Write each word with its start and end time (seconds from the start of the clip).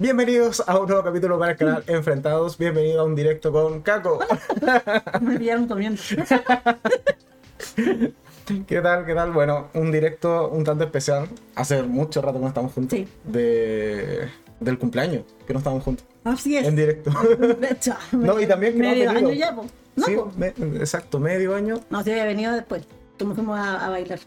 Bienvenidos 0.00 0.64
a 0.66 0.78
un 0.78 0.86
nuevo 0.88 1.04
capítulo 1.04 1.38
para 1.38 1.52
el 1.52 1.58
canal 1.58 1.84
Enfrentados. 1.86 2.56
Bienvenido 2.56 3.02
a 3.02 3.04
un 3.04 3.14
directo 3.14 3.52
con 3.52 3.82
Caco. 3.82 4.18
Me 5.20 5.38
pillaron 5.38 5.68
comiendo. 5.68 6.00
¿Qué 8.66 8.80
tal? 8.80 9.04
¿Qué 9.06 9.14
tal? 9.14 9.30
Bueno, 9.32 9.68
un 9.74 9.92
directo 9.92 10.48
un 10.48 10.64
tanto 10.64 10.84
especial. 10.84 11.28
Hace 11.54 11.82
mucho 11.82 12.22
rato 12.22 12.38
que 12.38 12.42
no 12.42 12.48
estamos 12.48 12.72
juntos. 12.72 12.98
Sí. 12.98 13.06
De, 13.24 14.26
del 14.58 14.78
cumpleaños, 14.78 15.24
que 15.46 15.52
no 15.52 15.58
estamos 15.58 15.84
juntos. 15.84 16.06
Así 16.24 16.56
es. 16.56 16.66
En 16.66 16.76
directo. 16.76 17.10
Chao. 17.80 17.98
No, 18.12 18.40
y 18.40 18.46
también 18.46 18.72
que 18.72 18.78
Medio 18.80 19.10
año 19.10 19.32
ya, 19.32 19.54
po. 19.54 19.66
No, 19.96 20.06
sí, 20.06 20.16
po. 20.16 20.32
me- 20.36 20.54
exacto, 20.80 21.20
medio 21.20 21.54
año. 21.54 21.78
No, 21.90 22.02
sí 22.02 22.10
había 22.10 22.24
venido 22.24 22.54
después. 22.54 22.84
Como 23.18 23.34
fuimos 23.34 23.58
a, 23.58 23.84
a 23.86 23.90
bailar. 23.90 24.18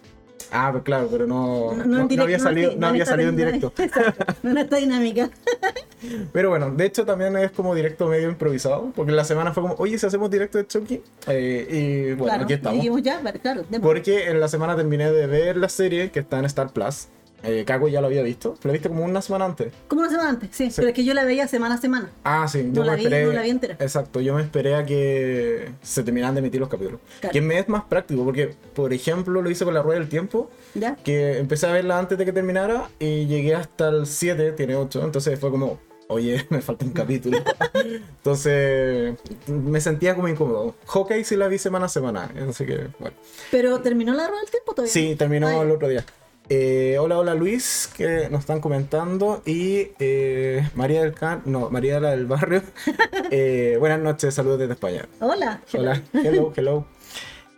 Ah, 0.52 0.70
pues 0.72 0.84
claro, 0.84 1.08
pero 1.12 1.26
no, 1.28 1.74
No, 1.74 2.08
había 2.24 2.40
salido, 2.40 2.74
no 2.78 2.88
había 2.88 3.06
salido 3.06 3.30
en 3.30 3.36
directo. 3.36 3.74
Exacto, 3.78 4.26
No 4.44 4.52
en 4.52 4.58
esta 4.58 4.78
dinámica. 4.78 5.30
Pero 6.34 6.50
bueno, 6.50 6.70
de 6.70 6.86
hecho 6.86 7.06
también 7.06 7.38
es 7.38 7.52
como 7.52 7.74
directo 7.74 8.08
medio 8.08 8.28
improvisado, 8.28 8.92
porque 8.94 9.14
la 9.14 9.24
semana 9.24 9.54
fue 9.54 9.64
como, 9.64 9.76
oye, 9.78 9.98
si 9.98 10.06
hacemos 10.06 10.30
directo 10.30 10.58
de 10.58 10.68
Chucky, 10.68 11.02
Eh, 11.28 11.68
y 11.70 12.14
bueno, 12.16 12.26
claro, 12.26 12.44
aquí 12.44 12.54
estamos. 12.54 13.02
ya, 13.02 13.22
claro. 13.42 13.64
Porque 13.82 14.30
en 14.30 14.42
la 14.42 14.50
semana 14.50 14.76
terminé 14.76 15.10
de 15.12 15.28
ver 15.28 15.56
la 15.56 15.70
serie 15.70 16.12
que 16.12 16.20
está 16.20 16.40
en 16.40 16.46
Star 16.46 16.74
Plus. 16.74 17.08
Eh, 17.46 17.66
Caco 17.66 17.90
ya 17.90 18.00
lo 18.00 18.08
había 18.08 18.22
visto, 18.24 18.56
lo 18.64 18.72
viste 18.72 18.88
como 18.88 19.04
una 19.04 19.22
semana 19.22 19.44
antes. 19.46 19.74
Como 19.90 20.00
una 20.02 20.10
semana 20.10 20.30
antes, 20.30 20.50
sí, 20.54 20.70
Pero 20.74 20.88
es 20.88 20.94
que 20.94 21.04
yo 21.04 21.14
la 21.14 21.26
veía 21.26 21.46
semana 21.48 21.76
a 21.76 21.78
semana. 21.78 22.10
Ah, 22.24 22.48
sí, 22.48 22.64
No 22.64 22.74
yo 22.76 22.84
la 22.86 22.92
me 22.94 22.98
vi, 23.00 23.04
esperé. 23.04 23.26
no 23.26 23.34
la 23.34 23.42
vi 23.42 23.50
entera. 23.50 23.74
Exacto, 23.80 24.22
yo 24.22 24.34
me 24.34 24.42
esperé 24.42 24.76
a 24.76 24.86
que 24.86 25.70
se 25.82 26.04
terminaran 26.04 26.36
de 26.36 26.40
emitir 26.40 26.62
los 26.62 26.70
capítulos. 26.70 27.02
Claro. 27.20 27.34
Que 27.34 27.42
me 27.42 27.60
es 27.60 27.68
más 27.68 27.84
práctico, 27.84 28.24
porque, 28.24 28.56
por 28.74 28.94
ejemplo, 28.94 29.42
lo 29.42 29.50
hice 29.50 29.66
con 29.66 29.74
la 29.74 29.82
rueda 29.82 30.00
del 30.00 30.08
tiempo, 30.08 30.50
¿Ya? 30.74 30.96
que 30.96 31.38
empecé 31.38 31.68
a 31.68 31.74
verla 31.74 32.00
antes 32.00 32.18
de 32.18 32.24
que 32.24 32.32
terminara 32.32 32.90
y 32.98 33.26
llegué 33.26 33.56
hasta 33.56 33.90
el 33.90 34.06
7, 34.08 34.54
tiene 34.54 34.76
8, 34.78 35.04
entonces 35.04 35.38
fue 35.38 35.52
como, 35.52 35.80
oye, 36.08 36.46
me 36.50 36.62
falta 36.62 36.86
un 36.86 36.92
capítulo. 36.92 37.40
entonces 37.84 39.16
me 39.48 39.82
sentía 39.82 40.16
como 40.16 40.28
incómodo. 40.28 40.76
Hawkeye 40.88 41.24
sí 41.24 41.36
la 41.36 41.48
vi 41.48 41.58
semana 41.58 41.88
a 41.88 41.90
semana, 41.90 42.32
así 42.50 42.66
que, 42.66 42.88
bueno. 43.00 43.16
Pero 43.52 43.82
terminó 43.82 44.14
la 44.14 44.28
rueda 44.28 44.42
del 44.42 44.50
tiempo 44.52 44.74
todavía. 44.74 44.94
Sí, 44.94 45.16
terminó 45.18 45.48
Ay, 45.48 45.60
el 45.60 45.72
otro 45.72 45.88
día. 45.90 46.06
Eh, 46.56 47.00
hola, 47.00 47.18
hola 47.18 47.34
Luis, 47.34 47.90
que 47.98 48.30
nos 48.30 48.42
están 48.42 48.62
comentando. 48.62 49.42
Y 49.44 49.88
eh, 49.98 50.70
María 50.76 51.02
del 51.02 51.16
Can, 51.16 51.42
no, 51.46 51.72
María 51.72 52.00
la 52.00 52.12
del 52.12 52.28
Barrio. 52.28 52.62
Eh, 53.36 53.78
buenas 53.80 54.00
noches, 54.00 54.36
saludos 54.36 54.60
desde 54.60 54.74
España. 54.74 55.08
Hola. 55.20 55.64
Hola, 55.74 56.04
hello, 56.14 56.54
hello. 56.56 56.86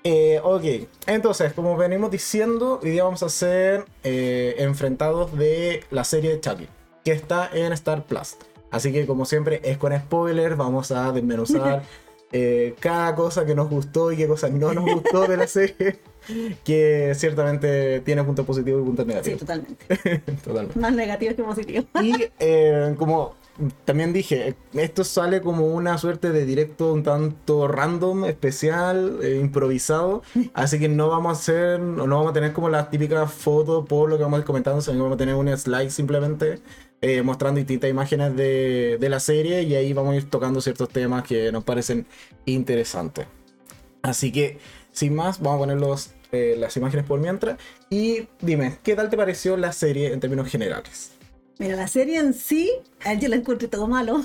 Eh, 0.06 0.40
ok, 0.42 0.88
entonces, 1.08 1.52
como 1.52 1.76
venimos 1.76 2.10
diciendo, 2.10 2.80
hoy 2.82 2.92
día 2.92 3.04
vamos 3.04 3.23
a 3.23 3.26
hacer 3.26 3.84
eh, 4.06 4.56
enfrentados 4.60 5.38
de 5.38 5.84
la 5.92 6.06
serie 6.06 6.30
de 6.32 6.40
Chucky, 6.40 6.70
que 7.04 7.12
está 7.12 7.50
en 7.54 7.73
Star 7.73 8.06
Plus. 8.06 8.38
Así 8.72 8.94
que, 8.94 9.06
como 9.06 9.26
siempre, 9.26 9.60
es 9.66 9.78
con 9.78 9.94
spoilers, 9.94 10.56
vamos 10.56 10.92
a 10.92 11.12
desmenuzar 11.12 11.84
cada 12.80 13.16
cosa 13.16 13.46
que 13.46 13.56
nos 13.56 13.70
gustó 13.70 14.14
y 14.14 14.16
qué 14.16 14.28
cosa 14.28 14.48
no 14.48 14.73
nos 14.73 14.86
gustó 14.86 15.28
de 15.28 15.36
la 15.36 15.48
serie, 15.48 16.00
que 16.64 17.14
ciertamente 17.16 18.00
tiene 18.02 18.23
puntos 18.23 18.45
positivos 18.45 18.81
y 18.81 18.86
puntos 18.86 19.06
Sí, 19.06 19.09
negativos. 19.09 19.40
totalmente. 19.40 19.86
Totalmente. 20.44 20.80
Más 20.80 20.94
negativo 20.94 21.36
que 21.36 21.44
positivo. 21.44 21.86
Y 22.02 22.14
eh, 22.40 22.94
como 22.98 23.36
también 23.86 24.12
dije, 24.12 24.56
esto 24.73 25.06
sale 25.06 25.42
como 25.42 25.67
una 25.67 25.98
suerte 25.98 26.32
de 26.32 26.45
directo 26.45 26.92
un 26.94 27.04
tanto 27.04 27.67
random, 27.70 28.26
especial, 28.26 29.20
eh, 29.23 29.38
improvisado. 29.40 30.23
Así 30.54 30.78
que 30.78 30.90
no 30.90 31.08
vamos 31.08 31.30
a 31.38 31.40
hacer, 31.42 31.80
no 31.80 32.06
vamos 32.17 32.32
a 32.32 32.34
tener 32.34 32.52
como 32.52 32.67
las 32.70 32.89
típicas 32.89 33.32
fotos 33.32 33.86
por 33.88 34.10
lo 34.10 34.17
que 34.17 34.23
vamos 34.23 34.38
a 34.38 34.39
ir 34.42 34.45
comentando, 34.45 34.82
sino 34.82 34.95
que 34.98 35.02
vamos 35.04 35.16
a 35.16 35.17
tener 35.20 35.36
un 35.36 35.48
slide 35.58 35.89
simplemente 35.89 36.60
eh, 37.02 37.22
mostrando 37.22 37.58
distintas 37.60 37.89
imágenes 37.89 38.36
de, 38.36 38.98
de 39.00 39.10
la 39.10 39.22
serie 39.22 39.64
y 39.64 39.76
ahí 39.76 39.94
vamos 39.94 40.14
a 40.14 40.17
ir 40.17 40.30
tocando 40.30 40.60
ciertos 40.60 40.89
temas 40.89 41.23
que 41.23 41.52
nos 41.54 41.64
parecen 41.64 42.06
interesantes. 42.45 43.26
Así 44.02 44.32
que, 44.32 44.58
sin 44.92 45.16
más, 45.16 45.39
vamos 45.39 45.58
a 45.58 45.60
poner 45.61 45.78
los, 45.78 46.11
eh, 46.36 46.56
las 46.58 46.76
imágenes 46.78 47.06
por 47.06 47.20
mientras. 47.20 47.58
Y 47.90 48.28
dime, 48.42 48.78
¿qué 48.84 48.96
tal 48.96 49.10
te 49.10 49.18
pareció 49.18 49.58
la 49.58 49.72
serie 49.72 50.14
en 50.14 50.20
términos 50.20 50.48
generales? 50.50 51.12
Mira, 51.58 51.76
la 51.76 51.88
serie 51.88 52.20
en 52.20 52.34
sí, 52.34 52.72
yo 53.20 53.30
la 53.30 53.38
encontré 53.38 53.68
todo 53.68 53.88
malo. 53.88 54.23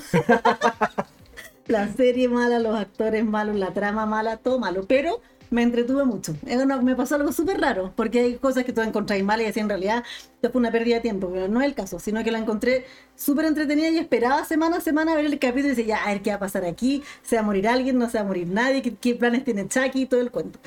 la 1.67 1.91
serie 1.93 2.27
mala, 2.27 2.59
los 2.59 2.75
actores 2.75 3.23
malos, 3.23 3.55
la 3.55 3.73
trama 3.73 4.05
mala, 4.05 4.37
todo 4.37 4.59
malo. 4.59 4.85
Pero 4.87 5.21
me 5.51 5.61
entretuve 5.61 6.05
mucho. 6.05 6.35
Me 6.81 6.95
pasó 6.95 7.15
algo 7.15 7.31
súper 7.31 7.59
raro, 7.59 7.93
porque 7.95 8.21
hay 8.21 8.35
cosas 8.35 8.63
que 8.63 8.73
tú 8.73 8.81
encontráis 8.81 9.23
mal 9.23 9.41
y 9.41 9.45
así 9.45 9.59
en 9.59 9.69
realidad 9.69 10.03
fue 10.41 10.51
una 10.55 10.71
pérdida 10.71 10.95
de 10.95 11.01
tiempo, 11.01 11.29
pero 11.31 11.47
no 11.47 11.61
es 11.61 11.67
el 11.67 11.75
caso, 11.75 11.99
sino 11.99 12.23
que 12.23 12.31
la 12.31 12.39
encontré 12.39 12.85
súper 13.15 13.45
entretenida 13.45 13.89
y 13.89 13.97
esperaba 13.97 14.43
semana 14.45 14.77
a 14.77 14.81
semana 14.81 15.13
ver 15.13 15.25
el 15.25 15.37
capítulo 15.37 15.67
y 15.73 15.75
decía, 15.75 15.97
ya, 15.97 16.03
a 16.03 16.13
ver 16.13 16.21
qué 16.21 16.31
va 16.31 16.37
a 16.37 16.39
pasar 16.39 16.65
aquí, 16.65 17.03
se 17.21 17.35
va 17.35 17.41
a 17.41 17.45
morir 17.45 17.67
alguien, 17.67 17.97
no 17.97 18.09
se 18.09 18.17
va 18.17 18.23
a 18.23 18.27
morir 18.27 18.47
nadie, 18.47 18.81
qué, 18.81 18.95
qué 18.95 19.13
planes 19.13 19.43
tiene 19.43 19.67
Chucky 19.67 20.03
y 20.03 20.05
todo 20.05 20.21
el 20.21 20.31
cuento. 20.31 20.57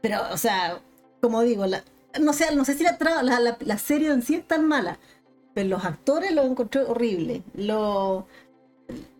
Pero, 0.00 0.20
o 0.32 0.36
sea, 0.36 0.80
como 1.20 1.42
digo, 1.42 1.66
la- 1.66 1.84
no 2.20 2.32
sé, 2.32 2.54
no 2.54 2.64
sé 2.64 2.74
si 2.74 2.84
la, 2.84 2.96
la, 3.22 3.40
la- 3.40 3.56
la 3.60 3.78
serie 3.78 4.10
en 4.10 4.22
sí 4.22 4.34
es 4.36 4.46
tan 4.46 4.66
mala, 4.66 4.98
pero 5.54 5.68
los 5.68 5.84
actores 5.84 6.32
lo 6.32 6.42
encontré 6.42 6.82
horrible. 6.82 7.42
Lo, 7.54 8.26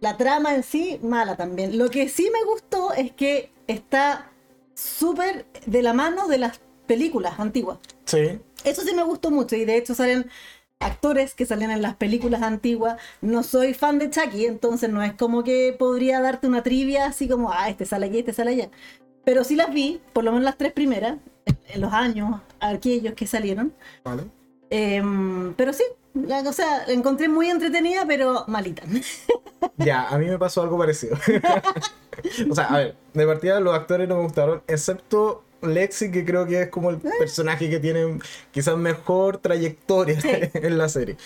la 0.00 0.16
trama 0.16 0.54
en 0.54 0.62
sí, 0.62 0.98
mala 1.02 1.36
también. 1.36 1.78
Lo 1.78 1.90
que 1.90 2.08
sí 2.08 2.30
me 2.32 2.44
gustó 2.44 2.92
es 2.92 3.12
que 3.12 3.50
está 3.66 4.30
súper 4.74 5.46
de 5.66 5.82
la 5.82 5.92
mano 5.92 6.28
de 6.28 6.38
las 6.38 6.60
películas 6.86 7.38
antiguas. 7.40 7.78
Sí, 8.04 8.38
Eso 8.64 8.82
sí 8.82 8.94
me 8.94 9.02
gustó 9.02 9.30
mucho 9.30 9.56
y 9.56 9.64
de 9.64 9.76
hecho 9.76 9.94
salen 9.94 10.30
actores 10.78 11.34
que 11.34 11.46
salen 11.46 11.70
en 11.70 11.82
las 11.82 11.96
películas 11.96 12.42
antiguas. 12.42 13.00
No 13.22 13.42
soy 13.42 13.74
fan 13.74 13.98
de 13.98 14.10
Chucky, 14.10 14.46
entonces 14.46 14.90
no 14.90 15.02
es 15.02 15.14
como 15.14 15.42
que 15.42 15.74
podría 15.78 16.20
darte 16.20 16.46
una 16.46 16.62
trivia 16.62 17.06
así 17.06 17.28
como, 17.28 17.50
ah, 17.52 17.68
este 17.70 17.86
sale 17.86 18.06
aquí, 18.06 18.18
este 18.20 18.32
sale 18.34 18.50
allá. 18.52 18.70
Pero 19.26 19.44
sí 19.44 19.56
las 19.56 19.74
vi, 19.74 20.00
por 20.14 20.22
lo 20.24 20.30
menos 20.32 20.44
las 20.44 20.56
tres 20.56 20.72
primeras, 20.72 21.18
en- 21.44 21.58
en 21.74 21.80
los 21.82 21.92
años, 21.92 22.40
aquellos 22.60 23.12
que 23.14 23.26
salieron. 23.26 23.72
vale. 24.04 24.22
Em, 24.70 25.52
pero 25.54 25.72
sí, 25.72 25.84
la, 26.14 26.40
o 26.40 26.52
sea, 26.52 26.86
la 26.86 26.92
encontré 26.92 27.28
muy 27.28 27.50
entretenida, 27.50 28.04
pero 28.06 28.44
malita. 28.48 28.82
Ya, 29.78 30.08
a 30.08 30.16
mí 30.18 30.26
me 30.26 30.38
pasó 30.38 30.62
algo 30.62 30.78
parecido. 30.78 31.16
o 32.50 32.54
sea, 32.54 32.64
a 32.66 32.78
ver, 32.78 32.96
de 33.14 33.26
partida 33.26 33.60
los 33.60 33.74
actores 33.74 34.08
no 34.08 34.16
me 34.16 34.22
gustaron, 34.22 34.62
excepto 34.68 35.42
Lexi, 35.62 36.10
que 36.10 36.24
creo 36.24 36.46
que 36.46 36.62
es 36.62 36.68
como 36.68 36.90
el 36.90 36.98
personaje 36.98 37.68
que 37.68 37.78
tiene 37.80 38.18
quizás 38.52 38.76
mejor 38.76 39.38
trayectoria 39.38 40.20
Sí. 40.20 40.28
en 40.54 40.78
la 40.78 40.88
serie. 40.88 41.16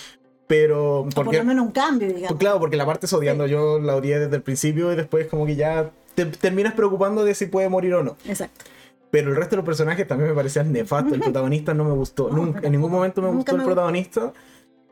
Pero, 0.46 1.00
O 1.00 1.04
por 1.04 1.24
porque, 1.26 1.38
lo 1.38 1.44
menos 1.44 1.66
un 1.66 1.72
cambio, 1.72 2.08
digamos. 2.08 2.28
pues 2.28 2.38
claro, 2.40 2.58
porque 2.58 2.76
la 2.76 2.86
parte 2.86 3.06
es 3.06 3.12
odiando, 3.12 3.46
yo 3.46 3.78
la 3.78 3.94
odié 3.96 4.18
desde 4.18 4.36
el 4.36 4.42
principio 4.42 4.92
y 4.92 4.96
después 4.96 5.26
como 5.28 5.46
que 5.46 5.54
ya 5.56 5.90
te 6.24 6.36
terminas 6.38 6.74
preocupando 6.74 7.24
de 7.24 7.34
si 7.34 7.46
puede 7.46 7.68
morir 7.68 7.94
o 7.94 8.02
no. 8.02 8.16
Exacto. 8.26 8.64
Pero 9.10 9.30
el 9.30 9.36
resto 9.36 9.50
de 9.52 9.56
los 9.58 9.64
personajes 9.66 10.06
también 10.06 10.30
me 10.30 10.36
parecían 10.36 10.70
nefastos. 10.72 11.14
El 11.14 11.20
protagonista 11.20 11.74
no 11.74 11.84
me 11.84 11.92
gustó. 11.92 12.28
No, 12.30 12.36
Nunca, 12.36 12.54
pero 12.60 12.66
en 12.66 12.72
ningún 12.72 12.92
momento 12.92 13.20
me 13.20 13.28
gustó 13.30 13.52
el 13.52 13.58
me 13.58 13.64
protagonista. 13.64 14.32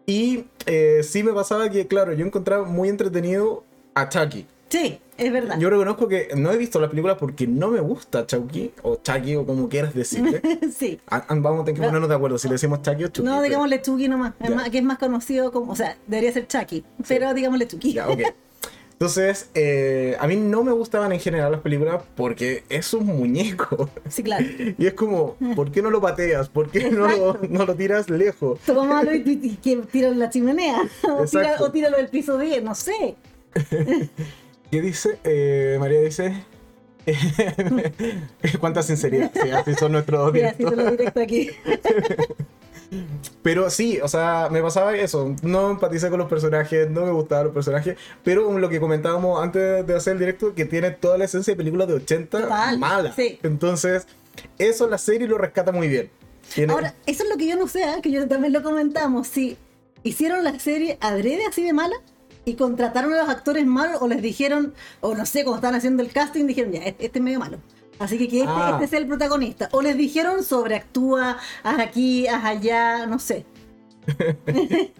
Y 0.06 0.46
eh, 0.66 1.02
sí 1.04 1.22
me 1.22 1.32
pasaba 1.32 1.68
que, 1.70 1.86
claro, 1.86 2.12
yo 2.14 2.24
encontraba 2.26 2.64
muy 2.64 2.88
entretenido 2.88 3.62
a 3.94 4.08
Chucky. 4.08 4.46
Sí, 4.70 4.98
es 5.16 5.32
verdad. 5.32 5.58
Yo 5.58 5.70
reconozco 5.70 6.08
que 6.08 6.28
no 6.36 6.50
he 6.52 6.56
visto 6.58 6.78
la 6.80 6.90
película 6.90 7.16
porque 7.16 7.46
no 7.46 7.68
me 7.70 7.80
gusta 7.80 8.26
Chucky, 8.26 8.72
o 8.82 8.96
Chucky, 8.96 9.36
o 9.36 9.46
como 9.46 9.68
quieras 9.68 9.94
decirle. 9.94 10.42
sí. 10.76 11.00
Ah, 11.08 11.24
ah, 11.28 11.34
Vamos 11.38 11.62
a 11.62 11.64
tener 11.64 11.76
que 11.76 11.80
No. 11.82 11.86
ponernos 11.88 12.08
de 12.08 12.14
acuerdo 12.16 12.38
si 12.38 12.48
le 12.48 12.54
decimos 12.54 12.82
Chucky 12.82 13.04
o 13.04 13.08
Chucky. 13.08 13.22
No, 13.26 13.32
pero- 13.36 13.42
digámosle 13.44 13.80
Chucky 13.82 14.08
nomás, 14.08 14.34
más- 14.40 14.68
que 14.70 14.78
es 14.78 14.84
más 14.84 14.98
conocido 14.98 15.52
como, 15.52 15.72
o 15.72 15.76
sea, 15.76 15.96
debería 16.06 16.32
ser 16.32 16.46
Chucky, 16.48 16.84
pero 17.06 17.32
digámosle 17.34 17.66
Chucky. 17.68 17.92
Ya, 17.94 18.08
ok. 18.08 18.20
Entonces, 19.00 19.48
eh, 19.54 20.16
a 20.18 20.26
mí 20.26 20.34
no 20.34 20.64
me 20.64 20.72
gustaban 20.72 21.12
en 21.12 21.20
general 21.20 21.52
las 21.52 21.60
películas 21.60 22.02
porque 22.16 22.64
es 22.68 22.92
un 22.92 23.06
muñeco. 23.06 23.88
Sí, 24.08 24.24
claro. 24.24 24.44
Y 24.76 24.86
es 24.86 24.94
como, 24.94 25.36
¿por 25.54 25.70
qué 25.70 25.82
no 25.82 25.90
lo 25.90 26.00
pateas? 26.00 26.48
¿Por 26.48 26.68
qué 26.68 26.90
no 26.90 27.06
lo, 27.06 27.38
no 27.48 27.64
lo 27.64 27.76
tiras 27.76 28.10
lejos? 28.10 28.58
Tómalo 28.66 29.14
y, 29.14 29.18
y, 29.18 29.46
y 29.46 29.56
que 29.56 29.76
tíralo 29.86 30.14
en 30.14 30.18
la 30.18 30.30
chimenea. 30.30 30.82
O, 31.16 31.24
tira, 31.26 31.56
o 31.60 31.70
tíralo 31.70 31.96
del 31.96 32.08
piso 32.08 32.36
10, 32.38 32.64
no 32.64 32.74
sé. 32.74 33.14
¿Qué 34.72 34.82
dice? 34.82 35.18
Eh, 35.22 35.76
María 35.78 36.00
dice. 36.00 36.44
Cuánta 38.58 38.82
sinceridad. 38.82 39.30
Sí, 39.32 39.48
así 39.50 39.74
son 39.74 39.92
nuestros 39.92 40.32
Mira, 40.32 40.48
así 40.50 40.58
te 40.58 40.64
directos. 40.64 40.84
lo 40.84 40.90
directo 40.90 41.20
aquí. 41.20 41.50
Pero 43.42 43.70
sí, 43.70 43.98
o 44.02 44.08
sea, 44.08 44.48
me 44.50 44.62
pasaba 44.62 44.96
eso. 44.96 45.34
No 45.42 45.70
empaticé 45.70 46.08
con 46.10 46.18
los 46.18 46.28
personajes, 46.28 46.88
no 46.90 47.04
me 47.04 47.12
gustaban 47.12 47.44
los 47.46 47.54
personajes. 47.54 47.96
Pero 48.24 48.58
lo 48.58 48.68
que 48.68 48.80
comentábamos 48.80 49.42
antes 49.42 49.86
de 49.86 49.94
hacer 49.94 50.14
el 50.14 50.18
directo, 50.18 50.54
que 50.54 50.64
tiene 50.64 50.90
toda 50.92 51.18
la 51.18 51.24
esencia 51.24 51.52
de 51.52 51.56
películas 51.56 51.88
de 51.88 51.94
80 51.94 52.40
Total, 52.42 52.78
mala. 52.78 53.12
sí. 53.12 53.38
Entonces, 53.42 54.06
eso 54.58 54.88
la 54.88 54.98
serie 54.98 55.28
lo 55.28 55.38
rescata 55.38 55.72
muy 55.72 55.88
bien. 55.88 56.10
Tiene- 56.54 56.72
Ahora, 56.72 56.94
eso 57.06 57.24
es 57.24 57.28
lo 57.28 57.36
que 57.36 57.46
yo 57.46 57.56
no 57.56 57.68
sé, 57.68 57.82
¿eh? 57.82 58.00
que 58.02 58.10
yo 58.10 58.26
también 58.26 58.52
lo 58.52 58.62
comentamos. 58.62 59.28
Si 59.28 59.58
hicieron 60.02 60.42
la 60.44 60.58
serie 60.58 60.96
adrede 61.00 61.44
así 61.46 61.62
de 61.62 61.72
mala 61.74 61.96
y 62.46 62.54
contrataron 62.54 63.12
a 63.12 63.18
los 63.18 63.28
actores 63.28 63.66
malos 63.66 64.00
o 64.00 64.08
les 64.08 64.22
dijeron, 64.22 64.72
o 65.00 65.14
no 65.14 65.26
sé, 65.26 65.44
cuando 65.44 65.56
estaban 65.56 65.74
haciendo 65.76 66.02
el 66.02 66.10
casting, 66.10 66.46
dijeron, 66.46 66.72
ya, 66.72 66.80
este 66.84 67.10
es 67.18 67.20
medio 67.20 67.38
malo. 67.38 67.58
Así 67.98 68.18
que 68.18 68.28
que 68.28 68.40
este, 68.40 68.52
Ah. 68.52 68.70
este 68.74 68.88
sea 68.88 68.98
el 68.98 69.06
protagonista. 69.06 69.68
O 69.72 69.82
les 69.82 69.96
dijeron 69.96 70.42
sobreactúa, 70.44 71.38
haz 71.62 71.78
aquí, 71.80 72.26
haz 72.26 72.44
allá, 72.44 73.06
no 73.06 73.18
sé. 73.18 73.44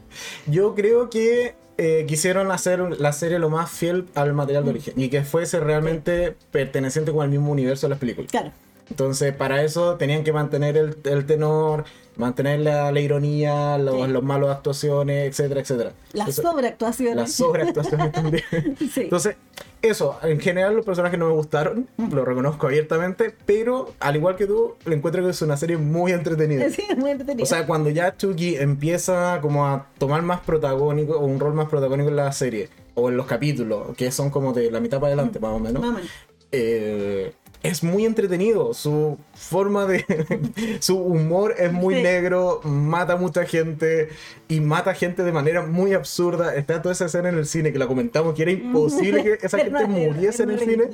Yo 0.46 0.74
creo 0.74 1.10
que 1.10 1.54
eh, 1.76 2.04
quisieron 2.08 2.50
hacer 2.50 2.80
la 3.00 3.12
serie 3.12 3.38
lo 3.38 3.50
más 3.50 3.70
fiel 3.70 4.06
al 4.14 4.32
material 4.34 4.64
de 4.64 4.70
origen 4.70 4.94
y 4.96 5.08
que 5.08 5.22
fuese 5.22 5.60
realmente 5.60 6.36
perteneciente 6.50 7.12
con 7.12 7.24
el 7.24 7.30
mismo 7.30 7.52
universo 7.52 7.86
de 7.86 7.90
las 7.90 7.98
películas. 7.98 8.30
Claro. 8.30 8.52
Entonces, 8.90 9.34
para 9.34 9.62
eso 9.62 9.96
tenían 9.96 10.24
que 10.24 10.32
mantener 10.32 10.76
el, 10.76 10.96
el 11.04 11.26
tenor, 11.26 11.84
mantener 12.16 12.60
la, 12.60 12.90
la 12.90 13.00
ironía, 13.00 13.78
los, 13.78 13.94
Sí. 14.06 14.12
los 14.12 14.22
malos 14.22 14.50
actuaciones, 14.50 15.28
etcétera, 15.28 15.60
etcétera. 15.60 15.92
Las 16.12 16.28
Eso- 16.30 16.42
sobreactuaciones. 16.42 17.16
las 17.16 17.32
sobreactuaciones 17.32 18.12
también. 18.12 18.42
Sí. 18.78 19.02
Entonces, 19.02 19.36
eso, 19.82 20.18
en 20.24 20.40
general 20.40 20.74
los 20.74 20.84
personajes 20.84 21.18
no 21.18 21.26
me 21.28 21.32
gustaron, 21.34 21.86
lo 22.10 22.24
reconozco 22.24 22.66
abiertamente, 22.66 23.32
pero 23.46 23.92
al 24.00 24.16
igual 24.16 24.34
que 24.34 24.46
tú, 24.46 24.74
le 24.86 24.96
encuentro 24.96 25.22
que 25.22 25.30
es 25.30 25.42
una 25.42 25.56
serie 25.56 25.76
muy 25.76 26.10
entretenida. 26.12 26.68
Sí, 26.70 26.82
muy 26.96 27.10
entretenido. 27.12 27.44
O 27.44 27.46
sea, 27.46 27.64
cuando 27.66 27.88
ya 27.90 28.16
Chucky 28.16 28.56
empieza 28.56 29.38
como 29.40 29.66
a 29.66 29.86
tomar 29.98 30.22
más 30.22 30.40
protagónico 30.40 31.18
o 31.18 31.24
un 31.26 31.38
rol 31.38 31.54
más 31.54 31.68
protagónico 31.68 32.08
en 32.08 32.16
la 32.16 32.32
serie 32.32 32.68
o 32.94 33.08
en 33.10 33.16
los 33.16 33.26
capítulos, 33.26 33.96
que 33.96 34.10
son 34.10 34.30
como 34.30 34.52
de 34.52 34.70
la 34.72 34.80
mitad 34.80 34.98
para 34.98 35.08
adelante 35.12 35.38
más 35.38 35.52
o 35.52 35.60
menos, 35.60 35.80
Más 35.80 35.90
o 35.90 35.94
menos. 35.94 36.10
eh, 36.50 37.32
es 37.62 37.82
muy 37.82 38.04
entretenido. 38.06 38.72
Su 38.74 39.18
forma 39.34 39.86
de. 39.86 40.04
su 40.80 40.98
humor 40.98 41.54
es 41.58 41.72
muy 41.72 41.96
Sí. 41.96 42.02
negro, 42.02 42.60
mata 42.64 43.14
a 43.14 43.16
mucha 43.16 43.44
gente 43.46 44.08
y 44.48 44.60
mata 44.60 44.94
gente 44.94 45.22
de 45.22 45.32
manera 45.32 45.62
muy 45.66 45.92
absurda. 45.94 46.54
Está 46.54 46.80
toda 46.82 46.92
esa 46.92 47.06
escena 47.06 47.28
en 47.30 47.38
el 47.38 47.46
cine 47.46 47.72
que 47.72 47.78
la 47.78 47.86
comentamos 47.86 48.34
que 48.34 48.42
era 48.42 48.52
imposible 48.52 49.22
que 49.24 49.38
esa 49.46 49.58
gente 49.64 49.86
muriese 49.86 50.42
en 50.44 50.50
el 50.50 50.60
cine. 50.60 50.84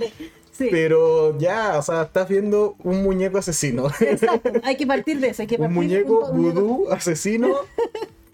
Sí. 0.53 0.69
Pero 0.71 1.37
ya, 1.39 1.79
o 1.79 1.83
sea, 1.83 2.03
estás 2.03 2.29
viendo 2.29 2.77
un 2.85 3.03
muñeco 3.03 3.39
asesino. 3.39 3.89
Exacto. 4.01 4.53
Hay 4.63 4.77
que 4.77 4.87
partir 4.87 5.19
de 5.19 5.29
eso. 5.29 5.43
Hay 5.43 5.49
que 5.49 5.57
un 5.59 5.63
partir 5.63 5.75
muñeco 5.75 6.29
un 6.31 6.39
muñeco- 6.45 6.53
vudú 6.55 6.93
asesino 6.93 7.57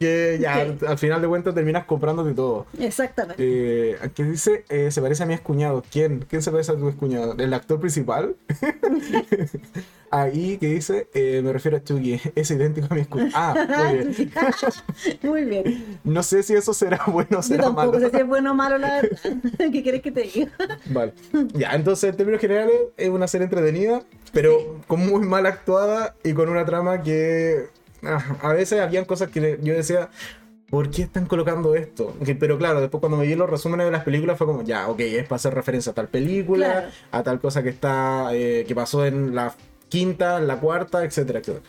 que 0.01 0.39
ya 0.41 0.55
Sí. 0.55 0.61
al, 0.61 0.79
al 0.89 0.99
final 0.99 1.21
de 1.21 1.29
cuentas 1.29 1.55
terminas 1.55 1.85
comprándote 1.85 2.33
todo. 2.33 2.67
Exactamente. 2.79 3.37
Eh, 3.39 3.99
aquí 4.03 4.23
dice, 4.23 4.65
eh, 4.71 4.91
se 4.91 5.03
parece 5.03 5.23
a 5.23 5.27
mi 5.27 5.35
excuñado. 5.35 5.85
¿Quién? 5.93 6.25
¿Quién 6.29 6.41
se 6.41 6.51
parece 6.51 6.73
a 6.73 6.77
tu 6.77 6.89
excuñado? 6.89 7.35
¿El 7.39 7.53
actor 7.53 7.79
principal? 7.79 8.35
Ahí 10.13 10.59
que 10.59 10.67
dice, 10.67 11.07
eh, 11.15 11.41
me 11.45 11.53
refiero 11.53 11.77
a 11.77 11.85
Chucky, 11.85 12.21
es 12.35 12.51
idéntico 12.51 12.89
a 12.91 12.95
mi 12.95 13.03
excuñado. 13.03 13.31
Ah, 13.35 13.55
muy 13.79 13.99
bien. 13.99 14.33
Muy 15.23 15.45
bien. 15.45 15.99
No 16.03 16.23
sé 16.25 16.43
si 16.43 16.55
eso 16.55 16.75
será 16.75 17.01
bueno 17.07 17.29
o 17.33 17.37
Yo 17.37 17.43
será 17.43 17.65
tampoco 17.65 17.93
malo. 17.93 18.01
sé 18.01 18.11
si 18.11 18.17
es 18.17 18.27
bueno 18.27 18.51
o 18.51 18.55
malo, 18.55 18.79
la 18.79 19.03
verdad. 19.03 19.19
¿Qué 19.71 19.83
quieres 19.83 20.03
que 20.03 20.11
te 20.11 20.23
diga? 20.23 20.51
Vale. 20.87 21.13
Ya, 21.53 21.73
entonces 21.75 22.11
en 22.11 22.17
términos 22.17 22.41
generales 22.41 22.75
es 22.97 23.09
una 23.11 23.29
serie 23.29 23.45
entretenida, 23.45 24.03
pero 24.33 24.81
con 24.89 25.07
muy 25.07 25.25
mal 25.27 25.47
actuada 25.47 26.17
y 26.25 26.33
con 26.33 26.49
una 26.49 26.65
trama 26.65 27.03
que 27.03 27.67
a 28.43 28.53
veces 28.53 28.81
habían 28.81 29.05
cosas 29.05 29.31
que 29.31 29.59
yo 29.63 29.75
decía, 29.75 30.11
¿por 30.69 30.91
qué 30.91 31.03
están 31.03 31.27
colocando 31.27 31.75
esto? 31.75 32.15
Pero 32.39 32.59
claro, 32.59 32.81
después 32.81 33.01
cuando 33.01 33.19
me 33.19 33.27
vi 33.27 33.35
los 33.35 33.51
resúmenes 33.51 33.87
de 33.87 33.93
las 33.93 34.05
películas 34.05 34.39
fue 34.39 34.47
como, 34.47 34.63
ya, 34.63 34.89
ok, 34.89 35.01
es 35.01 35.25
para 35.25 35.37
hacer 35.37 35.55
referencia 35.55 35.93
a 35.93 35.95
tal 35.95 36.09
película, 36.09 36.67
Claro. 36.67 36.89
a 37.13 37.23
tal 37.23 37.41
cosa 37.41 37.63
que 37.63 37.71
está, 37.71 38.31
eh, 38.33 38.65
que 38.67 38.75
pasó 38.75 39.05
en 39.05 39.35
la 39.35 39.55
quinta, 39.89 40.39
en 40.39 40.47
la 40.47 40.61
cuarta, 40.61 41.05
etcétera, 41.05 41.41
etcétera. 41.41 41.65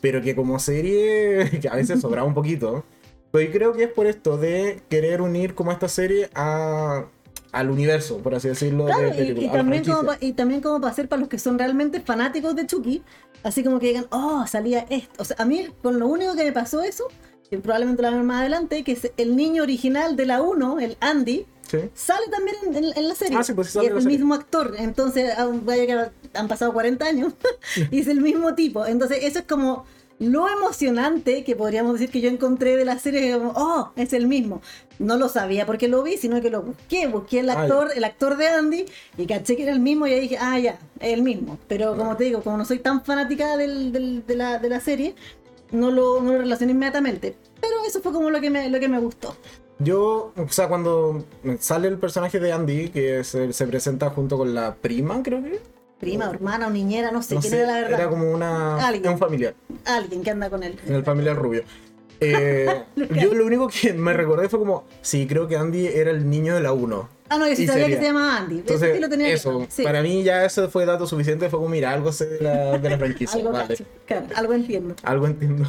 Pero 0.00 0.20
que 0.20 0.36
como 0.36 0.58
serie, 0.58 1.48
que 1.62 1.68
a 1.68 1.74
veces 1.76 2.00
sobraba 2.00 2.26
un 2.26 2.34
poquito. 2.34 2.84
Pero 3.30 3.46
yo 3.46 3.52
creo 3.52 3.72
que 3.72 3.84
es 3.84 3.90
por 3.90 4.06
esto 4.06 4.36
de 4.36 4.82
querer 4.90 5.22
unir 5.22 5.54
como 5.54 5.72
esta 5.72 5.88
serie 5.88 6.28
a, 6.34 7.06
al 7.52 7.70
universo, 7.70 8.18
por 8.18 8.34
así 8.34 8.48
decirlo, 8.48 8.86
Claro, 8.86 9.10
de 9.10 9.24
y, 9.38 9.44
y 9.44 9.48
también 9.48 9.84
como 9.84 10.04
pa- 10.06 10.18
y 10.20 10.32
también 10.32 10.60
como 10.62 10.80
para 10.80 10.90
hacer 10.92 11.08
para 11.08 11.20
los 11.20 11.28
que 11.28 11.38
son 11.38 11.58
realmente 11.58 12.00
fanáticos 12.00 12.56
de 12.56 12.66
Chucky, 12.66 13.02
así 13.42 13.62
como 13.62 13.78
que 13.78 13.88
digan, 13.88 14.06
oh, 14.10 14.46
salía 14.46 14.86
esto. 14.90 15.22
O 15.22 15.24
sea, 15.24 15.36
a 15.38 15.44
mí 15.44 15.66
con 15.82 15.98
lo 15.98 16.06
único 16.08 16.34
que 16.34 16.44
me 16.44 16.52
pasó 16.52 16.82
eso, 16.82 17.04
que 17.50 17.58
probablemente 17.58 18.00
lo 18.02 18.08
hagan 18.08 18.24
más 18.26 18.40
adelante, 18.40 18.82
que 18.84 18.92
es 18.92 19.12
el 19.18 19.36
niño 19.36 19.62
original 19.62 20.16
de 20.16 20.26
la 20.26 20.40
1, 20.42 20.80
el 20.80 20.96
Andy, 21.00 21.46
Sí. 21.68 21.78
sale 21.94 22.26
también 22.30 22.56
en, 22.66 22.76
en- 22.84 22.98
en 22.98 23.08
la 23.08 23.14
serie. 23.14 23.36
Ah, 23.38 23.42
sí, 23.42 23.52
pues 23.54 23.68
sí 23.68 23.78
y 23.78 23.82
sale 23.82 23.86
es 23.86 23.90
en 23.90 23.94
la 23.94 23.98
el 23.98 24.02
serie. 24.04 24.18
mismo 24.18 24.34
actor. 24.34 24.74
Entonces, 24.78 25.32
vaya 25.64 25.86
que 25.86 26.38
han 26.38 26.48
pasado 26.48 26.72
40 26.72 27.06
años 27.06 27.32
y 27.90 28.00
es 28.00 28.08
el 28.08 28.20
mismo 28.20 28.54
tipo. 28.54 28.84
Entonces, 28.86 29.18
eso 29.22 29.38
es 29.38 29.44
como 29.46 29.84
lo 30.18 30.48
emocionante 30.48 31.42
que 31.44 31.56
podríamos 31.56 31.94
decir 31.94 32.10
que 32.10 32.20
yo 32.20 32.28
encontré 32.28 32.76
de 32.76 32.84
la 32.84 32.98
serie. 32.98 33.32
Como, 33.36 33.52
oh, 33.56 33.90
es 33.96 34.12
el 34.12 34.26
mismo. 34.26 34.60
No 34.98 35.16
lo 35.16 35.28
sabía 35.28 35.66
porque 35.66 35.88
lo 35.88 36.02
vi, 36.02 36.16
sino 36.16 36.40
que 36.40 36.50
lo 36.50 36.62
busqué. 36.62 37.06
Busqué 37.08 37.40
el 37.40 37.50
Ah, 37.50 37.62
actor, 37.62 37.90
el 37.94 38.04
actor 38.04 38.36
de 38.36 38.46
Andy 38.48 38.84
y 39.16 39.26
caché 39.26 39.56
que 39.56 39.64
era 39.64 39.72
el 39.72 39.80
mismo 39.80 40.06
y 40.06 40.12
ahí 40.12 40.20
dije, 40.20 40.38
ah, 40.40 40.58
ya, 40.58 40.78
es 41.00 41.12
el 41.12 41.22
mismo. 41.22 41.58
Pero 41.68 41.96
como 41.96 42.16
te 42.16 42.24
digo, 42.24 42.42
como 42.42 42.56
no 42.56 42.64
soy 42.64 42.78
tan 42.78 43.04
fanática 43.04 43.56
del- 43.56 43.90
del- 43.92 44.24
de, 44.26 44.36
la, 44.36 44.58
de 44.58 44.68
la 44.68 44.80
serie, 44.80 45.14
no 45.72 45.90
lo, 45.90 46.20
no 46.22 46.32
lo 46.32 46.38
relacioné 46.38 46.72
inmediatamente. 46.72 47.34
Pero 47.60 47.74
eso 47.86 48.00
fue 48.00 48.12
como 48.12 48.30
lo 48.30 48.40
que 48.40 48.50
me, 48.50 48.68
lo 48.68 48.78
que 48.78 48.88
me 48.88 49.00
gustó. 49.00 49.36
Yo, 49.78 50.32
o 50.36 50.48
sea, 50.48 50.68
cuando 50.68 51.24
sale 51.58 51.88
el 51.88 51.98
personaje 51.98 52.38
de 52.38 52.52
Andy, 52.52 52.90
que 52.90 53.24
se, 53.24 53.52
se 53.52 53.66
presenta 53.66 54.10
junto 54.10 54.38
con 54.38 54.54
la 54.54 54.74
prima, 54.76 55.20
creo 55.24 55.42
que. 55.42 55.58
Prima, 56.02 56.28
hermana 56.28 56.66
o 56.66 56.70
niñera, 56.70 57.12
no 57.12 57.22
sé 57.22 57.36
No 57.36 57.40
quién 57.40 57.52
sé, 57.52 57.58
era 57.60 57.66
la 57.68 57.80
verdad. 57.80 58.00
era 58.00 58.08
como 58.10 58.28
una. 58.32 58.84
Alguien. 58.88 59.12
Un 59.12 59.18
familiar. 59.18 59.54
Alguien 59.84 60.24
que 60.24 60.30
anda 60.32 60.50
con 60.50 60.64
él. 60.64 60.76
En 60.84 60.94
el 60.96 61.04
familiar 61.04 61.36
rubio. 61.36 61.62
Eh, 62.24 62.84
yo 63.20 63.34
lo 63.34 63.44
único 63.46 63.66
que 63.66 63.92
me 63.94 64.12
recordé 64.12 64.48
fue 64.48 64.60
como, 64.60 64.84
sí, 65.00 65.26
creo 65.26 65.48
que 65.48 65.56
Andy 65.56 65.88
era 65.88 66.12
el 66.12 66.30
niño 66.30 66.54
de 66.54 66.60
la 66.60 66.72
1. 66.72 67.08
Ah, 67.28 67.36
no, 67.36 67.48
yo 67.48 67.56
sí 67.56 67.66
sabía 67.66 67.82
sería. 67.86 67.96
que 67.98 68.00
se 68.04 68.08
llamaba 68.12 68.36
Andy. 68.36 68.54
Eso 68.54 68.60
Entonces, 68.60 68.94
sí 68.94 69.00
lo 69.00 69.08
tenía 69.08 69.28
eso. 69.30 69.66
Sí, 69.68 69.82
para 69.82 70.02
mí 70.02 70.22
ya 70.22 70.44
eso 70.44 70.70
fue 70.70 70.86
dato 70.86 71.04
suficiente, 71.08 71.50
fue 71.50 71.58
como, 71.58 71.68
mira, 71.70 71.90
algo 71.90 72.12
sé 72.12 72.26
de 72.26 72.40
la, 72.40 72.78
de 72.78 72.90
la 72.90 72.96
franquicia. 72.98 73.40
algo 73.40 73.50
vale. 73.50 73.66
cacho, 73.66 73.84
claro, 74.06 74.26
algo 74.36 74.52
entiendo. 74.52 74.94
Algo 75.02 75.26
entiendo. 75.26 75.64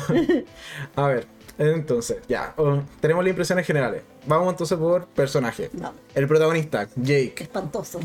A 0.95 1.07
ver, 1.07 1.25
entonces, 1.57 2.17
ya, 2.27 2.53
oh, 2.57 2.83
tenemos 3.01 3.23
las 3.23 3.31
impresiones 3.31 3.65
generales. 3.65 4.03
Vamos 4.27 4.49
entonces 4.53 4.77
por 4.77 5.07
personaje. 5.07 5.71
No, 5.73 5.91
El 6.13 6.27
protagonista, 6.27 6.87
Jake. 6.95 7.33
espantoso. 7.45 7.99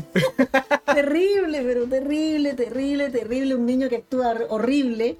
Terrible, 0.95 1.61
pero 1.63 1.85
terrible, 1.85 2.53
terrible, 2.53 3.09
terrible. 3.09 3.55
Un 3.55 3.65
niño 3.65 3.89
que 3.89 3.97
actúa 3.97 4.33
hor- 4.33 4.45
horrible. 4.49 5.17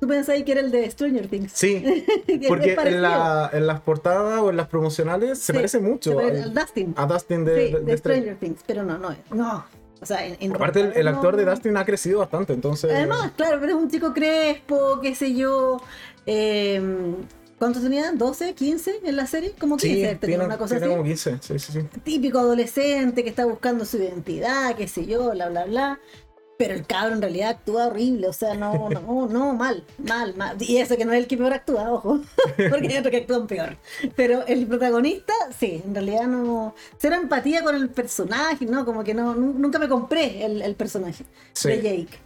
Tú 0.00 0.08
pensáis 0.08 0.44
que 0.44 0.52
era 0.52 0.60
el 0.62 0.70
de 0.72 0.90
Stranger 0.90 1.28
Things. 1.28 1.52
Sí, 1.54 2.04
porque 2.48 2.74
en, 2.86 3.02
la- 3.02 3.48
en 3.52 3.66
las 3.68 3.80
portadas 3.82 4.40
o 4.40 4.50
en 4.50 4.56
las 4.56 4.66
promocionales 4.66 5.38
se 5.38 5.46
Sí, 5.46 5.52
parece 5.52 5.78
mucho 5.78 6.18
se 6.18 6.24
al- 6.42 6.52
Dustin. 6.54 6.92
a 6.96 7.06
Dustin 7.06 7.44
de, 7.44 7.68
sí, 7.68 7.76
de- 7.84 7.96
Stranger. 7.98 8.36
Things, 8.36 8.60
pero 8.66 8.82
no, 8.82 8.98
no 8.98 9.12
es. 9.12 9.18
No. 9.30 9.64
O 10.00 10.04
sea, 10.06 10.26
en, 10.26 10.36
en 10.40 10.52
Aparte, 10.56 10.80
el, 10.80 10.92
el 10.96 11.06
actor 11.06 11.36
de 11.36 11.44
Dustin 11.44 11.76
ha 11.76 11.84
crecido 11.84 12.18
bastante, 12.18 12.52
entonces. 12.52 12.90
Además, 12.92 13.30
claro, 13.36 13.58
pero 13.60 13.76
es 13.76 13.78
un 13.78 13.88
chico 13.88 14.12
crespo, 14.12 14.98
qué 15.00 15.14
sé 15.14 15.32
yo. 15.34 15.80
Eh, 16.26 16.82
¿Cuántos 17.62 17.84
tenía? 17.84 18.10
¿12, 18.12 18.54
15 18.54 19.02
en 19.04 19.14
la 19.14 19.24
serie? 19.28 19.52
Como 19.56 19.76
15, 19.76 20.10
sí, 20.14 20.18
tiene, 20.26 20.44
una 20.44 20.58
cosa 20.58 20.80
tiene 20.80 20.86
así. 20.86 20.94
como 20.96 21.04
15. 21.04 21.38
Sí, 21.40 21.58
sí, 21.60 21.72
sí. 21.74 21.80
típico 22.02 22.40
adolescente 22.40 23.22
que 23.22 23.30
está 23.30 23.44
buscando 23.44 23.84
su 23.84 23.98
identidad, 23.98 24.74
qué 24.74 24.88
sé 24.88 25.06
yo, 25.06 25.30
bla, 25.30 25.48
bla, 25.48 25.66
bla. 25.66 26.00
Pero 26.58 26.74
el 26.74 26.84
cabro 26.84 27.14
en 27.14 27.22
realidad 27.22 27.50
actúa 27.50 27.86
horrible, 27.86 28.26
o 28.26 28.32
sea, 28.32 28.54
no, 28.54 28.90
no, 28.90 29.28
no, 29.30 29.54
mal, 29.54 29.84
mal, 29.98 30.34
mal. 30.34 30.56
Y 30.60 30.78
eso 30.78 30.96
que 30.96 31.04
no 31.04 31.12
es 31.12 31.20
el 31.20 31.28
que 31.28 31.36
peor 31.36 31.52
actúa, 31.52 31.92
ojo, 31.92 32.18
porque 32.68 32.88
hay 32.88 32.96
otros 32.98 33.12
que 33.12 33.18
actúan 33.18 33.46
peor. 33.46 33.76
Pero 34.16 34.44
el 34.48 34.66
protagonista, 34.66 35.32
sí, 35.56 35.80
en 35.86 35.94
realidad 35.94 36.26
no. 36.26 36.74
Cero 36.98 37.14
empatía 37.14 37.62
con 37.62 37.76
el 37.76 37.90
personaje, 37.90 38.66
¿no? 38.66 38.84
Como 38.84 39.04
que 39.04 39.14
no, 39.14 39.36
nu- 39.36 39.54
nunca 39.56 39.78
me 39.78 39.88
compré 39.88 40.44
el, 40.44 40.62
el 40.62 40.74
personaje 40.74 41.24
Sí. 41.52 41.68
de 41.68 41.76
Jake. 41.80 42.18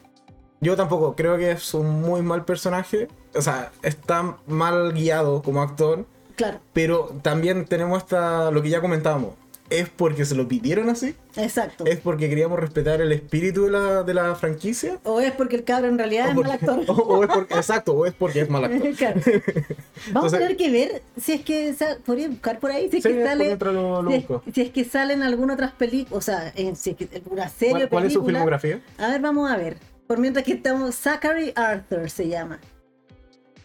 Yo 0.60 0.76
tampoco, 0.76 1.14
creo 1.14 1.36
que 1.36 1.50
es 1.52 1.75
un 1.75 2.00
muy 2.02 2.22
mal 2.22 2.44
personaje. 2.44 3.08
O 3.34 3.42
sea, 3.42 3.70
está 3.82 4.36
mal 4.46 4.92
guiado 4.94 5.42
como 5.42 5.60
actor, 5.62 6.06
Claro, 6.36 6.58
pero 6.72 7.14
también 7.22 7.64
tenemos 7.66 7.98
esta, 8.02 8.50
lo 8.50 8.62
que 8.62 8.70
ya 8.70 8.80
comentábamos. 8.80 9.34
¿Es 9.68 9.88
porque 9.88 10.25
se 10.25 10.36
lo 10.36 10.46
pidieron 10.46 10.88
así? 10.90 11.16
exacto. 11.36 11.84
¿Es 11.86 11.98
porque 11.98 12.28
queríamos 12.28 12.56
respetar 12.60 13.00
el 13.00 13.10
espíritu 13.10 13.64
de 13.64 13.72
la, 13.72 14.02
de 14.04 14.14
la 14.14 14.34
franquicia? 14.36 14.98
O 15.02 15.20
es 15.20 15.32
porque 15.32 15.56
el 15.56 15.64
cabro 15.64 15.88
en 15.88 15.98
realidad 15.98 16.26
¿O 16.28 16.30
es 16.30 16.36
mal 16.36 16.50
actor. 16.52 16.84
o- 16.86 16.92
o 16.92 17.25
es 17.25 17.28
porque, 17.28 17.54
exacto, 17.54 17.92
o 17.94 18.06
es 18.06 18.12
porque 18.14 18.42
es 18.42 18.48
mal 18.48 18.64
actor. 18.64 18.94
Claro. 18.96 19.20
Vamos 20.12 20.32
Entonces- 20.32 20.34
a 20.34 20.38
tener 20.38 20.56
que 20.56 20.70
ver 20.70 21.02
si 21.20 21.32
es 21.32 21.40
que 21.42 21.75
podría 22.06 22.28
buscar 22.28 22.60
por 22.60 22.70
ahí 22.70 22.88
si 22.90 22.98
es 22.98 23.02
Sí, 23.02 23.08
que 23.12 23.25
sale 23.25 23.44
mientras 23.46 23.75
lo- 23.75 24.02
lo 24.02 24.10
si, 24.10 24.16
es, 24.18 24.28
busco. 24.28 24.50
si 24.54 24.60
es 24.62 24.70
que 24.70 24.84
salen 24.84 25.22
algunas 25.25 25.54
otras 25.54 25.72
películas, 25.72 26.16
o 26.16 26.20
sea, 26.20 26.52
en, 26.54 26.76
si 26.76 26.90
es 26.90 26.96
que 26.96 27.22
una 27.28 27.48
serie 27.48 27.72
¿Cuál, 27.72 27.82
o 27.84 27.88
cuál 27.88 28.04
es 28.04 28.12
su 28.12 28.20
película. 28.20 28.38
filmografía? 28.38 28.80
A 28.98 29.08
ver, 29.08 29.20
vamos 29.20 29.50
a 29.50 29.56
ver. 29.56 29.78
Por 30.06 30.18
mientras 30.18 30.44
que 30.44 30.52
estamos, 30.54 30.94
Zachary 30.94 31.52
Arthur 31.56 32.08
se 32.10 32.28
llama. 32.28 32.60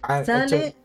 Ah, 0.01 0.23
Sale 0.25 0.67
hecho- 0.67 0.77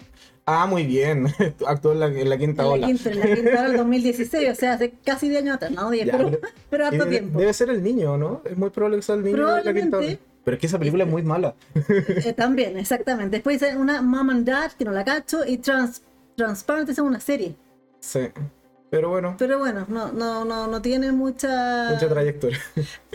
ah, 0.44 0.66
muy 0.66 0.84
bien. 0.84 1.26
Actuó 1.66 1.92
en 1.92 2.00
la, 2.00 2.06
en 2.06 2.28
la 2.28 2.36
quinta 2.36 2.62
en 2.62 2.68
la 2.68 2.74
ola. 2.74 2.86
quinta, 2.86 3.10
en 3.10 3.18
la 3.20 3.34
quinta 3.34 3.50
hora 3.50 3.62
del 3.68 3.76
2016, 3.78 4.50
o 4.50 4.54
sea, 4.54 4.72
hace 4.74 4.90
casi 5.04 5.28
10 5.28 5.42
años 5.42 5.56
atrás, 5.56 5.70
no 5.72 5.90
10, 5.90 6.06
Ya, 6.06 6.16
pero, 6.16 6.30
pero- 6.30 6.48
pero 6.70 6.86
harto 6.86 7.06
tiempo. 7.06 7.38
debe 7.38 7.52
ser 7.54 7.70
el 7.70 7.82
niño, 7.82 8.16
¿no? 8.18 8.42
Es 8.44 8.56
muy 8.56 8.70
probable 8.70 8.96
que 8.98 9.02
sea 9.02 9.14
el 9.14 9.24
niño 9.24 9.36
de 9.36 9.64
la 9.64 9.72
quinta 9.72 9.96
ola. 9.98 10.06
Probablemente. 10.06 10.18
Pero 10.44 10.54
es 10.54 10.60
que 10.60 10.66
esa 10.68 10.78
película 10.78 11.02
es 11.04 11.10
muy 11.10 11.22
mala. 11.24 11.56
Eh, 11.74 12.32
también, 12.36 12.76
exactamente. 12.78 13.38
Después 13.38 13.60
hay 13.64 13.74
una 13.74 14.00
Mom 14.00 14.30
and 14.30 14.46
Dad, 14.46 14.70
que 14.72 14.84
no 14.84 14.92
la 14.92 15.04
cacho, 15.04 15.44
y 15.44 15.58
Trans, 15.58 16.02
Transparent 16.36 16.88
es 16.88 16.98
una 17.00 17.18
serie. 17.18 17.56
Sí. 17.98 18.28
Pero 18.88 19.08
bueno, 19.10 19.34
Pero 19.36 19.58
bueno, 19.58 19.84
no, 19.88 20.12
no, 20.12 20.44
no, 20.44 20.68
no 20.68 20.80
tiene 20.82 21.10
mucha. 21.10 21.88
mucha 21.90 22.08
trayectoria. 22.08 22.60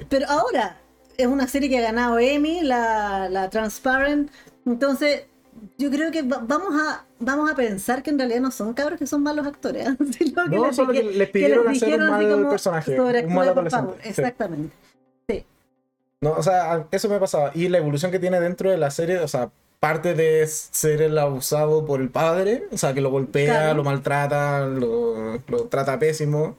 Pero 0.10 0.27
ahora 0.27 0.80
es 1.21 1.27
una 1.27 1.47
serie 1.47 1.69
que 1.69 1.77
ha 1.77 1.81
ganado 1.81 2.17
Emmy, 2.19 2.61
la, 2.61 3.27
la 3.29 3.49
Transparent. 3.49 4.29
Entonces, 4.65 5.23
yo 5.77 5.89
creo 5.91 6.11
que 6.11 6.21
va- 6.23 6.41
vamos 6.45 6.73
a 6.81 7.05
vamos 7.19 7.51
a 7.51 7.55
pensar 7.55 8.01
que 8.01 8.09
en 8.09 8.17
realidad 8.17 8.41
no 8.41 8.49
son 8.51 8.73
cabros 8.73 8.97
que 8.97 9.05
son 9.07 9.21
malos 9.23 9.45
actores. 9.45 9.87
sino 10.17 10.45
No, 10.47 10.65
les 10.67 10.75
solo 10.75 10.91
que 10.93 11.03
les 11.03 11.29
pidieron 11.29 11.67
hacer 11.67 11.89
un 11.89 11.95
dijeron 11.99 12.13
así 12.13 12.25
mal 12.25 12.49
personaje, 12.49 12.91
un 12.91 12.97
"Sobreactúe, 12.97 13.31
mal 13.33 13.49
adolescente". 13.49 13.85
favor". 13.85 13.97
Sí. 14.03 14.09
Exactamente. 14.09 14.73
No, 16.23 16.33
o 16.33 16.43
sea, 16.43 16.85
eso 16.91 17.09
me 17.09 17.19
pasaba. 17.19 17.51
Y 17.55 17.67
la 17.69 17.79
evolución 17.79 18.11
que 18.11 18.19
tiene 18.19 18.39
dentro 18.39 18.69
de 18.69 18.77
la 18.77 18.91
serie, 18.91 19.17
o 19.19 19.27
sea, 19.27 19.49
parte 19.79 20.13
de 20.13 20.45
ser 20.45 21.01
el 21.01 21.17
abusado 21.17 21.83
por 21.87 21.99
el 21.99 22.09
padre, 22.09 22.65
o 22.71 22.77
sea, 22.77 22.93
que 22.93 23.01
lo 23.01 23.09
golpea, 23.09 23.53
Claro. 23.61 23.77
lo 23.77 23.83
maltrata, 23.83 24.67
lo, 24.67 25.39
lo 25.47 25.63
trata 25.65 25.97
pésimo, 25.97 26.55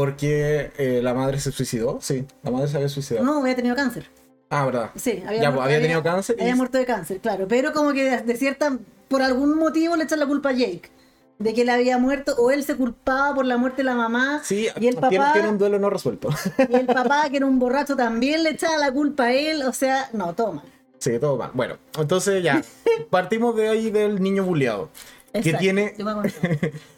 porque 0.00 0.72
eh, 0.76 1.00
la 1.02 1.14
madre 1.14 1.40
se 1.40 1.50
suicidó. 1.52 1.98
Sí, 2.02 2.26
la 2.42 2.50
madre 2.50 2.68
se 2.68 2.76
había 2.76 2.88
suicidado. 2.90 3.24
No, 3.24 3.40
había 3.40 3.56
tenido 3.56 3.74
cáncer. 3.74 4.10
Ah, 4.50 4.66
verdad. 4.66 4.90
Sí, 4.94 5.22
había, 5.26 5.40
Ya, 5.42 5.50
muerto, 5.50 5.54
pues, 5.54 5.64
había 5.66 5.80
tenido 5.80 6.02
cáncer 6.02 6.36
y- 6.38 6.42
Había 6.42 6.56
muerto 6.56 6.78
de 6.78 6.84
cáncer, 6.84 7.18
claro. 7.20 7.48
Pero 7.48 7.72
como 7.72 7.92
que 7.94 8.04
de, 8.04 8.20
de 8.20 8.36
cierta, 8.36 8.76
por 9.08 9.22
algún 9.22 9.56
motivo 9.58 9.96
le 9.96 10.04
echan 10.04 10.20
la 10.20 10.26
culpa 10.26 10.50
a 10.50 10.52
Jake. 10.52 10.90
De 11.38 11.52
que 11.54 11.62
él 11.62 11.70
había 11.70 11.96
muerto, 11.98 12.34
o 12.38 12.50
él 12.50 12.62
se 12.64 12.76
culpaba 12.76 13.34
por 13.34 13.44
la 13.46 13.56
muerte 13.56 13.78
de 13.78 13.84
la 13.84 13.94
mamá. 13.94 14.40
Sí, 14.44 14.68
y 14.80 14.86
el 14.86 14.96
tiene, 14.96 15.16
papá, 15.18 15.32
tiene 15.32 15.48
un 15.48 15.58
duelo 15.58 15.78
no 15.78 15.88
resuelto. 15.90 16.28
y 16.68 16.74
el 16.74 16.86
papá, 16.86 17.28
que 17.30 17.38
era 17.38 17.46
un 17.46 17.58
borracho, 17.58 17.96
también 17.96 18.42
le 18.42 18.50
echaba 18.50 18.76
la 18.78 18.92
culpa 18.92 19.24
a 19.24 19.32
él. 19.32 19.62
O 19.62 19.72
sea, 19.72 20.08
no, 20.12 20.34
toma. 20.34 20.62
sí, 20.98 21.18
todo 21.18 21.36
mal. 21.36 21.50
Bueno, 21.54 21.76
entonces 21.98 22.42
ya, 22.42 22.62
partimos 23.10 23.56
de 23.56 23.68
ahí 23.68 23.90
del 23.90 24.20
niño 24.22 24.44
bulleado. 24.44 24.90
Que 25.32 25.38
Exacto, 25.40 25.58
tiene 25.58 25.94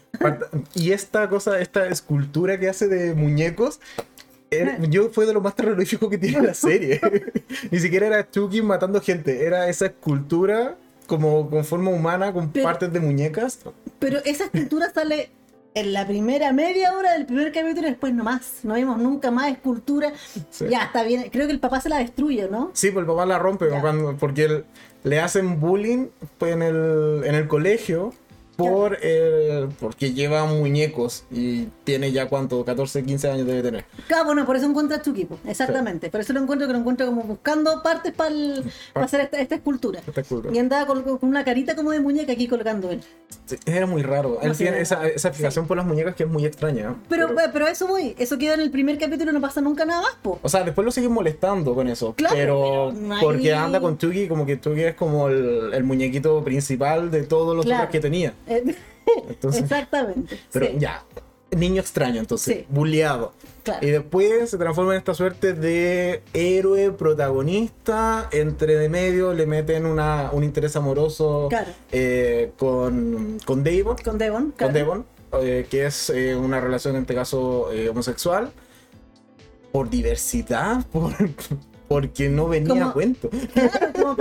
Y 0.75 0.91
esta 0.91 1.29
cosa, 1.29 1.59
esta 1.59 1.87
escultura 1.87 2.59
que 2.59 2.69
hace 2.69 2.87
de 2.87 3.13
muñecos, 3.13 3.79
era- 4.51 4.77
yo 4.89 5.09
fue 5.09 5.25
de 5.25 5.33
lo 5.33 5.41
más 5.41 5.55
terrorífico 5.55 6.09
que 6.09 6.17
tiene 6.17 6.41
la 6.41 6.53
serie. 6.53 6.99
Ni 7.71 7.79
siquiera 7.79 8.07
era 8.07 8.29
Chucky 8.29 8.61
matando 8.61 9.01
gente, 9.01 9.45
era 9.45 9.67
esa 9.69 9.87
escultura 9.87 10.75
como 11.07 11.49
con 11.49 11.65
forma 11.65 11.89
humana, 11.91 12.31
con 12.33 12.51
Pero- 12.51 12.65
partes 12.65 12.91
de 12.93 12.99
muñecas. 12.99 13.59
Pero 13.99 14.19
esa 14.25 14.45
escultura 14.45 14.91
sale 14.93 15.29
en 15.75 15.93
la 15.93 16.05
primera 16.07 16.51
media 16.51 16.95
hora 16.97 17.13
del 17.13 17.25
primer 17.27 17.51
capítulo 17.51 17.87
y 17.87 17.91
después 17.91 18.13
nomás. 18.13 18.59
No 18.63 18.73
vimos 18.75 18.97
nunca 18.97 19.29
más 19.31 19.51
escultura. 19.51 20.11
Sí. 20.49 20.65
Ya, 20.69 20.83
está 20.85 21.03
bien. 21.03 21.29
Creo 21.31 21.45
que 21.47 21.53
el 21.53 21.59
papá 21.59 21.79
se 21.79 21.89
la 21.89 21.97
destruye, 21.99 22.47
¿no? 22.49 22.71
Sí, 22.73 22.89
pues 22.91 23.03
el 23.03 23.07
papá 23.07 23.25
la 23.25 23.37
rompe 23.39 23.67
cuando- 23.81 24.15
porque 24.17 24.45
él- 24.45 24.65
le 25.03 25.19
hacen 25.19 25.59
bullying 25.59 26.07
pues, 26.37 26.53
en, 26.53 26.61
el, 26.63 27.21
en 27.23 27.35
el 27.35 27.47
colegio 27.47 28.13
por 28.59 29.03
el- 29.03 29.69
porque 29.79 30.13
lleva 30.13 30.45
muñecos 30.45 31.23
y 31.31 31.65
tiene 31.83 32.11
ya 32.11 32.27
cuánto, 32.27 32.63
14, 32.65 33.03
15 33.03 33.29
años 33.29 33.47
debe 33.47 33.61
tener. 33.63 33.85
Claro, 34.07 34.25
bueno, 34.25 34.45
por 34.45 34.55
eso 34.55 34.65
encuentra 34.65 35.01
Chucky, 35.01 35.27
exactamente. 35.47 36.09
Por 36.09 36.21
eso 36.21 36.33
lo 36.33 36.41
encuentro 36.41 36.67
que 36.67 36.73
lo 36.73 36.79
encuentro 36.79 37.05
como 37.05 37.23
buscando 37.23 37.81
partes 37.83 38.13
para 38.13 38.29
hacer 38.95 39.21
esta, 39.21 39.39
esta 39.39 39.55
escultura. 39.55 40.01
Esta 40.05 40.21
escultura. 40.21 40.53
Y 40.55 40.59
andaba 40.59 40.85
con, 40.85 41.01
con 41.03 41.29
una 41.29 41.43
carita 41.43 41.75
como 41.75 41.91
de 41.91 41.99
muñeca 41.99 42.33
aquí 42.33 42.47
colgando 42.47 42.91
él. 42.91 43.01
Sí, 43.45 43.55
Era 43.65 43.85
muy 43.85 44.03
raro. 44.03 44.39
Él 44.41 44.55
tiene 44.55 44.81
esa, 44.81 45.07
esa 45.07 45.31
fijación 45.31 45.67
por 45.67 45.77
las 45.77 45.85
muñecas 45.85 46.15
que 46.15 46.23
es 46.23 46.29
muy 46.29 46.45
extraña. 46.45 46.95
Pero, 47.09 47.29
pero, 47.53 47.65
a 47.65 47.71
eso 47.71 47.87
voy, 47.87 48.15
eso 48.19 48.37
queda 48.37 48.53
en 48.55 48.61
el 48.61 48.71
primer 48.71 48.97
capítulo 48.97 49.31
y 49.31 49.33
no 49.33 49.41
pasa 49.41 49.61
nunca 49.61 49.85
nada 49.85 50.01
más, 50.01 50.15
po. 50.21 50.39
O 50.41 50.49
sea, 50.49 50.63
después 50.63 50.85
lo 50.85 50.91
siguen 50.91 51.11
molestando 51.11 51.73
con 51.75 51.87
eso. 51.87 52.13
Claro, 52.13 52.35
pero 52.35 52.49
pero 52.49 52.91
no 53.07 53.15
hay- 53.15 53.21
porque 53.21 53.53
anda 53.53 53.79
con 53.79 53.97
Chucky, 53.97 54.27
como 54.27 54.45
que 54.45 54.59
Chucky 54.59 54.81
es 54.83 54.95
como 54.95 55.27
el, 55.29 55.71
el 55.73 55.83
muñequito 55.83 56.43
principal 56.43 57.11
de 57.11 57.23
todos 57.23 57.55
los 57.55 57.65
Claro. 57.65 57.89
que 57.91 57.99
tenía. 57.99 58.33
Entonces, 59.27 59.63
Exactamente. 59.63 60.39
pero 60.51 60.67
sí, 60.67 60.73
ya, 60.77 61.03
niño 61.51 61.81
extraño, 61.81 62.19
entonces, 62.19 62.57
Sí. 62.57 62.65
bulleado. 62.69 63.33
claro. 63.63 63.85
Y 63.85 63.89
después 63.91 64.49
se 64.49 64.57
transforma 64.57 64.93
en 64.93 64.99
esta 64.99 65.13
suerte 65.13 65.53
de 65.53 66.21
héroe 66.33 66.91
protagonista. 66.91 68.27
Entre 68.31 68.75
de 68.75 68.87
medio 68.89 69.33
le 69.33 69.45
meten 69.47 69.85
una, 69.85 70.29
un 70.31 70.43
interés 70.43 70.75
amoroso 70.75 71.47
Claro. 71.49 71.71
eh, 71.91 72.51
con, 72.57 73.39
con 73.45 73.63
Davon. 73.63 73.97
Con 74.03 74.17
Devon. 74.17 74.53
Con. 74.57 74.73
Devon, 74.73 75.05
eh, 75.41 75.65
que 75.69 75.85
es 75.87 76.09
eh, 76.11 76.35
una 76.35 76.59
relación 76.59 76.95
en 76.95 77.01
este 77.01 77.15
caso 77.15 77.69
homosexual. 77.89 78.51
Por 79.71 79.89
diversidad, 79.89 80.85
por, 80.91 81.13
porque 81.87 82.29
no 82.29 82.47
venía 82.47 82.69
Como- 82.69 82.85
a 82.89 82.93
cuento. 82.93 83.29
Claro, 83.53 84.15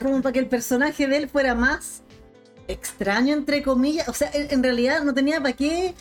como 0.00 0.22
para 0.22 0.32
que 0.32 0.38
el 0.38 0.46
personaje 0.46 1.06
de 1.08 1.16
él 1.16 1.28
fuera 1.28 1.54
más 1.54 2.02
extraño, 2.70 3.34
entre 3.34 3.62
comillas. 3.62 4.08
O 4.08 4.12
sea, 4.14 4.30
en, 4.32 4.48
en 4.50 4.62
realidad 4.62 5.02
no 5.02 5.14
tenía 5.14 5.40
para 5.40 5.54
qué. 5.54 5.94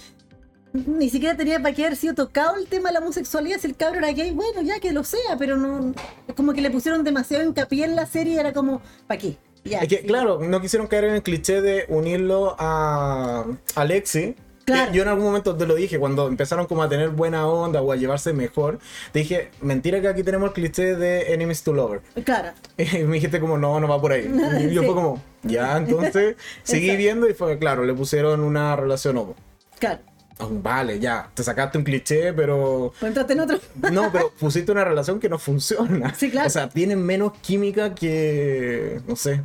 Ni 0.72 1.10
siquiera 1.10 1.36
tenía 1.36 1.60
para 1.60 1.74
qué 1.74 1.86
haber 1.86 1.98
sido 1.98 2.14
tocado 2.14 2.56
el 2.58 2.68
tema 2.68 2.90
de 2.90 2.94
la 2.94 3.00
homosexualidad. 3.00 3.60
Si 3.60 3.68
el 3.68 3.76
cabro 3.76 3.98
era 4.00 4.12
gay, 4.12 4.32
bueno, 4.32 4.62
ya 4.62 4.80
que 4.80 4.92
lo 4.92 5.04
sea, 5.04 5.36
pero 5.38 5.58
no. 5.58 5.94
Como 6.36 6.54
que 6.54 6.62
le 6.62 6.70
pusieron 6.70 7.04
demasiado 7.04 7.44
hincapié 7.44 7.86
en 7.86 7.96
la 7.96 8.06
serie 8.06 8.34
y 8.36 8.38
era 8.38 8.54
como, 8.54 8.82
¿para 9.08 9.20
qué? 9.20 9.38
Ya, 9.64 9.80
Es 9.80 9.88
que, 9.90 9.98
sí. 9.98 10.08
claro, 10.08 10.40
no 10.40 10.62
quisieron 10.62 10.88
caer 10.88 11.06
en 11.06 11.16
el 11.16 11.24
cliché 11.24 11.62
de 11.62 11.86
unirlo 11.90 12.56
a 12.60 13.46
Alexi. 13.76 14.36
Claro. 14.74 14.92
Yo 14.92 15.02
en 15.04 15.08
algún 15.10 15.26
momento 15.26 15.56
te 15.56 15.66
lo 15.66 15.76
dije, 15.76 16.00
cuando 16.00 16.28
empezaron 16.28 16.66
como 16.68 16.84
a 16.84 16.90
tener 16.90 17.10
buena 17.10 17.48
onda 17.48 17.82
o 17.82 17.92
a 17.92 17.96
llevarse 17.96 18.34
mejor, 18.34 18.80
te 19.12 19.20
dije, 19.20 19.52
mentira 19.62 20.02
que 20.02 20.08
aquí 20.08 20.24
tenemos 20.24 20.48
el 20.50 20.54
cliché 20.54 20.96
de 20.96 21.34
enemies 21.34 21.64
to 21.64 21.74
lover. 21.74 22.02
Claro. 22.24 22.50
Y 22.78 23.04
me 23.04 23.16
dijiste 23.16 23.40
como, 23.40 23.58
no, 23.58 23.80
no 23.80 23.88
va 23.88 24.00
por 24.00 24.12
ahí. 24.12 24.24
Y 24.60 24.74
yo 24.74 24.82
Sí. 24.82 24.86
fue 24.88 24.96
como, 24.96 25.22
ya, 25.44 25.78
entonces 25.78 26.36
seguí 26.64 26.96
viendo 26.96 27.28
y 27.30 27.34
fue, 27.34 27.58
claro, 27.60 27.84
le 27.84 27.94
pusieron 27.94 28.42
una 28.42 28.76
relación 28.76 29.18
homo. 29.18 29.36
Claro. 29.80 30.00
Oh, 30.42 30.48
vale, 30.50 31.00
ya, 31.00 31.30
te 31.34 31.44
sacaste 31.44 31.78
un 31.78 31.84
cliché, 31.84 32.32
pero... 32.32 32.94
Entraste 33.02 33.34
en 33.34 33.40
otro. 33.42 33.60
No, 33.92 34.10
pero 34.10 34.32
pusiste 34.40 34.72
una 34.72 34.86
relación 34.86 35.20
que 35.20 35.28
no 35.28 35.38
funciona. 35.38 36.14
Sí, 36.16 36.32
claro. 36.32 36.48
O 36.48 36.50
sea, 36.50 36.70
tienen 36.70 37.06
menos 37.06 37.34
química 37.42 37.94
que... 37.94 39.02
No 39.06 39.18
sé. 39.18 39.42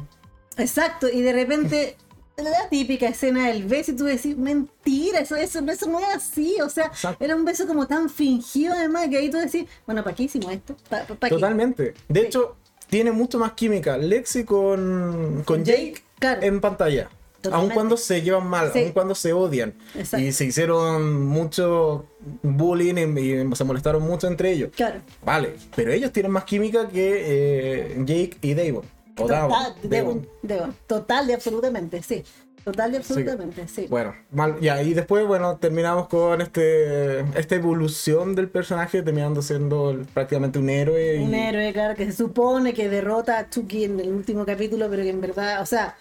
Exacto, 0.57 1.09
y 1.09 1.21
de 1.23 1.33
repente 1.33 1.97
la 2.37 2.69
típica 2.69 3.07
escena 3.09 3.49
del 3.49 3.65
beso 3.65 3.93
y 3.93 3.97
tú 3.97 4.05
decís, 4.05 4.37
mentira, 4.37 5.21
eso, 5.21 5.37
eso, 5.37 5.61
eso 5.61 5.87
no 5.89 6.01
es 6.01 6.07
así, 6.17 6.57
o 6.61 6.69
sea, 6.69 6.87
Exacto. 6.87 7.25
era 7.25 7.37
un 7.37 7.45
beso 7.45 7.67
como 7.67 7.87
tan 7.87 8.11
fingido 8.11 8.75
además 8.75 9.09
que 9.09 9.19
ahí 9.19 9.31
tú 9.31 9.39
decís, 9.39 9.67
bueno, 9.87 10.03
¿para 10.03 10.17
qué 10.17 10.25
hicimos 10.25 10.53
esto? 10.53 10.77
¿Para, 10.89 11.05
para 11.07 11.19
qué? 11.21 11.29
Totalmente. 11.29 11.95
De 12.09 12.21
Sí. 12.21 12.27
hecho, 12.27 12.57
tiene 12.89 13.13
mucho 13.13 13.39
más 13.39 13.53
química 13.53 13.97
Lexi 13.97 14.45
con, 14.45 15.43
con 15.45 15.65
Jake 15.65 16.03
Claro. 16.19 16.43
en 16.43 16.61
pantalla. 16.61 17.03
Aun 17.05 17.51
Totalmente. 17.53 17.75
cuando 17.75 17.97
se 17.99 18.23
llevan 18.23 18.47
mal, 18.47 18.71
Sí. 18.73 18.79
aun 18.85 18.93
cuando 18.93 19.15
se 19.15 19.33
odian. 19.35 19.75
Exacto. 19.95 20.25
Y 20.25 20.33
se 20.33 20.47
hicieron 20.47 21.27
mucho 21.27 22.07
bullying 22.43 22.95
y, 23.19 23.33
y 23.53 23.55
se 23.57 23.65
molestaron 23.65 24.03
mucho 24.03 24.27
entre 24.27 24.53
ellos. 24.53 24.71
Claro. 24.75 25.01
Vale, 25.25 25.55
pero 25.77 25.93
ellos 25.93 26.11
tienen 26.11 26.33
más 26.33 26.45
química 26.45 26.89
que 26.89 27.23
eh, 27.27 27.97
Jake 27.99 28.39
y 28.41 28.55
Davon. 28.55 28.83
O. 29.17 29.23
Total, 29.27 29.49
Davon. 29.49 29.75
Devon, 29.91 30.29
Devon. 30.43 30.75
Total 30.87 31.27
de 31.27 31.35
absolutamente, 31.35 32.03
sí. 32.03 32.23
Total 32.65 32.91
de 32.93 32.97
absolutamente, 32.99 33.69
sí. 33.69 33.87
Bueno, 33.91 34.15
mal, 34.31 34.59
ya, 34.59 34.83
y 34.83 34.95
después, 34.95 35.27
bueno, 35.27 35.59
terminamos 35.59 36.09
con 36.09 36.41
este 36.41 37.21
esta 37.39 37.57
evolución 37.57 38.35
del 38.35 38.49
personaje, 38.49 39.03
terminando 39.03 39.43
siendo 39.43 40.01
prácticamente 40.15 40.59
un 40.59 40.71
héroe. 40.71 41.17
y- 41.17 41.25
Un 41.25 41.35
héroe, 41.35 41.73
claro, 41.75 41.95
que 41.95 42.07
se 42.07 42.13
supone 42.13 42.73
que 42.73 42.89
derrota 42.89 43.39
a 43.39 43.51
Chucky 43.51 43.85
en 43.85 44.01
el 44.01 44.09
último 44.11 44.47
capítulo, 44.47 44.89
pero 44.89 45.03
que 45.03 45.11
en 45.11 45.21
verdad, 45.21 45.61
o 45.61 45.67
sea, 45.67 45.95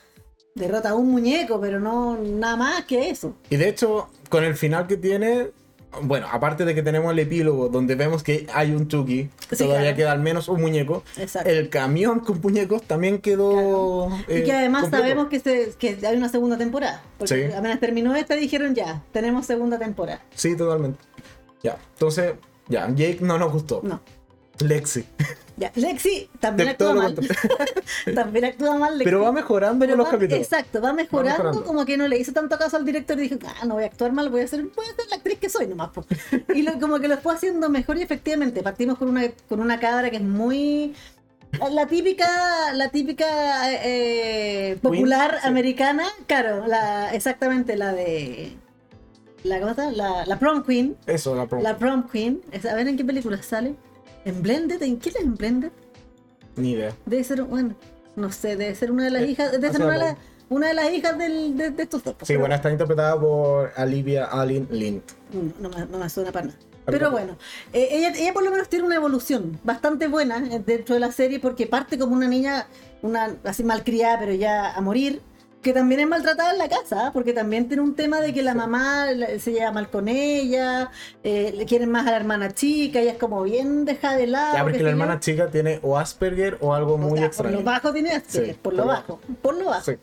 derrota 0.55 0.91
a 0.91 0.95
un 0.95 1.11
muñeco, 1.11 1.59
pero 1.59 1.81
no 1.81 2.17
nada 2.17 2.55
más 2.55 2.85
que 2.85 3.09
eso. 3.09 3.35
Y 3.49 3.57
de 3.57 3.67
hecho, 3.67 4.07
con 4.29 4.45
el 4.45 4.55
final 4.55 4.87
que 4.87 4.95
tiene, 4.95 5.51
bueno, 6.01 6.27
aparte 6.31 6.65
de 6.65 6.73
que 6.75 6.81
tenemos 6.83 7.11
el 7.11 7.19
epílogo 7.19 7.69
donde 7.69 7.95
vemos 7.95 8.23
que 8.23 8.47
hay 8.53 8.71
un 8.71 8.87
Chucky, 8.87 9.29
Sí, 9.51 9.57
todavía 9.63 9.81
claro. 9.81 9.95
queda 9.97 10.11
al 10.11 10.19
menos 10.19 10.47
un 10.49 10.61
muñeco. 10.61 11.03
Exacto. 11.17 11.49
El 11.49 11.69
camión 11.69 12.19
con 12.21 12.41
muñecos 12.41 12.81
también 12.83 13.19
quedó. 13.19 14.09
Y 14.27 14.33
eh, 14.33 14.43
que 14.43 14.51
además 14.53 14.81
completo. 14.83 15.03
sabemos 15.03 15.27
que, 15.27 15.39
se, 15.39 15.73
que 15.77 15.99
hay 16.05 16.17
una 16.17 16.29
segunda 16.29 16.57
temporada. 16.57 17.03
Porque 17.17 17.47
Sí. 17.49 17.53
apenas 17.55 17.79
terminó 17.79 18.15
esta 18.15 18.35
dijeron 18.35 18.73
ya, 18.75 19.03
tenemos 19.11 19.45
segunda 19.45 19.77
temporada. 19.79 20.21
Sí, 20.35 20.55
totalmente. 20.57 20.99
Ya, 21.63 21.77
entonces, 21.93 22.33
ya, 22.67 22.87
Jake 22.89 23.19
no 23.21 23.37
nos 23.37 23.51
gustó. 23.53 23.81
No. 23.83 24.01
Lexi. 24.59 25.05
Ya. 25.57 25.71
Lexi 25.75 26.29
también 26.39 26.67
De 26.67 26.71
actúa 26.71 26.93
mal. 26.93 27.15
también 28.15 28.45
actúa 28.45 28.77
mal 28.77 28.93
Lexi. 28.97 29.05
Pero 29.05 29.21
va 29.21 29.31
mejorando 29.31 29.79
Pero 29.85 29.91
con 29.93 29.97
los 29.99 30.07
capítulos. 30.09 30.43
Exacto, 30.43 30.81
va 30.81 30.93
mejorando, 30.93 31.31
mejorando. 31.43 31.63
como 31.63 31.85
que 31.85 31.97
no 31.97 32.07
le 32.07 32.17
hizo 32.17 32.31
tanto 32.33 32.57
caso 32.57 32.77
al 32.77 32.85
director 32.85 33.17
y 33.19 33.29
dijo, 33.29 33.37
ah, 33.45 33.65
no 33.65 33.75
voy 33.75 33.83
a 33.83 33.87
actuar 33.87 34.11
mal, 34.13 34.29
voy 34.29 34.41
a 34.41 34.47
ser, 34.47 34.63
voy 34.63 34.85
a 34.85 34.95
ser 34.95 35.05
la 35.09 35.17
actriz 35.17 35.39
que 35.39 35.49
soy 35.49 35.67
nomás. 35.67 35.89
po". 35.89 36.05
Y 36.53 36.61
lo- 36.63 36.79
como 36.79 36.99
que 36.99 37.07
lo 37.07 37.17
fue 37.17 37.33
haciendo 37.35 37.69
mejor 37.69 37.97
y 37.97 38.01
efectivamente 38.01 38.63
partimos 38.63 38.97
con 38.97 39.09
una, 39.09 39.23
con 39.49 39.59
una 39.59 39.79
cabra 39.79 40.09
que 40.09 40.17
es 40.17 40.23
muy... 40.23 40.93
La 41.71 41.85
típica, 41.85 42.73
la 42.73 42.89
típica 42.89 43.27
eh, 43.85 44.75
popular 44.81 45.37
sí. 45.39 45.47
americana, 45.47 46.03
claro, 46.25 46.65
la, 46.65 47.13
exactamente 47.13 47.75
la 47.75 47.93
de... 47.93 48.57
La, 49.43 49.59
¿cómo 49.59 49.75
llama? 49.75 49.91
La, 49.91 50.25
la 50.25 50.39
prom 50.39 50.63
queen, 50.63 50.95
Eso, 51.05 51.35
la 51.35 51.45
promo. 51.45 51.61
la 51.63 51.77
prom 51.77 52.07
queen, 52.09 52.41
a 52.67 52.73
ver 52.73 52.87
en 52.87 52.97
qué 52.97 53.05
película 53.05 53.43
sale. 53.43 53.75
¿En 54.25 54.41
Blended? 54.41 54.81
¿En 54.81 54.97
qué 54.99 55.09
es 55.09 55.15
en 55.17 55.35
Blended? 55.35 55.71
Ni 56.55 56.71
idea. 56.71 56.93
Debe 57.05 57.23
ser, 57.23 57.43
bueno, 57.43 57.75
no 58.15 58.31
sé, 58.31 58.55
debe 58.55 58.75
ser 58.75 58.91
una 58.91 59.05
de 59.05 59.09
las 59.11 59.23
Eh, 59.23 59.27
hijas, 59.27 59.51
debe 59.51 59.71
ser 59.71 59.81
una, 59.81 59.93
de 59.93 59.99
las- 59.99 60.17
una 60.49 60.67
de 60.67 60.73
las 60.75 60.91
hijas 60.93 61.17
del, 61.17 61.57
de, 61.57 61.71
de 61.71 61.83
estos 61.83 62.03
dos. 62.03 62.15
Sí, 62.19 62.25
pero 62.27 62.41
bueno, 62.41 62.55
está 62.55 62.71
interpretada 62.71 63.19
por 63.19 63.71
Olivia 63.77 64.25
Allen 64.25 64.67
Lind. 64.71 65.01
No, 65.59 65.69
no 65.69 65.77
me, 65.77 65.85
no 65.87 65.97
me 65.97 66.09
suena 66.09 66.31
para 66.31 66.47
nada. 66.47 66.57
Pero 66.85 67.11
bueno, 67.11 67.37
eh, 67.71 67.87
ella, 67.91 68.09
ella 68.13 68.33
por 68.33 68.43
lo 68.43 68.51
menos 68.51 68.67
tiene 68.67 68.85
una 68.85 68.95
evolución 68.95 69.57
bastante 69.63 70.07
buena 70.07 70.45
eh, 70.53 70.61
dentro 70.65 70.95
de 70.95 70.99
la 70.99 71.13
serie 71.13 71.39
porque 71.39 71.65
parte 71.65 71.97
como 71.97 72.13
una 72.13 72.27
niña, 72.27 72.67
una 73.01 73.37
así 73.45 73.63
malcriada, 73.63 74.19
pero 74.19 74.33
ya 74.33 74.73
a 74.73 74.81
morir, 74.81 75.21
que 75.63 75.73
también 75.73 76.01
es 76.01 76.07
maltratada 76.07 76.51
en 76.51 76.57
la 76.57 76.67
casa, 76.67 77.07
¿ah? 77.07 77.11
porque 77.13 77.33
también 77.33 77.67
tiene 77.67 77.81
un 77.81 77.95
tema 77.95 78.19
de 78.19 78.33
que 78.33 78.43
la 78.43 78.53
mamá 78.53 79.07
se 79.39 79.53
lleva 79.53 79.71
mal 79.71 79.89
con 79.89 80.09
ella, 80.09 80.91
eh, 81.23 81.53
le 81.55 81.65
quieren 81.65 81.89
más 81.89 82.05
a 82.05 82.11
la 82.11 82.17
hermana 82.17 82.53
chica, 82.53 82.99
ella 82.99 83.13
es 83.13 83.17
como 83.17 83.41
bien 83.43 83.85
dejada 83.85 84.17
de 84.17 84.27
lado. 84.27 84.57
Ya, 84.57 84.63
porque 84.63 84.83
la 84.83 84.89
hermana 84.89 85.19
chica 85.19 85.47
tiene 85.47 85.79
o 85.81 85.97
Asperger 85.97 86.57
o 86.59 86.73
algo 86.73 86.97
muy 86.97 87.13
O 87.13 87.15
sea, 87.15 87.21
por 87.21 87.27
extraño. 87.27 87.57
lo 87.57 87.63
bajo 87.63 87.93
tiene 87.93 88.11
Asperger, 88.11 88.53
Sí, 88.55 88.59
por 88.61 88.73
lo 88.73 88.85
bajo, 88.85 89.19
por 89.41 89.55
lo 89.55 89.65
bajo. 89.65 89.85
Sí. 89.85 89.97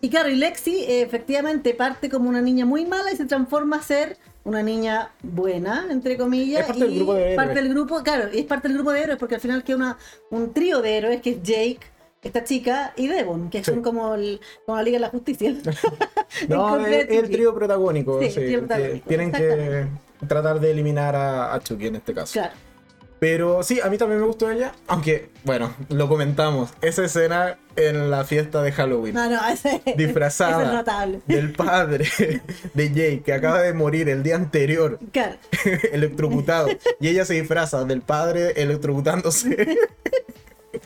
Y 0.00 0.08
claro, 0.08 0.30
y 0.30 0.36
Lexi 0.36 0.84
eh, 0.84 1.02
efectivamente 1.02 1.74
parte 1.74 2.08
como 2.08 2.28
una 2.28 2.40
niña 2.40 2.64
muy 2.64 2.86
mala 2.86 3.12
y 3.12 3.16
se 3.16 3.26
transforma 3.26 3.76
a 3.76 3.82
ser 3.82 4.16
una 4.44 4.62
niña 4.62 5.10
buena, 5.22 5.86
entre 5.90 6.16
comillas. 6.16 6.62
Es 6.62 6.66
parte 6.66 6.84
del 6.84 6.92
y 6.92 6.96
grupo 6.96 7.14
de 7.14 7.22
héroes. 7.22 7.36
Parte 7.36 7.54
del 7.54 7.68
grupo, 7.68 8.02
claro, 8.02 8.24
es 8.32 8.44
parte 8.46 8.68
del 8.68 8.76
grupo 8.76 8.92
de 8.92 9.02
héroes 9.02 9.18
porque 9.18 9.34
al 9.34 9.40
final 9.40 9.64
queda 9.64 9.76
una, 9.76 9.98
un 10.30 10.52
trío 10.52 10.80
de 10.80 10.98
héroes 10.98 11.20
que 11.20 11.30
es 11.30 11.42
Jake, 11.42 11.80
esta 12.24 12.42
chica 12.44 12.92
y 12.96 13.06
Devon, 13.06 13.50
que 13.50 13.58
Sí. 13.58 13.70
son 13.70 13.82
como, 13.82 14.14
el, 14.14 14.40
como 14.66 14.76
la 14.76 14.82
Liga 14.82 14.96
de 14.96 15.00
la 15.00 15.08
Justicia. 15.10 15.54
No, 16.48 16.84
es, 16.84 17.08
el 17.10 17.30
trío 17.30 17.54
protagónico. 17.54 18.20
Sí, 18.20 18.30
sí, 18.30 18.40
el 18.40 18.46
trío 18.46 18.60
que 18.60 18.66
protagónico, 18.66 19.04
Tienen 19.08 19.30
que 19.32 19.86
tratar 20.26 20.58
de 20.60 20.70
eliminar 20.70 21.14
a, 21.14 21.54
a 21.54 21.60
Chucky 21.60 21.86
en 21.88 21.96
este 21.96 22.12
caso. 22.14 22.32
Claro. 22.32 22.52
Pero 23.20 23.62
sí, 23.62 23.80
a 23.80 23.88
mí 23.88 23.96
también 23.96 24.20
me 24.20 24.26
gustó 24.26 24.50
ella. 24.50 24.72
Aunque, 24.86 25.30
bueno, 25.44 25.72
lo 25.88 26.08
comentamos. 26.08 26.70
Esa 26.82 27.04
escena 27.04 27.56
en 27.76 28.10
la 28.10 28.24
fiesta 28.24 28.60
de 28.62 28.70
Halloween. 28.72 29.14
No, 29.14 29.30
no, 29.30 29.38
ese, 29.48 29.76
ese 29.76 29.90
es 29.92 29.96
disfrazada 29.96 30.72
notable. 30.72 31.20
del 31.26 31.52
padre 31.52 32.06
de 32.74 32.88
Jake 32.90 33.22
que 33.24 33.32
acaba 33.32 33.62
de 33.62 33.72
morir 33.72 34.08
el 34.10 34.22
día 34.22 34.34
anterior 34.36 34.98
Claro. 35.12 35.36
electrocutado 35.92 36.68
y 37.00 37.08
ella 37.08 37.24
se 37.24 37.34
disfraza 37.34 37.84
del 37.84 38.02
padre 38.02 38.60
electrocutándose 38.60 39.78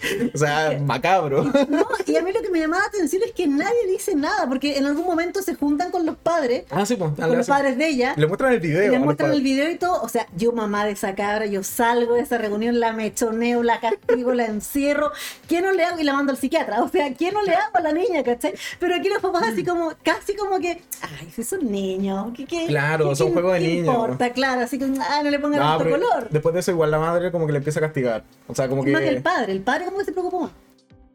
o 0.34 0.38
sea 0.38 0.78
macabro 0.84 1.44
No, 1.44 1.86
y 2.06 2.16
a 2.16 2.22
mí 2.22 2.32
lo 2.32 2.40
que 2.42 2.50
me 2.50 2.60
llamaba 2.60 2.82
la 2.82 2.88
atención 2.88 3.22
es 3.24 3.32
que 3.32 3.46
nadie 3.46 3.86
dice 3.88 4.14
nada, 4.14 4.46
porque 4.48 4.78
en 4.78 4.86
algún 4.86 5.04
momento 5.06 5.42
se 5.42 5.54
juntan 5.54 5.90
con 5.90 6.06
los 6.06 6.16
padres, 6.16 6.64
ah 6.70 6.84
sí 6.86 6.96
pues 6.96 7.12
con 7.12 7.36
los 7.36 7.46
padres 7.46 7.76
de 7.78 7.88
ella, 7.88 8.14
le 8.16 8.26
muestran 8.26 8.52
el 8.52 8.60
video 8.60 8.90
le 8.90 8.98
muestran 8.98 9.32
el 9.32 9.42
video 9.42 9.70
y 9.70 9.76
todo. 9.76 10.00
O 10.02 10.08
sea, 10.08 10.26
yo 10.36 10.52
mamá 10.52 10.84
de 10.84 10.92
esa 10.92 11.14
cabra, 11.14 11.46
yo 11.46 11.62
salgo 11.62 12.14
de 12.14 12.20
esa 12.22 12.38
reunión, 12.38 12.80
la 12.80 12.92
mechoneo, 12.92 13.62
la 13.62 13.80
castigo, 13.80 14.32
la 14.32 14.46
encierro. 14.46 15.10
¿Qué 15.48 15.60
no 15.60 15.72
le 15.72 15.84
hago? 15.84 15.98
Y 16.00 16.04
la 16.04 16.12
mando 16.14 16.32
al 16.32 16.38
psiquiatra. 16.38 16.82
O 16.82 16.88
sea, 16.88 17.12
¿qué 17.14 17.32
no 17.32 17.42
le 17.42 17.54
hago 17.54 17.76
a 17.76 17.80
la 17.80 17.92
niña, 17.92 18.22
cachai? 18.22 18.54
Pero 18.78 18.94
aquí 18.94 19.08
los 19.08 19.20
papás 19.20 19.44
así 19.52 19.64
como, 19.64 19.92
casi 20.02 20.34
como 20.36 20.58
que, 20.60 20.82
ay, 21.02 21.30
si 21.34 21.42
son 21.44 21.70
niños, 21.70 22.28
¿qué, 22.36 22.44
qué, 22.46 22.66
Claro, 22.66 23.10
qué- 23.10 23.16
son 23.16 23.32
juegos 23.32 23.54
de 23.54 23.60
niños, 23.60 23.94
importa? 23.94 24.30
Claro, 24.32 24.60
así 24.62 24.78
que, 24.78 24.84
ah, 25.00 25.20
no 25.22 25.30
le 25.30 25.38
pongan 25.38 25.60
No, 25.60 25.78
pero 25.78 25.90
color. 25.90 26.28
después 26.30 26.54
de 26.54 26.60
eso 26.60 26.70
igual 26.70 26.90
la 26.90 26.98
madre 26.98 27.30
como 27.32 27.46
que 27.46 27.52
le 27.52 27.58
empieza 27.58 27.80
a 27.80 27.82
castigar 27.82 28.24
o 28.46 28.54
sea 28.54 28.68
como 28.68 28.84
Es 28.84 28.92
más 28.92 29.02
que 29.02 29.08
el 29.08 29.14
que 29.16 29.20
padre, 29.22 29.52
el 29.52 29.60
padre 29.60 29.84
como 29.88 29.98
que 29.98 30.04
se 30.04 30.12
preocupó 30.12 30.50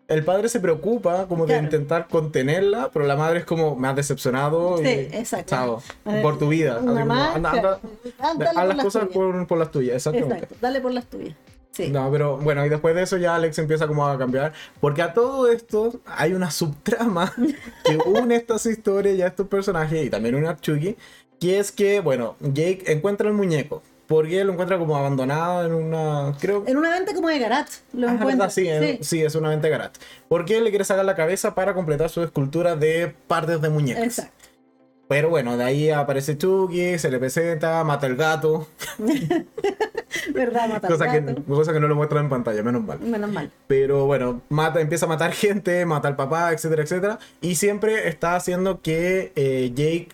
el 0.10 0.26
padre 0.26 0.50
se 0.50 0.60
preocupa 0.60 1.28
como 1.28 1.46
de 1.46 1.54
Claro. 1.54 1.64
intentar 1.64 2.08
contenerla 2.10 2.90
pero 2.94 3.06
la 3.06 3.16
madre 3.16 3.40
es 3.40 3.46
como 3.46 3.76
me 3.76 3.88
has 3.88 3.96
decepcionado 3.96 4.78
Sí, 4.80 4.84
y 4.84 5.16
exacto. 5.16 5.46
chao 5.50 5.82
por 6.22 6.38
tu 6.38 6.50
vida 6.50 6.80
una 6.80 7.02
como, 7.02 7.14
anda, 7.14 7.52
anda, 7.52 7.80
Ah, 8.20 8.34
dale 8.38 8.60
haz 8.60 8.68
las 8.68 8.84
cosas 8.84 9.08
por, 9.08 9.48
por 9.48 9.58
las 9.58 9.72
tuyas 9.72 9.96
exactamente 9.96 10.36
Exacto, 10.36 10.56
dale 10.62 10.82
por 10.82 10.92
las 10.92 11.06
tuyas. 11.06 11.36
Sí. 11.72 11.90
No, 11.90 12.12
pero 12.12 12.38
bueno, 12.38 12.64
y 12.64 12.70
después 12.70 12.94
de 12.94 13.02
eso 13.02 13.18
ya 13.18 13.34
Alex 13.34 13.58
empieza 13.58 13.88
como 13.88 14.06
a 14.08 14.16
cambiar. 14.16 14.54
Porque 14.80 15.02
a 15.02 15.12
todo 15.12 15.52
esto 15.52 16.02
hay 16.06 16.34
una 16.34 16.52
subtrama 16.52 17.34
que 17.84 17.98
une 17.98 18.36
estas 18.36 18.68
historias 18.68 19.16
y 19.18 19.24
a 19.24 19.28
estos 19.30 19.48
personajes 19.48 20.06
y 20.06 20.10
también 20.12 20.36
une 20.36 20.48
a 20.50 20.56
Chucky. 20.56 20.96
Que 21.40 21.58
es 21.58 21.72
que, 21.72 22.00
bueno, 22.00 22.36
Jake 22.42 22.84
encuentra 22.92 23.28
el 23.28 23.34
muñeco. 23.34 23.82
Porque 24.08 24.44
lo 24.44 24.52
encuentra 24.54 24.78
como 24.78 24.98
abandonado 24.98 25.66
en 25.66 25.74
una. 25.74 26.34
Creo. 26.40 26.64
En 26.68 26.78
una 26.78 26.92
venta 26.92 27.14
como 27.14 27.30
de 27.30 27.40
garage, 27.40 27.72
lo 27.94 28.08
Ah, 28.08 28.12
es 28.12 28.20
encuentra. 28.20 28.46
verdad, 28.48 28.50
sí, 28.54 28.68
en- 28.68 29.04
sí, 29.04 29.22
es 29.24 29.34
una 29.36 29.50
venta 29.50 29.70
garage. 29.70 29.94
Porque 30.28 30.60
le 30.62 30.70
quiere 30.70 30.84
sacar 30.86 31.06
la 31.06 31.16
cabeza 31.16 31.56
para 31.56 31.74
completar 31.74 32.10
su 32.10 32.22
escultura 32.24 32.76
de 32.76 33.16
partes 33.28 33.62
de 33.62 33.70
muñecas. 33.70 34.04
Exacto. 34.04 34.34
Pero 35.08 35.30
bueno, 35.30 35.58
de 35.58 35.64
ahí 35.64 35.90
aparece 35.90 36.38
Chucky, 36.38 36.98
se 36.98 37.12
le 37.12 37.20
presenta, 37.20 37.84
mata 37.84 38.08
el 38.08 38.16
gato. 38.16 38.68
¿Verdad? 40.34 40.68
Mata 40.70 40.88
al 40.88 40.94
Cosa 40.94 41.12
que, 41.12 41.22
gato. 41.22 41.44
cosa 41.44 41.74
que 41.74 41.80
no 41.80 41.88
lo 41.88 41.96
muestran 41.96 42.26
en 42.26 42.30
pantalla, 42.30 42.64
menos 42.64 42.84
mal. 42.84 43.00
Menos 43.00 43.32
mal. 43.32 43.52
Pero 43.68 44.06
bueno, 44.06 44.42
mata, 44.50 44.80
empieza 44.82 45.06
a 45.06 45.10
matar 45.10 45.32
gente, 45.34 45.86
mata 45.86 46.08
al 46.08 46.16
papá, 46.16 46.52
etcétera, 46.54 46.84
etcétera. 46.84 47.20
Y 47.42 47.56
siempre 47.56 48.08
está 48.08 48.36
haciendo 48.36 48.82
que 48.82 49.32
eh, 49.36 49.72
Jake 49.74 50.10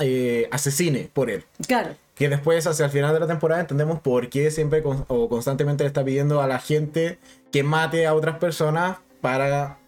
eh, 0.00 0.48
asesine 0.50 1.08
por 1.12 1.30
él. 1.30 1.44
Claro. 1.66 1.94
Que 2.18 2.28
después, 2.28 2.66
hacia 2.66 2.86
el 2.86 2.90
final 2.90 3.14
de 3.14 3.20
la 3.20 3.26
temporada, 3.28 3.60
entendemos 3.60 4.00
por 4.00 4.28
qué 4.28 4.50
siempre 4.50 4.82
con- 4.82 5.04
o 5.08 5.28
constantemente 5.28 5.84
le 5.84 5.88
está 5.88 6.04
pidiendo 6.04 6.42
a 6.42 6.46
la 6.48 6.58
gente 6.58 7.18
que 7.52 7.62
mate 7.62 8.06
a 8.06 8.14
otras 8.14 8.38
personas 8.38 8.98
para 9.20 9.78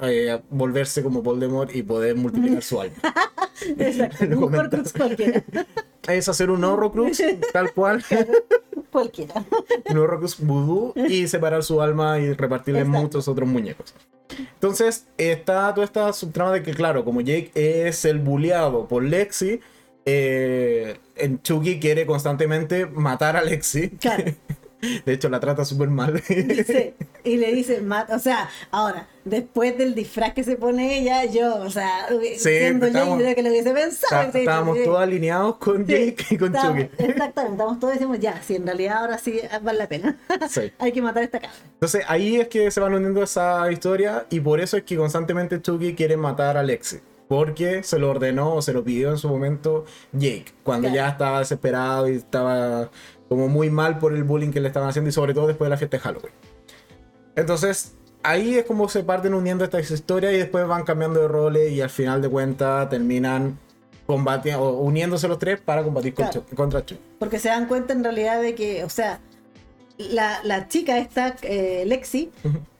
eh, 0.00 0.40
volverse 0.50 1.02
como 1.02 1.22
Voldemort 1.22 1.74
y 1.74 1.82
poder 1.82 2.16
multiplicar 2.16 2.62
su 2.62 2.80
alma. 2.80 2.96
Exacto. 3.78 4.24
Un. 4.38 4.54
Horcrux 4.54 4.92
cualquiera. 4.92 5.44
Es 6.08 6.28
hacer 6.28 6.50
un 6.50 6.62
Horrocrux, 6.62 7.20
tal 7.52 7.72
cual, 7.72 8.04
cualquiera. 8.92 9.44
un 9.90 9.98
Horrocrux 9.98 10.38
vudú 10.38 10.92
y 11.08 11.26
separar 11.26 11.62
su 11.64 11.80
alma 11.82 12.18
y 12.20 12.32
repartirle 12.32 12.80
Exacto. 12.80 13.00
muchos 13.00 13.28
otros 13.28 13.48
muñecos. 13.48 13.94
Entonces, 14.54 15.06
está 15.18 15.72
toda 15.74 15.84
esta 15.84 16.12
subtrama 16.12 16.52
de 16.52 16.62
que, 16.62 16.74
claro, 16.74 17.04
como 17.04 17.20
Jake 17.22 17.50
es 17.54 18.04
el 18.04 18.18
bulleado 18.18 18.86
por 18.86 19.02
Lexi, 19.04 19.60
eh, 20.06 20.96
en 21.16 21.42
Chucky 21.42 21.78
quiere 21.80 22.06
constantemente 22.06 22.86
matar 22.86 23.36
a 23.36 23.42
Lexi. 23.42 23.90
Claro. 23.90 24.24
De 25.04 25.14
hecho, 25.14 25.28
la 25.30 25.40
trata 25.40 25.64
súper 25.64 25.88
mal. 25.88 26.22
Sí. 26.22 26.94
Y 27.24 27.38
le 27.38 27.52
dice, 27.52 27.80
mata. 27.80 28.14
O 28.14 28.20
sea, 28.20 28.48
ahora, 28.70 29.08
después 29.24 29.76
del 29.76 29.96
disfraz 29.96 30.32
que 30.32 30.44
se 30.44 30.54
pone 30.54 31.00
ella, 31.00 31.24
yo, 31.24 31.56
o 31.56 31.70
sea, 31.70 32.06
siendo 32.36 32.86
estábamos- 32.86 33.18
Jake, 33.20 33.34
que 33.34 33.42
lo 33.42 33.48
hubiese 33.50 33.72
pensado. 33.72 34.20
Está- 34.22 34.32
sí, 34.32 34.38
estábamos 34.38 34.78
sí. 34.78 34.84
todos 34.84 35.00
alineados 35.00 35.56
con 35.56 35.84
Sí, 35.84 35.92
Jake 35.92 36.24
y 36.30 36.36
con 36.38 36.52
Chucky. 36.54 36.82
Exactamente, 36.98 37.50
estamos 37.50 37.80
todos 37.80 37.94
decimos, 37.94 38.20
ya, 38.20 38.40
si 38.46 38.54
en 38.54 38.64
realidad 38.66 38.98
ahora 38.98 39.18
sí 39.18 39.40
vale 39.60 39.78
la 39.78 39.88
pena. 39.88 40.16
Sí. 40.48 40.70
Hay 40.78 40.92
que 40.92 41.02
matar 41.02 41.22
a 41.22 41.24
esta 41.24 41.40
cabra. 41.40 41.56
Entonces 41.72 42.04
ahí 42.06 42.36
es 42.36 42.46
que 42.46 42.70
se 42.70 42.78
van 42.78 42.94
uniendo 42.94 43.24
esa 43.24 43.72
historia 43.72 44.24
y 44.30 44.38
por 44.38 44.60
eso 44.60 44.76
es 44.76 44.84
que 44.84 44.96
constantemente 44.96 45.60
Chucky 45.60 45.94
quiere 45.96 46.16
matar 46.16 46.56
a 46.56 46.62
Lexi. 46.62 46.98
Porque 47.28 47.82
se 47.82 47.98
lo 47.98 48.10
ordenó 48.10 48.54
o 48.54 48.62
se 48.62 48.72
lo 48.72 48.84
pidió 48.84 49.10
en 49.10 49.18
su 49.18 49.28
momento 49.28 49.84
Jake, 50.12 50.46
cuando 50.62 50.88
Claro. 50.88 50.94
ya 50.96 51.08
estaba 51.08 51.38
desesperado 51.40 52.08
y 52.08 52.16
estaba 52.16 52.90
como 53.28 53.48
muy 53.48 53.68
mal 53.70 53.98
por 53.98 54.12
el 54.14 54.22
bullying 54.22 54.50
que 54.52 54.60
le 54.60 54.68
estaban 54.68 54.88
haciendo 54.88 55.08
y 55.08 55.12
sobre 55.12 55.34
todo 55.34 55.48
después 55.48 55.66
de 55.66 55.70
la 55.70 55.76
fiesta 55.76 55.96
de 55.96 56.02
Halloween. 56.02 56.32
Entonces 57.34 57.94
ahí 58.22 58.54
es 58.56 58.64
como 58.64 58.88
se 58.88 59.02
parten 59.04 59.34
uniendo 59.34 59.64
estas 59.64 59.90
historias 59.90 60.32
y 60.34 60.38
después 60.38 60.66
van 60.66 60.84
cambiando 60.84 61.20
de 61.20 61.28
roles 61.28 61.72
y 61.72 61.80
al 61.80 61.90
final 61.90 62.22
de 62.22 62.28
cuentas 62.28 62.88
terminan 62.88 63.58
combatiendo, 64.06 64.74
uniéndose 64.74 65.26
los 65.28 65.38
tres 65.38 65.60
para 65.60 65.82
combatir 65.82 66.14
Claro. 66.14 66.44
Contra 66.54 66.84
Chucky. 66.84 67.00
Porque 67.18 67.38
se 67.38 67.48
dan 67.48 67.66
cuenta 67.66 67.92
en 67.92 68.04
realidad 68.04 68.40
de 68.40 68.54
que, 68.54 68.84
o 68.84 68.88
sea, 68.88 69.20
la, 69.98 70.40
la 70.44 70.68
chica 70.68 70.98
esta, 70.98 71.36
eh, 71.42 71.84
Lexi, 71.86 72.30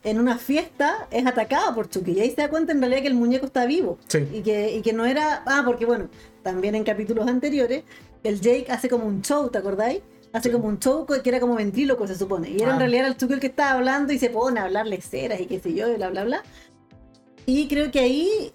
en 0.05 0.21
una 0.21 0.39
fiesta 0.39 1.09
es 1.11 1.27
atacada 1.27 1.75
por 1.75 1.89
Chucky. 1.89 2.13
Y 2.13 2.21
ahí 2.21 2.31
se 2.31 2.37
da 2.43 2.49
cuenta 2.51 2.73
en 2.73 2.81
realidad 2.81 3.03
que 3.03 3.09
el 3.09 3.15
muñeco 3.15 3.47
está 3.47 3.67
vivo. 3.67 3.99
Sí. 4.09 4.27
Y 4.33 4.43
que, 4.43 4.77
y 4.77 4.83
que 4.83 4.93
no 4.93 5.05
era. 5.05 5.43
Ah, 5.47 5.63
porque 5.65 5.87
bueno, 5.87 6.09
también 6.43 6.75
en 6.75 6.85
capítulos 6.85 7.27
anteriores, 7.29 7.83
el 8.23 8.41
Jake 8.41 8.67
hace 8.71 8.89
como 8.89 9.07
un 9.07 9.23
show, 9.23 9.49
¿te 9.51 9.59
acordáis? 9.59 10.01
Hace 10.33 10.53
como 10.53 10.69
un 10.69 10.79
show 10.79 11.07
que 11.07 11.29
era 11.29 11.41
como 11.41 11.55
ventríloco, 11.55 12.07
se 12.07 12.15
supone. 12.17 12.51
Y 12.51 12.61
era 12.61 12.71
Ah. 12.73 12.75
en 12.75 12.81
realidad 12.81 13.07
el 13.07 13.17
Chucky 13.17 13.35
el 13.35 13.41
que 13.41 13.47
estaba 13.47 13.73
hablando 13.73 14.13
y 14.13 14.19
se 14.19 14.29
pone 14.31 14.61
a 14.61 14.65
hablar 14.65 14.87
leceras 14.87 15.41
y 15.41 15.47
qué 15.47 15.59
sé 15.61 15.73
yo, 15.75 15.89
y 15.91 15.97
bla, 15.97 16.11
bla, 16.11 16.25
bla. 16.25 16.43
Y 17.47 17.69
creo 17.69 17.91
que 17.91 18.01
ahí, 18.01 18.53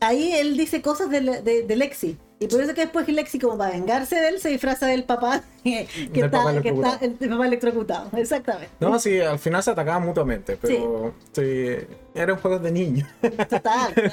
ahí 0.00 0.32
él 0.32 0.56
dice 0.56 0.82
cosas 0.82 1.10
de, 1.10 1.20
de, 1.20 1.62
de 1.62 1.76
Lexi. 1.76 2.16
Y 2.42 2.46
por 2.48 2.60
eso 2.62 2.72
que 2.74 2.80
después 2.80 3.06
Lexi, 3.06 3.38
como 3.38 3.58
para 3.58 3.72
vengarse 3.72 4.16
de 4.16 4.28
él, 4.28 4.40
se 4.40 4.48
disfraza 4.48 4.86
del 4.86 5.04
papá 5.04 5.42
que, 5.62 5.86
Del 6.10 6.24
está, 6.24 6.38
papá 6.38 6.60
que 6.62 6.68
está 6.70 6.70
electrocutado. 6.70 6.98
el, 7.04 7.16
el 7.20 7.28
papá 7.30 7.46
electrocutado. 7.46 8.08
Exactamente. 8.16 8.70
No, 8.80 8.98
sí, 8.98 9.20
al 9.20 9.38
final 9.38 9.62
se 9.62 9.70
atacaban 9.70 10.04
mutuamente, 10.06 10.56
pero 10.60 11.12
sí, 11.32 11.44
eran 12.14 12.36
juegos 12.38 12.62
de 12.62 12.72
niños, 12.72 13.06
Total. 13.48 13.92
claro. 13.94 14.10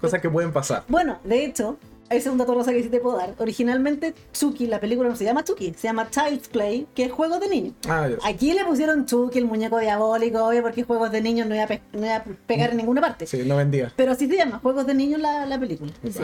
cosas 0.00 0.20
que 0.20 0.28
pueden 0.28 0.52
pasar. 0.52 0.82
Bueno, 0.88 1.18
de 1.24 1.44
hecho, 1.44 1.78
esa 2.10 2.28
es 2.28 2.32
un 2.32 2.36
dato 2.38 2.52
rosa 2.52 2.72
que 2.72 2.82
sí 2.82 2.88
te 2.90 2.98
puedo 3.00 3.16
dar. 3.16 3.34
Originalmente, 3.38 4.12
Chucky, 4.32 4.66
la 4.66 4.80
película 4.80 5.08
no 5.08 5.16
se 5.16 5.24
llama 5.24 5.44
Chucky, 5.44 5.72
se 5.74 5.86
llama 5.86 6.10
Child's 6.10 6.48
Play, 6.48 6.86
que 6.94 7.04
es 7.04 7.12
juegos 7.12 7.40
de 7.40 7.48
niños. 7.48 7.74
Ah. 7.88 8.08
Aquí 8.24 8.52
le 8.52 8.64
pusieron 8.66 9.06
Chucky, 9.06 9.38
el 9.38 9.46
muñeco 9.46 9.78
diabólico, 9.78 10.44
obvio, 10.46 10.62
porque 10.62 10.82
juegos 10.82 11.10
de 11.12 11.20
niños 11.22 11.46
no 11.46 11.54
iba 11.54 11.64
a, 11.64 11.68
pe- 11.68 11.80
no 11.92 12.04
iba 12.04 12.16
a 12.16 12.24
pegar 12.46 12.70
en 12.70 12.78
ninguna 12.78 13.00
parte. 13.00 13.26
Sí, 13.26 13.44
no 13.46 13.56
vendía. 13.56 13.92
Pero 13.96 14.14
sí 14.16 14.26
se 14.28 14.36
llama 14.36 14.58
Juegos 14.58 14.84
de 14.86 14.94
Niños 14.94 15.20
la, 15.20 15.46
la 15.46 15.58
película. 15.58 15.92
Sí. 16.02 16.20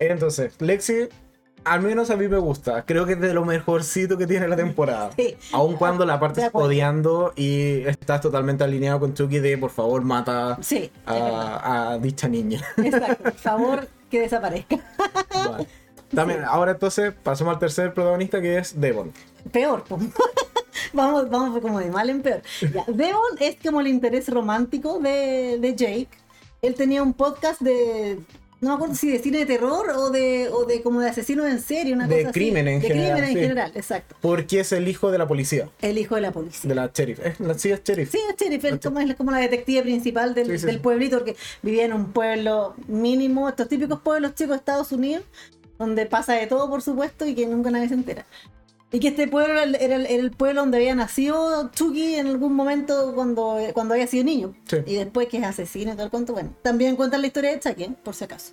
Entonces, 0.00 0.54
Lexi, 0.60 1.08
al 1.64 1.82
menos 1.82 2.10
a 2.10 2.16
mí 2.16 2.26
me 2.26 2.38
gusta. 2.38 2.84
Creo 2.86 3.06
que 3.06 3.12
es 3.12 3.20
de 3.20 3.34
lo 3.34 3.44
mejorcito 3.44 4.16
que 4.16 4.26
tiene 4.26 4.48
la 4.48 4.56
temporada. 4.56 5.10
Sí. 5.16 5.36
Aun 5.52 5.76
cuando 5.76 6.04
la 6.06 6.14
acuerdo. 6.14 6.50
odiando 6.54 7.32
y 7.36 7.82
estás 7.82 8.20
totalmente 8.22 8.64
alineado 8.64 8.98
con 9.00 9.14
Chucky 9.14 9.38
de 9.38 9.58
por 9.58 9.70
favor 9.70 10.02
mata 10.02 10.58
Sí, 10.62 10.90
a, 11.06 11.92
a 11.92 11.98
dicha 11.98 12.28
niña. 12.28 12.60
Exacto. 12.78 13.22
Por 13.24 13.34
favor, 13.34 13.88
que 14.10 14.20
desaparezca. 14.20 14.78
Vale. 15.34 15.66
También, 16.14 16.42
ahora 16.44 16.72
entonces 16.72 17.12
pasamos 17.22 17.54
al 17.54 17.60
tercer 17.60 17.94
protagonista 17.94 18.40
que 18.40 18.58
es 18.58 18.80
Devon. 18.80 19.12
peor. 19.52 19.84
po. 19.84 19.96
vamos, 20.92 21.30
vamos 21.30 21.60
como 21.60 21.78
de 21.78 21.88
mal 21.90 22.10
en 22.10 22.22
peor. 22.22 22.42
Ya, 22.62 22.84
Devon 22.88 23.36
es 23.38 23.56
como 23.62 23.80
el 23.80 23.86
interés 23.86 24.28
romántico 24.28 24.98
de, 24.98 25.58
de 25.60 25.76
Jake. 25.76 26.08
Él 26.62 26.74
tenía 26.74 27.02
un 27.02 27.12
podcast 27.12 27.60
de. 27.60 28.18
No 28.60 28.68
me 28.68 28.74
acuerdo 28.74 28.94
si 28.94 29.10
de 29.10 29.18
cine 29.20 29.38
de 29.38 29.46
terror 29.46 29.88
o 29.96 30.10
de, 30.10 30.48
o 30.52 30.66
de 30.66 30.82
como 30.82 31.00
de 31.00 31.08
asesinos 31.08 31.46
en 31.48 31.60
serie, 31.62 31.94
una 31.94 32.06
De 32.06 32.16
cosa 32.16 32.28
así. 32.30 32.38
crimen 32.40 32.68
en 32.68 32.80
de 32.80 32.88
general, 32.88 33.12
crimen 33.12 33.24
en 33.30 33.34
sí. 33.34 33.40
general, 33.40 33.72
exacto. 33.74 34.16
Porque 34.20 34.60
es 34.60 34.72
el 34.72 34.86
hijo 34.86 35.10
de 35.10 35.16
la 35.18 35.26
policía, 35.26 35.70
El 35.80 35.96
hijo 35.96 36.14
de 36.16 36.20
la 36.20 36.30
policía. 36.30 36.68
de 36.68 36.74
la 36.74 36.90
sheriff. 36.94 37.20
¿Eh? 37.24 37.34
La, 37.38 37.54
sí, 37.58 37.70
es 37.70 37.82
sheriff. 37.82 38.10
Sí, 38.10 38.18
es 38.28 38.36
sheriff, 38.36 38.64
es 38.66 38.78
como, 38.80 39.00
es 39.00 39.14
como 39.14 39.30
la 39.30 39.38
detective 39.38 39.82
principal 39.82 40.34
del, 40.34 40.46
Sí, 40.48 40.58
sí, 40.58 40.66
del 40.66 40.80
pueblito, 40.80 41.16
porque 41.18 41.36
vivía 41.62 41.86
en 41.86 41.94
un 41.94 42.12
pueblo 42.12 42.74
mínimo, 42.86 43.48
estos 43.48 43.66
típicos 43.68 44.00
pueblos 44.00 44.34
chicos 44.34 44.50
de 44.50 44.56
Estados 44.56 44.92
Unidos, 44.92 45.24
donde 45.78 46.04
pasa 46.04 46.34
de 46.34 46.46
todo, 46.46 46.68
por 46.68 46.82
supuesto, 46.82 47.24
y 47.26 47.34
que 47.34 47.46
nunca 47.46 47.70
nadie 47.70 47.88
se 47.88 47.94
entera. 47.94 48.26
Y 48.92 48.98
que 49.00 49.08
este 49.08 49.28
pueblo 49.28 49.52
era 49.54 49.62
el, 49.62 49.74
era 49.76 49.96
el- 49.96 50.06
era 50.06 50.22
el 50.22 50.30
pueblo 50.32 50.62
donde 50.62 50.78
había 50.78 50.94
nacido 50.94 51.70
Chucky 51.72 52.16
en 52.16 52.26
algún 52.26 52.54
momento 52.54 53.12
cuando, 53.14 53.56
cuando 53.72 53.94
había 53.94 54.06
sido 54.08 54.24
niño. 54.24 54.54
Sí. 54.68 54.78
Y 54.86 54.94
después 54.94 55.28
que 55.28 55.36
es 55.38 55.44
asesino 55.44 55.92
y 55.92 55.94
todo 55.94 56.04
el 56.04 56.10
cuento. 56.10 56.32
Bueno, 56.32 56.54
también 56.62 56.96
cuentan 56.96 57.20
la 57.20 57.28
historia 57.28 57.50
de 57.52 57.60
Chucky, 57.60 57.84
¿eh? 57.84 57.92
por 58.02 58.14
si 58.14 58.24
acaso. 58.24 58.52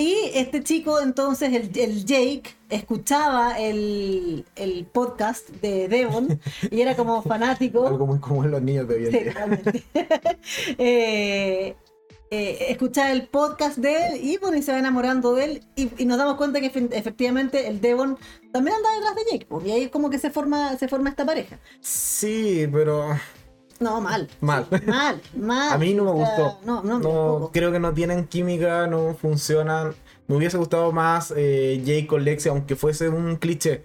Y 0.00 0.14
este 0.34 0.62
chico, 0.62 1.00
entonces, 1.00 1.52
el, 1.52 1.76
el 1.76 2.04
Jake, 2.04 2.54
escuchaba 2.70 3.58
el, 3.58 4.44
el 4.54 4.84
podcast 4.86 5.48
de 5.48 5.88
Devon 5.88 6.38
y 6.70 6.80
era 6.80 6.94
como 6.94 7.20
fanático. 7.22 7.84
Algo 7.84 8.06
muy 8.06 8.20
común 8.20 8.44
en 8.44 8.50
los 8.52 8.62
niños 8.62 8.86
de 8.86 8.94
hoy 8.94 9.06
en 9.06 9.10
Sí, 9.12 9.18
día. 9.18 9.32
realmente. 9.32 9.82
Eh, 10.78 11.74
eh, 12.30 12.66
escuchar 12.70 13.10
el 13.10 13.26
podcast 13.28 13.78
de 13.78 14.06
él 14.08 14.20
y 14.24 14.36
bueno, 14.38 14.56
y 14.56 14.62
se 14.62 14.72
va 14.72 14.78
enamorando 14.78 15.34
de 15.34 15.44
él 15.44 15.62
y, 15.76 15.90
y 16.02 16.04
nos 16.06 16.18
damos 16.18 16.34
cuenta 16.36 16.60
que 16.60 16.72
efe- 16.72 16.88
efectivamente 16.92 17.68
el 17.68 17.80
Devon 17.80 18.18
también 18.52 18.76
anda 18.76 18.88
detrás 18.94 19.14
de 19.16 19.22
Jake 19.32 19.46
pues, 19.48 19.66
y 19.66 19.72
ahí 19.72 19.88
como 19.88 20.10
que 20.10 20.18
se 20.18 20.30
forma, 20.30 20.76
se 20.76 20.88
forma 20.88 21.08
esta 21.10 21.24
pareja. 21.24 21.58
Sí, 21.80 22.68
pero 22.72 23.08
No, 23.80 24.00
mal. 24.00 24.28
Mal. 24.40 24.66
Mal, 24.86 25.22
mal. 25.36 25.72
a 25.72 25.78
mí 25.78 25.94
no 25.94 26.04
me 26.04 26.10
gustó. 26.12 26.58
No, 26.64 26.82
no, 26.82 26.98
No, 26.98 27.00
tampoco. 27.00 27.50
creo 27.52 27.72
que 27.72 27.78
no 27.78 27.92
tienen 27.94 28.26
química, 28.26 28.86
no 28.86 29.14
funcionan. 29.14 29.94
Me 30.26 30.36
hubiese 30.36 30.58
gustado 30.58 30.92
más 30.92 31.32
eh, 31.36 31.80
Jake 31.84 32.06
con 32.06 32.24
Lexi, 32.24 32.48
aunque 32.50 32.76
fuese 32.76 33.08
un 33.08 33.36
cliché. 33.36 33.84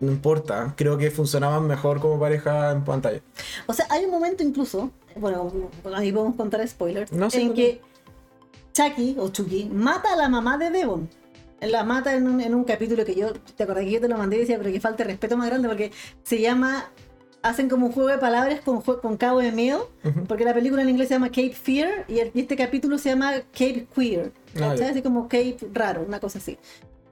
No 0.00 0.10
importa, 0.12 0.74
creo 0.76 0.96
que 0.96 1.10
funcionaban 1.10 1.66
mejor 1.66 2.00
como 2.00 2.18
pareja 2.20 2.70
en 2.72 2.84
pantalla. 2.84 3.20
O 3.66 3.72
sea, 3.74 3.86
hay 3.90 4.04
un 4.04 4.10
momento 4.12 4.42
incluso, 4.44 4.90
bueno, 5.18 5.50
ahí 5.94 6.12
podemos 6.12 6.36
contar 6.36 6.66
spoilers, 6.66 7.12
No 7.12 7.28
en 7.32 7.52
que 7.54 7.80
Chucky 8.72 9.16
o 9.18 9.28
Chucky 9.30 9.68
mata 9.72 10.12
a 10.12 10.16
la 10.16 10.28
mamá 10.28 10.58
de 10.58 10.70
Devon. 10.70 11.08
La 11.60 11.82
mata 11.82 12.14
en 12.14 12.28
un, 12.28 12.40
en 12.40 12.54
un 12.54 12.62
capítulo 12.64 13.04
que 13.04 13.14
yo, 13.16 13.32
te 13.32 13.64
acordás 13.64 13.84
que 13.84 13.90
yo 13.90 14.00
te 14.00 14.08
lo 14.08 14.16
mandé 14.16 14.36
y 14.36 14.40
decía, 14.40 14.58
pero 14.58 14.70
que 14.70 14.80
falta 14.80 15.02
de 15.02 15.10
respeto 15.10 15.36
más 15.36 15.48
grande 15.48 15.66
porque 15.66 15.90
se 16.22 16.40
llama, 16.40 16.88
hacen 17.42 17.68
como 17.68 17.86
un 17.86 17.92
juego 17.92 18.10
de 18.10 18.18
palabras 18.18 18.60
con, 18.60 18.80
con 18.80 19.16
Cabo 19.16 19.40
de 19.40 19.50
Miedo, 19.50 19.90
porque 20.28 20.44
la 20.44 20.54
película 20.54 20.82
en 20.82 20.90
inglés 20.90 21.08
se 21.08 21.14
llama 21.14 21.28
Cape 21.30 21.50
Fear 21.54 22.04
y, 22.06 22.20
el- 22.20 22.30
y 22.32 22.40
este 22.42 22.54
capítulo 22.54 22.96
se 22.96 23.08
llama 23.08 23.32
Cape 23.52 23.88
Queer, 23.92 24.32
Ah, 24.54 24.58
¿cachai? 24.60 24.78
ya. 24.78 24.90
Así 24.90 25.02
como 25.02 25.24
Cape 25.24 25.56
raro, 25.72 26.04
una 26.06 26.20
cosa 26.20 26.38
así. 26.38 26.56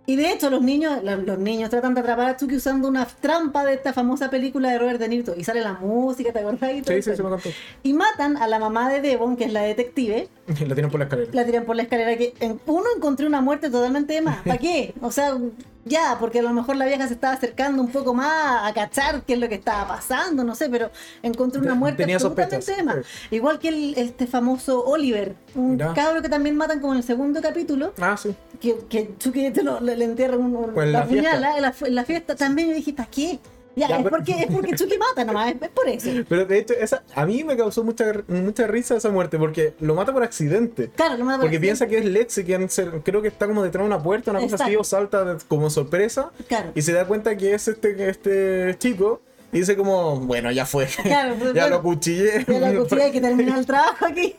Y 0.07 0.15
de 0.15 0.33
hecho 0.33 0.51
los 0.51 0.63
niños, 0.63 1.03
los 1.03 1.39
niños 1.39 1.69
tratan 1.69 1.95
de 1.95 2.01
atrapar 2.01 2.29
a 2.29 2.37
Chucky 2.37 2.57
usando 2.57 2.89
una 2.89 3.07
trampa 3.07 3.65
de 3.65 3.75
esta 3.75 3.93
famosa 3.93 4.31
película 4.31 4.71
de 4.71 4.79
Robert 4.79 5.01
De 5.01 5.09
Niro 5.09 5.35
y 5.37 5.43
sale 5.43 5.61
la 5.61 5.73
música, 5.75 6.33
¿te 6.33 6.39
acordás? 6.39 6.75
Y, 6.75 6.83
todo 6.83 7.03
Sí, 7.03 7.11
me 7.23 7.53
y 7.83 7.93
matan 7.93 8.37
a 8.37 8.47
la 8.47 8.61
mamá 8.61 8.89
de 8.89 9.01
Devon, 9.01 9.37
que 9.37 9.45
es 9.45 9.53
la 9.53 9.63
detective, 9.63 10.29
La 10.67 10.75
tienen 10.75 10.91
por 10.91 10.99
la 11.01 11.05
escalera. 11.05 11.31
la 11.33 11.45
tiran 11.45 11.65
por 11.65 11.77
la 11.77 11.83
escalera 11.83 12.17
que 12.17 12.35
en 12.41 12.61
uno 12.67 12.85
encontré 12.97 13.27
una 13.27 13.41
muerte 13.41 13.71
totalmente 13.71 14.15
de 14.15 14.21
más. 14.23 14.43
¿Para 14.43 14.59
qué? 14.59 14.95
O 15.03 15.11
sea, 15.11 15.37
ya, 15.85 16.17
porque 16.19 16.41
a 16.41 16.43
lo 16.43 16.53
mejor 16.53 16.75
la 16.77 16.85
vieja 16.87 17.07
se 17.07 17.15
estaba 17.15 17.35
acercando 17.35 17.81
un 17.81 17.91
poco 17.93 18.13
más 18.13 18.69
a 18.69 18.73
cachar 18.75 19.23
qué 19.23 19.35
es 19.35 19.39
lo 19.39 19.49
que 19.49 19.55
estaba 19.55 19.87
pasando, 19.87 20.43
no 20.43 20.55
sé, 20.57 20.69
pero 20.69 20.91
encontré 21.23 21.61
una 21.61 21.73
Te- 21.75 21.79
muerte 21.79 22.03
tenía 22.03 22.17
absolutamente 22.17 22.57
sospechas, 22.57 22.77
de 22.79 22.83
más. 22.83 23.07
sí. 23.07 23.37
Igual 23.37 23.59
que 23.61 23.69
el- 23.69 23.95
este 23.97 24.27
famoso 24.27 24.85
Oliver, 24.85 25.37
un 25.55 25.79
cabro 25.79 26.23
que 26.23 26.29
también 26.29 26.57
matan 26.57 26.81
como 26.81 26.93
en 26.95 26.99
el 26.99 27.05
segundo 27.05 27.41
capítulo, 27.41 27.93
Ah, 28.01 28.17
sí. 28.17 28.35
que, 28.61 28.77
que 28.89 29.15
Chucky 29.19 29.51
te 29.53 29.63
lo- 29.63 29.81
le, 29.81 29.93
entierra 30.05 30.37
un, 30.37 30.73
Pues 30.75 30.87
en 30.87 30.93
la, 30.93 31.01
la 31.01 31.07
fiesta. 31.07 31.31
puñala 31.31 31.57
en 31.57 31.63
la, 31.63 31.75
en 31.81 31.95
la 31.95 32.05
fiesta. 32.05 32.35
También 32.35 32.69
yo 32.71 32.75
dije, 32.75 32.93
¿para 32.93 33.09
qué? 33.11 33.39
Ya, 33.77 33.89
Ya, 33.89 33.97
es, 33.99 34.03
pero- 34.05 34.17
porque, 34.17 34.33
es 34.33 34.47
porque 34.47 34.75
Chucky 34.77 34.97
mata 34.99 35.23
nomás, 35.25 35.55
es, 35.61 35.69
por 35.69 35.87
eso. 35.89 36.09
Pero 36.29 36.47
de 36.47 36.59
hecho, 36.59 36.73
esa, 36.75 37.03
a 37.15 37.27
mí 37.27 37.45
me 37.45 37.57
causó 37.59 37.85
mucha, 37.85 38.07
mucha 38.27 38.67
risa 38.67 38.97
esa 38.97 39.11
muerte, 39.11 39.39
porque 39.39 39.75
lo 39.81 39.95
mata 39.95 40.13
por 40.15 40.23
accidente. 40.23 40.91
Claro, 40.97 41.19
no 41.19 41.27
me 41.27 41.39
Porque 41.39 41.61
piensa 41.61 41.87
que 41.87 41.99
es 41.99 42.05
Lexi 42.07 42.43
quien 42.45 42.71
se- 42.71 42.87
creo 43.05 43.21
que 43.21 43.29
está 43.29 43.47
como 43.47 43.63
detrás 43.63 43.83
de 43.85 43.87
una 43.95 44.03
puerta, 44.03 44.31
una 44.31 44.41
cosa 44.41 44.57
así, 44.65 44.75
o 44.77 44.83
salta 44.83 45.37
como 45.47 45.69
sorpresa, 45.69 46.31
Claro. 46.49 46.73
y 46.75 46.81
se 46.83 46.93
da 46.93 47.05
cuenta 47.07 47.37
que 47.37 47.53
es 47.55 47.69
este, 47.69 48.09
este 48.09 48.77
chico, 48.79 49.21
y 49.53 49.61
dice 49.61 49.77
como, 49.77 50.21
bueno, 50.21 50.51
ya 50.51 50.65
fue. 50.67 50.87
Claro, 50.87 51.35
pues, 51.39 51.53
ya 51.55 51.63
bueno, 51.65 51.77
lo 51.77 51.83
cuchillé. 51.83 52.45
Ya 52.49 52.59
la 52.59 52.75
cuchilla 52.79 53.05
hay 53.05 53.13
que 53.13 53.21
terminar 53.21 53.59
el 53.59 53.67
trabajo 53.67 54.07
aquí. 54.07 54.37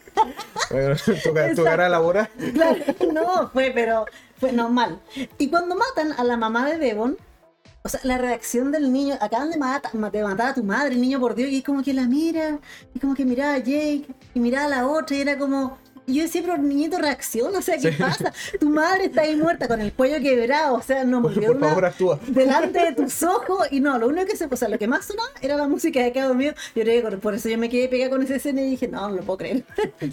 Bueno, 0.71 0.95
toca, 1.23 1.53
tocará. 1.55 2.29
Claro, 2.53 2.75
no, 3.13 3.49
fue, 3.51 3.71
pero 3.73 4.05
fue 4.39 4.51
normal. 4.51 4.99
Y 5.37 5.49
cuando 5.49 5.75
matan 5.75 6.13
a 6.17 6.23
la 6.23 6.37
mamá 6.37 6.67
de 6.69 6.77
Devon, 6.77 7.17
o 7.83 7.89
sea, 7.89 7.99
la 8.03 8.17
reacción 8.17 8.71
del 8.71 8.91
niño, 8.91 9.15
acaban 9.21 9.49
de 9.49 9.57
matar, 9.57 9.91
de 9.91 10.23
matar 10.23 10.49
a 10.49 10.53
tu 10.53 10.63
madre, 10.63 10.95
el 10.95 11.01
niño 11.01 11.19
por 11.19 11.35
Dios, 11.35 11.49
y 11.49 11.57
es 11.57 11.63
como 11.63 11.83
que 11.83 11.93
la 11.93 12.07
mira, 12.07 12.59
y 12.93 12.99
como 12.99 13.13
que 13.15 13.25
miraba 13.25 13.53
a 13.53 13.57
Jake, 13.59 14.07
y 14.33 14.39
miraba 14.39 14.65
a 14.65 14.69
la 14.69 14.87
otra, 14.87 15.15
y 15.15 15.21
era 15.21 15.37
como. 15.37 15.77
Y 16.09 16.13
yo 16.15 16.23
decía, 16.23 16.41
pero 16.41 16.57
niñito 16.57 16.97
reacciona, 16.97 17.59
o 17.59 17.61
sea, 17.61 17.75
¿qué 17.77 17.91
Sí. 17.91 17.97
pasa? 18.01 18.33
Tu 18.61 18.69
madre 18.69 19.05
está 19.07 19.23
ahí 19.23 19.35
muerta 19.35 19.67
con 19.67 19.81
el 19.81 19.91
cuello 19.91 20.21
quebrado, 20.21 20.75
o 20.75 20.81
sea, 20.81 21.03
no 21.03 21.19
murió 21.19 21.51
por 21.51 21.59
favor, 21.59 21.85
actúa. 21.85 22.19
delante 22.27 22.79
de 22.79 22.93
tus 22.93 23.21
ojos 23.23 23.67
y 23.71 23.81
no, 23.81 23.99
lo 23.99 24.07
único 24.07 24.25
que 24.25 24.37
se, 24.37 24.45
o 24.45 24.55
sea, 24.55 24.69
lo 24.69 24.79
que 24.79 24.87
más 24.87 25.03
sonaba 25.05 25.27
era 25.41 25.57
la 25.57 25.67
música 25.67 26.01
de 26.01 26.13
Cabo 26.13 26.33
Mío. 26.33 26.53
Yo 26.75 26.83
creo 26.83 27.09
que 27.09 27.17
por 27.17 27.33
eso 27.35 27.49
yo 27.49 27.57
me 27.57 27.69
quedé 27.69 27.89
pegada 27.89 28.09
con 28.11 28.23
esa 28.23 28.35
escena 28.35 28.61
y 28.61 28.69
dije, 28.69 28.87
no, 28.87 29.09
no 29.09 29.15
lo 29.17 29.21
puedo 29.23 29.37
creer. 29.39 29.65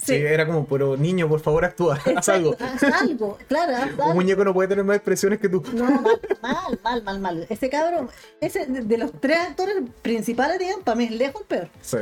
Sí, 0.03 0.15
era 0.17 0.47
como, 0.47 0.67
pero 0.67 0.97
niño, 0.97 1.29
por 1.29 1.39
favor, 1.39 1.65
actúa, 1.65 1.97
haz 2.17 2.29
algo. 2.29 2.57
Haz 2.59 2.83
algo, 2.83 3.39
claro, 3.47 3.77
haz 3.77 3.93
Un 3.95 4.01
algo. 4.01 4.15
muñeco 4.15 4.45
no 4.45 4.53
puede 4.53 4.69
tener 4.71 4.85
más 4.85 4.97
expresiones 4.97 5.39
que 5.39 5.49
tú. 5.49 5.63
No, 5.75 5.85
mal, 5.85 6.21
mal, 6.43 6.79
mal, 6.83 7.03
mal, 7.05 7.21
mal. 7.21 7.47
Ese 7.49 7.71
cabrón, 7.71 8.11
ese 8.41 8.67
de, 8.67 8.81
de 8.83 8.99
los 8.99 9.13
tres 9.21 9.39
actores 9.39 9.77
principales, 10.03 10.59
digamos, 10.59 10.83
para 10.83 10.97
mí 10.97 11.05
es 11.05 11.13
lejos 11.13 11.43
el 11.43 11.47
peor. 11.47 11.69
Sí. 11.83 11.99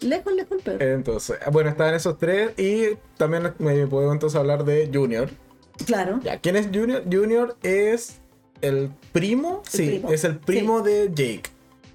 Lejos, 0.00 0.32
lejos 0.32 0.62
peor. 0.62 0.82
Entonces, 0.82 1.38
bueno, 1.52 1.70
estaban 1.70 1.94
esos 1.94 2.18
tres 2.18 2.52
y 2.58 2.96
también 3.16 3.52
me 3.58 3.86
podemos 3.86 4.14
entonces 4.14 4.38
hablar 4.38 4.64
de 4.64 4.90
Junior. 4.92 5.28
Claro. 5.86 6.20
Ya, 6.22 6.38
¿quién 6.40 6.56
es 6.56 6.66
Junior? 6.72 7.02
Junior 7.10 7.56
es 7.62 8.20
el 8.60 8.90
primo, 9.12 9.62
El 9.64 9.70
sí, 9.70 9.86
primo, 9.86 10.12
es 10.12 10.24
el 10.24 10.36
primo 10.38 10.80
de 10.82 11.08
Jake. 11.14 11.42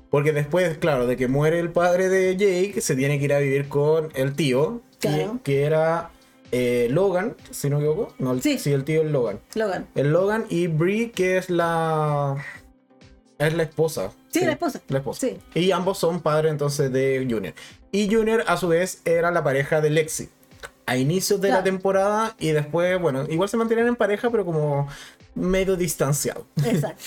Porque 0.10 0.32
después, 0.32 0.78
claro, 0.78 1.08
de 1.08 1.18
que 1.18 1.28
muere 1.28 1.60
el 1.60 1.72
padre 1.72 2.08
de 2.10 2.36
Jake, 2.38 2.82
se 2.82 2.96
tiene 2.96 3.18
que 3.20 3.26
ir 3.26 3.34
a 3.34 3.40
vivir 3.40 3.68
con 3.68 4.10
el 4.16 4.34
tío, 4.36 4.82
que- 5.00 5.08
Claro. 5.10 5.40
que, 5.44 5.64
era 5.64 6.12
eh, 6.52 6.88
Logan, 6.92 7.36
si 7.50 7.68
no 7.70 7.80
me 7.80 7.86
equivoco. 7.86 8.14
No, 8.20 8.40
Sí. 8.40 8.60
sí, 8.60 8.72
el 8.72 8.84
tío 8.84 9.02
es 9.02 9.10
Logan. 9.12 9.40
Logan. 9.56 9.88
El 9.96 10.12
Logan 10.14 10.46
y 10.50 10.68
Brie, 10.68 11.10
que 11.12 11.38
es 11.38 11.50
la... 11.50 12.36
Es 13.40 13.54
la 13.56 13.64
esposa. 13.64 14.12
Sí, 14.30 14.46
la 14.46 14.52
esposa. 14.52 14.80
La 14.88 15.00
esposa. 15.00 15.28
Sí. 15.28 15.40
Y 15.60 15.72
ambos 15.72 15.98
son 15.98 16.22
padres 16.22 16.52
entonces 16.52 16.92
de 16.94 17.26
Junior. 17.30 17.54
Y 17.94 18.14
Junior 18.14 18.44
a 18.48 18.58
su 18.58 18.68
vez 18.68 19.02
era 19.06 19.32
la 19.32 19.44
pareja 19.44 19.80
de 19.80 19.90
Lexi. 19.92 20.28
A 20.86 20.98
inicios 20.98 21.40
de 21.40 21.48
la 21.50 21.64
temporada 21.64 22.36
y 22.40 22.50
después, 22.52 23.00
bueno, 23.00 23.24
igual 23.30 23.48
se 23.48 23.56
mantienen 23.56 23.88
en 23.88 23.96
pareja, 23.96 24.30
pero 24.30 24.44
como 24.44 24.90
medio 25.36 25.78
distanciado. 25.78 26.46
Exacto. 26.66 27.04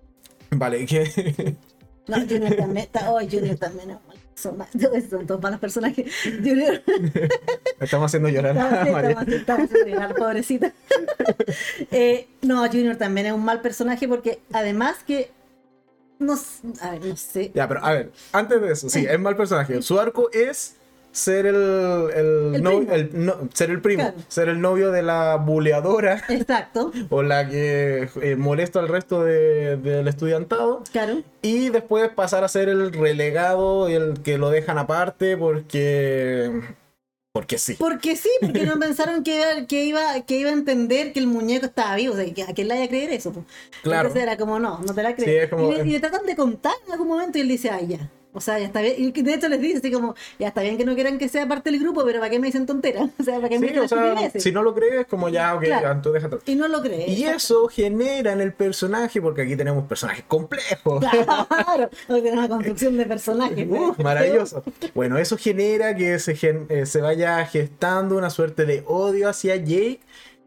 Vale, 0.50 0.84
que... 0.86 1.54
No, 2.08 2.16
Junior 2.16 2.56
también. 2.56 2.88
Oh, 3.06 3.20
Junior 3.20 3.56
también 3.56 3.90
es 3.90 3.96
mal. 4.08 4.16
Son, 4.34 4.56
mal- 4.56 4.68
son 5.10 5.26
todos 5.26 5.40
malos 5.40 5.60
personajes. 5.60 6.10
Junior. 6.24 6.82
Estamos 7.80 8.06
haciendo 8.06 8.28
llorar 8.30 8.56
Estamos, 8.56 8.72
a 8.88 8.92
María. 8.92 9.10
estamos, 9.10 9.28
estamos 9.34 9.64
haciendo 9.70 9.88
llorar, 9.94 10.14
pobrecita. 10.16 10.72
Eh, 11.90 12.26
no, 12.40 12.66
Junior 12.66 12.96
también 12.96 13.26
es 13.28 13.32
un 13.34 13.44
mal 13.44 13.60
personaje 13.60 14.08
porque 14.08 14.40
además 14.52 14.96
que. 15.06 15.30
No, 16.22 16.34
a 16.80 16.90
ver, 16.92 17.04
no 17.04 17.16
sé. 17.16 17.50
Ya, 17.54 17.68
pero 17.68 17.84
a 17.84 17.92
ver, 17.92 18.12
antes 18.32 18.60
de 18.60 18.72
eso, 18.72 18.88
sí, 18.88 19.06
es 19.08 19.18
mal 19.20 19.36
personaje. 19.36 19.82
Su 19.82 19.98
arco 20.00 20.30
es 20.32 20.76
ser 21.10 21.44
el, 21.44 21.54
el, 22.14 22.54
El 22.54 22.62
no- 22.62 22.70
primo. 22.78 22.92
el- 22.94 23.10
no- 23.26 23.36
ser 23.52 23.68
el 23.70 23.82
primo, 23.82 24.02
Claro. 24.02 24.16
ser 24.28 24.48
el 24.48 24.62
novio 24.62 24.90
de 24.92 25.02
la 25.02 25.36
buleadora 25.36 26.22
Exacto, 26.30 26.90
o 27.10 27.22
la 27.22 27.46
que 27.50 28.08
eh, 28.22 28.36
molesta 28.36 28.78
al 28.80 28.88
resto 28.88 29.22
de- 29.22 29.76
del 29.76 30.08
estudiantado. 30.08 30.82
claro. 30.90 31.20
Y 31.42 31.68
después 31.68 32.08
pasar 32.08 32.44
a 32.44 32.48
ser 32.48 32.70
el 32.70 32.92
relegado, 32.94 33.88
el 33.88 34.22
que 34.22 34.38
lo 34.38 34.48
dejan 34.48 34.78
aparte 34.78 35.36
porque... 35.36 36.62
Porque 37.32 37.56
sí. 37.58 37.74
Porque 37.78 38.14
sí, 38.16 38.28
porque 38.40 38.66
no 38.66 38.78
pensaron 38.78 39.24
que 39.24 39.36
iba, 39.36 39.66
que 39.66 39.84
iba, 39.84 40.20
que 40.26 40.38
iba 40.38 40.50
a 40.50 40.52
entender 40.52 41.12
que 41.14 41.20
el 41.20 41.26
muñeco 41.26 41.66
estaba 41.66 41.96
vivo. 41.96 42.12
O 42.12 42.16
sea, 42.16 42.32
que 42.32 42.42
a 42.42 42.52
quién 42.52 42.68
le 42.68 42.74
vaya 42.74 42.84
a 42.84 42.88
creer 42.88 43.10
eso. 43.10 43.32
Claro. 43.82 44.08
Entonces 44.08 44.22
era 44.22 44.36
como, 44.36 44.58
no, 44.58 44.80
no 44.80 44.94
te 44.94 45.02
la 45.02 45.10
Sí, 45.10 45.16
crees. 45.16 45.44
es 45.44 45.50
como- 45.50 45.72
y, 45.72 45.76
le, 45.76 45.86
y 45.88 45.92
le 45.92 46.00
tratan 46.00 46.26
de 46.26 46.36
contar 46.36 46.74
en 46.86 46.92
algún 46.92 47.08
momento 47.08 47.38
y 47.38 47.40
él 47.40 47.48
dice, 47.48 47.70
ay, 47.70 47.86
ya. 47.88 48.10
O 48.34 48.40
sea, 48.40 48.58
ya 48.58 48.64
está 48.66 48.80
bien. 48.80 48.94
Y 48.98 49.10
de 49.12 49.34
hecho 49.34 49.48
les 49.48 49.60
dice 49.60 49.78
así 49.78 49.92
como, 49.92 50.14
ya 50.38 50.48
está 50.48 50.62
bien 50.62 50.78
que 50.78 50.84
no 50.86 50.94
quieran 50.94 51.18
que 51.18 51.28
sea 51.28 51.46
parte 51.46 51.70
del 51.70 51.78
grupo, 51.80 52.02
pero 52.04 52.18
¿para 52.18 52.30
qué 52.30 52.38
me 52.38 52.46
dicen 52.46 52.64
tonteras? 52.66 53.10
O 53.20 53.22
sea, 53.22 53.36
¿para 53.36 53.48
qué 53.50 53.58
me 53.58 53.66
Sí, 53.68 53.72
dicen 53.74 53.84
o 53.84 53.88
sea, 53.88 54.40
si 54.40 54.52
no 54.52 54.62
lo 54.62 54.74
crees, 54.74 55.06
como 55.06 55.28
ya, 55.28 55.54
ok, 55.54 55.64
Claro. 55.64 56.00
tú 56.02 56.12
déjate. 56.12 56.38
Y 56.46 56.54
no 56.54 56.66
lo 56.68 56.80
cree. 56.80 57.10
Y 57.10 57.24
eso 57.24 57.68
genera 57.68 58.32
en 58.32 58.40
el 58.40 58.52
personaje, 58.54 59.20
porque 59.20 59.42
aquí 59.42 59.54
tenemos 59.56 59.84
personajes 59.86 60.24
complejos. 60.26 61.00
Claro, 61.04 61.90
porque 62.08 62.28
es 62.28 62.32
una 62.34 62.48
construcción 62.48 62.96
de 62.96 63.04
personajes. 63.06 63.66
Uf, 63.68 63.98
maravilloso. 63.98 64.62
Bueno, 64.94 65.18
eso 65.18 65.36
genera 65.36 65.94
que 65.94 66.18
se, 66.18 66.34
gen- 66.34 66.66
eh, 66.70 66.86
se 66.86 67.00
vaya 67.02 67.44
gestando 67.44 68.16
una 68.16 68.30
suerte 68.30 68.64
de 68.64 68.82
odio 68.86 69.28
hacia 69.28 69.56
Jake, 69.56 70.00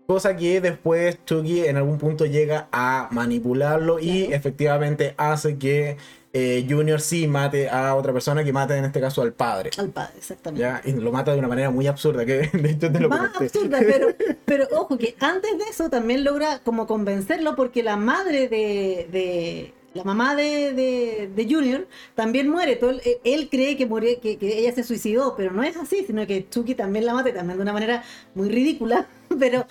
cosa 0.08 0.36
que 0.36 0.60
después 0.62 1.18
Chucky 1.26 1.66
en 1.66 1.78
algún 1.78 1.98
punto 1.98 2.26
llega 2.26 2.68
a 2.72 3.10
manipularlo 3.12 4.00
y 4.00 4.34
efectivamente 4.34 5.14
hace 5.18 5.58
que 5.58 5.98
eh, 6.38 6.66
Junior 6.70 7.00
sí 7.00 7.28
mate 7.28 7.70
a 7.70 7.96
otra 7.96 8.12
persona, 8.12 8.44
que 8.44 8.52
mate 8.52 8.76
en 8.78 8.84
este 8.84 9.00
caso 9.00 9.22
al 9.22 9.32
padre. 9.32 9.70
Al 9.78 9.90
padre, 9.90 10.16
exactamente. 10.18 10.62
¿ya? 10.62 10.82
Y 10.84 10.92
lo 10.92 11.14
mata 11.14 11.32
de 11.32 11.40
una 11.40 11.48
manera 11.48 11.70
muy 11.70 11.88
absurda, 11.88 12.26
que 12.26 12.50
de 12.54 12.70
hecho 12.72 12.92
te 12.92 13.00
lo 13.00 13.08
Más 13.08 13.30
comenté. 13.32 13.46
absurda, 13.58 13.80
pero, 13.80 14.08
pero 14.46 14.68
ojo 14.78 14.98
que 14.98 15.16
antes 15.22 15.58
de 15.58 15.64
eso 15.70 15.90
también 15.90 16.26
logra 16.26 16.60
como 16.60 16.88
convencerlo 16.88 17.56
porque 17.56 17.84
la 17.84 17.96
madre 17.96 18.50
de, 18.50 19.08
de- 19.12 19.74
la 19.96 20.04
mamá 20.04 20.36
de, 20.36 20.74
de- 20.74 21.30
de 21.36 21.44
Junior 21.52 21.88
también 22.14 22.48
muere. 22.50 22.76
Todo, 22.76 22.92
él, 22.92 23.02
él 23.24 23.48
cree 23.50 23.76
que, 23.78 23.86
murió, 23.88 24.20
que, 24.22 24.38
que 24.38 24.60
ella 24.60 24.74
se 24.74 24.84
suicidó, 24.84 25.36
pero 25.36 25.52
no 25.52 25.64
es 25.64 25.76
así, 25.78 26.04
sino 26.06 26.28
que 26.28 26.48
Chucky 26.50 26.76
también 26.76 27.06
la 27.06 27.14
mata 27.14 27.30
y 27.30 27.34
también 27.34 27.58
de 27.58 27.64
una 27.64 27.74
manera 27.74 28.04
muy 28.36 28.50
ridícula. 28.50 29.08
Pero 29.40 29.66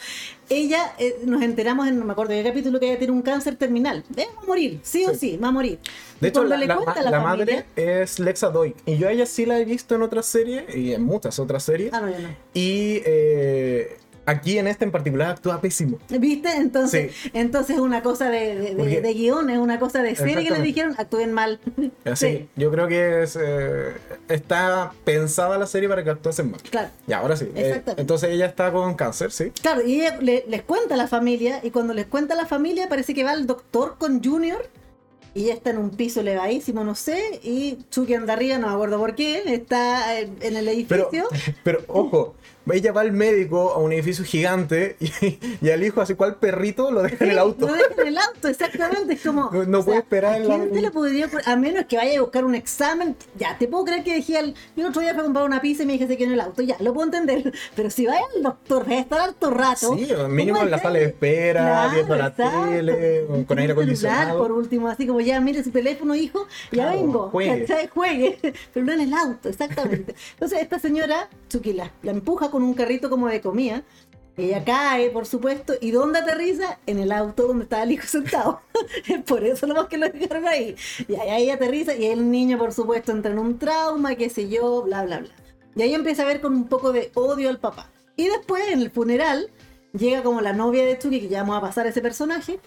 ella, 0.50 0.92
eh, 0.98 1.16
nos 1.24 1.40
enteramos 1.40 1.86
en, 1.86 1.98
no 1.98 2.04
me 2.04 2.12
acuerdo 2.12 2.32
de 2.32 2.42
qué 2.42 2.48
capítulo, 2.50 2.80
que 2.80 2.88
ella 2.88 2.98
tiene 2.98 3.12
un 3.12 3.22
cáncer 3.22 3.54
terminal. 3.56 4.02
Eh, 4.16 4.26
va 4.36 4.42
a 4.42 4.46
morir, 4.46 4.80
sí, 4.82 5.04
o 5.06 5.10
Sí. 5.12 5.30
sí, 5.30 5.36
va 5.36 5.48
a 5.48 5.52
morir. 5.52 5.78
De 6.20 6.26
Y 6.26 6.30
hecho, 6.30 6.42
la, 6.44 6.56
le 6.56 6.66
madre 6.66 7.64
es 7.76 8.18
Lexa 8.18 8.50
Doig. 8.50 8.74
Y 8.84 8.98
yo 8.98 9.08
a 9.08 9.12
ella 9.12 9.26
sí 9.26 9.46
la 9.46 9.58
he 9.60 9.64
visto 9.64 9.94
en 9.94 10.02
otras 10.02 10.26
series 10.26 10.64
y 10.74 10.92
en 10.92 11.02
muchas 11.04 11.38
otras 11.38 11.62
series. 11.62 11.92
Ah, 11.94 12.00
no, 12.00 12.10
yo 12.10 12.18
no. 12.18 12.28
Y 12.52 13.00
eh, 13.06 13.96
aquí 14.26 14.58
en 14.58 14.66
este 14.66 14.84
en 14.84 14.90
particular 14.90 15.30
actúa 15.30 15.60
pésimo. 15.60 15.98
¿Viste? 16.08 16.48
Entonces, 16.56 17.12
entonces 17.32 17.76
es 17.76 17.82
una 17.82 18.02
cosa 18.02 18.30
de, 18.30 18.54
de, 18.58 18.74
de- 18.74 19.00
de 19.00 19.14
guion, 19.14 19.50
es 19.50 19.58
una 19.58 19.78
cosa 19.78 20.02
de 20.02 20.14
serie 20.16 20.44
que 20.44 20.50
le 20.50 20.60
dijeron, 20.62 20.94
actúen 20.98 21.32
mal. 21.32 21.60
Así, 22.04 22.26
Sí. 22.26 22.48
yo 22.56 22.70
creo 22.70 22.88
que 22.88 23.22
es, 23.22 23.38
eh, 23.40 23.92
está 24.28 24.92
pensada 25.04 25.58
la 25.58 25.66
serie 25.66 25.88
para 25.88 26.02
que 26.04 26.10
actuasen 26.10 26.50
mal. 26.50 26.60
Claro. 26.70 26.88
Y 27.06 27.12
ahora 27.12 27.36
sí. 27.36 27.48
eh, 27.54 27.82
entonces 27.96 28.30
ella 28.30 28.46
está 28.46 28.72
con 28.72 28.94
cáncer, 28.94 29.30
sí. 29.32 29.50
Claro, 29.60 29.82
y 29.86 30.00
ella 30.00 30.18
le- 30.20 30.44
les 30.48 30.62
cuenta 30.62 30.94
a 30.94 30.96
la 30.96 31.08
familia, 31.08 31.60
y 31.62 31.70
cuando 31.70 31.92
les 31.94 32.06
cuenta 32.06 32.34
a 32.34 32.36
la 32.36 32.46
familia, 32.46 32.88
parece 32.88 33.14
que 33.14 33.24
va 33.24 33.32
el 33.34 33.46
doctor 33.46 33.96
con 33.98 34.22
Junior, 34.22 34.66
y 35.36 35.44
ella 35.46 35.54
está 35.54 35.70
en 35.70 35.78
un 35.78 35.90
piso 35.90 36.20
elevadísimo, 36.20 36.84
no 36.84 36.94
sé, 36.94 37.40
y 37.42 37.78
Chucky 37.90 38.14
anda 38.14 38.34
arriba, 38.34 38.56
no 38.58 38.68
me 38.68 38.74
acuerdo 38.74 38.98
por 38.98 39.14
qué, 39.16 39.42
está 39.52 40.18
en, 40.20 40.36
en 40.40 40.56
el 40.56 40.86
Pero, 40.88 41.08
edificio. 41.10 41.28
pero 41.64 41.80
ojo, 41.88 42.34
ella 42.72 42.92
va 42.92 43.02
al 43.02 43.12
médico 43.12 43.72
a 43.72 43.78
un 43.78 43.92
edificio 43.92 44.24
gigante 44.24 44.96
y, 45.00 45.38
y 45.60 45.70
al 45.70 45.82
hijo, 45.84 46.00
así 46.00 46.14
cual 46.14 46.36
perrito, 46.36 46.90
lo 46.90 47.02
deja 47.02 47.24
en 47.24 47.30
el 47.32 47.38
auto. 47.38 47.66
Lo 47.68 47.74
deja 47.74 48.02
en 48.02 48.08
el 48.08 48.18
auto, 48.18 48.48
exactamente. 48.48 49.14
Es 49.14 49.22
como. 49.22 49.50
No- 49.52 49.64
no 49.64 49.84
puede 49.84 49.98
esperar 49.98 50.34
¿a 50.34 50.36
en 50.38 50.48
la- 50.48 50.66
te 50.66 50.80
lo 50.80 50.90
podría? 50.92 51.28
A 51.46 51.56
menos 51.56 51.84
que 51.86 51.96
vaya 51.96 52.18
a 52.18 52.22
buscar 52.22 52.44
un 52.44 52.54
examen. 52.54 53.16
Ya, 53.38 53.56
te 53.58 53.68
puedo 53.68 53.84
creer 53.84 54.04
que 54.04 54.14
dejé 54.14 54.38
al. 54.38 54.54
Yo 54.76 54.84
el 54.84 54.86
otro 54.86 55.02
día 55.02 55.12
fui 55.12 55.20
a 55.20 55.24
comprar 55.24 55.44
una 55.44 55.60
pizza 55.60 55.82
y 55.82 55.86
me 55.86 55.92
dije 55.94 56.06
quedó 56.16 56.28
en 56.28 56.32
el 56.34 56.40
auto. 56.40 56.62
Ya, 56.62 56.76
lo 56.80 56.92
puedo 56.94 57.06
entender. 57.06 57.52
Pero 57.76 57.90
si 57.90 58.06
vaya 58.06 58.22
al 58.36 58.42
doctor, 58.42 58.84
vaya 58.84 58.98
a 58.98 59.00
estar 59.00 59.20
harto 59.20 59.50
rato. 59.50 59.94
Sí, 59.96 60.08
mínimo 60.28 60.58
¿cómo 60.58 60.64
en 60.66 60.70
la 60.70 60.78
sala 60.78 60.98
de 60.98 61.04
espera, 61.06 61.60
Claro, 61.62 61.90
viendo 61.94 62.16
la 62.16 62.26
exacto. 62.28 62.64
tele, 62.70 63.26
con 63.46 63.58
aire 63.58 63.72
acondicionado. 63.72 64.38
por 64.38 64.52
último, 64.52 64.88
así 64.88 65.06
como 65.06 65.20
ya, 65.20 65.40
mire 65.40 65.62
su 65.64 65.70
teléfono, 65.70 66.14
hijo, 66.14 66.46
ya 66.72 66.84
Claro, 66.84 66.90
vengo. 66.98 67.28
juegue. 67.30 67.64
¿cachai? 67.66 67.88
Juegue. 67.94 68.38
Pero 68.72 68.86
no 68.86 68.92
en 68.92 69.00
el 69.02 69.12
auto, 69.14 69.48
exactamente. 69.48 70.14
Entonces, 70.32 70.60
esta 70.62 70.78
señora, 70.78 71.28
Chucky, 71.48 71.72
la, 71.72 71.90
la 72.02 72.10
empuja 72.12 72.50
con 72.54 72.62
un 72.62 72.74
carrito 72.74 73.10
como 73.10 73.26
de 73.26 73.40
comida. 73.40 73.82
Ella 74.36 74.64
cae, 74.64 75.10
por 75.10 75.26
supuesto, 75.26 75.74
y 75.80 75.90
¿dónde 75.90 76.20
aterriza? 76.20 76.78
En 76.86 77.00
el 77.00 77.10
auto 77.10 77.48
donde 77.48 77.64
estaba 77.64 77.82
el 77.82 77.90
hijo 77.90 78.06
sentado. 78.06 78.60
por 79.26 79.42
eso 79.42 79.66
lo 79.66 79.74
más 79.74 79.86
que 79.86 79.98
lo 79.98 80.08
dejaron 80.08 80.46
ahí. 80.46 80.76
Y 81.08 81.16
ahí, 81.16 81.30
ahí 81.30 81.50
aterriza, 81.50 81.96
y 81.96 82.06
el 82.06 82.30
niño, 82.30 82.56
por 82.56 82.72
supuesto, 82.72 83.10
entra 83.10 83.32
en 83.32 83.40
un 83.40 83.58
trauma, 83.58 84.14
qué 84.14 84.30
sé 84.30 84.48
yo, 84.48 84.82
bla, 84.82 85.04
bla, 85.04 85.18
bla. 85.18 85.30
Y 85.74 85.82
ahí 85.82 85.94
empieza 85.94 86.22
a 86.22 86.26
ver 86.26 86.40
con 86.40 86.54
un 86.54 86.68
poco 86.68 86.92
de 86.92 87.10
odio 87.14 87.48
al 87.48 87.58
papá. 87.58 87.90
Y 88.14 88.28
después, 88.28 88.62
en 88.70 88.82
el 88.82 88.92
funeral, 88.92 89.50
llega 89.92 90.22
como 90.22 90.40
la 90.40 90.52
novia 90.52 90.84
de 90.84 90.96
Chucky, 90.96 91.22
que 91.22 91.28
ya 91.28 91.40
vamos 91.40 91.58
a 91.58 91.60
pasar 91.60 91.88
ese 91.88 92.00
personaje, 92.02 92.60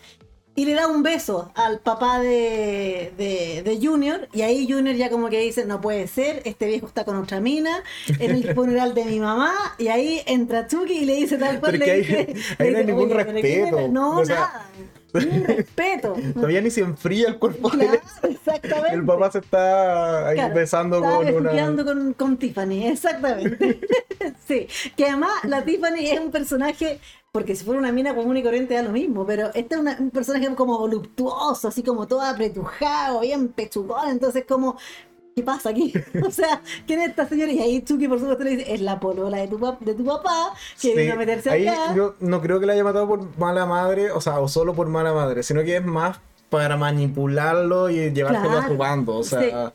y 0.57 0.65
le 0.65 0.73
da 0.73 0.87
un 0.87 1.03
beso 1.03 1.51
al 1.53 1.79
papá 1.79 2.19
de, 2.19 3.13
de, 3.15 3.61
de 3.63 3.79
Junior, 3.81 4.27
y 4.33 4.41
ahí 4.41 4.67
Junior 4.69 4.95
ya 4.95 5.09
como 5.11 5.29
que 5.29 5.39
dice, 5.39 5.65
no 5.65 5.79
puede 5.79 6.07
ser, 6.07 6.41
este 6.45 6.65
viejo 6.65 6.87
está 6.87 7.05
con 7.05 7.15
otra 7.15 7.39
mina, 7.39 7.83
en 8.19 8.31
el 8.31 8.53
funeral 8.55 8.93
de 8.95 9.05
mi 9.05 9.19
mamá, 9.19 9.53
y 9.77 9.87
ahí 9.89 10.21
entra 10.25 10.67
Chucky 10.67 10.93
y 10.99 11.05
le 11.05 11.13
dice 11.15 11.37
tal 11.37 11.59
cual, 11.59 11.77
le 11.77 11.97
dice, 11.99 12.33
ahí 12.57 12.71
no 12.71 12.77
hay 12.79 12.85
ningún 12.85 13.03
"Oye, 13.05 13.15
pero 13.23 13.25
¿qué 13.27 13.41
respeto, 13.41 13.87
No, 13.89 14.17
o 14.19 14.25
sea- 14.25 14.35
nada, 14.35 14.69
respeto. 15.13 16.15
Todavía 16.33 16.61
ni 16.61 16.69
se 16.69 16.81
enfría 16.81 17.27
el 17.29 17.37
cuerpo 17.39 17.69
Claro, 17.69 17.99
exactamente. 18.23 18.93
El 18.93 19.05
papá 19.05 19.31
se 19.31 19.39
está 19.39 20.27
ahí 20.29 20.35
Claro, 20.35 20.55
besando 20.55 21.01
con 21.01 21.35
una. 21.47 21.83
con, 21.83 22.13
con 22.13 22.37
Tiffany, 22.37 22.87
exactamente. 22.87 23.79
sí, 24.47 24.67
que 24.95 25.05
además 25.05 25.31
la 25.43 25.63
Tiffany 25.63 26.05
es 26.11 26.19
un 26.19 26.31
personaje, 26.31 26.99
porque 27.31 27.55
si 27.55 27.63
fuera 27.65 27.79
una 27.79 27.91
mina 27.91 28.15
común 28.15 28.37
y 28.37 28.43
corriente 28.43 28.73
da 28.73 28.83
lo 28.83 28.91
mismo, 28.91 29.25
pero 29.25 29.47
este 29.53 29.75
es 29.75 29.81
una- 29.81 29.97
un 29.99 30.11
personaje 30.11 30.53
como 30.55 30.77
voluptuoso, 30.79 31.67
así 31.67 31.83
como 31.83 32.07
todo 32.07 32.21
apretujado, 32.21 33.21
bien 33.21 33.49
pechugón, 33.49 34.09
entonces 34.09 34.45
como... 34.47 34.77
¿Qué 35.37 35.43
pasa 35.43 35.69
aquí? 35.69 35.93
O 36.27 36.31
sea, 36.31 36.61
¿quién 36.87 36.99
es 36.99 37.09
esta 37.09 37.27
señora? 37.29 37.51
Y 37.51 37.59
ahí 37.59 37.81
Chucky, 37.83 38.07
por 38.07 38.19
supuesto, 38.19 38.43
le 38.43 38.55
dice, 38.55 38.73
es 38.73 38.81
la 38.81 38.99
polola 38.99 39.37
de 39.37 39.47
tu, 39.47 39.59
de 39.81 39.93
tu 39.93 40.03
papá, 40.03 40.51
que 40.81 40.89
Sí, 40.89 40.93
vino 40.95 41.13
a 41.13 41.15
meterse 41.15 41.51
ahí 41.51 41.67
acá. 41.67 41.93
yo 41.95 42.15
no 42.19 42.41
creo 42.41 42.59
que 42.59 42.65
la 42.65 42.73
haya 42.73 42.83
matado 42.83 43.07
por 43.07 43.37
mala 43.37 43.67
madre, 43.67 44.09
o 44.11 44.19
sea, 44.19 44.39
o 44.39 44.47
solo 44.47 44.73
por 44.73 44.87
mala 44.87 45.13
madre, 45.13 45.43
sino 45.43 45.61
que 45.63 45.77
es 45.77 45.85
más 45.85 46.19
para 46.49 46.75
manipularlo 46.75 47.91
y 47.91 48.11
llevárselo 48.11 48.49
a 48.49 48.61
su 48.61 48.67
Claro, 48.69 48.77
bando. 48.77 49.17
O 49.17 49.23
sea, 49.23 49.71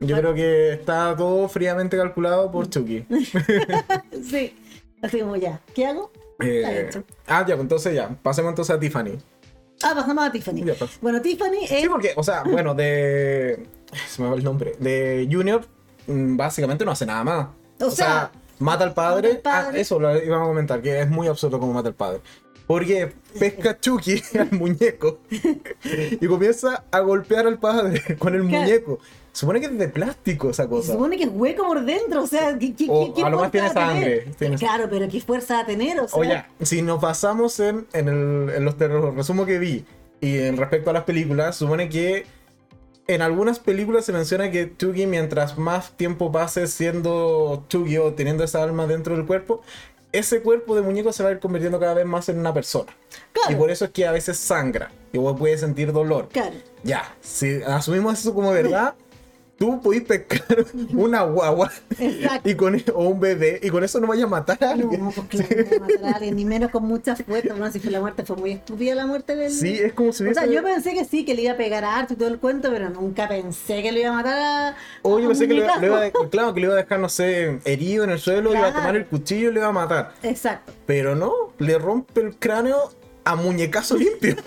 sí. 0.00 0.06
yo 0.06 0.16
creo 0.16 0.34
que 0.34 0.72
está 0.72 1.14
todo 1.16 1.48
fríamente 1.48 1.96
calculado 1.96 2.50
por 2.50 2.68
Chucky. 2.68 3.06
Sí, 4.28 4.56
así 5.02 5.20
como 5.20 5.36
ya, 5.36 5.60
¿qué 5.72 5.86
hago? 5.86 6.10
Eh, 6.40 6.90
ah, 7.28 7.42
ya, 7.46 7.54
pues 7.54 7.60
entonces 7.60 7.94
ya, 7.94 8.08
pasemos 8.24 8.48
entonces 8.50 8.74
a 8.74 8.80
Tiffany. 8.80 9.16
Ah, 9.84 9.92
pasamos 9.94 10.24
a 10.26 10.32
Tiffany. 10.32 10.64
Ya, 10.64 10.74
pues. 10.74 10.98
Bueno, 11.00 11.20
Tiffany 11.22 11.62
es... 11.62 11.82
Sí, 11.82 11.88
porque, 11.88 12.12
o 12.16 12.24
sea, 12.24 12.42
bueno, 12.42 12.74
de. 12.74 13.66
Se 14.08 14.22
me 14.22 14.28
va 14.28 14.34
el 14.36 14.44
nombre. 14.44 14.74
De 14.78 15.28
Junior, 15.30 15.64
mm, 16.06 16.36
básicamente 16.36 16.84
no 16.84 16.90
hace 16.90 17.06
nada 17.06 17.24
más. 17.24 17.46
O 17.80 17.90
sea, 17.90 18.30
mata 18.58 18.84
al 18.84 18.94
padre. 18.94 19.28
mata 19.34 19.36
al 19.36 19.64
padre. 19.64 19.78
Ah, 19.78 19.80
eso 19.82 19.98
lo 20.00 20.22
íbamos 20.22 20.46
a 20.46 20.48
comentar, 20.48 20.82
que 20.82 21.00
es 21.00 21.08
muy 21.08 21.28
absurdo 21.28 21.58
como 21.60 21.72
mata 21.72 21.88
al 21.88 21.94
padre. 21.94 22.20
Porque 22.66 23.12
pesca 23.38 23.70
a 23.70 23.78
Chucky 23.80 24.20
al 24.38 24.50
muñeco 24.52 25.20
y 26.20 26.26
comienza 26.26 26.84
a 26.90 27.00
golpear 27.00 27.46
al 27.46 27.58
padre 27.58 28.02
con 28.18 28.34
el 28.34 28.42
Claro. 28.46 28.64
muñeco. 28.64 28.98
Supone 29.32 29.60
que 29.60 29.66
es 29.66 29.78
de 29.78 29.88
plástico 29.88 30.48
esa 30.48 30.66
cosa. 30.66 30.94
supone 30.94 31.18
que 31.18 31.24
es 31.24 31.30
hueco 31.30 31.64
por 31.66 31.84
dentro, 31.84 32.22
o 32.22 32.26
sea, 32.26 32.58
¿qué, 32.58 32.74
qué, 32.74 32.86
O 32.88 33.12
qué- 33.12 33.22
a 33.22 33.28
lo 33.28 33.38
más 33.38 33.50
tiene 33.52 33.68
sangre, 33.70 34.26
tiene- 34.38 34.56
Claro, 34.56 34.86
pero 34.90 35.06
¿qué 35.10 35.20
fuerza 35.20 35.56
va 35.56 35.60
a 35.60 35.66
tener? 35.66 36.00
O 36.00 36.08
sea, 36.08 36.18
Oye, 36.18 36.44
si 36.62 36.80
nos 36.80 37.02
basamos 37.02 37.60
en, 37.60 37.86
en, 37.92 38.08
el, 38.08 38.48
en 38.54 38.64
los 38.64 38.78
terror 38.78 39.14
resumo 39.14 39.44
que 39.44 39.58
vi 39.58 39.84
y 40.22 40.38
en 40.38 40.56
respecto 40.56 40.88
a 40.88 40.94
las 40.94 41.04
películas, 41.04 41.54
supone 41.54 41.90
que 41.90 42.24
en 43.08 43.22
algunas 43.22 43.58
películas 43.58 44.04
se 44.04 44.12
menciona 44.12 44.50
que 44.50 44.72
Chucky, 44.76 45.06
mientras 45.06 45.58
más 45.58 45.92
tiempo 45.92 46.32
pase 46.32 46.66
siendo 46.66 47.64
Chucky 47.68 47.98
o 47.98 48.14
teniendo 48.14 48.44
esa 48.44 48.62
alma 48.62 48.86
dentro 48.86 49.16
del 49.16 49.26
cuerpo, 49.26 49.62
ese 50.12 50.40
cuerpo 50.40 50.74
de 50.74 50.82
muñeco 50.82 51.12
se 51.12 51.22
va 51.22 51.28
a 51.28 51.32
ir 51.32 51.38
convirtiendo 51.40 51.78
cada 51.78 51.94
vez 51.94 52.06
más 52.06 52.28
en 52.28 52.38
una 52.38 52.52
persona. 52.54 52.92
claro, 53.32 53.52
Y 53.52 53.54
por 53.56 53.70
eso 53.70 53.84
es 53.84 53.90
que 53.90 54.06
a 54.06 54.12
veces 54.12 54.38
sangra 54.38 54.90
y 55.12 55.18
vos 55.18 55.38
puedes 55.38 55.60
sentir 55.60 55.92
dolor. 55.92 56.28
claro. 56.30 56.56
Ya, 56.82 57.14
si 57.20 57.62
asumimos 57.62 58.18
eso 58.20 58.32
como 58.32 58.52
verdad, 58.52 58.94
tú 59.58 59.80
podés 59.80 60.02
pescar 60.02 60.66
una 60.94 61.22
guagua 61.22 61.70
Exacto. 61.98 62.48
y 62.48 62.54
con, 62.54 62.76
o 62.94 63.08
un 63.08 63.20
bebé 63.20 63.58
y 63.62 63.70
con 63.70 63.82
eso 63.84 63.98
no 64.00 64.06
vayas 64.06 64.24
a 64.26 64.28
matar 64.28 64.62
a 64.62 64.70
alguien. 64.72 65.00
No, 65.02 65.10
pues 65.10 65.26
claro, 65.28 65.64
no 65.72 65.86
matar 65.86 66.04
a 66.04 66.16
alguien, 66.16 66.36
ni 66.36 66.44
menos 66.44 66.70
con 66.70 66.84
mucha 66.84 67.16
fuerza. 67.16 67.54
No, 67.54 67.70
si 67.70 67.80
fue 67.80 67.90
la 67.90 68.00
muerte, 68.00 68.24
fue 68.24 68.36
muy 68.36 68.52
estúpida 68.52 68.94
la 68.94 69.06
muerte 69.06 69.34
del. 69.36 69.50
Sí, 69.50 69.78
es 69.82 69.92
como 69.94 70.12
si 70.12 70.22
O 70.22 70.26
hubiese... 70.26 70.40
sea, 70.40 70.50
yo 70.52 70.62
pensé 70.62 70.92
que 70.94 71.04
sí, 71.04 71.24
que 71.24 71.34
le 71.34 71.42
iba 71.42 71.52
a 71.52 71.56
pegar 71.56 71.84
a 71.84 71.96
Arthur 71.96 72.16
y 72.16 72.18
todo 72.18 72.28
el 72.28 72.38
cuento, 72.38 72.70
pero 72.70 72.90
nunca 72.90 73.28
pensé 73.28 73.82
que 73.82 73.92
le 73.92 74.00
iba 74.00 74.10
a 74.10 74.12
matar 74.12 74.38
a. 74.38 74.76
O 75.02 75.18
yo 75.18 75.26
a 75.26 75.28
pensé 75.28 75.48
que 75.48 75.54
lo, 75.54 75.64
iba- 75.64 75.84
iba 75.86 76.04
a, 76.04 76.10
claro, 76.30 76.52
que 76.54 76.60
lo 76.60 76.66
iba 76.66 76.74
a 76.74 76.78
dejar, 76.82 77.00
no 77.00 77.08
sé, 77.08 77.58
herido 77.64 78.04
en 78.04 78.10
el 78.10 78.18
suelo, 78.18 78.50
iba 78.54 78.66
a 78.66 78.72
tomar 78.72 78.82
Claro. 78.82 78.98
el 78.98 79.06
cuchillo 79.06 79.50
y 79.50 79.54
le 79.54 79.60
iba 79.60 79.68
a 79.68 79.72
matar. 79.72 80.12
Exacto. 80.22 80.72
Pero 80.86 81.14
no, 81.16 81.32
le 81.58 81.78
rompe 81.78 82.20
el 82.20 82.36
cráneo 82.36 82.90
a 83.26 83.36
muñecazo 83.36 83.96
limpio. 83.96 84.36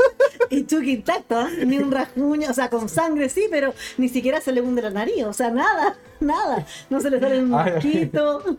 Y 0.51 0.65
Chucky 0.65 0.93
intacto, 0.93 1.39
¿eh? 1.41 1.63
ni 1.63 1.77
un 1.77 1.91
rasguño, 1.91 2.49
o 2.49 2.53
sea, 2.55 2.71
con 2.71 2.89
sangre 2.89 3.29
sí, 3.29 3.45
pero 3.51 3.71
ni 3.99 4.09
siquiera 4.09 4.41
se 4.41 4.51
le 4.51 4.61
hunde 4.61 4.81
la 4.81 4.89
nariz, 4.89 5.23
o 5.25 5.31
sea, 5.31 5.51
nada, 5.51 5.95
nada. 6.19 6.65
No 6.89 6.99
se 6.99 7.11
le 7.11 7.19
sale 7.19 7.37
un 7.43 7.49
mosquito. 7.51 8.57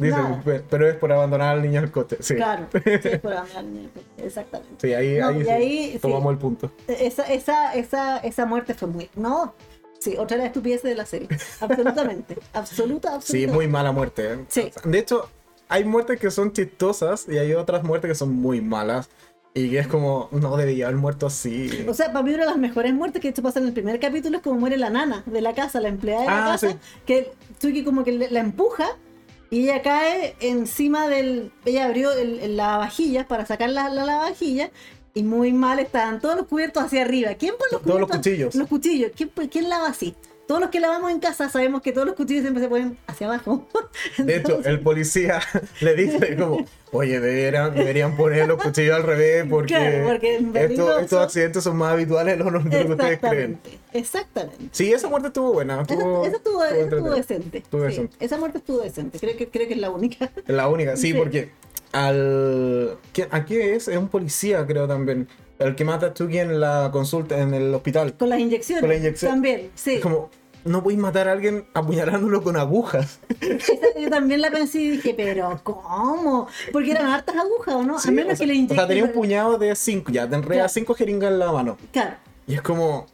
Dice, 0.00 0.16
nada. 0.16 0.42
"Pe- 0.44 0.64
pero 0.68 0.88
es 0.88 0.96
por 0.96 1.12
abandonar 1.12 1.54
al 1.54 1.62
niño 1.62 1.78
al 1.78 1.92
coche. 1.92 2.16
Sí, 2.18 2.34
Claro, 2.34 2.66
sí, 2.72 3.18
por 3.22 3.34
hablar, 3.34 3.64
exactamente. 4.16 4.74
sí 4.88 4.92
ahí, 4.94 5.18
No, 5.20 5.28
ahí 5.28 5.40
y 5.40 5.44
sí, 5.44 5.48
ahí, 5.50 5.92
sí. 5.92 5.98
tomamos 6.00 6.32
el 6.32 6.38
punto. 6.38 6.72
Esa, 6.88 7.22
esa, 7.32 7.72
esa, 7.74 8.18
esa 8.18 8.44
muerte 8.44 8.74
fue 8.74 8.88
muy. 8.88 9.08
No. 9.14 9.54
Sí, 10.00 10.16
otra 10.18 10.36
de 10.38 10.42
las 10.42 10.46
estupideces 10.48 10.90
de 10.90 10.96
la 10.96 11.06
serie. 11.06 11.28
Absolutamente. 11.60 12.36
absoluta, 12.52 13.14
absoluta. 13.14 13.20
Sí, 13.20 13.46
muy 13.46 13.68
mala 13.68 13.92
muerte. 13.92 14.32
¿eh? 14.32 14.44
Sí. 14.48 14.72
De 14.82 14.98
hecho, 14.98 15.28
hay 15.68 15.84
muertes 15.84 16.18
que 16.18 16.32
son 16.32 16.52
chistosas 16.52 17.26
y 17.28 17.38
hay 17.38 17.52
otras 17.54 17.84
muertes 17.84 18.08
que 18.10 18.14
son 18.16 18.32
muy 18.34 18.60
malas. 18.60 19.08
Y 19.58 19.70
que 19.70 19.78
es 19.78 19.86
como, 19.88 20.28
no 20.32 20.56
debería 20.56 20.86
haber 20.86 20.98
muerto 20.98 21.26
así. 21.26 21.84
O 21.88 21.94
sea, 21.94 22.12
para 22.12 22.22
mí 22.22 22.32
una 22.34 22.44
de 22.44 22.50
las 22.50 22.58
mejores 22.58 22.94
muertes 22.94 23.20
que 23.22 23.28
esto 23.28 23.42
pasa 23.42 23.58
en 23.60 23.66
el 23.66 23.72
primer 23.72 23.98
capítulo 24.00 24.36
es 24.38 24.42
como 24.42 24.60
muere 24.60 24.76
la 24.76 24.90
nana 24.90 25.22
de 25.26 25.40
la 25.40 25.54
casa, 25.54 25.80
la 25.80 25.88
empleada 25.88 26.20
de 26.22 26.26
la 26.28 26.44
Ah, 26.46 26.50
casa, 26.52 26.70
sí. 26.70 26.76
que 27.06 27.30
Chucky 27.60 27.84
como 27.84 28.04
que 28.04 28.12
la 28.12 28.40
empuja 28.40 28.86
y 29.50 29.64
ella 29.64 29.82
cae 29.82 30.36
encima 30.40 31.08
del... 31.08 31.50
Ella 31.64 31.86
abrió 31.86 32.12
el, 32.12 32.38
el 32.40 32.56
lavavajillas 32.56 33.26
para 33.26 33.46
sacar 33.46 33.70
la, 33.70 33.88
la 33.88 34.04
lavavajilla 34.04 34.70
y 35.14 35.22
muy 35.22 35.52
mal 35.52 35.78
estaban 35.78 36.20
todos 36.20 36.36
los 36.36 36.46
cubiertos 36.46 36.84
hacia 36.84 37.02
arriba. 37.02 37.34
¿Quién 37.34 37.54
pone 37.58 37.72
los 37.72 37.82
Todos 37.82 38.00
los 38.00 38.10
cuchillos. 38.10 38.54
Los 38.54 38.68
cuchillos. 38.68 39.10
¿Quién, 39.16 39.30
quién 39.50 39.68
lava 39.68 39.88
así? 39.88 40.14
Todos 40.48 40.62
los 40.62 40.70
que 40.70 40.80
lavamos 40.80 41.10
en 41.10 41.20
casa 41.20 41.50
sabemos 41.50 41.82
que 41.82 41.92
todos 41.92 42.06
los 42.06 42.16
cuchillos 42.16 42.40
siempre 42.40 42.62
se 42.62 42.70
ponen 42.70 42.96
hacia 43.06 43.26
abajo. 43.26 43.68
De 44.18 44.36
hecho, 44.36 44.60
el 44.64 44.80
policía 44.80 45.40
le 45.82 45.94
dice 45.94 46.36
como, 46.38 46.64
oye, 46.90 47.20
deberían, 47.20 47.74
deberían 47.74 48.16
poner 48.16 48.48
los 48.48 48.56
cuchillos 48.60 48.96
al 48.96 49.02
revés 49.02 49.44
porque, 49.48 49.74
Claro, 49.74 50.06
porque 50.08 50.36
es 50.36 50.70
estos, 50.70 51.02
estos 51.02 51.22
accidentes 51.22 51.62
son 51.62 51.76
más 51.76 51.92
habituales 51.92 52.38
de 52.38 52.44
lo, 52.50 52.62
que 52.64 52.92
ustedes 52.92 53.18
creen. 53.20 53.60
Exactamente. 53.92 54.68
Sí, 54.72 54.90
esa 54.90 55.06
muerte 55.08 55.28
estuvo 55.28 55.52
buena. 55.52 55.82
Esa, 55.82 55.92
Estuvo, 55.92 56.24
esa 56.24 56.36
estuvo, 56.38 56.64
esa 56.64 56.76
estuvo 56.78 57.10
decente. 57.10 57.62
Sí, 57.70 57.76
decente. 57.76 58.16
esa 58.18 58.38
muerte 58.38 58.58
estuvo 58.58 58.78
decente. 58.80 59.18
Creo 59.18 59.36
que, 59.36 59.48
creo 59.48 59.68
que 59.68 59.74
es 59.74 59.80
la 59.80 59.90
única. 59.90 60.30
La 60.46 60.68
única, 60.68 60.96
sí, 60.96 61.12
Sí. 61.12 61.12
porque 61.12 61.50
al... 61.92 62.96
¿quién- 63.12 63.28
¿A 63.32 63.44
qué 63.44 63.74
es? 63.74 63.86
Es 63.86 63.98
un 63.98 64.08
policía, 64.08 64.66
creo 64.66 64.88
también. 64.88 65.28
El 65.58 65.74
que 65.74 65.84
mata 65.84 66.06
a 66.06 66.14
Chucky 66.14 66.38
en 66.38 66.60
la 66.60 66.90
consulta, 66.92 67.38
en 67.38 67.52
el 67.54 67.74
hospital. 67.74 68.14
Con 68.14 68.28
las 68.28 68.38
inyecciones. 68.38 68.80
Con 68.80 68.88
la 68.90 68.96
inyección. 68.96 69.32
También, 69.32 69.70
sí. 69.74 69.94
Es 69.94 70.00
como, 70.00 70.30
no 70.64 70.82
podéis 70.82 71.00
matar 71.00 71.28
a 71.28 71.32
alguien 71.32 71.66
apuñalándolo 71.74 72.42
con 72.42 72.56
agujas. 72.56 73.18
Yo 74.00 74.08
también 74.10 74.40
la 74.40 74.50
pensé 74.50 74.80
y 74.80 74.90
dije, 74.90 75.14
pero 75.16 75.60
¿cómo? 75.64 76.46
Porque 76.72 76.92
eran 76.92 77.06
hartas 77.06 77.36
agujas, 77.36 77.74
¿o 77.74 77.82
no? 77.82 77.98
Sí, 77.98 78.08
a 78.08 78.12
menos 78.12 78.34
o 78.34 78.36
sea, 78.36 78.44
que 78.44 78.46
le 78.46 78.52
o 78.52 78.56
inyecten. 78.56 78.76
sea, 78.76 78.86
tenía 78.86 79.04
un 79.04 79.12
puñado 79.12 79.58
de 79.58 79.74
cinco, 79.74 80.12
ya, 80.12 80.28
te 80.28 80.36
enredas 80.36 80.56
Claro. 80.56 80.68
cinco 80.68 80.94
jeringas 80.94 81.32
en 81.32 81.38
la 81.40 81.50
mano. 81.52 81.76
Claro. 81.92 82.16
Y 82.46 82.54
es 82.54 82.62
como. 82.62 83.06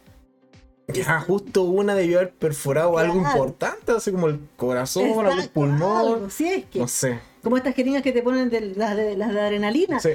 Ya, 0.87 1.19
justo 1.19 1.63
una 1.63 1.95
debió 1.95 2.19
haber 2.19 2.31
perforado 2.31 2.99
algo 2.99 3.15
importante, 3.15 3.91
así 3.93 4.11
como 4.11 4.27
el 4.27 4.39
corazón, 4.55 5.05
algún 5.07 5.25
Exacto, 5.25 5.51
pulmón. 5.53 5.97
algo, 5.97 6.29
sí, 6.29 6.47
es 6.47 6.65
que. 6.65 6.77
No 6.77 6.87
sé. 6.87 7.19
Como 7.41 7.57
estas 7.57 7.73
jeringas 7.73 8.03
que 8.03 8.11
te 8.11 8.21
ponen 8.21 8.51
de, 8.51 8.61
las, 8.61 8.95
de, 8.95 9.17
las 9.17 9.33
de 9.33 9.41
adrenalina. 9.41 9.99
Sí. 9.99 10.11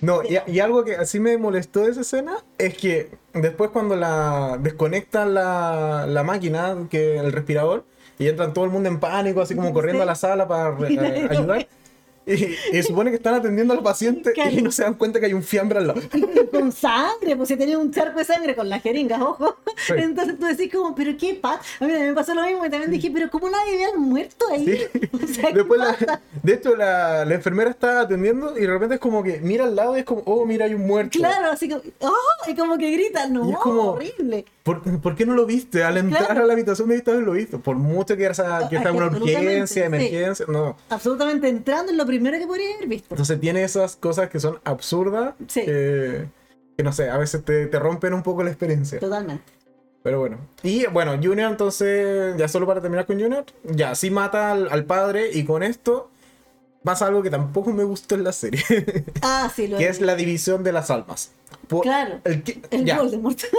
No, 0.00 0.22
y, 0.22 0.38
y 0.50 0.60
algo 0.60 0.84
que 0.84 0.96
así 0.96 1.20
me 1.20 1.36
molestó 1.36 1.80
de 1.84 1.90
esa 1.90 2.00
escena 2.00 2.36
es 2.58 2.74
que 2.76 3.10
después 3.34 3.70
cuando 3.70 3.96
la 3.96 4.56
desconectan 4.60 5.34
la, 5.34 6.06
la 6.08 6.22
máquina, 6.22 6.76
que 6.90 7.18
el 7.18 7.32
respirador, 7.32 7.84
y 8.18 8.28
entran 8.28 8.52
todo 8.54 8.64
el 8.64 8.70
mundo 8.70 8.88
en 8.88 8.98
pánico, 9.00 9.40
así 9.40 9.54
como 9.54 9.72
corriendo 9.72 10.00
Sí. 10.00 10.02
a 10.02 10.06
la 10.06 10.14
sala 10.14 10.48
para 10.48 10.76
eh, 10.88 11.26
ayudar. 11.30 11.66
Y, 12.26 12.54
y 12.76 12.82
supone 12.82 13.10
que 13.10 13.16
están 13.16 13.34
atendiendo 13.34 13.72
al 13.72 13.82
paciente 13.82 14.32
Claro. 14.32 14.50
y 14.50 14.60
no 14.62 14.70
se 14.70 14.82
dan 14.82 14.94
cuenta 14.94 15.18
que 15.18 15.26
hay 15.26 15.32
un 15.32 15.42
fiambre 15.42 15.78
al 15.78 15.86
lado. 15.88 16.00
con 16.52 16.70
sangre, 16.70 17.34
pues 17.36 17.48
si 17.48 17.56
tenía 17.56 17.78
un 17.78 17.90
charco 17.90 18.18
de 18.18 18.24
sangre 18.24 18.54
con 18.54 18.68
las 18.68 18.82
jeringas, 18.82 19.20
ojo. 19.22 19.56
Sí. 19.86 19.92
Entonces 19.96 20.38
tú 20.38 20.46
decís 20.46 20.72
como, 20.72 20.94
pero 20.94 21.12
qué 21.18 21.34
pasa. 21.34 21.60
A 21.80 21.84
mí 21.86 21.92
me 21.92 22.12
pasó 22.14 22.34
lo 22.34 22.42
mismo 22.42 22.64
y 22.66 22.70
también 22.70 22.90
dije, 22.90 23.10
pero 23.12 23.30
¿cómo 23.30 23.48
nadie 23.50 23.74
había 23.84 23.98
muerto 23.98 24.46
ahí? 24.50 24.66
Sí. 24.92 25.08
O 25.30 25.32
sea, 25.32 25.48
¿qué 25.48 25.54
Después, 25.54 25.78
la- 25.80 26.20
de 26.42 26.52
hecho, 26.54 26.74
la, 26.76 27.24
la 27.24 27.34
enfermera 27.34 27.70
está 27.70 28.00
atendiendo 28.00 28.56
y 28.58 28.62
de 28.62 28.66
repente 28.66 28.94
es 28.96 29.00
como 29.00 29.22
que 29.22 29.38
mira 29.40 29.64
al 29.64 29.76
lado 29.76 29.96
y 29.96 30.00
es 30.00 30.04
como, 30.04 30.22
oh, 30.24 30.44
mira, 30.44 30.64
hay 30.66 30.74
un 30.74 30.86
muerto. 30.86 31.18
Claro, 31.18 31.50
así 31.50 31.68
como, 31.68 31.82
¡oh! 32.00 32.50
Y 32.50 32.54
como 32.56 32.76
que 32.78 32.90
gritan, 32.90 33.32
no, 33.32 33.48
Y 33.48 33.52
es 33.52 33.58
como- 33.58 33.92
horrible. 33.92 34.44
¿Por, 34.64 34.82
por 35.00 35.14
qué 35.16 35.24
no 35.26 35.34
lo 35.34 35.46
viste? 35.46 35.82
Al 35.84 35.96
entrar 35.96 36.26
Claro. 36.26 36.42
a 36.42 36.46
la 36.46 36.52
habitación 36.52 36.88
debiste 36.88 37.10
haberlo 37.10 37.32
visto. 37.32 37.60
Por 37.60 37.76
mucho 37.76 38.16
que, 38.16 38.24
era, 38.24 38.34
que 38.34 38.42
Ah, 38.42 38.68
está 38.78 38.90
en 38.90 38.96
una 38.96 39.06
urgencia, 39.06 39.66
sí. 39.66 39.80
emergencia, 39.80 40.46
no. 40.48 40.76
Absolutamente 40.90 41.48
entrando 41.48 41.90
en 41.92 41.98
lo 41.98 42.04
primero 42.06 42.38
que 42.38 42.46
podría 42.46 42.74
haber 42.76 42.88
visto. 42.88 43.06
Entonces 43.10 43.40
tiene 43.40 43.62
esas 43.64 43.96
cosas 43.96 44.28
que 44.30 44.38
son 44.40 44.58
absurdas, 44.64 45.34
Sí. 45.48 45.62
que, 45.64 46.26
que 46.76 46.82
no 46.82 46.92
sé, 46.92 47.08
a 47.10 47.16
veces 47.18 47.44
te, 47.44 47.66
te 47.66 47.78
rompen 47.78 48.14
un 48.14 48.22
poco 48.22 48.42
la 48.42 48.50
experiencia. 48.50 48.98
Totalmente. 49.00 49.44
Pero 50.02 50.18
bueno. 50.20 50.38
Y 50.62 50.86
bueno, 50.86 51.12
Junior 51.22 51.50
entonces, 51.50 52.34
ya 52.38 52.48
solo 52.48 52.66
para 52.66 52.80
terminar 52.80 53.06
con 53.06 53.20
Junior, 53.20 53.44
ya 53.64 53.94
sí 53.94 54.10
mata 54.10 54.52
al, 54.52 54.68
al 54.70 54.84
padre 54.84 55.30
y 55.32 55.44
con 55.44 55.62
esto 55.62 56.10
pasa 56.82 57.06
algo 57.06 57.22
que 57.22 57.28
tampoco 57.30 57.72
me 57.72 57.84
gustó 57.84 58.14
en 58.14 58.24
la 58.24 58.32
serie, 58.32 58.62
Ah, 59.22 59.50
sí, 59.54 59.66
lo 59.68 59.76
que 59.76 59.88
es 59.88 60.00
la 60.00 60.14
división 60.14 60.64
de 60.64 60.72
las 60.72 60.90
almas. 60.90 61.32
Por- 61.68 61.82
Claro. 61.82 62.20
el 62.24 62.42
que- 62.42 62.62
El 62.70 62.86
ya, 62.86 62.98
Voldemort. 62.98 63.38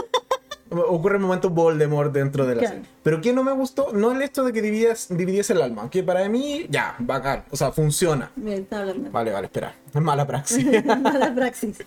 ocurre 0.72 1.16
el 1.18 1.22
momento 1.22 1.50
Voldemort 1.52 2.12
dentro 2.14 2.46
de 2.48 2.56
la 2.56 2.60
Claro. 2.62 2.76
serie. 2.78 2.90
Pero 3.04 3.22
que 3.22 3.34
no 3.34 3.44
me 3.44 3.52
gustó, 3.52 3.92
no 3.94 4.12
el 4.12 4.22
hecho 4.24 4.44
de 4.44 4.52
que 4.54 4.64
dividies- 4.64 5.10
dividiese 5.16 5.54
el 5.54 5.62
alma, 5.62 5.90
que 5.92 6.02
para 6.02 6.28
mí, 6.30 6.66
ya, 6.70 6.96
bacán, 6.98 7.44
o 7.52 7.56
sea, 7.58 7.72
funciona. 7.72 8.32
Mira, 8.36 8.56
está. 8.58 8.84
Vale, 9.12 9.32
vale, 9.32 9.46
espera, 9.46 9.76
es 9.94 10.02
mala 10.02 10.26
praxis. 10.26 10.66
Mala 10.86 11.36
praxis. 11.36 11.78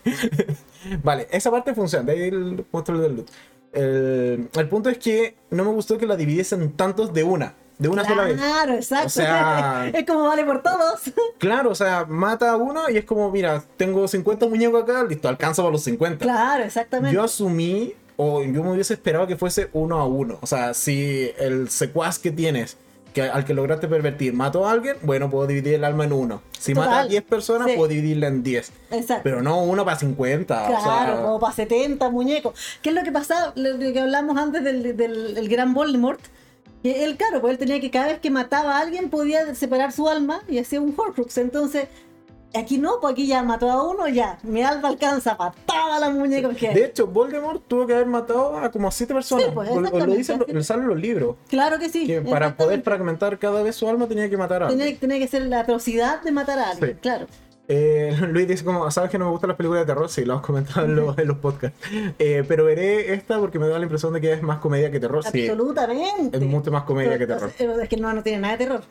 Vale, 1.03 1.27
esa 1.33 1.51
parte 1.51 1.75
funciona, 1.75 2.05
de 2.05 2.13
ahí 2.13 2.29
el 2.29 2.65
monstruo 2.71 3.01
del 3.01 3.17
loot. 3.17 3.29
El, 3.75 4.49
el 4.55 4.69
punto 4.69 4.89
es 4.91 4.99
que 4.99 5.37
no 5.51 5.65
me 5.65 5.71
gustó 5.71 5.99
que 5.99 6.07
la 6.07 6.17
dividiesen 6.17 6.73
tantos 6.73 7.13
de 7.13 7.25
una, 7.25 7.55
de 7.79 7.89
una 7.89 8.05
sola 8.05 8.25
vez. 8.25 8.37
Claro, 8.37 8.75
exacto. 8.75 9.07
O 9.07 9.11
sea- 9.11 9.89
es 9.95 10.07
como 10.07 10.25
vale 10.25 10.45
por 10.45 10.63
todos. 10.63 11.01
Claro, 11.39 11.71
o 11.71 11.75
sea, 11.75 12.07
mata 12.07 12.51
a 12.53 12.57
uno 12.57 12.89
y 12.89 12.97
es 12.97 13.05
como, 13.05 13.31
mira, 13.31 13.63
tengo 13.77 14.09
50 14.09 14.47
muñecos 14.47 14.83
acá, 14.85 15.05
listo, 15.05 15.29
alcanza 15.29 15.63
para 15.63 15.73
los 15.73 15.83
50. 15.83 16.25
Claro, 16.25 16.65
exactamente. 16.65 17.15
Yo 17.15 17.23
asumí, 17.23 17.93
o 18.17 18.43
yo 18.43 18.63
me 18.63 18.71
hubiese 18.73 18.95
esperado 18.95 19.27
que 19.27 19.37
fuese 19.37 19.69
uno 19.75 19.99
a 20.01 20.07
uno. 20.07 20.39
O 20.41 20.47
sea, 20.47 20.73
si 20.73 21.31
el 21.39 21.69
secuaz 21.69 22.19
que 22.19 22.31
tienes, 22.31 22.79
que 23.15 23.23
al 23.23 23.45
que 23.47 23.55
lograste 23.55 23.89
pervertir, 23.89 24.35
mató 24.35 24.67
a 24.67 24.73
alguien, 24.73 24.97
bueno, 25.03 25.31
puedo 25.31 25.47
dividir 25.47 25.75
el 25.75 25.85
alma 25.85 26.05
en 26.05 26.13
uno. 26.13 26.43
Si 26.59 26.75
mata 26.75 26.89
a 26.91 26.93
Total, 26.95 27.09
10 27.09 27.23
personas, 27.23 27.69
sí. 27.71 27.77
puedo 27.77 27.89
dividirla 27.89 28.27
en 28.27 28.43
10. 28.43 28.73
Exacto. 28.91 29.23
Pero 29.25 29.41
no 29.41 29.63
uno 29.63 29.85
para 29.85 29.97
50. 29.99 30.67
Claro, 30.67 30.79
o 30.79 30.83
sea, 30.85 31.23
como 31.23 31.41
para 31.41 31.55
70 31.55 32.11
muñecos. 32.11 32.59
¿Qué 32.83 32.91
es 32.91 32.95
lo 32.95 33.03
que 33.05 33.13
pasaba? 33.13 33.53
Lo 33.57 33.79
que 33.79 33.99
hablamos 34.01 34.37
antes 34.37 34.63
del, 34.65 34.97
del- 34.97 35.35
del 35.35 35.49
gran 35.49 35.73
Voldemort. 35.73 36.21
Que 36.83 37.05
él, 37.05 37.17
claro, 37.17 37.41
pues 37.41 37.53
él 37.53 37.59
tenía 37.59 37.81
que 37.81 37.91
cada 37.91 38.09
vez 38.09 38.19
que 38.19 38.31
mataba 38.31 38.77
a 38.77 38.81
alguien 38.81 39.09
podía 39.09 39.55
separar 39.55 39.91
su 39.93 40.07
alma 40.07 40.43
y 40.49 40.59
hacía 40.59 40.81
un 40.83 40.93
Horcrux. 40.95 41.39
Entonces, 41.39 41.89
aquí 42.57 42.79
no, 42.79 42.99
pues 43.01 43.13
aquí 43.13 43.27
ya 43.27 43.43
mató 43.43 43.71
a 43.71 43.83
uno, 43.89 44.09
ya. 44.09 44.39
Mi 44.43 44.63
alma 44.63 44.89
alcanza, 44.89 45.37
pataba 45.37 45.97
a 45.97 46.01
la 46.01 46.11
muñeca. 46.11 46.49
porque- 46.49 46.71
De 46.71 46.85
hecho, 46.87 47.07
Voldemort 47.07 47.63
tuvo 47.67 47.87
que 47.87 47.95
haber 47.95 48.07
matado 48.07 48.57
a 48.59 48.71
como 48.71 48.89
a 48.89 48.91
7 48.91 49.13
personas. 49.15 49.47
Sí, 49.47 49.51
pues, 49.55 49.69
O- 49.71 49.75
o 49.75 49.81
lo 49.81 50.07
dicen, 50.15 50.45
lo 50.47 50.63
salen 50.63 50.89
los 50.89 50.99
libros. 50.99 51.37
claro 51.49 51.79
que 51.79 51.89
sí. 51.89 52.07
Que 52.07 52.21
para 52.21 52.57
poder 52.57 52.83
fragmentar 52.83 53.39
cada 53.39 53.63
vez 53.63 53.77
su 53.77 53.89
alma 53.89 54.07
tenía 54.07 54.29
que 54.31 54.37
matar 54.37 54.63
a 54.63 54.67
alguien. 54.69 54.81
Tenía, 54.87 55.01
tenía 55.01 55.19
que 55.19 55.29
ser 55.29 55.43
la 55.43 55.61
atrocidad 55.61 56.23
de 56.23 56.33
matar 56.33 56.59
a 56.59 56.71
alguien, 56.71 56.91
Sí. 56.93 56.99
claro. 57.01 57.27
Eh, 57.69 58.17
Luis 58.29 58.47
dice 58.47 58.65
como, 58.65 58.91
¿sabes 58.91 59.11
que 59.11 59.19
no 59.19 59.27
me 59.27 59.31
gustan 59.31 59.49
las 59.49 59.57
películas 59.57 59.83
de 59.83 59.87
terror? 59.87 60.09
Sí, 60.09 60.25
lo 60.25 60.35
hemos 60.35 60.47
comentado 60.47 60.87
en 60.87 60.97
los, 60.97 61.17
en 61.19 61.29
los 61.29 61.39
podcasts. 61.39 61.79
Eh, 62.19 62.45
pero 62.47 62.65
veré 62.65 63.15
esta 63.15 63.39
porque 63.39 63.59
me 63.59 63.69
da 63.69 63.79
la 63.79 63.85
impresión 63.85 64.13
de 64.13 64.21
que 64.21 64.33
es 64.33 64.43
más 64.43 64.59
comedia 64.59 64.91
que 64.91 65.01
terror. 65.01 65.25
Sí, 65.25 65.43
Absolutamente. 65.49 66.37
es 66.37 66.45
mucho 66.45 66.71
más 66.71 66.85
comedia 66.85 67.19
que 67.19 67.27
terror. 67.27 67.51
Es 67.59 67.89
que 67.89 67.97
no, 67.97 68.13
no 68.13 68.23
tiene 68.23 68.41
nada 68.41 68.57
de 68.57 68.65
terror. 68.65 68.83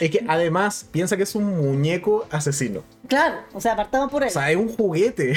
Es 0.00 0.10
que 0.10 0.24
además 0.28 0.86
piensa 0.90 1.16
que 1.16 1.22
es 1.22 1.34
un 1.34 1.56
muñeco 1.56 2.26
asesino. 2.30 2.82
Claro, 3.08 3.36
o 3.52 3.60
sea, 3.60 3.72
apartamos 3.72 4.10
por 4.10 4.22
él. 4.22 4.28
O 4.28 4.32
sea, 4.32 4.50
es 4.50 4.56
un 4.56 4.68
juguete 4.68 5.34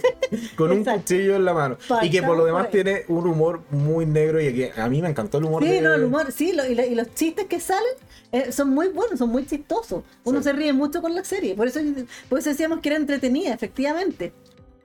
con 0.56 0.70
un 0.72 0.84
cuchillo 0.84 1.36
en 1.36 1.44
la 1.44 1.54
mano. 1.54 1.76
Y 2.02 2.10
que 2.10 2.22
por 2.22 2.36
lo 2.36 2.44
demás 2.44 2.64
por 2.66 2.72
tiene 2.72 3.04
un 3.08 3.26
humor 3.26 3.62
muy 3.70 4.06
negro 4.06 4.40
y 4.40 4.52
que 4.54 4.72
a 4.80 4.88
mí 4.88 5.00
me 5.02 5.08
encantó 5.08 5.38
el 5.38 5.44
humor 5.44 5.62
Sí, 5.64 5.70
de... 5.70 5.80
no, 5.80 5.94
el 5.94 6.04
humor, 6.04 6.32
sí, 6.32 6.52
lo- 6.52 6.66
y, 6.66 6.74
lo- 6.74 6.84
y 6.86 6.94
los 6.94 7.14
chistes 7.14 7.46
que 7.46 7.60
salen 7.60 7.92
eh, 8.32 8.50
son 8.52 8.70
muy 8.70 8.88
buenos, 8.88 9.18
son 9.18 9.28
muy 9.30 9.46
chistosos. 9.46 10.02
Uno 10.24 10.38
Sí. 10.38 10.44
se 10.44 10.52
ríe 10.52 10.72
mucho 10.72 11.02
con 11.02 11.14
la 11.14 11.22
serie, 11.24 11.54
por 11.54 11.66
eso, 11.66 11.80
por 12.28 12.38
eso 12.38 12.50
decíamos 12.50 12.80
que 12.80 12.88
era 12.88 12.96
entretenida, 12.96 13.52
efectivamente. 13.52 14.32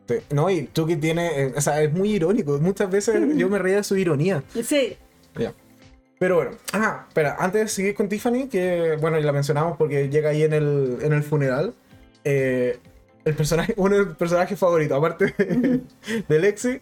Sí. 0.08 0.16
No, 0.32 0.50
y 0.50 0.70
Chucky 0.74 0.96
tiene... 0.98 1.42
eh, 1.44 1.54
o 1.56 1.62
sea, 1.62 1.82
es 1.82 1.92
muy 1.94 2.12
irónico. 2.12 2.58
Muchas 2.60 2.90
veces 2.90 3.36
yo 3.36 3.50
me 3.50 3.60
reía 3.60 3.78
de 3.78 3.84
su 3.84 3.96
ironía. 3.98 4.44
Sí. 4.64 4.96
Pero 6.20 6.36
bueno, 6.38 6.52
ah, 6.74 7.06
espera, 7.08 7.36
antes 7.40 7.62
de 7.62 7.68
seguir 7.68 7.94
con 7.94 8.10
Tiffany, 8.10 8.48
que 8.50 8.98
bueno, 9.00 9.20
y 9.20 9.24
la 9.24 9.32
mencionamos 9.32 9.78
porque 9.78 10.10
llega 10.10 10.32
ahí 10.32 10.42
en 10.42 10.54
el, 10.54 10.98
en 11.02 11.14
el 11.14 11.22
funeral. 11.22 11.76
Eh, 12.24 12.80
el 13.26 13.36
personaje, 13.36 13.74
uno 13.78 13.98
de 13.98 14.06
los 14.06 14.18
personajes 14.18 14.58
favoritos, 14.58 14.98
aparte 14.98 15.34
de, 15.38 15.82
de 16.28 16.40
Lexi, 16.40 16.80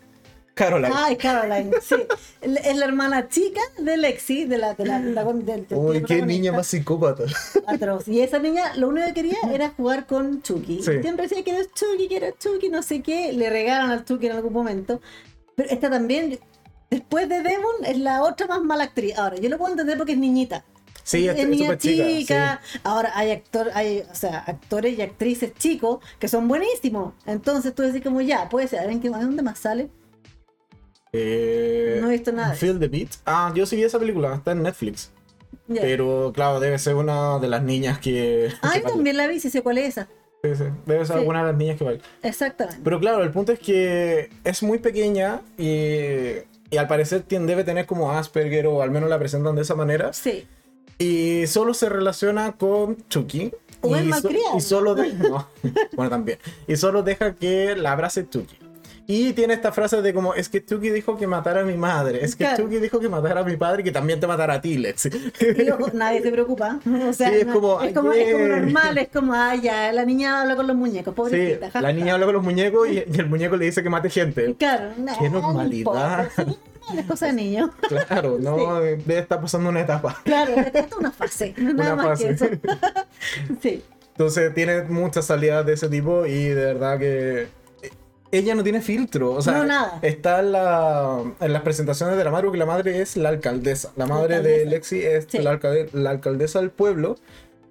Caroline. 0.53 0.93
ay, 0.95 1.17
Caroline, 1.17 1.71
sí. 1.81 1.95
Es 2.41 2.77
la 2.77 2.85
hermana 2.85 3.27
chica 3.27 3.59
de 3.77 3.97
Lexi, 3.97 4.45
de 4.45 4.57
la. 4.57 4.73
De 4.73 4.85
la, 4.85 5.01
de 5.01 5.11
la- 5.11 5.23
del- 5.25 5.65
Uy, 5.71 6.03
qué 6.03 6.21
niña 6.21 6.51
más 6.53 6.67
psicópata. 6.67 7.23
atroz. 7.67 8.07
Y 8.07 8.21
esa 8.21 8.39
niña 8.39 8.73
lo 8.75 8.87
único 8.87 9.05
que 9.07 9.13
quería 9.13 9.37
era 9.51 9.69
jugar 9.71 10.05
con 10.05 10.41
Chucky. 10.41 10.81
Sí. 10.81 11.01
Siempre 11.01 11.27
decía 11.27 11.43
que 11.43 11.51
era 11.51 11.63
Chucky, 11.73 12.07
que 12.07 12.17
era 12.17 12.31
Chucky, 12.37 12.69
no 12.69 12.81
sé 12.83 13.01
qué. 13.01 13.33
Le 13.33 13.49
regalan 13.49 13.89
al 13.91 14.05
Chucky 14.05 14.27
en 14.27 14.31
algún 14.33 14.53
momento. 14.53 15.01
Pero 15.55 15.69
esta 15.69 15.89
también, 15.89 16.39
después 16.89 17.27
de 17.27 17.41
Devon, 17.41 17.83
es 17.85 17.97
la 17.97 18.23
otra 18.23 18.47
más 18.47 18.61
mala 18.61 18.85
actriz. 18.85 19.17
Ahora, 19.17 19.35
yo 19.37 19.49
lo 19.49 19.57
puedo 19.57 19.71
entender 19.71 19.97
porque 19.97 20.13
es 20.13 20.17
niñita. 20.19 20.63
Sí, 21.05 21.27
es, 21.27 21.37
es 21.37 21.47
niña 21.47 21.77
chica. 21.77 22.59
Ahora 22.83 23.11
hay 23.15 23.29
actor, 23.31 23.69
hay, 23.75 24.03
o 24.11 24.15
sea, 24.15 24.39
actores 24.39 24.97
y 24.97 25.03
actrices 25.03 25.53
chicos 25.53 25.99
que 26.17 26.27
son 26.27 26.47
buenísimos. 26.47 27.13
Entonces 27.27 27.75
tú 27.75 27.83
decís 27.83 28.01
como 28.01 28.21
ya, 28.21 28.49
puede 28.49 28.67
ser, 28.67 28.89
¿en 28.89 28.99
qué, 28.99 29.09
¿a 29.09 29.19
dónde 29.19 29.43
más 29.43 29.59
sale? 29.59 29.89
Eh, 31.13 31.99
No 32.01 32.09
he 32.09 32.13
visto 32.13 32.31
nada 32.31 32.53
Feel 32.55 32.79
the 32.79 32.87
Beat. 32.87 33.09
Ah, 33.25 33.51
yo 33.55 33.65
sí 33.65 33.75
vi 33.75 33.83
esa 33.83 33.99
película, 33.99 34.33
está 34.35 34.51
en 34.51 34.63
Netflix. 34.63 35.11
Pero 35.67 36.31
claro, 36.33 36.59
debe 36.59 36.77
ser 36.79 36.95
una 36.95 37.39
de 37.39 37.47
las 37.47 37.63
niñas 37.63 37.99
que. 37.99 38.51
Ah, 38.61 38.73
yo 38.77 38.83
también 38.89 39.15
la 39.17 39.27
vi, 39.27 39.39
si 39.39 39.49
sé 39.49 39.61
cuál 39.61 39.77
es 39.77 39.89
esa. 39.89 40.07
Sí, 40.43 40.55
sí, 40.55 40.63
Debe 40.85 41.05
ser 41.05 41.15
Sí. 41.15 41.19
alguna 41.19 41.39
de 41.41 41.51
las 41.51 41.55
niñas 41.57 41.77
que 41.77 41.83
baila. 41.83 42.03
Exactamente. 42.23 42.81
Pero 42.83 42.99
claro, 42.99 43.23
el 43.23 43.31
punto 43.31 43.51
es 43.51 43.59
que 43.59 44.29
es 44.43 44.61
muy 44.63 44.79
pequeña 44.79 45.41
y, 45.57 46.37
y 46.69 46.77
al 46.77 46.87
parecer 46.87 47.21
tiene, 47.21 47.45
debe 47.45 47.63
tener 47.63 47.85
como 47.85 48.11
Asperger 48.11 48.67
o 48.67 48.81
al 48.81 48.91
menos 48.91 49.09
la 49.09 49.17
presentan 49.19 49.55
de 49.55 49.61
esa 49.61 49.75
manera. 49.75 50.11
Sí. 50.13 50.47
Y 50.97 51.47
solo 51.47 51.73
se 51.73 51.89
relaciona 51.89 52.53
con 52.53 52.97
Chucky. 53.09 53.51
Y, 54.57 54.61
solo 54.61 54.95
de- 54.95 55.13
no, 55.13 55.47
bueno, 55.95 56.09
también. 56.09 56.39
Y 56.67 56.75
solo 56.75 57.03
deja 57.03 57.35
que 57.35 57.75
la 57.75 57.91
abrace 57.91 58.27
Chucky. 58.27 58.57
Y 59.07 59.33
tiene 59.33 59.53
esta 59.53 59.71
frase 59.71 60.01
de 60.01 60.13
como, 60.15 60.33
es 60.33 60.49
que 60.49 60.65
Chucky 60.65 60.89
dijo 60.89 61.15
que 61.15 61.27
matara 61.27 61.61
a 61.61 61.63
mi 61.63 61.75
madre. 61.77 62.25
Es 62.25 62.35
que 62.35 62.43
Claro. 62.45 62.63
Chucky 62.63 62.77
dijo 62.77 62.99
que 62.99 63.07
matara 63.07 63.41
a 63.41 63.43
mi 63.43 63.55
padre 63.55 63.81
y 63.81 63.83
que 63.85 63.91
también 63.91 64.19
te 64.19 64.25
matará 64.25 64.55
a 64.55 64.61
ti, 64.61 64.77
Lex. 64.79 65.09
Nadie 65.93 66.21
se 66.23 66.31
preocupa. 66.31 66.79
O 67.09 67.13
sea, 67.13 67.29
Sí, 67.29 67.35
es 67.41 67.45
no- 67.45 67.53
como, 67.53 67.81
es 67.81 67.93
como, 67.93 68.11
es 68.13 68.33
como 68.33 68.45
normal, 68.47 68.97
es 68.97 69.09
como, 69.09 69.33
ah, 69.33 69.55
ya, 69.55 69.91
la 69.93 70.05
niña 70.05 70.41
habla 70.41 70.55
con 70.55 70.65
los 70.67 70.75
muñecos, 70.75 71.13
Sí, 71.13 71.15
pobrecita. 71.15 71.69
ja, 71.71 71.81
la 71.81 71.93
niña 71.93 72.13
habla 72.15 72.25
con 72.25 72.35
los 72.35 72.43
muñecos 72.43 72.87
y, 72.89 72.93
y 72.97 73.19
el 73.19 73.27
muñeco 73.27 73.55
le 73.57 73.65
dice 73.65 73.83
que 73.83 73.89
mate 73.89 74.09
gente. 74.09 74.55
Claro, 74.57 74.89
Qué 75.19 75.29
no 75.29 75.39
normalidad. 75.41 76.29
sí, 76.35 76.41
normal, 76.41 76.57
Es 76.99 77.05
cosa 77.05 77.25
de 77.27 77.33
niño. 77.43 77.71
Claro, 78.07 78.37
no 78.39 78.79
debe 78.79 79.19
estar 79.19 79.39
pasando 79.39 79.69
una 79.69 79.81
etapa. 79.81 80.19
Claro, 80.23 80.53
esta 80.55 80.79
es 80.79 80.93
una 80.97 81.11
fase, 81.11 81.53
no 81.57 81.73
nada 81.73 81.93
Una 81.93 82.03
más 82.05 82.19
que 82.19 82.29
eso. 82.29 82.45
fase. 82.47 82.59
sí, 83.61 83.83
Entonces 84.13 84.53
tiene 84.55 84.81
muchas 84.83 85.25
salidas 85.25 85.63
de 85.65 85.73
ese 85.73 85.89
tipo 85.89 86.25
y 86.25 86.45
de 86.45 86.65
verdad 86.65 86.97
que 86.99 87.47
ella 88.31 88.55
no 88.55 88.63
tiene 88.63 88.81
filtro. 88.81 89.31
O 89.31 89.41
sea, 89.41 89.53
No, 89.53 89.63
nada. 89.65 89.99
está 90.01 90.39
en, 90.39 90.51
la, 90.51 91.21
en 91.39 91.53
las 91.53 91.61
presentaciones 91.61 92.17
de 92.17 92.23
la 92.23 92.31
madre 92.31 92.45
porque 92.45 92.57
la 92.59 92.65
madre 92.65 93.01
es 93.01 93.15
la 93.17 93.29
alcaldesa. 93.29 93.91
La 93.95 94.05
madre 94.07 94.41
de. 94.41 94.65
Lexi 94.65 94.99
es 95.01 95.27
Sí. 95.29 95.39
la, 95.39 95.51
alcalde- 95.59 95.89
la 95.93 96.09
alcaldesa 96.11 96.59
del 96.59 96.71
pueblo. 96.71 97.17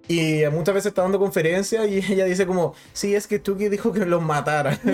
Y 0.07 0.42
muchas 0.52 0.74
veces 0.74 0.90
está 0.90 1.02
dando 1.02 1.18
conferencias 1.18 1.86
y 1.88 1.98
ella 2.12 2.24
dice 2.26 2.46
como, 2.46 2.74
sí, 2.92 3.14
es 3.14 3.26
que 3.26 3.40
Chucky 3.42 3.68
dijo 3.68 3.92
que 3.92 4.05
los 4.07 4.22
matara. 4.22 4.78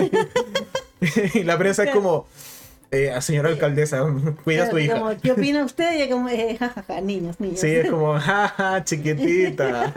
y 1.33 1.43
la 1.43 1.57
prensa 1.57 1.83
es 1.83 1.91
como, 1.91 2.27
eh, 2.91 3.13
señora 3.21 3.49
alcaldesa, 3.49 4.05
cuida 4.43 4.63
a 4.65 4.69
su 4.69 4.77
hija. 4.79 4.99
como, 4.99 5.11
¿Qué 5.21 5.31
opina 5.31 5.65
usted? 5.65 5.93
Y 5.97 6.01
ella 6.01 6.11
como, 6.13 6.29
eh, 6.29 6.55
jajaja, 6.57 7.01
niños, 7.01 7.39
niños. 7.39 7.59
Sí, 7.59 7.67
es 7.67 7.89
como, 7.89 8.17
jaja, 8.19 8.83
chiquitita. 8.85 9.93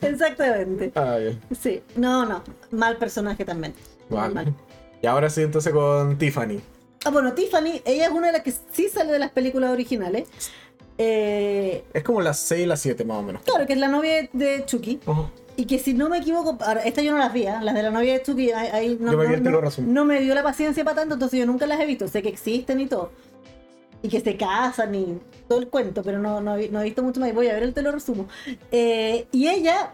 Exactamente. 0.00 0.92
Ay, 0.94 1.38
Sí, 1.60 1.82
no, 1.96 2.24
no, 2.26 2.42
mal 2.70 2.96
personaje 2.96 3.44
también. 3.44 3.74
Vale. 4.10 4.52
Y 5.02 5.06
ahora 5.06 5.30
sí, 5.30 5.42
entonces 5.42 5.72
con 5.72 6.18
Tiffany. 6.18 6.60
Ah, 7.04 7.10
bueno, 7.10 7.32
Tiffany, 7.34 7.80
ella 7.84 8.06
es 8.06 8.10
una 8.10 8.26
de 8.28 8.32
las 8.32 8.42
que 8.42 8.52
sí 8.72 8.88
sale 8.88 9.12
de 9.12 9.18
las 9.18 9.30
películas 9.30 9.70
originales. 9.70 10.26
Eh, 10.96 11.84
Es 11.94 12.02
como 12.02 12.20
las 12.20 12.38
6 12.40 12.62
y 12.62 12.66
las 12.66 12.80
7 12.80 13.04
más 13.04 13.18
o 13.18 13.22
menos. 13.22 13.42
claro, 13.42 13.66
que 13.66 13.72
es 13.74 13.78
la 13.78 13.88
novia 13.88 14.28
de 14.32 14.64
Chucky. 14.66 15.00
Y 15.56 15.64
que 15.66 15.78
si 15.78 15.92
no 15.94 16.08
me 16.08 16.18
equivoco, 16.18 16.56
ahora, 16.64 16.82
esta 16.82 17.02
yo 17.02 17.12
no 17.12 17.18
las 17.18 17.32
vi, 17.32 17.46
¿ah? 17.46 17.60
las 17.62 17.74
de 17.74 17.82
la 17.82 17.90
novia 17.90 18.12
de 18.14 18.22
Chucky, 18.22 18.50
ahí, 18.52 18.96
no, 19.00 19.12
Yo 19.12 19.18
me 19.18 19.26
vi 19.36 19.40
no- 19.40 19.60
no- 19.60 19.70
no 19.78 20.04
me 20.04 20.20
dio 20.20 20.34
la 20.34 20.42
paciencia 20.42 20.84
para 20.84 20.96
tanto, 20.96 21.14
entonces 21.14 21.38
yo 21.38 21.46
nunca 21.46 21.66
las 21.66 21.80
he 21.80 21.86
visto, 21.86 22.06
sé 22.08 22.22
que 22.22 22.28
existen 22.28 22.80
y 22.80 22.86
todo. 22.86 23.10
Y 24.02 24.08
que 24.08 24.20
se 24.20 24.36
casan 24.36 24.94
y 24.94 25.18
todo 25.48 25.58
el 25.58 25.66
cuento, 25.68 26.02
pero 26.04 26.18
no, 26.20 26.40
no, 26.40 26.56
he- 26.56 26.68
visto 26.84 27.02
mucho 27.02 27.18
más. 27.20 27.30
y 27.30 27.32
Voy 27.32 27.48
a 27.48 27.54
ver 27.54 27.64
el 27.64 27.74
te 27.74 27.82
lo 27.82 27.90
resumo. 27.90 28.28
Eh, 28.70 29.26
y 29.32 29.48
ella, 29.48 29.92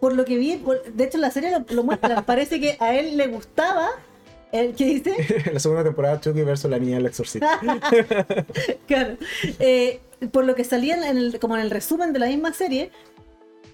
por 0.00 0.14
lo 0.14 0.24
que 0.24 0.36
vi, 0.36 0.56
por- 0.56 0.82
de 0.84 1.04
hecho 1.04 1.16
en 1.18 1.22
la 1.22 1.30
serie 1.30 1.50
lo, 1.50 1.64
lo 1.74 1.84
muestran, 1.84 2.24
parece 2.26 2.60
que 2.60 2.76
a 2.80 2.94
él 2.94 3.16
le 3.16 3.26
gustaba, 3.28 3.88
el 4.52 4.74
que 4.74 4.84
dice, 4.84 5.14
la 5.52 5.58
segunda 5.60 5.82
temporada 5.84 6.20
Chucky 6.20 6.42
versus 6.42 6.70
la 6.70 6.78
niña 6.78 6.96
del 6.96 7.06
exorcista. 7.06 7.60
claro, 8.86 9.16
eh, 9.58 10.00
por 10.32 10.44
lo 10.44 10.54
que 10.54 10.64
salía 10.64 10.94
en 11.10 11.16
el, 11.16 11.38
como 11.40 11.56
en 11.56 11.62
el 11.62 11.70
resumen 11.70 12.12
de 12.12 12.18
la 12.18 12.26
misma 12.26 12.52
serie, 12.52 12.90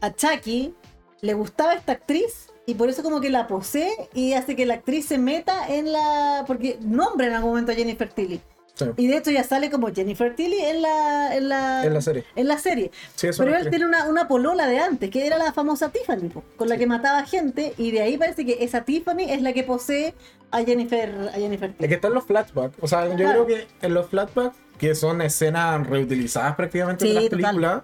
a 0.01 0.15
Chucky 0.15 0.75
le 1.21 1.35
gustaba 1.35 1.75
esta 1.75 1.93
actriz 1.93 2.47
y 2.67 2.75
por 2.75 2.89
eso 2.89 3.03
como 3.03 3.21
que 3.21 3.29
la 3.31 3.47
posee 3.47 3.91
y 4.15 4.33
hace 4.33 4.57
que 4.57 4.65
la 4.65 4.75
actriz 4.75 5.07
se 5.07 5.19
meta 5.19 5.67
en 5.69 5.93
la... 5.93 6.45
porque 6.47 6.79
nombra 6.81 7.27
en 7.27 7.35
algún 7.35 7.51
momento 7.51 7.73
a 7.73 7.75
Jennifer 7.75 8.09
Tilly. 8.09 8.41
Sí, 8.75 8.85
Y 8.97 9.07
de 9.09 9.17
hecho 9.19 9.31
ya 9.31 9.45
sale 9.45 9.71
como 9.71 9.89
Jennifer 9.93 10.35
Tilly 10.35 10.59
en 10.61 10.83
la, 10.83 11.37
en 11.37 11.49
la, 11.49 11.85
en 11.85 11.93
la 11.95 12.01
serie. 12.01 12.25
en 12.35 12.49
la 12.49 12.59
serie. 12.59 12.91
Sí, 13.15 13.29
Pero 13.37 13.57
él 13.57 13.69
tiene 13.71 13.85
una, 13.85 14.07
una 14.09 14.27
polola 14.29 14.67
de 14.67 14.79
antes, 14.79 15.11
que 15.11 15.27
era 15.27 15.37
la 15.39 15.53
famosa 15.53 15.91
Tiffany, 15.91 16.31
con 16.57 16.69
la 16.69 16.77
que 16.79 16.87
mataba 16.87 17.25
gente, 17.27 17.75
y 17.77 17.91
de 17.91 18.01
ahí 18.03 18.17
parece 18.17 18.47
que 18.47 18.59
esa 18.65 18.85
Tiffany 18.85 19.25
es 19.31 19.43
la 19.43 19.53
que 19.53 19.65
posee 19.65 20.15
a 20.51 20.65
Jennifer, 20.65 21.11
a 21.29 21.37
Jennifer 21.37 21.71
Es 21.71 21.77
Tilly. 21.77 21.89
que 21.89 21.95
están 21.95 22.15
los 22.15 22.25
flashbacks. 22.25 22.77
O 22.81 22.89
sea, 22.89 23.07
yo 23.09 23.17
Claro. 23.17 23.45
creo 23.45 23.59
que 23.59 23.87
en 23.87 23.95
los 23.95 24.07
flashbacks, 24.09 24.57
que 24.79 24.95
son 24.95 25.21
escenas 25.21 25.87
reutilizadas 25.87 26.57
prácticamente 26.57 27.07
de 27.07 27.13
las 27.13 27.25
películas, 27.29 27.83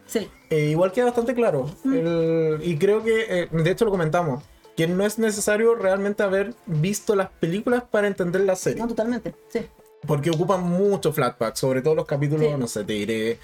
eh, 0.48 0.70
igual 0.70 0.92
queda 0.92 1.04
bastante 1.06 1.34
claro. 1.34 1.70
Mm. 1.84 1.92
El- 1.94 2.58
y 2.62 2.78
creo 2.78 3.02
que, 3.04 3.26
eh, 3.42 3.48
de 3.52 3.70
hecho 3.70 3.84
lo 3.84 3.90
comentamos, 3.90 4.42
que 4.76 4.86
no 4.86 5.04
es 5.04 5.18
necesario 5.18 5.74
realmente 5.74 6.22
haber 6.22 6.54
visto 6.66 7.14
las 7.14 7.28
películas 7.30 7.82
para 7.90 8.06
entender 8.06 8.42
la 8.42 8.56
serie. 8.56 8.80
No, 8.80 8.88
totalmente. 8.88 9.34
Sí. 9.48 9.60
Porque 10.06 10.30
ocupan 10.30 10.62
mucho 10.62 11.12
flashback, 11.12 11.56
sobre 11.56 11.82
todo 11.82 11.94
los 11.94 12.06
capítulos, 12.06 12.46
Sí. 12.46 12.54
no 12.58 12.66
sé, 12.68 12.84
te 12.84 12.92
diré 12.92 13.38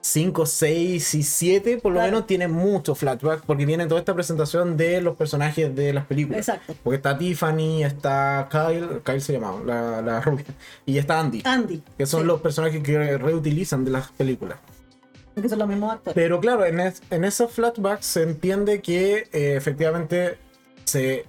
5, 0.00 0.46
6 0.46 1.14
y 1.16 1.22
7, 1.24 1.78
por 1.78 1.90
lo 1.92 1.96
Claro. 1.98 2.12
menos 2.12 2.26
tienen 2.28 2.52
mucho 2.52 2.94
flashback, 2.94 3.44
porque 3.44 3.66
tiene 3.66 3.86
toda 3.86 3.98
esta 3.98 4.14
presentación 4.14 4.76
de 4.76 5.00
los 5.00 5.16
personajes 5.16 5.74
de 5.74 5.92
las 5.92 6.06
películas. 6.06 6.38
Exacto. 6.48 6.76
Porque 6.84 6.96
está 6.98 7.18
Tiffany, 7.18 7.82
está 7.82 8.48
Kyle, 8.50 9.00
Kyle 9.04 9.20
se 9.20 9.32
llamaba, 9.32 9.60
la, 9.64 10.02
la 10.02 10.20
rubia, 10.20 10.44
y 10.84 10.98
está 10.98 11.18
Andy, 11.18 11.42
Andy. 11.44 11.82
que 11.98 12.06
son 12.06 12.20
sí, 12.20 12.26
los 12.28 12.40
personajes 12.40 12.82
que 12.84 13.18
reutilizan 13.18 13.84
de 13.84 13.90
las 13.90 14.12
películas. 14.12 14.58
Que 15.34 15.48
son 15.48 15.58
los 15.58 15.68
mismos 15.68 15.92
actores. 15.92 16.14
Pero 16.14 16.40
claro, 16.40 16.64
en, 16.64 16.78
es- 16.80 17.02
en 17.10 17.24
esos 17.24 17.50
flashbacks 17.52 18.06
se 18.06 18.22
entiende 18.22 18.80
que 18.80 19.28
eh, 19.32 19.56
efectivamente 19.56 20.38
se 20.84 21.24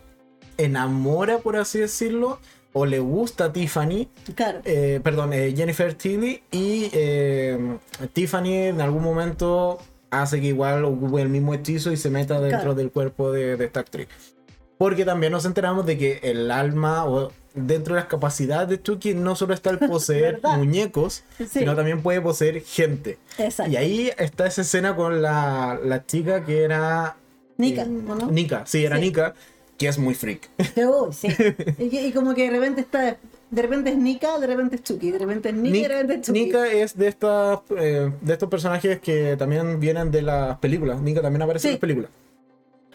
enamora, 0.57 1.39
por 1.39 1.55
así 1.57 1.79
decirlo, 1.79 2.39
o 2.77 2.85
le 2.85 2.99
gusta 2.99 3.45
a 3.45 3.53
Tiffany, 3.53 4.07
Claro. 4.35 4.59
eh, 4.65 4.99
perdón, 5.03 5.33
eh, 5.33 5.53
Jennifer 5.55 5.93
Tilly, 5.93 6.43
y 6.51 6.89
eh, 6.93 7.57
Tiffany 8.13 8.53
en 8.67 8.81
algún 8.81 9.03
momento 9.03 9.79
hace 10.11 10.39
que 10.39 10.47
igual 10.47 10.85
ocupe 10.85 11.21
el 11.21 11.29
mismo 11.29 11.53
hechizo 11.53 11.91
y 11.91 11.97
se 11.97 12.09
meta 12.09 12.39
dentro 12.39 12.59
Claro. 12.59 12.75
del 12.75 12.91
cuerpo 12.91 13.31
de, 13.31 13.57
de 13.57 13.65
esta 13.65 13.79
actriz. 13.81 14.07
Porque 14.77 15.05
también 15.05 15.31
nos 15.31 15.45
enteramos 15.45 15.85
de 15.85 15.97
que 15.97 16.19
el 16.23 16.51
alma 16.51 17.05
o 17.05 17.31
dentro 17.55 17.95
de 17.95 18.01
las 18.01 18.07
capacidades 18.09 18.69
de 18.69 18.79
Chucky 18.81 19.15
no 19.15 19.35
solo 19.35 19.53
está 19.55 19.71
el 19.71 19.79
poseer 19.93 20.39
muñecos, 20.43 21.23
Sí. 21.39 21.47
sino 21.47 21.75
también 21.75 22.01
puede 22.03 22.21
poseer 22.21 22.61
gente. 22.61 23.17
Exacto. 23.39 23.71
Y 23.71 23.75
ahí 23.75 24.11
está 24.19 24.45
esa 24.45 24.61
escena 24.61 24.95
con 24.95 25.21
la, 25.23 25.79
la 25.83 26.05
chica 26.05 26.45
que 26.45 26.61
era... 26.63 27.15
Nika, 27.57 27.81
eh, 27.81 27.87
¿o 28.07 28.15
no? 28.15 28.29
Nika, 28.31 28.67
sí, 28.67 28.85
era 28.85 28.97
Sí. 28.97 29.01
Nika, 29.01 29.33
que 29.77 29.87
es 29.87 29.97
muy 29.97 30.15
freak. 30.15 30.49
Voy, 30.75 31.13
sí. 31.13 31.27
y, 31.77 32.11
como 32.11 32.33
que 32.33 32.43
de 32.43 32.49
repente 32.49 32.81
está. 32.81 33.17
De 33.49 33.61
repente 33.61 33.91
es 33.91 33.97
Nika, 33.97 34.37
de 34.39 34.47
repente 34.47 34.75
es 34.75 34.83
Chucky. 34.83 35.11
De 35.11 35.19
repente 35.19 35.49
es 35.49 35.55
Nika, 35.55 35.77
y 35.77 35.81
de 35.81 35.87
repente 35.87 36.13
es 36.15 36.21
Chucky. 36.21 36.39
Nika 36.39 36.67
es 36.67 36.97
de 36.97 37.07
estas 37.07 37.59
eh, 37.77 38.11
de 38.19 38.33
estos 38.33 38.49
personajes 38.49 38.99
que 38.99 39.37
también 39.37 39.79
vienen 39.79 40.11
de 40.11 40.21
las 40.21 40.57
películas. 40.57 41.01
Nika 41.01 41.21
también 41.21 41.41
aparece 41.43 41.67
en 41.69 41.73
las 41.75 41.79
películas. 41.79 42.11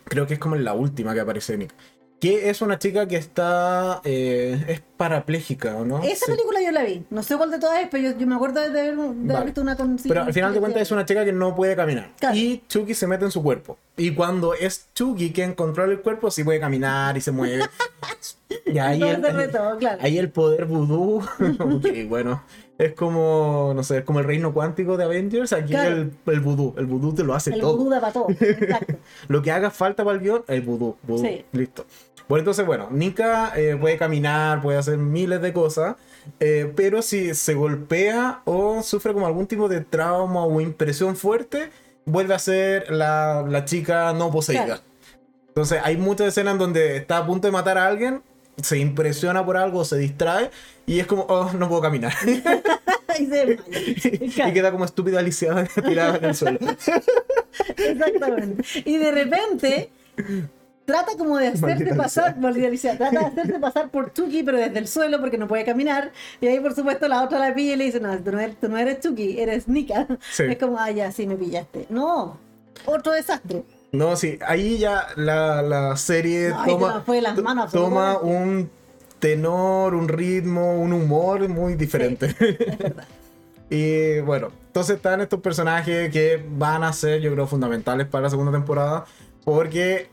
Creo 0.04 0.26
que 0.26 0.34
es 0.34 0.40
como 0.40 0.56
en 0.56 0.64
la 0.64 0.74
última 0.74 1.14
que 1.14 1.20
aparece 1.20 1.56
Nika. 1.56 1.74
Que 2.22 2.50
es 2.50 2.62
una 2.62 2.78
chica 2.78 3.08
que 3.08 3.16
está. 3.16 4.00
eh, 4.04 4.64
es 4.68 4.80
parapléjica, 4.96 5.74
¿o 5.74 5.84
no? 5.84 6.00
Esa 6.04 6.26
Sí. 6.26 6.30
película 6.30 6.60
yo 6.62 6.70
la 6.70 6.84
vi. 6.84 7.04
No 7.10 7.20
sé 7.24 7.36
cuál 7.36 7.50
de 7.50 7.58
todas 7.58 7.82
es, 7.82 7.88
pero 7.90 8.10
yo, 8.12 8.16
yo 8.16 8.26
me 8.28 8.36
acuerdo 8.36 8.60
de 8.60 8.66
haber, 8.68 8.94
de 8.94 9.00
haber 9.02 9.14
Vale. 9.16 9.44
visto 9.46 9.60
una 9.60 9.76
con. 9.76 9.96
Pero 9.96 10.22
al 10.22 10.32
final 10.32 10.54
de 10.54 10.60
cuentas 10.60 10.82
es 10.82 10.90
una 10.92 11.04
chica 11.04 11.24
que 11.24 11.32
no 11.32 11.56
puede 11.56 11.74
caminar. 11.74 12.10
Claro. 12.20 12.36
Y 12.36 12.62
Chucky 12.68 12.94
se 12.94 13.08
mete 13.08 13.24
en 13.24 13.32
su 13.32 13.42
cuerpo. 13.42 13.76
Y 13.96 14.14
cuando 14.14 14.54
es 14.54 14.86
Chucky 14.94 15.32
quien 15.32 15.54
controla 15.54 15.92
el 15.92 16.00
cuerpo, 16.00 16.30
sí 16.30 16.44
puede 16.44 16.60
caminar 16.60 17.16
y 17.16 17.20
se 17.20 17.32
mueve. 17.32 17.64
y 18.66 18.78
ahí 18.78 19.00
No, 19.00 19.06
el, 19.08 19.50
todo, 19.50 19.76
claro. 19.78 19.98
ahí 20.00 20.16
el 20.18 20.30
poder 20.30 20.66
vudú. 20.66 21.16
ok, 21.58 21.86
bueno. 22.08 22.44
Es 22.78 22.94
como, 22.94 23.72
no 23.76 23.82
sé, 23.84 23.98
es 23.98 24.04
como 24.04 24.18
el 24.20 24.24
reino 24.24 24.52
cuántico 24.54 24.96
de 24.96 25.04
Avengers. 25.04 25.52
Aquí 25.52 25.70
Claro. 25.72 25.96
el, 25.96 26.12
el 26.26 26.40
vudú. 26.40 26.74
El 26.78 26.86
vudú 26.86 27.12
te 27.14 27.22
lo 27.24 27.34
hace 27.34 27.52
El 27.52 27.60
todo. 27.60 27.76
vudú 27.76 27.90
da 27.90 28.00
para 28.00 28.12
todo. 28.12 28.26
Exacto. 28.40 28.94
Lo 29.28 29.42
que 29.42 29.50
haga 29.52 29.70
falta 29.70 30.04
para 30.04 30.16
el 30.16 30.22
guion, 30.22 30.44
el 30.48 30.62
vudú. 30.62 30.96
vudú. 31.02 31.22
Sí. 31.24 31.44
Listo. 31.52 31.84
Bueno, 32.28 32.40
entonces, 32.40 32.64
bueno, 32.66 32.88
Nika 32.90 33.52
eh, 33.56 33.76
puede 33.78 33.98
caminar, 33.98 34.62
puede 34.62 34.78
hacer 34.78 34.98
miles 34.98 35.42
de 35.42 35.52
cosas, 35.52 35.96
eh, 36.40 36.72
pero 36.74 37.02
si 37.02 37.34
se 37.34 37.54
golpea 37.54 38.42
o 38.44 38.82
sufre 38.82 39.12
como 39.12 39.26
algún 39.26 39.46
tipo 39.46 39.68
de 39.68 39.80
trauma 39.80 40.44
o 40.44 40.60
impresión 40.60 41.16
fuerte, 41.16 41.70
vuelve 42.04 42.34
a 42.34 42.38
ser 42.38 42.90
la, 42.90 43.44
la 43.48 43.64
chica 43.64 44.12
no 44.12 44.30
poseída. 44.30 44.64
Claro. 44.64 44.82
Entonces, 45.48 45.80
hay 45.84 45.96
muchas 45.96 46.28
escenas 46.28 46.52
en 46.52 46.58
donde 46.58 46.96
está 46.96 47.18
a 47.18 47.26
punto 47.26 47.46
de 47.46 47.52
matar 47.52 47.76
a 47.76 47.86
alguien, 47.86 48.22
se 48.62 48.78
impresiona 48.78 49.44
por 49.44 49.56
algo, 49.56 49.84
se 49.84 49.98
distrae 49.98 50.50
y 50.86 51.00
es 51.00 51.06
como, 51.06 51.22
oh, 51.28 51.52
no 51.52 51.68
puedo 51.68 51.82
caminar. 51.82 52.12
y 53.18 53.24
y 54.28 54.52
queda 54.52 54.70
como 54.70 54.84
estúpida 54.84 55.22
lisiada 55.22 55.64
tirada 55.86 56.16
en 56.16 56.24
el 56.24 56.34
suelo. 56.34 56.58
Exactamente. 57.76 58.64
Y 58.84 58.96
de 58.96 59.12
repente 59.12 59.90
trata 60.92 61.16
como 61.16 61.38
de 61.38 61.52
Maldita 61.52 61.94
pasar, 61.96 62.38
maldita 62.38 62.66
Alicia, 62.66 62.98
trata 62.98 63.18
de 63.18 63.26
hacerse 63.26 63.58
pasar 63.58 63.88
por 63.88 64.12
Chucky, 64.12 64.42
pero 64.42 64.58
desde 64.58 64.78
el 64.78 64.86
suelo 64.86 65.20
porque 65.20 65.38
no 65.38 65.48
puede 65.48 65.64
caminar. 65.64 66.12
Y 66.40 66.46
ahí, 66.46 66.60
por 66.60 66.74
supuesto, 66.74 67.08
la 67.08 67.22
otra 67.22 67.38
la 67.38 67.54
pilla 67.54 67.72
y 67.72 67.76
le 67.76 67.84
dice, 67.84 68.00
no, 68.00 68.16
tú 68.18 68.32
no 68.32 68.40
eres, 68.40 68.60
tú 68.60 68.68
no 68.68 68.76
eres 68.76 69.00
Chucky, 69.00 69.40
eres 69.40 69.68
Nika. 69.68 70.06
Sí. 70.30 70.44
Es 70.44 70.58
como, 70.58 70.78
ah, 70.78 70.90
ya, 70.90 71.10
sí, 71.10 71.26
me 71.26 71.36
pillaste. 71.36 71.86
No, 71.88 72.36
otro 72.84 73.12
desastre. 73.12 73.64
No, 73.92 74.16
sí, 74.16 74.38
ahí 74.46 74.78
ya 74.78 75.06
la, 75.16 75.62
la 75.62 75.96
serie 75.96 76.50
No, 76.50 76.64
toma, 76.66 77.02
fue 77.04 77.20
las 77.20 77.38
manos, 77.38 77.72
un 78.22 78.70
tenor, 79.18 79.94
un 79.94 80.08
ritmo, 80.08 80.78
un 80.78 80.92
humor 80.92 81.48
muy 81.48 81.74
diferente. 81.74 82.34
Es 82.38 82.78
verdad. 82.78 83.04
y 83.70 84.20
bueno, 84.20 84.48
entonces 84.66 84.96
están 84.96 85.22
estos 85.22 85.40
personajes 85.40 86.10
que 86.10 86.44
van 86.50 86.84
a 86.84 86.92
ser, 86.92 87.20
yo 87.22 87.32
creo, 87.32 87.46
fundamentales 87.46 88.06
para 88.06 88.24
la 88.24 88.30
segunda 88.30 88.52
temporada. 88.52 89.06
Porque 89.44 90.08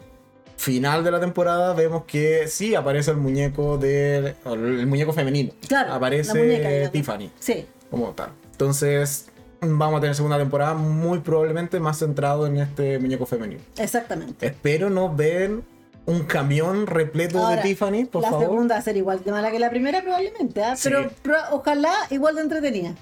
final 0.60 1.05
de 1.05 1.12
la 1.12 1.22
temporada 1.22 1.74
vemos 1.74 2.03
que 2.05 2.47
sí 2.49 2.76
aparece 2.76 3.12
el 3.12 3.18
muñeco 3.18 3.78
del 3.78 4.36
el 4.45 4.86
muñeco 4.88 5.14
femenino. 5.14 5.53
Claro, 5.68 5.93
aparece 5.93 6.34
la 6.34 6.39
muñeca. 6.43 6.91
Tiffany 6.91 7.32
Sí, 7.39 7.66
como 7.89 8.10
tal. 8.12 8.32
Entonces 8.51 9.28
vamos 9.62 9.97
a 9.97 10.01
tener 10.01 10.16
segunda 10.16 10.38
temporada 10.38 10.74
muy 10.74 11.20
probablemente 11.20 11.80
más 11.80 11.99
centrado 11.99 12.45
en 12.45 12.57
este 12.57 12.99
muñeco 12.99 13.26
femenino. 13.26 13.62
exactamente. 13.78 14.45
Espero 14.47 14.89
no 14.89 15.16
ver 15.16 15.62
un 16.05 16.24
camión 16.24 16.88
repleto 16.88 17.39
Ahora, 17.39 17.57
de 17.57 17.62
Tiffany, 17.62 18.05
por 18.05 18.24
la 18.24 18.30
favor. 18.32 18.45
segunda 18.47 18.76
va 18.76 18.80
a 18.80 18.84
ser 18.84 18.97
igual 18.97 19.24
de 19.24 19.32
mala 19.32 19.51
que 19.51 19.60
la 19.60 19.70
primera, 19.70 20.01
probablemente, 20.01 20.62
¿ah? 20.64 20.76
Sí. 20.76 20.89
pero, 20.89 21.10
pero 21.22 21.38
ojalá 21.51 21.93
igual 22.10 22.36
de 22.36 22.41
entretenida. 22.41 22.95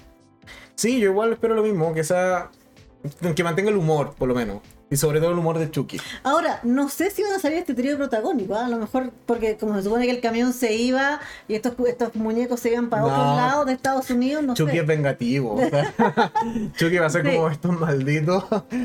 Sí, 0.76 1.00
yo 1.00 1.10
igual 1.10 1.32
espero 1.32 1.54
lo 1.54 1.62
mismo, 1.62 1.92
que 1.92 2.04
sea 2.04 2.50
que 3.34 3.42
mantenga 3.42 3.70
el 3.70 3.76
humor, 3.76 4.14
por 4.16 4.28
lo 4.28 4.34
menos. 4.34 4.58
Y 4.90 4.96
sobre 4.96 5.20
todo 5.20 5.32
el 5.32 5.38
humor 5.38 5.58
de 5.58 5.70
Chucky. 5.70 6.00
Ahora, 6.22 6.60
no 6.62 6.88
sé 6.88 7.10
si 7.10 7.22
van 7.22 7.32
a 7.32 7.38
salir 7.38 7.58
este 7.58 7.74
trío 7.74 7.96
protagónico, 7.98 8.54
¿ah? 8.54 8.64
a 8.66 8.68
lo 8.68 8.78
mejor 8.78 9.10
porque 9.26 9.56
como 9.58 9.76
se 9.76 9.82
supone 9.82 10.06
que 10.06 10.12
el 10.12 10.20
camión 10.20 10.52
se 10.54 10.74
iba 10.74 11.20
y 11.46 11.54
estos, 11.56 11.74
estos 11.86 12.14
muñecos 12.14 12.60
se 12.60 12.70
iban 12.70 12.88
para 12.88 13.02
No. 13.02 13.08
otros 13.08 13.36
lados 13.36 13.66
de 13.66 13.72
Estados 13.74 14.08
Unidos, 14.10 14.42
no 14.44 14.54
Chucky 14.54 14.72
sé. 14.72 14.78
es 14.78 14.86
vengativo. 14.86 15.54
o 15.54 15.58
sea, 15.70 15.94
Chucky 16.76 16.96
va 16.98 17.06
a 17.06 17.10
ser 17.10 17.26
Sí. 17.28 17.34
como 17.36 17.48
estos 17.50 17.78
malditos. 17.78 18.44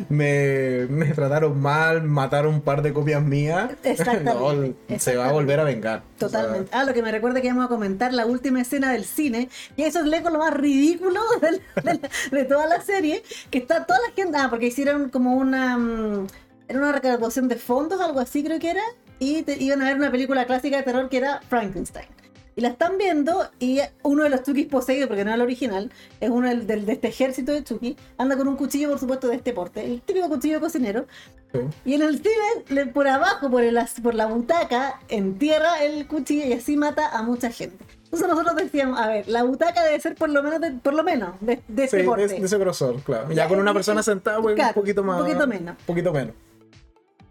Me, 0.09 0.87
me 0.89 1.05
trataron 1.13 1.59
mal, 1.61 2.03
mataron 2.03 2.55
un 2.55 2.61
par 2.61 2.81
de 2.81 2.91
copias 2.93 3.21
mías. 3.23 3.71
Exactamente, 3.83 4.75
No, 4.89 4.99
se 4.99 5.15
va 5.15 5.29
a 5.29 5.31
volver 5.31 5.59
a 5.59 5.63
vengar. 5.63 5.99
O 5.99 6.19
sea, 6.19 6.27
Totalmente. 6.41 6.69
Ah, 6.73 6.83
lo 6.83 6.93
que 6.93 7.01
me 7.01 7.11
recuerda 7.11 7.41
que 7.41 7.47
vamos 7.49 7.65
a 7.65 7.67
comentar 7.69 8.13
la 8.13 8.25
última 8.25 8.61
escena 8.61 8.91
del 8.91 9.05
cine, 9.05 9.49
y 9.75 9.83
eso 9.83 9.99
es 9.99 10.05
lejos 10.05 10.31
lo 10.31 10.39
más 10.39 10.53
ridículo 10.53 11.21
de, 11.41 11.51
la- 11.51 11.81
de 11.93 11.99
la- 11.99 12.37
de 12.37 12.43
toda 12.45 12.67
la 12.67 12.81
serie, 12.81 13.23
que 13.51 13.57
está 13.59 13.85
toda 13.85 13.99
la 14.07 14.13
gente, 14.13 14.37
ah, 14.37 14.47
porque 14.49 14.67
hicieron 14.67 15.09
como 15.09 15.35
una, 15.35 15.77
mm, 15.93 16.27
era 16.67 16.79
una 16.79 16.91
recaudación 16.91 17.47
de 17.47 17.55
fondos, 17.57 17.99
algo 18.01 18.19
así 18.19 18.43
creo 18.43 18.59
que 18.59 18.71
era, 18.71 18.83
y 19.19 19.43
te- 19.43 19.61
iban 19.61 19.81
a 19.81 19.85
ver 19.85 19.97
una 19.97 20.11
película 20.11 20.45
clásica 20.45 20.77
de 20.77 20.83
terror 20.83 21.09
que 21.09 21.17
era 21.17 21.41
Frankenstein. 21.49 22.07
Y 22.55 22.61
la 22.61 22.67
están 22.69 22.99
viendo 22.99 23.49
y 23.59 23.79
uno 24.03 24.23
de 24.23 24.29
los 24.29 24.43
Chucky 24.43 24.65
poseídos, 24.65 25.07
porque 25.07 25.23
no 25.25 25.31
es 25.31 25.35
el 25.35 25.41
original, 25.41 25.91
es 26.19 26.29
uno 26.29 26.47
del, 26.49 26.67
del- 26.67 26.85
de 26.85 26.93
este 26.93 27.07
ejército 27.07 27.51
de 27.51 27.63
Chucky, 27.63 27.97
anda 28.17 28.37
con 28.37 28.47
un 28.47 28.55
cuchillo, 28.57 28.89
por 28.89 28.99
supuesto, 28.99 29.27
de 29.27 29.37
este 29.37 29.53
porte, 29.53 29.83
el 29.83 30.01
típico 30.03 30.29
cuchillo 30.29 30.55
de 30.55 30.61
cocinero, 30.61 31.05
sí. 31.51 31.59
y 31.85 31.93
en 31.95 32.03
el 32.03 32.17
cine, 32.21 32.85
por 32.87 33.07
abajo, 33.07 33.49
por, 33.49 33.63
el, 33.63 33.79
por 34.03 34.13
la 34.13 34.27
butaca, 34.27 34.99
entierra 35.09 35.83
el 35.83 36.07
cuchillo 36.07 36.45
y 36.45 36.53
así 36.53 36.77
mata 36.77 37.09
a 37.09 37.23
mucha 37.23 37.49
gente. 37.51 37.83
Entonces 38.13 38.27
nosotros 38.29 38.55
decíamos, 38.55 38.99
a 38.99 39.07
ver, 39.07 39.27
la 39.27 39.41
butaca 39.43 39.83
debe 39.83 39.99
ser 39.99 40.13
por 40.13 40.29
lo 40.29 40.43
menos 40.43 40.61
de, 40.61 40.71
por 40.71 40.93
lo 40.93 41.03
menos 41.03 41.31
de, 41.41 41.55
de 41.67 41.81
Sí, 41.81 41.83
este 41.85 41.97
de, 41.97 42.03
porte. 42.03 42.27
de 42.27 42.37
ese 42.45 42.57
grosor, 42.59 43.01
claro. 43.01 43.29
Ya 43.29 43.33
Ya, 43.43 43.47
con 43.47 43.59
una 43.59 43.73
persona 43.73 44.03
sentada, 44.03 44.39
pues, 44.39 44.53
claro, 44.55 44.69
un 44.75 44.81
poquito 44.81 45.03
más. 45.03 45.19
un 45.19 45.25
poquito 45.25 45.47
menos. 45.47 45.75
Un 45.79 45.85
poquito 45.87 46.13
menos. 46.13 46.35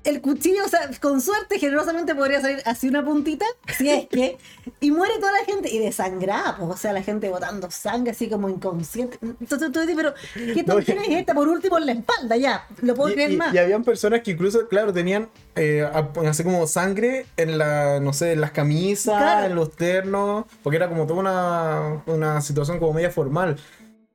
El 0.05 0.21
cuchillo, 0.21 0.65
o 0.65 0.69
sea, 0.69 0.91
con 1.01 1.21
suerte, 1.21 1.59
generosamente 1.59 2.15
podría 2.15 2.41
salir 2.41 2.61
así 2.65 2.89
una 2.89 3.05
puntita, 3.05 3.45
si 3.79 3.89
es 3.89 4.09
que, 4.09 4.37
y 4.81 4.91
muere 4.91 5.15
toda 5.21 5.33
la 5.33 5.45
gente, 5.45 5.71
y 5.71 5.79
desangrada, 5.79 6.57
pues, 6.57 6.71
o 6.71 6.77
sea, 6.77 6.93
la 6.93 7.03
gente 7.03 7.29
botando 7.29 7.71
sangre 7.71 8.11
así 8.11 8.29
como 8.29 8.49
inconsciente. 8.49 9.19
Entonces 9.41 9.71
tú 9.71 9.81
dices, 9.81 9.95
pero, 9.97 10.13
¿qué 10.35 10.65
No, 10.67 10.79
es 10.79 10.89
esta? 10.89 11.35
Por 11.35 11.47
último 11.49 11.79
en 11.79 11.87
la 11.87 11.93
espalda, 11.93 12.37
ya, 12.37 12.67
lo 12.81 12.95
puedo 12.97 13.11
Y, 13.11 13.15
creer 13.15 13.31
y- 13.33 13.37
más. 13.37 13.55
y 13.55 13.59
habían 13.59 13.85
personas 13.85 14.23
que 14.23 14.33
incluso, 14.33 14.67
claro, 14.69 14.93
tenían 14.93 15.29
eh, 15.55 15.89
ap- 15.93 16.19
así 16.27 16.43
como 16.43 16.67
sangre 16.67 17.27
en 17.37 17.59
la, 17.59 18.01
no 18.01 18.13
sé, 18.13 18.33
en 18.33 18.41
las 18.41 18.51
camisas, 18.53 19.17
Claro. 19.17 19.47
en 19.47 19.55
los 19.55 19.71
ternos, 19.77 20.47
porque 20.63 20.77
era 20.79 20.89
como 20.89 21.07
toda 21.07 21.21
una, 21.21 22.03
una 22.07 22.41
situación 22.41 22.79
como 22.79 22.93
media 22.95 23.11
formal. 23.11 23.57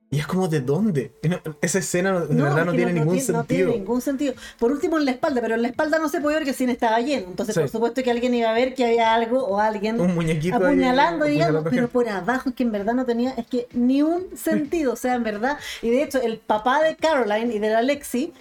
Y 0.10 0.20
es 0.20 0.26
como, 0.28 0.48
¿de 0.48 0.62
dónde? 0.62 1.12
No- 1.24 1.38
esa 1.62 1.80
escena 1.80 2.12
no- 2.14 2.26
de 2.28 2.36
verdad 2.42 2.60
es 2.60 2.66
no 2.66 2.72
tiene 2.72 2.94
ningún 2.94 3.16
no 3.16 3.22
sentido. 3.22 3.44
tiene 3.46 3.72
ningún 3.74 4.00
sentido. 4.02 4.34
Por 4.58 4.72
último 4.72 4.98
en 4.98 5.04
la 5.04 5.12
espalda, 5.12 5.42
pero 5.42 5.56
en 5.56 5.62
la 5.62 5.68
espalda 5.68 6.00
no 6.00 6.08
se 6.08 6.22
podía 6.22 6.38
ver 6.38 6.46
que 6.46 6.52
el 6.52 6.56
cine 6.56 6.72
estaba 6.72 7.00
lleno. 7.02 7.28
Entonces, 7.28 7.54
Sí. 7.56 7.60
por 7.60 7.70
supuesto 7.70 8.02
que 8.04 8.12
alguien 8.12 8.34
iba 8.34 8.50
a 8.50 8.54
ver 8.54 8.74
que 8.74 8.86
había 8.86 9.14
algo 9.14 9.44
o 9.46 9.60
alguien 9.60 10.00
Un 10.00 10.16
muñequito 10.16 10.56
ahí 10.56 10.64
apuñalando, 10.64 11.26
digamos, 11.26 11.56
apuñalando 11.62 11.70
pero 11.70 11.88
por 11.90 12.08
abajo 12.08 12.50
es 12.50 12.56
que 12.56 12.64
en 12.64 12.72
verdad 12.72 12.94
no 12.94 13.06
tenía, 13.06 13.32
es 13.32 13.48
que 13.48 13.68
ni 13.74 14.02
un 14.02 14.28
sentido, 14.38 14.94
o 14.94 14.96
sea, 14.96 15.16
en 15.16 15.24
verdad. 15.24 15.58
Y 15.82 15.90
de 15.90 16.04
hecho, 16.04 16.22
el 16.22 16.38
papá 16.38 16.82
de 16.84 16.96
Caroline 16.96 17.54
y 17.54 17.60
de 17.60 17.70
la 17.70 17.82
Lexi, 17.82 18.32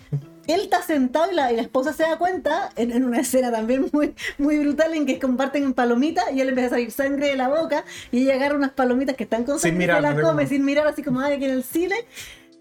él 0.46 0.60
está 0.60 0.82
sentado 0.82 1.30
y 1.30 1.34
la, 1.34 1.52
y 1.52 1.56
la 1.56 1.62
esposa 1.62 1.92
se 1.92 2.04
da 2.04 2.18
cuenta 2.18 2.70
en, 2.76 2.92
en 2.92 3.04
una 3.04 3.20
escena 3.20 3.50
también 3.50 3.88
muy, 3.92 4.14
muy 4.38 4.58
brutal 4.58 4.94
en 4.94 5.06
que 5.06 5.18
comparten 5.18 5.72
palomitas 5.74 6.24
y 6.32 6.40
él 6.40 6.48
empieza 6.48 6.68
a 6.68 6.70
salir 6.70 6.90
sangre 6.90 7.28
de 7.28 7.36
la 7.36 7.48
boca 7.48 7.84
y 8.12 8.22
ella 8.22 8.34
agarra 8.34 8.56
unas 8.56 8.72
palomitas 8.72 9.16
que 9.16 9.24
están 9.24 9.44
con 9.44 9.58
Sin 9.58 9.72
sangre 9.72 9.84
y 9.84 9.96
se 9.96 10.00
las 10.02 10.20
come 10.20 10.46
sin 10.46 10.64
mirar 10.64 10.86
así 10.86 11.02
como 11.02 11.20
hay 11.20 11.34
aquí 11.34 11.44
en 11.44 11.52
el 11.52 11.64
cine 11.64 11.96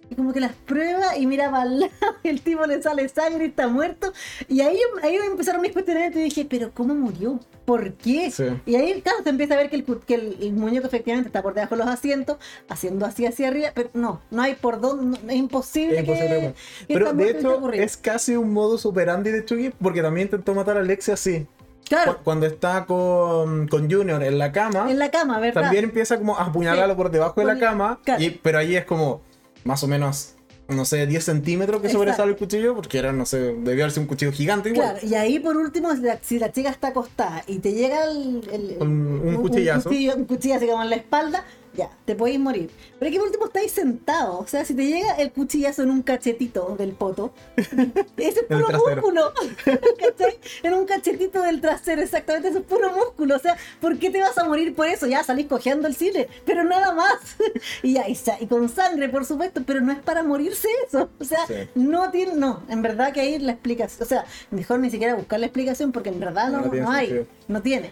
y 0.10 0.16
como 0.16 0.34
que 0.34 0.40
las 0.40 0.54
prueba 0.54 1.18
y 1.18 1.26
mira 1.28 1.50
para 1.52 1.64
el 1.64 1.80
lado 1.82 1.94
y 2.24 2.30
el 2.30 2.42
tipo 2.42 2.66
le 2.66 2.82
sale 2.82 3.08
sangre 3.10 3.46
y 3.46 3.48
está 3.50 3.68
muerto. 3.68 4.12
Y 4.48 4.62
ahí, 4.62 4.78
ahí 5.04 5.16
empezaron 5.16 5.62
mis 5.62 5.72
cuestionamientos 5.72 6.20
y 6.22 6.24
dije, 6.26 6.46
pero 6.50 6.72
¿cómo 6.74 6.94
murió? 6.96 7.40
¿Por 7.66 7.94
qué? 7.94 8.30
Sí. 8.30 8.44
Y 8.68 8.76
ahí, 8.76 9.02
claro, 9.02 9.20
se 9.24 9.30
empieza 9.30 9.56
a 9.56 9.58
ver 9.58 9.70
que 9.72 9.76
el, 9.78 9.86
que 10.06 10.14
el, 10.16 10.38
el 10.40 10.54
muñeco 10.54 10.86
efectivamente 10.86 11.30
está 11.30 11.42
por 11.42 11.54
debajo 11.56 11.76
de 11.76 11.84
los 11.84 11.92
asientos, 11.92 12.38
haciendo 12.70 13.06
así 13.08 13.26
hacia 13.26 13.48
arriba, 13.48 13.70
pero 13.74 13.90
no, 13.94 14.22
no 14.30 14.42
hay 14.44 14.54
por 14.56 14.80
dónde, 14.80 15.18
no- 15.20 15.30
es 15.32 15.36
imposible, 15.38 15.96
Es 15.96 16.00
imposible, 16.02 16.28
que, 16.30 16.36
bueno. 16.36 16.54
que 16.88 16.94
Pero 16.94 17.14
de 17.14 17.30
hecho, 17.32 17.72
es 17.74 17.98
casi 17.98 18.36
un 18.36 18.54
modus 18.54 18.86
operandi 18.86 19.32
de 19.32 19.44
Chucky, 19.44 19.72
porque 19.82 20.02
también 20.04 20.28
intentó 20.28 20.54
matar 20.54 20.78
a 20.78 20.82
Alexia 20.82 21.16
así. 21.16 21.48
Claro, 21.90 22.18
Cu- 22.18 22.24
Cuando 22.24 22.46
está 22.48 22.86
con, 22.86 23.68
con 23.68 23.90
Junior 23.92 24.22
en 24.24 24.38
la 24.40 24.52
cama, 24.52 24.90
en 24.90 24.98
la 25.00 25.10
cama, 25.12 25.40
¿verdad? 25.40 25.64
también 25.64 25.84
empieza 25.86 26.18
como 26.18 26.38
a 26.38 26.46
apuñalarlo 26.46 26.94
Sí. 26.94 26.98
por 26.98 27.12
debajo 27.12 27.40
de 27.42 27.48
la 27.48 27.60
cama, 27.60 28.00
claro. 28.04 28.24
y, 28.24 28.30
pero 28.32 28.58
ahí 28.60 28.76
es 28.76 28.86
como 28.86 29.22
más 29.66 29.84
o 29.84 29.88
menos, 29.88 30.36
no 30.70 30.86
sé, 30.86 31.06
10 31.06 31.24
centímetros 31.24 31.82
que 31.82 31.90
sobresale 31.90 32.32
el 32.32 32.38
cuchillo, 32.38 32.74
porque 32.76 32.98
era, 33.00 33.12
no 33.12 33.26
sé, 33.26 33.38
debió 33.60 33.90
sido 33.90 34.04
un 34.04 34.08
cuchillo 34.08 34.32
gigante 34.32 34.70
igual. 34.70 34.94
Claro, 34.94 35.08
y 35.08 35.14
ahí 35.16 35.40
por 35.40 35.58
último, 35.58 35.90
si 36.22 36.38
la, 36.40 36.52
chica 36.52 36.70
está 36.70 36.88
acostada 36.90 37.44
y 37.48 37.60
te 37.60 37.74
llega 37.74 38.06
el, 38.06 38.42
el- 38.54 38.78
Un- 38.80 39.22
un 39.26 39.36
cuchillazo. 39.42 39.90
Un, 39.90 39.94
cuchillo, 39.96 40.16
un 40.16 40.26
cuchillazo 40.26 40.66
como 40.68 40.84
en 40.84 40.90
la 40.92 40.96
espalda, 40.96 41.44
ya, 41.76 41.90
te 42.06 42.16
podéis 42.16 42.40
morir. 42.40 42.70
Pero 43.00 43.10
aquí 43.10 43.18
por 43.18 43.28
último 43.28 43.46
estáis 43.46 43.72
sentados. 43.72 44.36
O 44.40 44.48
sea, 44.48 44.64
si 44.66 44.74
te 44.74 44.86
llega 44.86 45.14
el 45.16 45.32
cuchillazo 45.32 45.84
en 45.84 45.92
un 45.92 46.02
cachetito 46.02 46.76
del 46.78 46.92
poto, 46.94 47.34
ese 47.58 48.40
es 48.40 48.46
puro 48.48 48.68
músculo. 48.70 49.34
¿Cachai? 49.66 50.40
En 50.64 50.74
un 50.74 50.86
cachetito 50.86 51.42
del 51.42 51.62
trasero, 51.62 52.02
exactamente, 52.02 52.50
eso 52.50 52.60
es 52.60 52.66
puro 52.66 52.92
músculo. 52.92 53.36
O 53.36 53.40
sea, 53.40 53.58
¿por 53.82 53.98
qué 53.98 54.10
te 54.10 54.22
vas 54.22 54.38
a 54.38 54.44
morir 54.46 54.74
por 54.76 54.88
eso? 54.88 55.08
Ya 55.08 55.24
salís 55.24 55.48
cojeando 55.48 55.88
el 55.88 55.96
cine, 55.96 56.28
pero 56.46 56.64
nada 56.64 56.94
más. 56.94 57.36
y 57.84 57.94
ya, 57.94 58.08
y, 58.08 58.18
y 58.40 58.48
con 58.48 58.70
sangre, 58.70 59.10
por 59.10 59.26
supuesto, 59.26 59.62
pero 59.66 59.82
no 59.82 59.92
es 59.92 60.00
para 60.00 60.24
morirse 60.24 60.68
eso. 60.88 61.10
O 61.20 61.24
sea, 61.24 61.40
Sí. 61.48 61.54
no 61.76 62.10
tiene, 62.12 62.34
no, 62.36 62.64
en 62.70 62.82
verdad 62.82 63.14
que 63.14 63.22
ahí 63.22 63.38
la 63.40 63.52
explicación, 63.52 64.04
o 64.04 64.06
sea, 64.10 64.26
mejor 64.52 64.80
ni 64.80 64.90
siquiera 64.90 65.16
buscar 65.16 65.40
la 65.40 65.46
explicación 65.46 65.92
porque 65.92 66.10
en 66.10 66.20
verdad 66.20 66.50
No, 66.50 66.58
no, 66.60 66.66
no 66.66 66.72
tiene 66.72 66.86
no 66.86 66.92
hay, 66.92 67.28
no 67.48 67.62
tiene, 67.62 67.92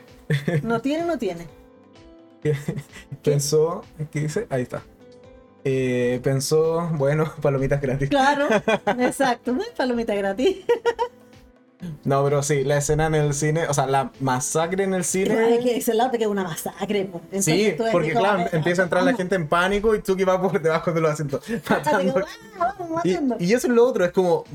no 0.63 0.81
tiene, 0.81 1.05
no 1.05 1.17
tiene. 1.17 1.47
Pensó, 3.23 3.83
¿qué 4.11 4.21
dice? 4.21 4.47
Ahí 4.49 4.63
está. 4.63 4.81
Eh, 5.65 6.19
pensó, 6.23 6.89
bueno, 6.93 7.31
palomitas 7.41 7.79
gratis. 7.81 8.09
Claro, 8.09 8.47
exacto, 8.99 9.53
muy 9.53 9.65
palomita 9.77 10.13
gratis. 10.13 10.57
No, 12.05 12.23
pero 12.23 12.41
sí, 12.43 12.63
la 12.63 12.77
escena 12.77 13.07
en 13.07 13.15
el 13.15 13.33
cine, 13.33 13.67
o 13.67 13.73
sea, 13.73 13.85
la 13.87 14.11
masacre 14.21 14.85
en 14.85 14.93
el 14.93 15.03
cine. 15.03 15.59
que 15.61 15.77
ese 15.77 15.93
lado 15.93 16.11
te 16.11 16.17
queda 16.17 16.29
una 16.29 16.43
masacre. 16.43 17.05
po. 17.05 17.21
Sí, 17.39 17.75
porque 17.91 18.09
que 18.09 18.13
claro, 18.15 18.43
"Ah, 18.45 18.49
empieza 18.53 18.83
a 18.83 18.85
entrar 18.85 19.03
la 19.03 19.07
vamos". 19.11 19.17
gente 19.19 19.35
en 19.35 19.47
pánico 19.47 19.93
y 19.93 20.01
Chucky 20.01 20.23
va 20.23 20.41
por 20.41 20.61
debajo 20.61 20.93
de 20.93 21.01
los 21.01 21.11
asientos 21.11 21.43
Ah, 21.49 21.59
matando. 21.69 22.23
"Ah, 22.59 22.73
Y, 23.03 23.11
matando". 23.13 23.35
y 23.39 23.53
eso 23.53 23.67
es 23.67 23.73
lo 23.73 23.85
otro, 23.85 24.05
es 24.05 24.11
como 24.11 24.45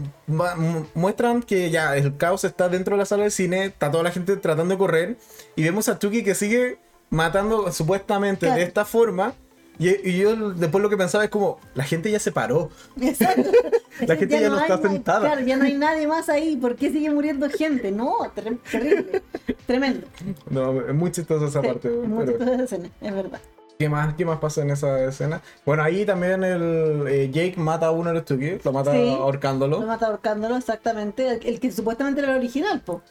muestran 0.95 1.43
que 1.43 1.70
ya 1.70 1.97
el 1.97 2.16
caos 2.16 2.45
está 2.45 2.68
dentro 2.70 2.97
de 2.97 3.01
la 3.01 3.05
sala 3.07 3.24
de 3.24 3.30
cine, 3.30 3.66
está 3.66 3.91
toda 3.91 4.03
la 4.05 4.11
gente 4.11 4.36
tratando 4.39 4.72
de 4.74 4.78
correr 4.78 5.16
y 5.55 5.62
vemos 5.62 5.89
a 5.91 5.99
Chucky 5.99 6.22
que 6.24 6.34
sigue 6.34 6.78
matando 7.11 7.71
supuestamente 7.73 8.47
Claro. 8.47 8.57
de 8.61 8.67
esta 8.67 8.85
forma. 8.85 9.33
Y, 9.81 9.91
y 10.11 10.19
yo 10.19 10.35
después 10.55 10.83
lo 10.83 10.91
que 10.91 10.97
pensaba 10.97 11.23
es 11.23 11.31
como, 11.31 11.61
la 11.75 11.85
gente 11.85 12.11
ya 12.11 12.19
se 12.19 12.33
paró. 12.33 12.69
Exacto. 13.01 13.51
La 14.07 14.15
gente 14.15 14.41
ya 14.41 14.49
no 14.49 14.61
está 14.61 14.75
hay 14.75 14.81
nadie- 14.81 14.93
sentada. 14.93 15.21
Claro, 15.21 15.41
ya 15.41 15.57
no 15.57 15.65
hay 15.65 15.75
nadie 15.75 16.07
más 16.07 16.29
ahí. 16.29 16.57
¿Por 16.57 16.77
qué 16.77 16.91
sigue 16.93 17.11
muriendo 17.11 17.51
gente? 17.51 17.91
No, 17.91 18.15
ter- 18.33 18.57
terrible. 18.71 19.23
Tremendo. 19.67 20.07
No, 20.51 20.81
es 20.83 20.95
muy 20.95 21.11
chistosa 21.11 21.47
esa 21.47 21.61
Sí, 21.61 21.67
parte. 21.67 21.89
es 21.89 22.09
muy 22.09 22.25
pero- 22.25 22.39
chistosa 22.39 22.55
esa 22.55 22.63
escena, 22.65 22.91
es 23.01 23.13
verdad. 23.15 23.41
¿Qué 23.77 23.89
más, 23.89 24.15
¿Qué 24.15 24.25
más 24.25 24.39
pasa 24.39 24.63
en 24.63 24.71
esa 24.71 25.03
escena? 25.05 25.43
Bueno, 25.67 25.83
ahí 25.83 26.05
también 26.05 26.45
el 26.45 27.05
eh, 27.09 27.31
Jake 27.33 27.55
mata 27.57 27.87
a 27.87 27.91
uno 27.91 28.11
de 28.11 28.15
los 28.17 28.25
Chucky, 28.25 28.59
lo 28.65 28.73
mata 28.73 28.93
Sí. 28.93 29.09
ahorcándolo. 29.11 29.81
Lo 29.81 29.87
mata 29.87 30.07
ahorcándolo, 30.07 30.57
exactamente. 30.57 31.29
El, 31.29 31.47
el 31.47 31.59
que 31.61 31.73
supuestamente 31.73 32.21
era 32.21 32.33
el 32.33 32.39
original, 32.39 32.81
po. 32.81 33.03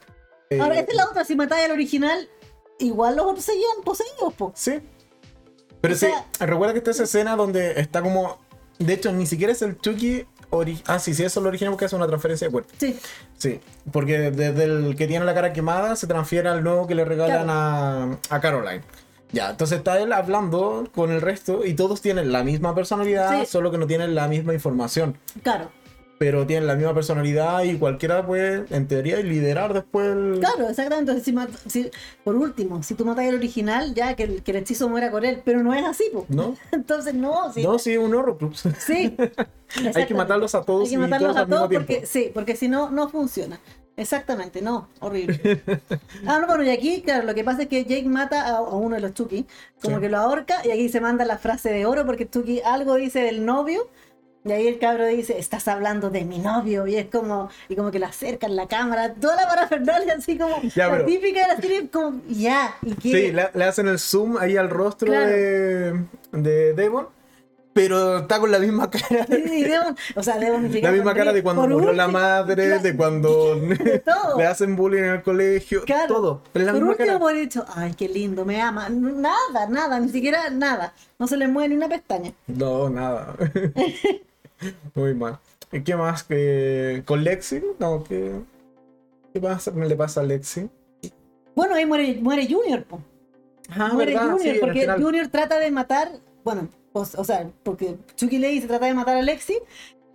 Eh, 0.49 0.59
Ahora, 0.61 0.79
esta 0.79 0.91
es 0.91 0.97
la 0.97 1.05
otra, 1.09 1.25
si 1.25 1.35
matáis 1.35 1.65
al 1.65 1.71
original, 1.71 2.29
igual 2.79 3.15
los 3.15 3.25
otros 3.25 3.45
seguían 3.45 3.81
poseídos, 3.83 4.33
po. 4.35 4.51
Sí. 4.55 4.79
Pero 5.81 5.93
O 5.93 5.97
sí, 5.97 6.07
sea- 6.07 6.45
recuerda 6.47 6.73
que 6.73 6.79
está 6.79 6.91
esa 6.91 7.03
escena 7.03 7.35
donde 7.35 7.79
está 7.79 8.01
como. 8.01 8.39
De 8.79 8.93
hecho, 8.93 9.11
ni 9.11 9.25
siquiera 9.25 9.51
es 9.53 9.61
el 9.61 9.79
Chucky. 9.79 10.25
ori- 10.49 10.81
Ah, 10.87 10.97
sí, 10.99 11.13
sí, 11.13 11.23
eso 11.23 11.39
es 11.39 11.43
lo 11.43 11.49
original 11.49 11.73
porque 11.73 11.85
hace 11.85 11.95
una 11.97 12.07
transferencia 12.07 12.47
de 12.47 12.51
cuerpo. 12.51 12.69
Sí, 12.77 12.97
Sí, 13.37 13.59
porque 13.91 14.31
desde 14.31 14.63
el 14.63 14.95
que 14.95 15.05
tiene 15.07 15.25
la 15.25 15.33
cara 15.33 15.51
quemada 15.51 15.95
se 15.97 16.07
transfiere 16.07 16.47
al 16.49 16.63
nuevo 16.63 16.87
que 16.87 16.95
le 16.95 17.03
regalan 17.05 17.49
a, 17.49 18.17
a 18.29 18.39
Caroline. 18.39 18.81
Ya, 19.33 19.49
entonces 19.49 19.79
está 19.79 19.99
él 19.99 20.13
hablando 20.13 20.87
con 20.95 21.11
el 21.11 21.19
resto 21.19 21.65
y 21.65 21.73
todos 21.73 22.01
tienen 22.01 22.31
la 22.31 22.43
misma 22.45 22.73
personalidad, 22.73 23.41
Sí. 23.41 23.45
solo 23.45 23.71
que 23.71 23.77
no 23.77 23.85
tienen 23.87 24.15
la 24.15 24.27
misma 24.29 24.53
información. 24.53 25.17
claro. 25.43 25.69
Pero 26.19 26.47
tienen 26.47 26.65
la 26.65 26.75
misma 26.75 26.93
personalidad 26.95 27.63
y 27.63 27.77
cualquiera 27.77 28.25
puede, 28.25 28.65
en 28.71 28.87
teoría, 28.87 29.17
liderar 29.17 29.73
después 29.73 30.07
el... 30.07 30.39
Claro, 30.39 30.67
exactamente. 30.67 31.11
Entonces, 31.11 31.59
si 31.67 31.83
si- 31.83 31.91
por 32.23 32.35
último, 32.35 32.81
si 32.81 32.95
tú 32.95 33.05
matas 33.05 33.27
al 33.27 33.35
original, 33.35 33.93
ya 33.93 34.15
que 34.15 34.23
el, 34.23 34.41
que 34.43 34.49
el 34.51 34.57
hechizo 34.57 34.89
muera 34.89 35.11
con 35.11 35.23
él, 35.25 35.41
pero 35.45 35.61
no 35.61 35.73
es 35.75 35.85
así, 35.85 36.05
po. 36.11 36.25
¿No? 36.29 36.55
Entonces, 36.71 37.13
no, 37.13 37.53
sí. 37.53 37.61
No, 37.61 37.77
sí, 37.77 37.97
un 37.97 38.15
Horrocrux. 38.15 38.63
Sí. 38.79 39.15
Hay 39.95 40.05
que 40.07 40.13
matarlos 40.15 40.55
a 40.55 40.63
todos 40.63 40.83
Hay 40.85 40.89
que 40.89 40.95
y 40.95 40.97
matarlos 40.97 41.33
todos 41.35 41.45
a 41.45 41.49
todos 41.49 41.69
tiempo. 41.69 41.87
porque, 41.87 42.05
sí, 42.07 42.31
porque 42.33 42.55
si 42.55 42.67
no, 42.67 42.89
no 42.89 43.09
funciona. 43.09 43.59
Exactamente, 43.95 44.61
no, 44.61 44.87
horrible. 44.99 45.61
ah, 46.27 46.37
no, 46.39 46.45
bueno, 46.45 46.63
y 46.63 46.69
aquí, 46.69 47.01
claro, 47.01 47.25
lo 47.25 47.33
que 47.33 47.43
pasa 47.43 47.63
es 47.63 47.67
que 47.67 47.83
Jake 47.83 48.07
mata 48.07 48.43
a, 48.47 48.57
a 48.57 48.61
uno 48.61 48.93
de 48.95 49.01
los 49.01 49.13
Chucky, 49.15 49.47
como 49.81 49.95
Sí. 49.95 50.01
que 50.03 50.09
lo 50.09 50.17
ahorca, 50.17 50.61
y 50.63 50.69
aquí 50.69 50.87
se 50.89 51.01
manda 51.01 51.25
la 51.25 51.39
frase 51.39 51.71
de 51.71 51.87
oro 51.87 52.05
porque 52.05 52.29
Chucky 52.29 52.61
algo 52.61 52.93
dice 52.93 53.21
del 53.21 53.43
novio, 53.43 53.89
y 54.45 54.51
ahí 54.51 54.67
el 54.67 54.79
cabro 54.79 55.05
dice, 55.07 55.37
estás 55.37 55.67
hablando 55.67 56.09
de 56.09 56.23
mi 56.23 56.39
novio, 56.39 56.87
y 56.87 56.95
es 56.95 57.07
como, 57.07 57.49
y 57.67 57.75
como 57.75 57.91
que 57.91 57.99
le 57.99 58.05
acercan 58.05 58.55
la 58.55 58.67
cámara, 58.67 59.13
toda 59.13 59.35
la 59.35 59.47
parafernalia 59.47 60.13
así 60.17 60.37
como, 60.37 60.61
Ya, 60.73 60.87
la 60.87 60.93
pero- 60.93 61.05
típica 61.05 61.41
de 61.41 61.47
la 61.55 61.61
serie, 61.61 61.89
como, 61.89 62.21
ya, 62.29 62.75
y 62.81 62.93
que... 62.95 63.09
Sí, 63.11 63.31
le, 63.31 63.49
le 63.53 63.63
hacen 63.65 63.87
el 63.87 63.99
zoom 63.99 64.37
ahí 64.37 64.55
al 64.57 64.69
rostro 64.69 65.07
Claro. 65.07 65.27
de, 65.29 66.03
de 66.31 66.73
Devon, 66.73 67.07
pero 67.73 68.19
está 68.19 68.39
con 68.39 68.49
la 68.51 68.57
misma 68.57 68.89
cara. 68.89 69.25
y 69.29 69.63
Devon- 69.65 69.95
o 70.15 70.23
sea, 70.23 70.37
Devon 70.39 70.71
ni 70.71 70.81
La 70.81 70.91
misma 70.91 71.13
cara 71.13 71.31
de 71.31 71.43
cuando 71.43 71.67
murió 71.67 71.93
la 71.93 72.07
madre, 72.07 72.79
de 72.79 72.95
cuando 72.95 73.29
todo. 74.05 74.37
le 74.37 74.45
hacen 74.47 74.75
bullying 74.75 75.03
en 75.03 75.11
el 75.11 75.21
colegio, 75.21 75.83
Claro. 75.83 76.07
todo. 76.15 76.41
Es 76.55 76.61
la 76.63 76.71
Por 76.71 76.81
misma 76.81 76.89
último, 76.91 77.07
cara. 77.07 77.19
por 77.19 77.33
dicho, 77.35 77.65
ay, 77.75 77.93
qué 77.95 78.07
lindo, 78.09 78.45
me 78.45 78.59
ama. 78.61 78.87
Nada, 78.89 79.67
nada, 79.69 79.99
ni 79.99 80.09
siquiera 80.09 80.49
nada. 80.49 80.93
No 81.19 81.27
se 81.27 81.37
le 81.37 81.47
mueve 81.47 81.69
ni 81.69 81.75
una 81.75 81.87
pestaña. 81.89 82.31
No, 82.47 82.89
nada. 82.89 83.35
Muy 84.95 85.13
mal. 85.13 85.39
¿Y 85.71 85.81
qué 85.81 85.95
más? 85.95 86.23
que 86.23 87.03
¿Con 87.05 87.23
Lexi? 87.23 87.61
No, 87.79 88.03
¿qué, 88.03 88.39
qué 89.33 89.39
pasa? 89.39 89.71
le 89.71 89.95
pasa 89.95 90.21
a 90.21 90.23
Lexi? 90.23 90.69
Bueno, 91.55 91.75
ahí 91.75 91.85
muere, 91.85 92.17
muere 92.21 92.47
Junior, 92.47 92.83
po. 92.83 93.01
Ah, 93.69 93.89
muere 93.93 94.13
verdad, 94.13 94.31
Junior, 94.31 94.55
sí, 94.55 94.59
porque. 94.59 94.87
Junior 94.87 95.27
trata 95.27 95.59
de 95.59 95.71
matar, 95.71 96.09
bueno, 96.43 96.69
o, 96.93 97.01
o 97.01 97.23
sea, 97.23 97.49
porque 97.63 97.97
Chucky 98.15 98.37
Lady 98.37 98.61
se 98.61 98.67
trata 98.67 98.85
de 98.85 98.93
matar 98.93 99.17
a 99.17 99.21
Lexi, 99.21 99.57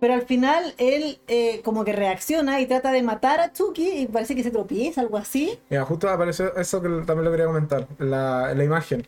pero 0.03 0.15
al 0.15 0.23
final 0.23 0.73
él 0.79 1.19
eh, 1.27 1.61
como 1.63 1.85
que 1.85 1.93
reacciona 1.93 2.59
y 2.59 2.65
trata 2.65 2.91
de 2.91 3.01
matar 3.03 3.39
a 3.39 3.53
Chucky 3.53 3.89
y 3.89 4.07
parece 4.07 4.35
que 4.35 4.43
se 4.43 4.51
tropieza, 4.51 4.99
algo 4.99 5.17
así. 5.17 5.57
Mira, 5.69 5.85
justo 5.85 6.09
apareció 6.09 6.55
eso 6.57 6.81
que 6.81 6.89
también 7.05 7.23
lo 7.23 7.31
quería 7.31 7.45
comentar. 7.45 7.87
La, 7.99 8.53
la 8.53 8.63
imagen. 8.65 9.07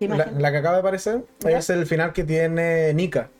¿Qué 0.00 0.08
La, 0.08 0.50
que 0.50 0.56
acaba 0.56 0.74
de 0.74 0.80
aparecer 0.80 1.24
¿Ya? 1.40 1.58
es 1.58 1.70
el 1.70 1.86
final 1.86 2.12
que 2.12 2.24
tiene 2.24 2.92
Nika. 2.92 3.30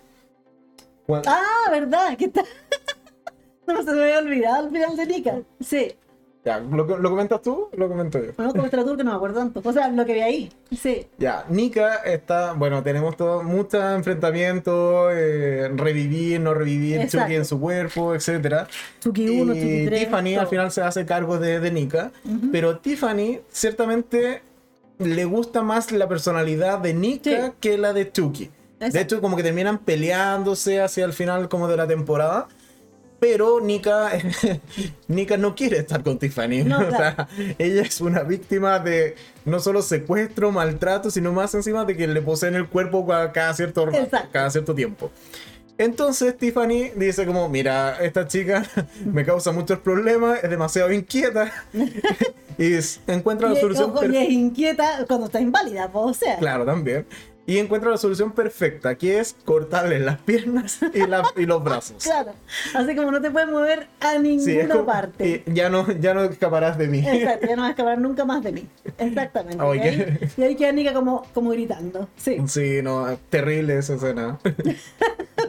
Cuando- 1.20 1.30
Ah, 1.30 1.70
¿verdad? 1.70 2.16
¿Qué 2.16 2.28
tal? 2.28 2.44
no 3.66 3.82
se 3.82 3.92
me 3.92 4.02
había 4.02 4.18
olvidado 4.18 4.66
el 4.66 4.72
final 4.72 4.96
de 4.96 5.06
Nika. 5.06 5.40
Sí. 5.60 5.92
Ya, 6.44 6.58
¿lo, 6.58 6.84
lo 6.98 7.08
comentas 7.10 7.40
tú? 7.40 7.68
Lo 7.76 7.88
comento 7.88 8.18
yo. 8.18 8.32
Bueno, 8.36 8.52
como 8.52 8.68
tú 8.68 8.96
que 8.96 9.04
no 9.04 9.10
me 9.12 9.16
acuerdo 9.16 9.38
tanto. 9.38 9.60
O 9.64 9.72
sea, 9.72 9.86
lo 9.88 10.04
que 10.04 10.14
vi 10.14 10.20
ahí. 10.22 10.52
Sí. 10.76 11.06
Ya, 11.16 11.44
Nika 11.48 11.98
está, 11.98 12.54
bueno, 12.54 12.82
tenemos 12.82 13.16
todo, 13.16 13.44
muchos 13.44 13.80
enfrentamientos, 13.94 15.12
eh, 15.14 15.70
revivir, 15.76 16.40
no 16.40 16.52
revivir, 16.52 16.96
Exacto. 17.00 17.26
Chucky 17.26 17.34
en 17.36 17.44
su 17.44 17.60
cuerpo, 17.60 18.12
etcétera. 18.16 18.66
Chucky 18.98 19.28
1, 19.40 19.54
y 19.54 19.60
Chucky 19.60 19.86
3. 19.86 20.00
Tiffany 20.00 20.34
al 20.36 20.48
final 20.48 20.72
se 20.72 20.82
hace 20.82 21.06
cargo 21.06 21.38
de, 21.38 21.60
de 21.60 21.70
Nika, 21.70 22.10
pero 22.50 22.78
Tiffany 22.78 23.38
ciertamente 23.48 24.42
le 24.98 25.24
gusta 25.24 25.62
más 25.62 25.92
la 25.92 26.08
personalidad 26.08 26.80
de 26.80 26.92
Nika 26.94 27.30
Sí. 27.46 27.52
que 27.60 27.78
la 27.78 27.92
de 27.92 28.10
Chucky. 28.10 28.50
De 28.82 28.88
Exacto. 28.88 29.14
hecho, 29.16 29.20
como 29.22 29.36
que 29.36 29.42
terminan 29.42 29.78
peleándose 29.78 30.80
hacia 30.80 31.04
el 31.04 31.12
final 31.12 31.48
como 31.48 31.68
de 31.68 31.76
la 31.76 31.86
temporada. 31.86 32.48
Pero 33.20 33.60
Nika, 33.60 34.10
Nika 35.08 35.36
no 35.36 35.54
quiere 35.54 35.78
estar 35.78 36.02
con 36.02 36.18
Tiffany. 36.18 36.64
No, 36.64 36.80
o 36.80 36.88
claro. 36.88 37.28
sea, 37.28 37.28
ella 37.58 37.82
es 37.82 38.00
una 38.00 38.24
víctima 38.24 38.80
de 38.80 39.14
no 39.44 39.60
solo 39.60 39.80
secuestro, 39.82 40.50
maltrato, 40.50 41.08
sino 41.10 41.32
más 41.32 41.54
encima 41.54 41.84
de 41.84 41.96
que 41.96 42.08
le 42.08 42.20
poseen 42.20 42.56
el 42.56 42.68
cuerpo 42.68 43.06
ca- 43.06 43.30
cada 43.30 43.54
cierto, 43.54 43.88
Exacto. 43.88 44.28
cada 44.32 44.50
cierto 44.50 44.74
tiempo. 44.74 45.10
Entonces 45.78 46.36
Tiffany 46.36 46.90
dice 46.96 47.24
como, 47.24 47.48
mira, 47.48 47.96
esta 48.02 48.26
chica 48.26 48.64
me 49.04 49.24
causa 49.24 49.52
muchos 49.52 49.78
problemas, 49.78 50.42
es 50.42 50.50
demasiado 50.50 50.92
inquieta 50.92 51.50
y 52.58 52.74
encuentra 53.06 53.48
la 53.48 53.54
Y, 53.56 53.60
solución 53.60 53.90
ojo, 53.90 53.98
y 53.98 54.08
perfecta. 54.08 54.22
es 54.24 54.30
inquieta 54.32 55.04
cuando 55.08 55.26
está 55.26 55.40
inválida, 55.40 55.90
po, 55.90 56.00
o 56.06 56.14
sea. 56.14 56.36
Claro, 56.38 56.64
también. 56.66 57.06
Y 57.44 57.58
encuentra 57.58 57.90
la 57.90 57.96
solución 57.96 58.30
perfecta, 58.32 58.94
que 58.94 59.18
es 59.18 59.34
cortarle 59.44 59.98
las 59.98 60.20
piernas 60.20 60.78
y, 60.94 61.06
la- 61.06 61.24
y 61.36 61.44
los 61.44 61.62
brazos. 61.64 61.96
Claro. 62.04 62.32
Así 62.74 62.94
como 62.94 63.10
no 63.10 63.20
te 63.20 63.30
puedes 63.32 63.48
mover 63.48 63.88
a 64.00 64.16
ninguna 64.18 64.62
Sí, 64.62 64.68
como- 64.68 64.86
parte. 64.86 65.42
ya 65.46 65.68
no, 65.68 65.90
ya 65.98 66.14
no 66.14 66.22
escaparás 66.24 66.78
de 66.78 66.86
mí. 66.86 66.98
Exacto, 67.06 67.46
ya 67.48 67.56
no 67.56 67.62
vas 67.62 67.68
a 67.68 67.72
escapar 67.72 67.98
nunca 68.00 68.24
más 68.24 68.44
de 68.44 68.52
mí. 68.52 68.68
Exactamente. 68.96 69.56
Y, 69.64 69.68
ahí, 69.68 69.80
qué- 69.80 70.28
y 70.36 70.42
ahí 70.44 70.54
queda 70.56 70.72
Nika 70.72 70.92
como, 70.92 71.24
como 71.34 71.50
gritando. 71.50 72.08
Sí. 72.16 72.36
Sí, 72.46 72.80
no, 72.82 73.16
terrible 73.28 73.76
esa 73.78 73.94
escena. 73.94 74.38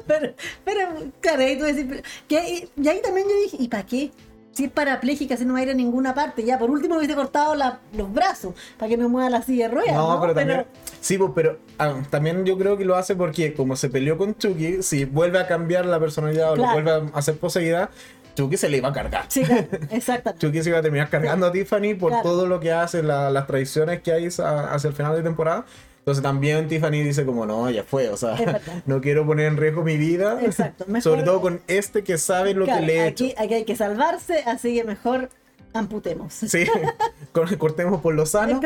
Pero, 0.05 0.33
pero 0.65 0.81
claro, 1.21 1.43
ahí 1.43 1.57
tú 1.57 1.63
decís, 1.63 1.85
y 2.27 2.35
ahí 2.35 3.01
también 3.01 3.25
yo 3.27 3.35
dije, 3.43 3.57
¿y 3.57 3.67
para 3.69 3.85
qué? 3.85 4.11
Si 4.53 4.65
es 4.65 4.71
parapléjica, 4.71 5.35
si 5.35 5.45
no 5.45 5.53
va 5.53 5.59
a 5.59 5.63
ir 5.63 5.69
a 5.71 5.73
ninguna 5.73 6.13
parte, 6.13 6.43
ya 6.43 6.59
por 6.59 6.69
último 6.69 6.97
hubiese 6.97 7.15
cortado 7.15 7.55
la- 7.55 7.79
los 7.97 8.13
brazos 8.13 8.53
para 8.77 8.87
que 8.89 8.97
no 8.97 9.09
mueva 9.09 9.29
la 9.29 9.41
silla 9.41 9.67
de 9.67 9.73
ruedas. 9.75 9.93
No, 9.95 10.13
No, 10.15 10.21
pero 10.21 10.33
también. 10.35 10.65
Sí, 11.01 11.17
pues, 11.17 11.31
pero 11.33 11.57
ah, 11.79 11.95
también 12.09 12.45
yo 12.45 12.57
creo 12.57 12.77
que 12.77 12.85
lo 12.85 12.95
hace 12.95 13.15
porque, 13.15 13.53
como 13.55 13.75
se 13.75 13.89
peleó 13.89 14.17
con 14.17 14.37
Chucky, 14.37 14.83
si 14.83 15.05
vuelve 15.05 15.39
a 15.39 15.47
cambiar 15.47 15.85
la 15.85 15.99
personalidad 15.99 16.51
o 16.51 16.55
lo 16.55 16.63
Claro. 16.63 16.73
vuelve 16.83 17.09
a 17.13 17.17
hacer 17.17 17.35
poseída, 17.37 17.89
Chucky 18.35 18.57
se 18.57 18.69
le 18.69 18.77
iba 18.77 18.89
a 18.89 18.93
cargar. 18.93 19.25
Sí, 19.27 19.41
claro, 19.43 19.67
exactamente. 19.91 20.45
Chucky 20.45 20.63
se 20.63 20.69
iba 20.69 20.77
a 20.79 20.81
terminar 20.81 21.09
cargando 21.09 21.47
a 21.47 21.51
Tiffany 21.51 21.95
por 21.99 22.09
Claro. 22.11 22.23
todo 22.23 22.45
lo 22.47 22.59
que 22.59 22.71
hace, 22.71 23.01
la- 23.03 23.29
las 23.31 23.47
traiciones 23.47 24.01
que 24.01 24.11
hay 24.11 24.27
hacia 24.27 24.87
el 24.87 24.93
final 24.93 25.15
de 25.15 25.23
temporada. 25.23 25.65
Entonces 26.03 26.21
también 26.21 26.67
Tiffany 26.67 27.01
dice 27.01 27.25
como, 27.25 27.45
no, 27.45 27.69
ya 27.69 27.83
fue, 27.83 28.09
o 28.09 28.17
sea, 28.17 28.35
no 28.85 28.99
quiero 28.99 29.25
poner 29.25 29.45
en 29.47 29.55
riesgo 29.57 29.83
mi 29.83 29.95
vida. 29.97 30.39
Exacto, 30.43 30.83
mejor- 30.87 31.01
Sobre 31.01 31.23
todo 31.23 31.39
con 31.41 31.61
este 31.67 32.03
que 32.03 32.17
sabe 32.17 32.53
lo 32.53 32.65
Claro, 32.65 32.81
que 32.81 32.85
le 32.87 32.97
he 32.97 33.07
hecho. 33.07 33.23
aquí, 33.37 33.53
hay 33.53 33.63
que 33.63 33.75
salvarse, 33.75 34.43
así 34.45 34.75
que 34.75 34.83
mejor 34.83 35.29
amputemos. 35.73 36.33
Sí, 36.33 36.65
Cor- 37.31 37.57
cortemos 37.57 38.01
por 38.01 38.13
lo 38.15 38.25
sano, 38.25 38.59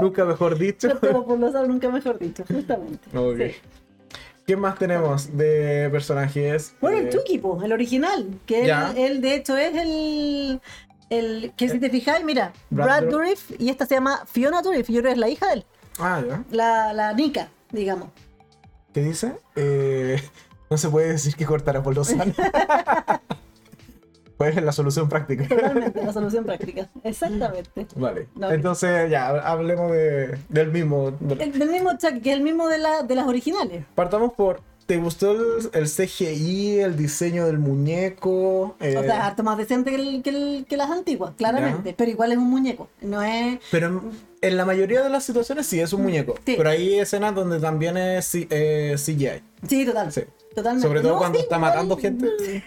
nunca 0.00 0.24
mejor 0.24 0.58
dicho. 0.58 0.88
Cortemos 0.90 1.24
por 1.24 1.38
los 1.38 1.52
lados, 1.52 1.68
nunca 1.68 1.88
mejor 1.90 2.18
dicho, 2.18 2.44
justamente. 2.50 3.16
Ok. 3.16 3.36
Sí. 3.38 3.52
¿Qué 4.46 4.56
más 4.56 4.78
tenemos 4.78 5.34
de 5.36 5.88
personajes? 5.90 6.74
Bueno, 6.80 6.98
el 6.98 7.06
Eh, 7.06 7.10
Chucky, 7.10 7.38
po, 7.38 7.62
el 7.64 7.72
original, 7.72 8.26
que 8.44 8.70
él, 8.96 9.22
de 9.22 9.34
hecho 9.36 9.56
es 9.56 9.74
el, 9.74 10.60
el 11.10 11.52
que 11.56 11.68
si 11.68 11.78
te 11.78 11.90
fijáis, 11.90 12.24
mira, 12.24 12.52
Brad 12.70 12.86
Brad, 13.02 13.10
Dourif. 13.10 13.52
Y 13.60 13.68
esta 13.70 13.86
se 13.86 13.94
llama 13.94 14.22
Fiona 14.26 14.62
Dourif, 14.62 14.88
yo 14.88 15.00
creo 15.00 15.04
que 15.04 15.12
es 15.12 15.18
la 15.18 15.28
hija 15.28 15.46
de 15.48 15.52
él, 15.54 15.64
Ah, 15.98 16.22
ya. 16.26 16.42
la, 16.50 16.92
la 16.92 17.12
Nika, 17.12 17.48
digamos. 17.70 18.08
¿Qué 18.92 19.02
dice? 19.02 19.32
Eh, 19.56 20.20
no 20.70 20.76
se 20.78 20.88
puede 20.88 21.08
decir 21.12 21.34
que 21.36 21.44
cortará 21.46 21.82
por 21.82 21.94
lo 21.94 22.04
sano. 22.04 22.32
pues 24.36 24.56
es 24.56 24.62
la 24.62 24.72
solución 24.72 25.08
práctica. 25.08 25.46
Totalmente, 25.48 26.04
la 26.04 26.12
solución 26.12 26.44
práctica. 26.44 26.88
Exactamente. 27.04 27.86
Vale. 27.96 28.28
No, 28.34 28.50
Entonces, 28.50 29.10
ya, 29.10 29.28
hablemos 29.28 29.92
de, 29.92 30.38
del 30.48 30.72
mismo. 30.72 31.12
El, 31.38 31.58
del 31.58 31.68
mismo 31.70 31.90
Chucky, 31.98 32.20
que 32.20 32.30
es 32.32 32.36
el 32.36 32.42
mismo 32.42 32.68
de, 32.68 32.78
la, 32.78 33.02
de 33.02 33.14
las 33.14 33.26
originales. 33.26 33.84
Partamos 33.94 34.32
por. 34.32 34.60
¿Te 34.86 34.98
gustó 34.98 35.32
el, 35.32 35.70
el 35.72 35.88
CGI, 35.88 36.80
el 36.80 36.96
diseño 36.96 37.46
del 37.46 37.58
muñeco? 37.58 38.76
Eh, 38.80 38.96
O 38.98 39.02
sea, 39.02 39.26
harto 39.26 39.42
más 39.42 39.56
decente 39.56 39.90
que, 39.90 39.96
el- 39.96 40.22
que, 40.22 40.30
el- 40.30 40.66
que 40.68 40.76
las 40.76 40.90
antiguas, 40.90 41.32
claramente. 41.38 41.94
Pero 41.96 42.10
igual 42.10 42.32
es 42.32 42.38
un 42.38 42.50
muñeco. 42.50 42.88
No 43.00 43.22
es. 43.22 43.58
pero 43.70 43.86
en, 43.86 44.00
en 44.42 44.56
la 44.58 44.64
mayoría 44.66 45.02
de 45.02 45.08
las 45.08 45.24
situaciones 45.24 45.66
sí 45.66 45.80
es 45.80 45.92
un 45.94 46.02
muñeco. 46.02 46.34
Sí. 46.44 46.54
Pero 46.56 46.68
hay 46.68 46.98
escenas 46.98 47.34
donde 47.34 47.60
también 47.60 47.96
es 47.96 48.30
eh, 48.34 48.94
CGI. 48.98 49.42
Sí, 49.68 49.86
total. 49.86 50.12
Sí. 50.12 50.22
Totalmente. 50.54 50.86
Sobre 50.86 51.00
todo 51.00 51.12
No, 51.14 51.18
cuando 51.18 51.38
sí, 51.38 51.44
está 51.44 51.58
matando 51.58 51.96
gente. 51.96 52.28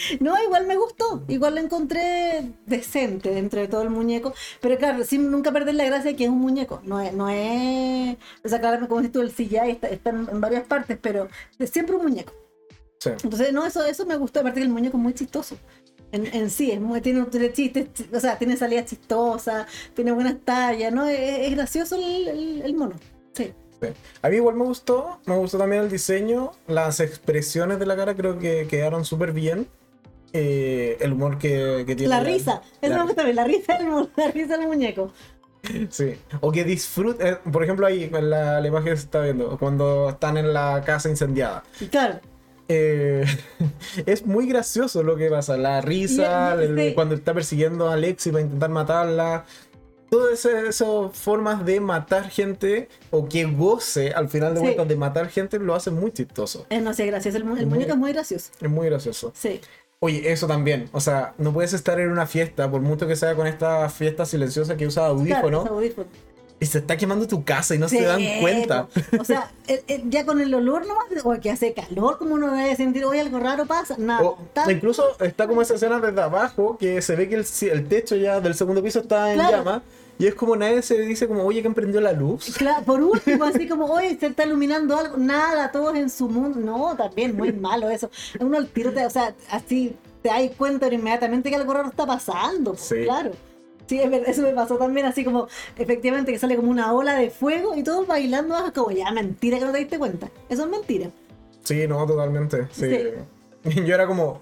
No, 0.20 0.34
igual 0.42 0.66
me 0.66 0.76
gustó. 0.76 1.24
Igual 1.28 1.54
lo 1.56 1.60
encontré 1.60 2.52
decente 2.66 3.30
dentro 3.30 3.60
de 3.60 3.68
todo 3.68 3.82
el 3.82 3.90
muñeco. 3.90 4.34
Pero 4.60 4.76
claro, 4.78 5.04
sin 5.04 5.30
nunca 5.30 5.52
perder 5.52 5.74
la 5.74 5.84
gracia 5.84 6.10
de 6.10 6.16
que 6.16 6.24
es 6.24 6.30
un 6.30 6.38
muñeco. 6.40 6.80
No 6.84 7.00
es. 7.00 7.12
No 7.12 7.28
es 7.28 8.16
o 8.44 8.48
sea, 8.48 8.60
claro, 8.60 8.86
como 8.88 9.00
dices 9.00 9.12
tú, 9.12 9.20
el 9.20 9.32
CGI 9.32 9.70
está, 9.70 9.88
está 9.88 10.10
en, 10.10 10.40
varias 10.40 10.64
partes, 10.64 10.98
pero 11.00 11.28
es 11.58 11.70
siempre 11.70 11.96
un 11.96 12.02
muñeco. 12.02 12.32
Sí. 13.00 13.10
Entonces, 13.10 13.52
no, 13.52 13.64
eso, 13.66 13.84
eso 13.84 14.06
me 14.06 14.16
gustó. 14.16 14.40
Aparte 14.40 14.60
que 14.60 14.66
el 14.66 14.72
muñeco 14.72 14.96
es 14.96 15.02
muy 15.02 15.14
chistoso. 15.14 15.56
En, 16.12 16.24
en 16.26 16.50
sí, 16.50 16.70
es 16.70 16.80
muy, 16.80 17.00
tiene, 17.00 17.24
tiene 17.24 17.52
chistes, 17.52 17.92
chi- 17.92 18.08
o 18.14 18.20
sea, 18.20 18.38
tiene 18.38 18.56
salidas 18.56 18.86
chistosas, 18.86 19.66
tiene 19.92 20.12
buenas 20.12 20.36
tallas, 20.44 20.92
¿no? 20.92 21.06
Es, 21.06 21.18
es 21.48 21.50
gracioso 21.54 21.96
el, 21.96 22.28
el- 22.28 22.62
el 22.62 22.74
mono. 22.74 22.94
Sí. 23.34 23.52
Sí. 23.82 23.88
A 24.22 24.28
mí 24.30 24.36
igual 24.36 24.54
me 24.54 24.64
gustó, 24.64 25.20
me 25.26 25.36
gustó 25.36 25.58
también 25.58 25.82
el 25.82 25.90
diseño, 25.90 26.52
las 26.66 27.00
expresiones 27.00 27.78
de 27.78 27.84
la 27.86 27.96
cara 27.96 28.14
creo 28.14 28.38
que 28.38 28.66
quedaron 28.68 29.04
súper 29.04 29.32
bien. 29.32 29.66
Eh, 30.38 30.98
el 31.00 31.12
humor 31.12 31.38
que, 31.38 31.84
que 31.86 31.96
tiene. 31.96 32.08
La 32.10 32.20
risa, 32.20 32.60
eso 32.82 32.92
la- 32.92 32.98
me 32.98 33.04
gusta 33.04 33.22
la 33.32 33.44
risa 33.44 33.78
del, 33.78 33.88
la 34.16 34.30
risa 34.30 34.56
del 34.58 34.66
muñeco. 34.66 35.12
Sí. 35.90 36.14
O 36.42 36.52
que 36.52 36.62
disfrute, 36.64 37.28
eh, 37.28 37.36
por 37.50 37.64
ejemplo 37.64 37.86
ahí 37.86 38.04
en 38.12 38.30
la, 38.30 38.60
la 38.60 38.68
imagen 38.68 38.90
que 38.92 38.96
se 38.96 39.04
está 39.04 39.20
viendo, 39.22 39.58
cuando 39.58 40.10
están 40.10 40.36
en 40.36 40.52
la 40.52 40.82
casa 40.84 41.08
incendiada. 41.08 41.64
Claro, 41.90 42.20
Eh, 42.68 43.24
es 44.06 44.26
muy 44.26 44.46
gracioso 44.48 45.02
lo 45.02 45.16
que 45.16 45.28
pasa, 45.30 45.56
la 45.56 45.80
risa, 45.80 46.54
el- 46.54 46.76
sí. 46.78 46.94
cuando 46.94 47.14
está 47.14 47.32
persiguiendo 47.34 47.88
a 47.88 47.94
Alexi 47.94 48.30
para 48.30 48.42
intentar 48.42 48.70
matarla. 48.70 49.44
Todas 50.08 50.44
esas 50.44 51.12
formas 51.14 51.64
de 51.66 51.80
matar 51.80 52.30
gente 52.30 52.88
o 53.10 53.28
que 53.28 53.44
goce 53.44 54.12
al 54.12 54.28
final 54.28 54.54
de 54.54 54.60
Sí. 54.60 54.66
cuentas 54.66 54.86
de 54.88 54.96
matar 54.96 55.28
gente 55.28 55.58
lo 55.58 55.74
hace 55.74 55.90
muy 55.90 56.12
chistoso. 56.12 56.64
es 56.70 56.80
no 56.80 56.94
sé, 56.94 57.06
gracioso. 57.06 57.38
El, 57.38 57.44
mu- 57.44 57.56
el 57.56 57.66
Muy- 57.66 57.74
muñeco 57.74 57.92
es 57.94 57.98
muy 57.98 58.12
gracioso. 58.12 58.52
Es 58.60 58.70
muy 58.70 58.86
gracioso. 58.86 59.32
Sí. 59.34 59.60
Oye, 60.06 60.30
eso 60.32 60.46
también. 60.46 60.88
O 60.92 61.00
sea, 61.00 61.34
no 61.38 61.52
puedes 61.52 61.72
estar 61.72 61.98
en 62.00 62.10
una 62.10 62.26
fiesta, 62.26 62.70
por 62.70 62.80
mucho 62.80 63.06
que 63.06 63.16
sea 63.16 63.34
con 63.34 63.46
esta 63.46 63.88
fiesta 63.88 64.24
silenciosa 64.24 64.76
que 64.76 64.86
usa 64.86 65.06
audífono, 65.06 65.62
Claro, 65.62 65.80
y 66.58 66.64
se 66.64 66.78
está 66.78 66.96
quemando 66.96 67.26
tu 67.28 67.44
casa 67.44 67.74
y 67.74 67.78
no 67.78 67.86
Sí, 67.88 67.98
se 67.98 68.04
dan 68.04 68.22
cuenta. 68.40 68.88
O 69.20 69.24
sea, 69.24 69.50
el- 69.66 69.82
el- 69.88 70.08
ya 70.10 70.24
con 70.24 70.40
el 70.40 70.54
olor 70.54 70.86
nomás, 70.86 71.04
o 71.24 71.38
que 71.40 71.50
hace 71.50 71.74
calor, 71.74 72.16
como 72.18 72.34
uno 72.36 72.54
a 72.54 72.74
sentir, 72.76 73.04
oye, 73.04 73.20
algo 73.20 73.38
raro 73.40 73.66
pasa. 73.66 73.96
Nada. 73.98 74.22
O 74.22 74.38
Está- 74.42 74.70
incluso 74.72 75.04
está 75.20 75.46
como 75.48 75.60
esa 75.60 75.74
escena 75.74 75.98
desde 76.00 76.22
abajo 76.22 76.78
que 76.78 77.02
se 77.02 77.14
ve 77.16 77.28
que 77.28 77.34
el, 77.34 77.46
el 77.72 77.88
techo 77.88 78.16
ya 78.16 78.40
del 78.40 78.54
segundo 78.54 78.82
piso 78.82 79.00
está 79.00 79.32
en 79.32 79.38
Claro. 79.38 79.56
llama 79.58 79.82
y 80.18 80.26
es 80.26 80.34
como 80.34 80.56
nadie 80.56 80.82
se 80.82 80.98
dice 81.00 81.28
como, 81.28 81.44
oye, 81.44 81.60
¿quién 81.60 81.74
prendió 81.74 82.00
la 82.00 82.12
luz? 82.12 82.54
Claro, 82.56 82.84
por 82.84 83.02
último, 83.02 83.44
así 83.44 83.68
como, 83.68 83.86
oye, 83.86 84.16
se 84.18 84.26
está 84.26 84.44
iluminando 84.44 84.96
algo, 84.96 85.16
nada, 85.18 85.70
todos 85.70 85.94
en 85.96 86.08
su 86.08 86.28
mundo. 86.28 86.58
No, 86.58 86.96
también 86.96 87.36
muy 87.36 87.52
malo 87.52 87.90
eso. 87.90 88.10
Uno 88.40 88.56
al 88.56 88.68
tiro, 88.68 88.92
o 88.94 89.10
sea, 89.10 89.34
así 89.50 89.94
te 90.22 90.28
das 90.28 90.50
cuenta 90.56 90.92
inmediatamente 90.92 91.50
que 91.50 91.56
algo 91.56 91.74
raro 91.74 91.88
está 91.88 92.06
pasando. 92.06 92.72
pues, 92.72 92.82
Sí. 92.82 93.04
Claro. 93.04 93.32
Sí, 93.86 94.00
es 94.00 94.10
verdad, 94.10 94.28
eso 94.28 94.42
me 94.42 94.50
pasó 94.52 94.76
también, 94.78 95.06
así 95.06 95.24
como, 95.24 95.46
efectivamente, 95.78 96.32
que 96.32 96.38
sale 96.40 96.56
como 96.56 96.70
una 96.70 96.92
ola 96.92 97.14
de 97.14 97.30
fuego 97.30 97.76
y 97.76 97.84
todos 97.84 98.04
bailando, 98.06 98.56
ah, 98.56 98.72
como, 98.74 98.90
ya, 98.90 99.12
mentira 99.12 99.58
que 99.60 99.64
no 99.64 99.70
te 99.70 99.78
diste 99.78 99.98
cuenta. 99.98 100.28
Eso 100.48 100.64
es 100.64 100.68
mentira. 100.68 101.10
Sí, 101.62 101.86
no, 101.86 102.04
totalmente. 102.04 102.66
Sí. 102.72 102.90
Sí. 102.90 103.80
Yo 103.84 103.94
era 103.94 104.06
como, 104.08 104.40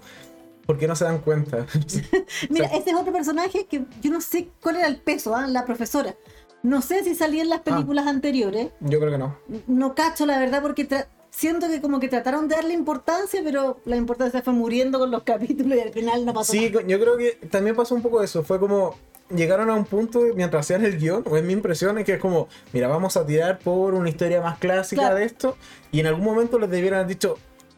¿por 0.65 0.77
qué 0.77 0.87
no 0.87 0.95
se 0.95 1.05
dan 1.05 1.19
cuenta? 1.19 1.65
Mira, 2.49 2.69
Sí. 2.69 2.75
este 2.77 2.91
es 2.91 2.95
otro 2.95 3.11
personaje 3.13 3.65
que 3.65 3.83
yo 4.01 4.11
no 4.11 4.21
sé 4.21 4.49
cuál 4.61 4.77
era 4.77 4.87
el 4.87 4.97
peso, 4.97 5.35
¿ah? 5.35 5.47
la 5.47 5.65
profesora. 5.65 6.15
No 6.63 6.81
sé 6.81 7.03
si 7.03 7.13
salía 7.13 7.43
en 7.43 7.49
las 7.49 7.61
películas 7.61 8.07
anteriores. 8.07 8.69
Yo 8.79 8.99
creo 8.99 9.11
que 9.11 9.17
no. 9.19 9.37
No 9.67 9.93
cacho, 9.93 10.25
la 10.25 10.39
verdad, 10.39 10.63
porque 10.63 10.87
siento 11.29 11.67
que 11.67 11.79
como 11.79 11.99
que 11.99 12.07
trataron 12.07 12.47
de 12.47 12.55
darle 12.55 12.73
importancia, 12.73 13.41
pero 13.43 13.77
la 13.85 13.97
importancia 13.97 14.41
fue 14.41 14.53
muriendo 14.53 14.97
con 14.97 15.11
los 15.11 15.21
capítulos 15.23 15.77
y 15.77 15.81
al 15.81 15.91
final 15.91 16.25
no 16.25 16.33
pasó 16.33 16.53
Sí, 16.53 16.69
nada. 16.71 16.87
yo 16.87 16.99
creo 16.99 17.17
que 17.17 17.33
también 17.51 17.75
pasó 17.75 17.93
un 17.93 18.01
poco 18.01 18.23
eso. 18.23 18.43
Fue 18.43 18.59
como, 18.59 18.95
llegaron 19.29 19.69
a 19.69 19.75
un 19.75 19.85
punto 19.85 20.21
mientras 20.33 20.65
hacían 20.65 20.83
el 20.83 20.97
guion, 20.97 21.23
o 21.29 21.37
es 21.37 21.43
mi 21.43 21.53
impresión, 21.53 21.99
es 21.99 22.05
que 22.05 22.13
es 22.13 22.19
como, 22.19 22.47
mira, 22.73 22.87
vamos 22.87 23.15
a 23.15 23.23
tirar 23.27 23.59
por 23.59 23.93
una 23.93 24.09
historia 24.09 24.41
más 24.41 24.57
clásica 24.57 25.01
Claro. 25.03 25.17
de 25.17 25.25
esto, 25.25 25.57
y 25.91 25.99
en 25.99 26.07
algún 26.07 26.23
momento 26.25 26.57
les 26.57 26.71
debieran 26.71 27.01
haber 27.01 27.09
dicho, 27.09 27.37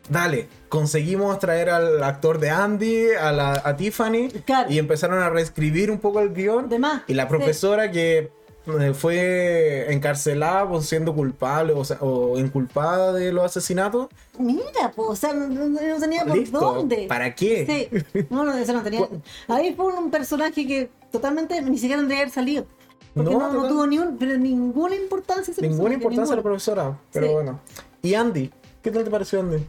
dale, 0.09 0.47
conseguimos 0.69 1.37
traer 1.39 1.69
al 1.69 2.03
actor 2.03 2.39
de 2.39 2.49
Andy, 2.49 3.11
a, 3.19 3.31
la, 3.31 3.61
a 3.63 3.75
Tiffany, 3.75 4.29
Claro. 4.45 4.69
y 4.71 4.77
empezaron 4.79 5.19
a 5.19 5.29
reescribir 5.29 5.91
un 5.91 5.99
poco 5.99 6.19
el 6.19 6.33
guion. 6.33 6.69
De 6.69 6.79
más. 6.79 7.03
Y 7.07 7.13
la 7.13 7.23
Sí. 7.23 7.29
profesora 7.29 7.91
que 7.91 8.31
eh, 8.79 8.93
fue 8.93 9.93
encarcelada 9.93 10.67
por 10.67 10.83
siendo 10.83 11.15
culpable 11.15 11.71
o, 11.71 11.85
sea, 11.85 11.97
o 12.01 12.37
inculpada 12.37 13.13
de 13.13 13.31
los 13.31 13.45
asesinatos, 13.45 14.09
Mira, 14.37 14.91
pues, 14.93 15.07
o 15.09 15.15
sea, 15.15 15.31
no, 15.33 15.99
tenía 15.99 16.25
por 16.25 16.37
listo. 16.37 16.59
dónde. 16.59 17.05
¿Para 17.07 17.33
qué? 17.33 17.89
Sí, 18.13 18.25
no, 18.29 18.43
no, 18.43 18.53
eso 18.57 18.73
no 18.73 18.83
tenía. 18.83 19.07
Ahí 19.47 19.73
fue 19.73 19.85
un 19.93 20.11
personaje 20.11 20.67
que 20.67 20.89
totalmente 21.11 21.61
ni 21.61 21.77
siquiera 21.77 22.01
tendría 22.01 22.17
que 22.17 22.21
haber 22.23 22.33
salido. 22.33 22.65
Porque 23.13 23.31
No, 23.31 23.39
no, 23.39 23.47
no 23.47 23.53
total- 23.53 23.69
tuvo 23.69 23.87
ni 23.87 23.97
un, 23.99 24.17
pero 24.17 24.37
ninguna 24.37 24.95
importancia 24.95 25.51
ese 25.51 25.61
Ninguna 25.61 25.93
importancia 25.95 26.33
a 26.33 26.37
la 26.37 26.43
profesora, 26.43 26.99
pero 27.13 27.27
Sí. 27.27 27.33
bueno. 27.33 27.59
¿Y 28.03 28.13
Andy? 28.15 28.51
¿Qué 28.83 28.91
tal 28.91 29.03
te 29.05 29.09
pareció 29.09 29.39
Andy? 29.39 29.65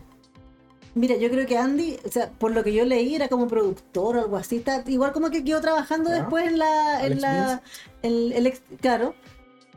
Mira, 0.99 1.17
yo 1.17 1.31
creo 1.31 1.47
que 1.47 1.57
Andy, 1.57 1.97
o 2.05 2.09
sea, 2.11 2.31
por 2.31 2.51
lo 2.53 2.63
que 2.65 2.73
yo 2.73 2.85
leí, 2.85 3.15
era 3.15 3.29
como 3.29 3.47
productor 3.49 4.17
o 4.17 4.21
algo 4.21 4.37
así. 4.37 4.57
Está, 4.57 4.83
igual 4.87 5.13
como 5.13 5.31
que 5.31 5.45
quedó 5.45 5.61
trabajando 5.61 6.11
después 6.11 6.47
en 6.47 6.59
la. 6.59 7.01
En 7.07 7.21
la 7.21 7.63
el, 8.03 8.33
el 8.33 8.47
ex- 8.47 8.63
claro, 8.81 9.15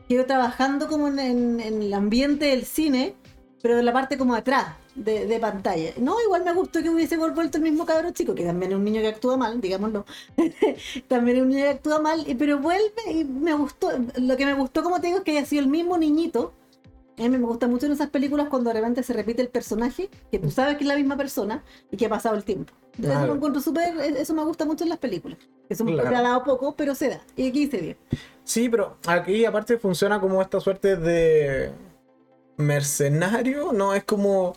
quedó 0.08 0.26
trabajando 0.26 0.88
como 0.88 1.08
en, 1.08 1.18
en- 1.18 1.60
en 1.60 1.82
el 1.82 1.94
ambiente 1.94 2.46
del 2.46 2.64
cine, 2.64 3.14
pero 3.62 3.78
en 3.78 3.84
la 3.86 3.92
parte 3.92 4.18
como 4.18 4.34
atrás 4.34 4.74
de, 4.94 5.26
de 5.26 5.38
pantalla. 5.38 5.92
No, 5.98 6.20
igual 6.20 6.44
me 6.44 6.52
gustó 6.52 6.82
que 6.82 6.90
hubiese 6.90 7.16
vuelto 7.16 7.56
el 7.58 7.62
mismo 7.62 7.86
cabro 7.86 8.10
chico, 8.10 8.34
que 8.34 8.44
también 8.44 8.72
es 8.72 8.76
un 8.78 8.84
niño 8.84 9.00
que 9.00 9.08
actúa 9.08 9.36
mal, 9.36 9.60
digámoslo. 9.60 10.04
también 11.08 11.36
es 11.38 11.42
un 11.44 11.48
niño 11.50 11.62
que 11.64 11.70
actúa 11.70 11.98
mal, 12.00 12.26
pero 12.38 12.58
vuelve 12.58 13.10
y 13.12 13.24
me 13.24 13.54
gustó. 13.54 13.90
Lo 14.16 14.36
que 14.36 14.44
me 14.46 14.54
gustó, 14.54 14.82
como 14.82 15.00
te 15.00 15.06
digo, 15.08 15.18
es 15.18 15.24
que 15.24 15.30
haya 15.38 15.46
sido 15.46 15.62
el 15.62 15.68
mismo 15.68 15.96
niñito. 15.98 16.52
A 17.24 17.28
mí 17.28 17.38
me 17.38 17.46
gusta 17.46 17.66
mucho 17.68 17.86
en 17.86 17.92
esas 17.92 18.10
películas 18.10 18.48
cuando 18.48 18.70
de 18.70 18.74
repente 18.74 19.02
se 19.02 19.12
repite 19.12 19.42
el 19.42 19.48
personaje, 19.48 20.10
que 20.30 20.38
tú 20.38 20.50
sabes 20.50 20.76
que 20.76 20.84
es 20.84 20.88
la 20.88 20.96
misma 20.96 21.16
persona 21.16 21.62
y 21.90 21.96
que 21.96 22.06
ha 22.06 22.08
pasado 22.08 22.34
el 22.36 22.44
tiempo. 22.44 22.72
Eso 22.94 23.02
Claro. 23.02 23.26
lo 23.28 23.34
encuentro 23.34 23.60
súper, 23.60 23.98
eso 24.00 24.34
me 24.34 24.44
gusta 24.44 24.64
mucho 24.64 24.84
en 24.84 24.90
las 24.90 24.98
películas. 24.98 25.38
Eso 25.68 25.84
Claro. 25.84 26.08
se 26.08 26.14
ha 26.14 26.22
dado 26.22 26.44
poco, 26.44 26.74
pero 26.76 26.94
se 26.94 27.08
da. 27.08 27.20
Y 27.36 27.48
aquí 27.48 27.66
se 27.70 27.78
dio. 27.78 27.96
Sí, 28.44 28.68
pero 28.68 28.96
aquí 29.06 29.44
aparte 29.44 29.78
funciona 29.78 30.20
como 30.20 30.42
esta 30.42 30.60
suerte 30.60 30.96
de 30.96 31.70
mercenario, 32.56 33.72
¿no? 33.72 33.94
Es 33.94 34.04
como 34.04 34.54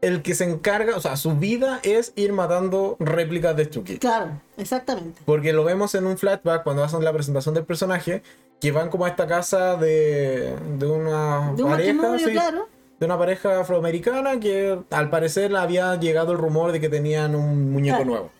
el 0.00 0.22
que 0.22 0.34
se 0.34 0.44
encarga, 0.44 0.96
o 0.96 1.00
sea, 1.00 1.16
su 1.16 1.36
vida 1.36 1.80
es 1.82 2.12
ir 2.16 2.32
matando 2.32 2.96
réplicas 3.00 3.56
de 3.56 3.68
Chucky. 3.70 3.98
Claro, 3.98 4.40
exactamente. 4.56 5.20
Porque 5.24 5.52
lo 5.52 5.64
vemos 5.64 5.94
en 5.94 6.06
un 6.06 6.18
flashback 6.18 6.62
cuando 6.64 6.84
hacen 6.84 7.02
la 7.02 7.12
presentación 7.12 7.54
del 7.54 7.64
personaje, 7.64 8.22
que 8.60 8.72
van 8.72 8.88
como 8.90 9.04
a 9.04 9.08
esta 9.08 9.26
casa 9.26 9.76
de, 9.76 10.54
de 10.78 10.86
una 10.86 11.52
De 11.56 11.62
pareja, 11.64 12.18
sí, 12.18 12.32
claro. 12.32 12.68
de 12.98 13.06
una 13.06 13.18
pareja 13.18 13.60
afroamericana 13.60 14.40
que 14.40 14.78
al 14.90 15.10
parecer 15.10 15.54
había 15.56 15.94
llegado 15.96 16.32
el 16.32 16.38
rumor 16.38 16.72
de 16.72 16.80
que 16.80 16.88
tenían 16.88 17.34
un 17.34 17.70
muñeco 17.72 17.96
Claro. 17.98 18.10
nuevo. 18.10 18.30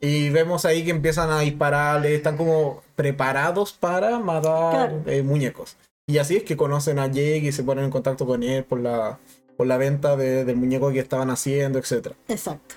Y 0.00 0.30
vemos 0.30 0.64
ahí 0.64 0.84
que 0.84 0.90
empiezan 0.90 1.30
a 1.30 1.40
dispararle, 1.40 2.14
están 2.14 2.36
como 2.36 2.82
preparados 2.94 3.72
para 3.72 4.18
matar 4.18 4.70
Claro. 4.90 5.02
eh, 5.06 5.22
muñecos. 5.22 5.76
Y 6.06 6.18
así 6.18 6.36
es 6.36 6.42
que 6.44 6.56
conocen 6.56 6.98
a 6.98 7.06
Jake 7.06 7.38
y 7.44 7.52
se 7.52 7.62
ponen 7.64 7.84
en 7.84 7.90
contacto 7.90 8.24
con 8.26 8.42
él 8.42 8.64
por 8.64 8.80
la, 8.80 9.18
por 9.56 9.66
la 9.66 9.76
venta 9.76 10.16
de- 10.16 10.44
del 10.44 10.56
muñeco 10.56 10.90
que 10.92 11.00
estaban 11.00 11.30
haciendo, 11.30 11.78
etc. 11.78 12.12
Exacto. 12.28 12.76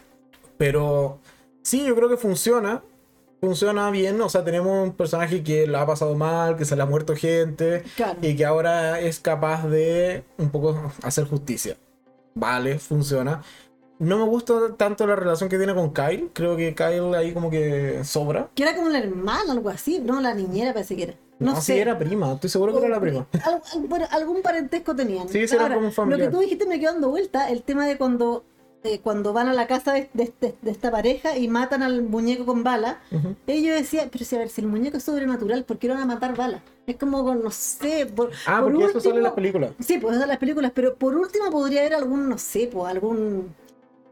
Pero 0.58 1.20
sí, 1.62 1.86
yo 1.86 1.96
creo 1.96 2.10
que 2.10 2.18
funciona. 2.18 2.82
Funciona 3.42 3.90
bien. 3.90 4.22
O 4.22 4.30
sea, 4.30 4.44
tenemos 4.46 4.84
un 4.88 4.94
personaje 4.94 5.44
que 5.44 5.66
la 5.68 5.82
ha 5.82 5.86
pasado 5.88 6.16
mal, 6.16 6.56
que 6.56 6.64
se 6.66 6.76
le 6.76 6.84
ha 6.84 6.86
muerto 6.86 7.16
gente 7.16 7.84
Claro. 7.96 8.20
y 8.22 8.36
que 8.36 8.46
ahora 8.46 9.00
es 9.00 9.20
capaz 9.20 9.68
de 9.68 10.24
un 10.38 10.52
poco 10.52 10.92
hacer 11.04 11.26
justicia. 11.26 11.76
Vale, 12.36 12.78
funciona. 12.80 13.42
No 13.98 14.18
me 14.18 14.24
gusta 14.26 14.54
tanto 14.78 15.06
la 15.06 15.16
relación 15.16 15.50
que 15.50 15.58
tiene 15.58 15.74
con 15.76 15.92
Kyle. 15.94 16.30
Creo 16.34 16.56
que 16.56 16.74
Kyle 16.76 17.14
ahí 17.16 17.34
como 17.34 17.50
que 17.50 18.04
sobra. 18.04 18.50
Que 18.56 18.64
era 18.64 18.76
como 18.76 18.90
la 18.90 19.00
hermana, 19.00 19.52
algo 19.52 19.70
así, 19.70 20.00
¿no? 20.00 20.22
La 20.22 20.34
niñera 20.34 20.74
parece 20.74 20.96
que 20.96 21.04
era. 21.04 21.14
No, 21.40 21.54
No, 21.54 21.62
sé. 21.62 21.74
sí, 21.74 21.80
era 21.80 21.98
prima. 21.98 22.34
Estoy 22.34 22.50
seguro 22.52 22.72
que 22.74 22.80
era 22.80 22.90
la 22.90 23.00
prima. 23.00 23.28
Al- 23.44 23.62
bueno, 23.88 24.06
algún 24.12 24.42
parentesco 24.44 24.96
tenían. 24.96 25.28
Sí, 25.30 25.48
sí, 25.48 25.56
era 25.56 25.74
como 25.74 25.88
un 25.88 25.92
familiar. 25.92 26.20
Lo 26.20 26.26
que 26.26 26.32
tú 26.32 26.40
dijiste 26.42 26.68
me 26.68 26.80
quedó 26.80 26.94
dando 26.94 27.10
vuelta, 27.10 27.50
el 27.50 27.64
tema 27.64 27.86
de 27.88 27.98
cuando, 27.98 28.44
eh, 28.84 29.00
cuando 29.00 29.32
van 29.34 29.48
a 29.48 29.54
la 29.54 29.68
casa 29.68 29.94
de, 29.94 30.10
de- 30.14 30.34
de- 30.42 30.56
de 30.62 30.72
esta 30.72 30.90
pareja 30.92 31.38
y 31.38 31.48
matan 31.48 31.84
al 31.84 32.02
muñeco 32.04 32.46
con 32.46 32.64
bala. 32.64 33.00
Ellos 33.48 33.76
decían, 33.76 34.10
pero 34.12 34.26
si 34.26 34.36
a 34.36 34.40
ver, 34.40 34.50
si 34.50 34.62
el 34.62 34.68
muñeco 34.68 34.98
es 34.98 35.04
sobrenatural, 35.04 35.64
¿por 35.66 35.78
qué 35.78 35.88
no 35.88 35.94
van 35.94 36.04
a 36.04 36.08
matar 36.08 36.36
balas? 36.36 36.62
Es 36.88 36.96
como, 36.98 37.24
con, 37.24 37.44
no 37.44 37.52
sé, 37.52 38.08
por, 38.08 38.32
Ah, 38.48 38.60
por 38.62 38.72
porque 38.74 38.86
eso 38.86 39.00
sale 39.00 39.10
en 39.10 39.16
último- 39.18 39.24
las 39.24 39.34
películas. 39.34 39.72
Sí, 39.80 39.98
pues 40.00 40.14
esas 40.14 40.22
son 40.24 40.30
las 40.30 40.38
películas, 40.40 40.72
pero 40.74 40.96
por 40.96 41.16
último 41.16 41.52
podría 41.52 41.82
haber 41.82 41.94
algún, 41.94 42.28
no 42.28 42.38
sé, 42.38 42.70
pues 42.72 42.90
algún 42.90 43.54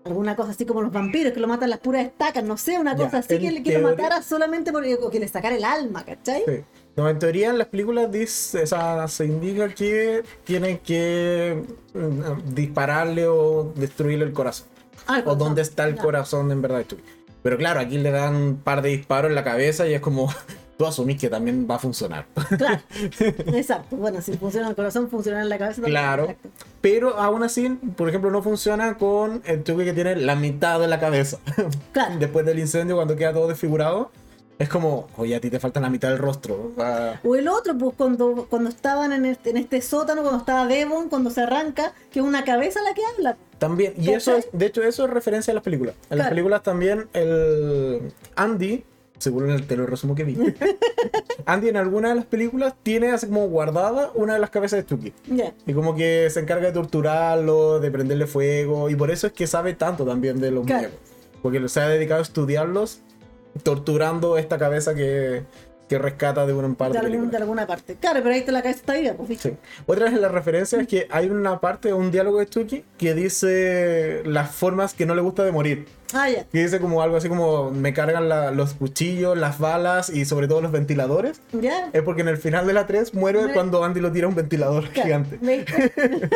alguna 0.05 0.36
cosa 0.36 0.51
así 0.51 0.65
como 0.65 0.82
los 0.82 0.91
vampiros 0.91 1.34
que 1.34 1.39
lo 1.39 1.47
matan 1.47 1.70
las 1.70 1.80
puras 1.80 2.05
estacas, 2.05 2.43
no 2.43 2.57
sé, 2.57 2.80
una 2.80 2.95
Ya, 2.95 3.03
cosa 3.03 3.17
así 3.20 3.36
en 3.36 3.55
que, 3.55 3.63
que 3.63 3.78
lo 3.78 3.89
matara 3.89 4.24
solamente 4.24 4.72
porque 4.72 4.97
que 5.11 5.20
le 5.20 5.28
sacara 5.28 5.55
el 5.55 5.63
alma, 5.65 6.03
¿cachai? 6.05 6.41
Sí. 6.47 6.63
No, 6.96 7.08
en 7.08 7.18
teoría 7.20 7.50
en 7.50 7.58
las 7.58 7.68
películas 7.68 8.12
dice, 8.12 8.64
o 8.64 8.68
sea, 8.68 9.08
se 9.08 9.26
indica 9.26 9.70
que 9.70 10.24
tienen 10.44 10.80
que 10.80 11.64
mm, 11.94 12.54
dispararle 12.54 13.28
o 13.28 13.72
destruirle 13.76 14.26
el 14.26 14.34
corazón. 14.34 14.68
Ah, 15.08 15.20
el 15.20 15.28
o 15.28 15.36
dónde 15.36 15.62
está 15.62 15.86
el 15.88 15.96
Ya. 15.96 16.02
corazón 16.02 16.52
en 16.52 16.62
verdad. 16.62 16.84
Pero 17.42 17.58
claro, 17.58 17.80
aquí 17.80 17.98
le 17.98 18.12
dan 18.12 18.36
un 18.36 18.58
par 18.58 18.82
de 18.82 18.90
disparos 18.90 19.30
en 19.30 19.36
la 19.36 19.44
cabeza 19.46 19.88
y 19.88 19.94
es 19.94 20.02
como, 20.02 20.30
tú 20.78 20.86
asumís 20.86 21.18
que 21.20 21.30
también 21.30 21.66
va 21.70 21.76
a 21.76 21.80
funcionar. 21.80 22.26
Claro. 22.58 22.82
Exacto. 23.56 23.96
Bueno, 23.96 24.22
si 24.22 24.34
funciona 24.34 24.68
el 24.68 24.76
corazón, 24.76 25.10
funciona 25.10 25.42
en 25.42 25.48
la 25.50 25.58
cabeza. 25.58 25.82
también. 25.82 25.94
Claro. 26.02 26.24
Exacto. 26.24 26.50
Pero 26.82 27.18
aún 27.18 27.44
así, 27.44 27.70
por 27.96 28.10
ejemplo, 28.10 28.30
no 28.30 28.44
funciona 28.44 28.98
con 28.98 29.42
el 29.46 29.64
Chucky 29.64 29.86
que 29.86 29.94
tiene 29.94 30.18
la 30.18 30.36
mitad 30.36 30.80
de 30.82 30.88
la 30.90 31.00
cabeza. 31.00 31.40
Claro. 31.94 32.16
Después 32.20 32.46
del 32.46 32.60
incendio, 32.60 32.96
cuando 32.98 33.16
queda 33.16 33.32
todo 33.34 33.48
desfigurado, 33.48 34.12
es 34.60 34.70
como, 34.70 35.07
oye, 35.18 35.36
a 35.36 35.39
ti 35.41 35.49
te 35.49 35.60
falta 35.60 35.80
la 35.80 35.89
mitad 35.89 36.10
del 36.10 36.18
rostro. 36.20 36.74
o 37.24 37.36
el 37.36 37.47
otro, 37.47 37.78
pues 37.78 37.95
cuando, 37.97 38.45
cuando 38.49 38.70
estaban 38.70 39.12
en 39.14 39.26
este, 39.26 39.49
en 39.51 39.57
este 39.57 39.82
sótano, 39.82 40.22
cuando 40.22 40.39
estaba 40.39 40.68
Devon, 40.68 41.10
cuando 41.10 41.30
se 41.32 41.41
arranca, 41.41 41.93
que 42.12 42.20
es 42.20 42.26
una 42.26 42.43
cabeza 42.43 42.82
la 42.84 42.93
que 42.93 43.01
habla. 43.16 43.38
También, 43.57 43.93
y 43.97 44.10
eso 44.12 44.36
es, 44.36 44.47
de 44.53 44.66
hecho, 44.68 44.84
eso 44.84 45.05
es 45.05 45.10
referencia 45.10 45.51
a 45.51 45.55
las 45.55 45.64
películas. 45.64 45.95
En 46.10 46.18
las 46.20 46.30
películas 46.30 46.62
también, 46.64 47.07
el 47.14 48.12
Andy, 48.36 48.84
según 49.18 49.49
el 49.49 49.66
te 49.68 49.76
lo 49.76 49.86
resumo 49.86 50.14
que 50.16 50.24
vi, 50.24 50.38
Andy 51.45 51.70
en 51.70 51.78
alguna 51.78 52.10
de 52.10 52.16
las 52.16 52.26
películas 52.26 52.74
tiene 52.84 53.12
así 53.12 53.28
como 53.28 53.47
guardada 53.47 54.12
una 54.16 54.34
de 54.34 54.39
las 54.39 54.49
cabezas 54.49 54.80
de 54.80 54.86
Chucky. 54.86 55.14
Ya. 55.28 55.53
Y 55.66 55.74
como 55.74 55.95
que 55.95 56.30
se 56.30 56.39
encarga 56.39 56.68
de 56.68 56.74
torturarlo, 56.74 57.80
de 57.80 57.91
prenderle 57.91 58.28
fuego, 58.28 58.89
y 58.89 58.95
por 58.95 59.12
eso 59.12 59.28
es 59.28 59.34
que 59.34 59.47
sabe 59.47 59.74
tanto 59.74 60.05
también 60.05 60.39
de 60.39 60.51
los 60.51 60.66
Claro. 60.66 60.89
muñecos. 60.89 61.10
Porque 61.41 61.70
se 61.70 61.80
ha 61.82 61.88
dedicado 61.88 62.20
a 62.20 62.24
estudiarlos, 62.24 62.99
torturando 63.64 64.38
esta 64.38 64.58
cabeza 64.58 64.93
que, 64.95 65.43
que 65.88 65.97
rescata 65.97 66.45
de 66.45 66.54
una 66.54 66.72
parte 66.76 67.00
De, 67.00 67.06
algún- 67.06 67.36
alguna 67.36 67.66
parte. 67.66 67.95
Claro, 67.95 68.20
pero 68.22 68.34
ahí 68.36 68.41
está 68.41 68.52
la 68.52 68.62
cabeza 68.62 68.80
está 68.82 68.93
viva, 68.93 69.14
pues. 69.16 69.39
Sí. 69.39 69.54
Otra 69.88 70.10
de 70.10 70.20
las 70.20 70.32
referencias 70.32 70.82
es 70.82 70.88
que 70.88 71.08
hay 71.10 71.30
una 71.30 71.60
parte, 71.60 71.93
un 71.93 72.12
diálogo 72.12 72.39
de 72.39 72.47
Chucky 72.47 72.86
que 72.97 73.14
dice 73.16 74.22
las 74.26 74.52
formas 74.52 74.93
que 74.93 75.06
no 75.06 75.16
le 75.16 75.22
gusta 75.22 75.43
de 75.43 75.52
morir. 75.52 75.88
Ah, 76.14 76.30
ya. 76.30 76.43
Que 76.45 76.60
dice 76.64 76.80
como 76.80 77.02
algo 77.02 77.18
así 77.18 77.28
como 77.30 77.70
me 77.72 77.93
cargan 77.93 78.30
la- 78.30 78.52
los 78.52 78.74
cuchillos, 78.76 79.38
las 79.38 79.58
balas 79.60 80.10
y 80.10 80.26
sobre 80.26 80.47
todo 80.47 80.62
los 80.62 80.72
ventiladores. 80.72 81.41
¿Ya? 81.54 81.89
Es 81.93 82.04
porque 82.04 82.22
en 82.22 82.28
el 82.30 82.38
final 82.38 82.66
de 82.68 82.74
la 82.74 82.86
3 82.88 83.14
muere 83.16 83.52
cuando 83.54 83.84
Andy 83.84 84.00
lo 84.00 84.12
tira 84.12 84.26
a 84.26 84.30
un 84.30 84.36
ventilador 84.36 84.89
Claro, 84.89 85.04
gigante. 85.08 85.38
¿viste? 85.41 85.91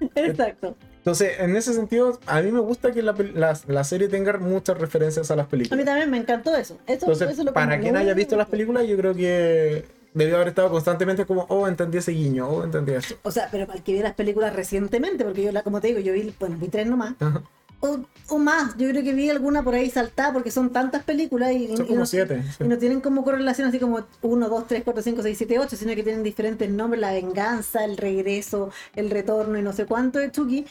Exacto. 0.14 0.76
Entonces, 0.98 1.32
en 1.40 1.56
ese 1.56 1.72
sentido, 1.72 2.18
a 2.26 2.42
mí 2.42 2.50
me 2.52 2.60
gusta 2.60 2.92
que 2.92 3.02
la, 3.02 3.14
la- 3.34 3.58
la 3.66 3.84
serie 3.84 4.08
tenga 4.08 4.36
muchas 4.38 4.78
referencias 4.78 5.30
a 5.30 5.36
las 5.36 5.44
A 5.44 5.46
mí 5.46 5.50
películas. 5.50 5.84
también 5.86 6.10
me 6.10 6.18
encantó 6.18 6.54
eso. 6.54 6.74
Eso, 6.86 7.06
Entonces, 7.06 7.30
eso 7.30 7.40
es 7.42 7.46
lo 7.46 7.52
para 7.52 7.80
quien 7.80 7.96
haya 7.96 8.14
visto 8.14 8.36
las 8.36 8.48
películas, 8.48 8.86
yo 8.86 8.96
creo 8.96 9.14
que 9.14 9.84
debió 10.14 10.36
haber 10.36 10.48
estado 10.48 10.70
constantemente 10.70 11.24
como, 11.26 11.46
oh, 11.48 11.66
entendí 11.68 11.98
ese 11.98 12.12
guiño, 12.12 12.48
oh, 12.48 12.64
entendí 12.64 12.92
esto. 12.92 13.14
O 13.22 13.30
sea, 13.30 13.48
pero 13.50 13.66
para 13.66 13.78
el 13.78 13.84
que 13.84 13.92
vi 13.92 14.00
las 14.00 14.14
películas 14.14 14.54
recientemente, 14.54 15.24
porque 15.24 15.42
yo, 15.44 15.52
la, 15.52 15.62
como 15.62 15.80
te 15.80 15.88
digo, 15.88 16.00
yo 16.00 16.12
vi, 16.12 16.34
bueno, 16.40 16.56
vi 16.58 16.68
tres 16.68 16.86
nomás. 16.86 17.14
Ajá. 17.20 17.42
O, 17.80 18.00
o 18.28 18.38
más, 18.38 18.76
yo 18.76 18.88
creo 18.88 19.04
que 19.04 19.14
vi 19.14 19.30
alguna 19.30 19.62
por 19.62 19.74
ahí 19.74 19.88
saltada 19.88 20.32
porque 20.32 20.50
son 20.50 20.72
tantas 20.72 21.04
películas 21.04 21.52
y, 21.52 21.76
Son 21.76 21.84
y 21.84 21.88
como 21.88 22.00
no, 22.00 22.06
siete, 22.06 22.42
sí. 22.42 22.64
y 22.64 22.68
no 22.68 22.76
tienen 22.76 23.00
como 23.00 23.22
correlación 23.22 23.68
así 23.68 23.78
como 23.78 24.04
1, 24.20 24.48
2, 24.48 24.66
3, 24.66 24.82
4, 24.84 25.02
5, 25.02 25.22
6, 25.22 25.38
7, 25.38 25.58
8, 25.60 25.76
sino 25.76 25.94
que 25.94 26.02
tienen 26.02 26.22
diferentes 26.24 26.68
nombres, 26.68 27.00
la 27.00 27.12
venganza, 27.12 27.84
el 27.84 27.96
regreso, 27.96 28.70
el 28.96 29.10
retorno 29.10 29.58
y 29.58 29.62
no 29.62 29.72
sé 29.72 29.86
cuánto 29.86 30.18
de 30.18 30.32
Chucky. 30.32 30.66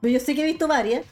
Pero 0.00 0.12
yo 0.12 0.20
sé 0.20 0.34
que 0.34 0.42
he 0.42 0.46
visto 0.46 0.66
varias, 0.68 1.04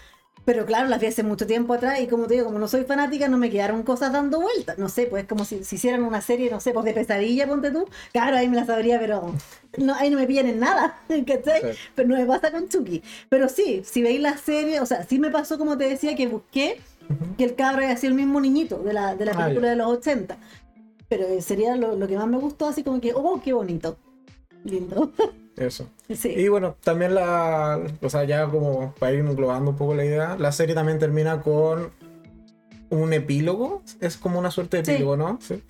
pero 0.47 0.65
claro, 0.65 0.89
las 0.89 1.01
vi 1.01 1.09
hace 1.09 1.23
mucho 1.25 1.47
tiempo 1.47 1.75
atrás 1.75 2.01
y 2.01 2.07
como 2.07 2.27
te 2.27 2.35
digo, 2.35 2.47
como 2.47 2.59
no 2.59 2.69
soy 2.69 2.85
fanática, 2.85 3.29
no 3.29 3.37
me 3.37 3.51
quedaron 3.51 3.83
cosas 3.83 4.13
dando 4.13 4.41
vueltas. 4.41 4.79
No 4.79 4.89
sé, 4.89 5.07
pues 5.07 5.25
es 5.25 5.29
como 5.29 5.45
si, 5.45 5.63
si 5.65 5.75
hicieran 5.77 6.05
una 6.05 6.23
serie, 6.23 6.51
no 6.51 6.61
sé, 6.61 6.71
pues 6.73 6.85
de 6.87 6.95
pesadilla, 6.95 7.47
ponte 7.49 7.71
tú. 7.73 7.87
Claro, 8.13 8.37
ahí 8.39 8.49
me 8.49 8.57
la 8.57 8.65
sabría, 8.65 8.99
pero 9.01 9.35
no, 9.77 9.95
ahí 9.97 10.09
no 10.09 10.19
me 10.19 10.27
pillan 10.27 10.47
en 10.47 10.61
nada, 10.61 10.99
¿cachai? 11.09 11.61
Sí. 11.75 11.79
Pero 11.95 12.09
no 12.09 12.17
me 12.17 12.25
pasa 12.25 12.51
con 12.53 12.69
Chucky. 12.69 13.03
Pero 13.29 13.49
sí, 13.49 13.83
si 13.85 14.03
veis 14.03 14.21
la 14.21 14.39
serie, 14.39 14.81
o 14.81 14.87
sea, 14.87 15.05
sí 15.05 15.19
me 15.19 15.31
pasó 15.31 15.59
como 15.59 15.77
te 15.77 15.89
decía 15.89 16.15
que 16.15 16.29
busqué 16.29 16.81
que 17.37 17.45
el 17.45 17.55
cabro 17.57 17.83
haya 17.83 17.97
sido 17.97 18.13
el 18.13 18.17
mismo 18.17 18.41
niñito 18.41 18.79
de 18.79 18.93
la, 18.93 19.15
de 19.17 19.25
la 19.27 19.33
Ah, 19.33 19.45
película 19.45 19.67
ya. 19.67 19.71
de 19.71 19.77
los 19.77 19.89
80. 19.89 20.39
Pero 21.09 21.25
eh, 21.27 21.43
sería 21.43 21.77
lo, 21.77 21.97
lo 21.97 22.09
que 22.09 22.17
más 22.17 22.27
me 22.29 22.39
gustó, 22.39 22.67
así 22.69 22.83
como 22.83 23.01
que, 23.01 23.13
oh, 23.15 23.41
qué 23.45 23.53
bonito. 23.53 23.97
Lindo. 24.65 25.13
Eso. 25.57 25.89
Sí. 26.15 26.29
Y 26.37 26.49
bueno, 26.49 26.77
también 26.83 27.15
la. 27.15 27.81
O 28.03 28.11
sea, 28.11 28.25
ya 28.25 28.47
como 28.47 28.95
para 28.99 29.13
ir 29.13 29.21
englobando 29.21 29.71
un 29.71 29.77
poco 29.77 29.95
la 29.95 30.05
idea, 30.05 30.37
la 30.39 30.53
serie 30.53 30.75
también 30.75 30.99
termina 30.99 31.41
con 31.41 31.91
un 32.91 33.13
epílogo. 33.13 33.83
Es 34.01 34.17
como 34.17 34.39
una 34.39 34.51
suerte 34.51 34.79
de 34.79 34.85
Sí. 34.85 34.91
epílogo, 34.93 35.17
¿no? 35.17 35.39
Sí. 35.41 35.63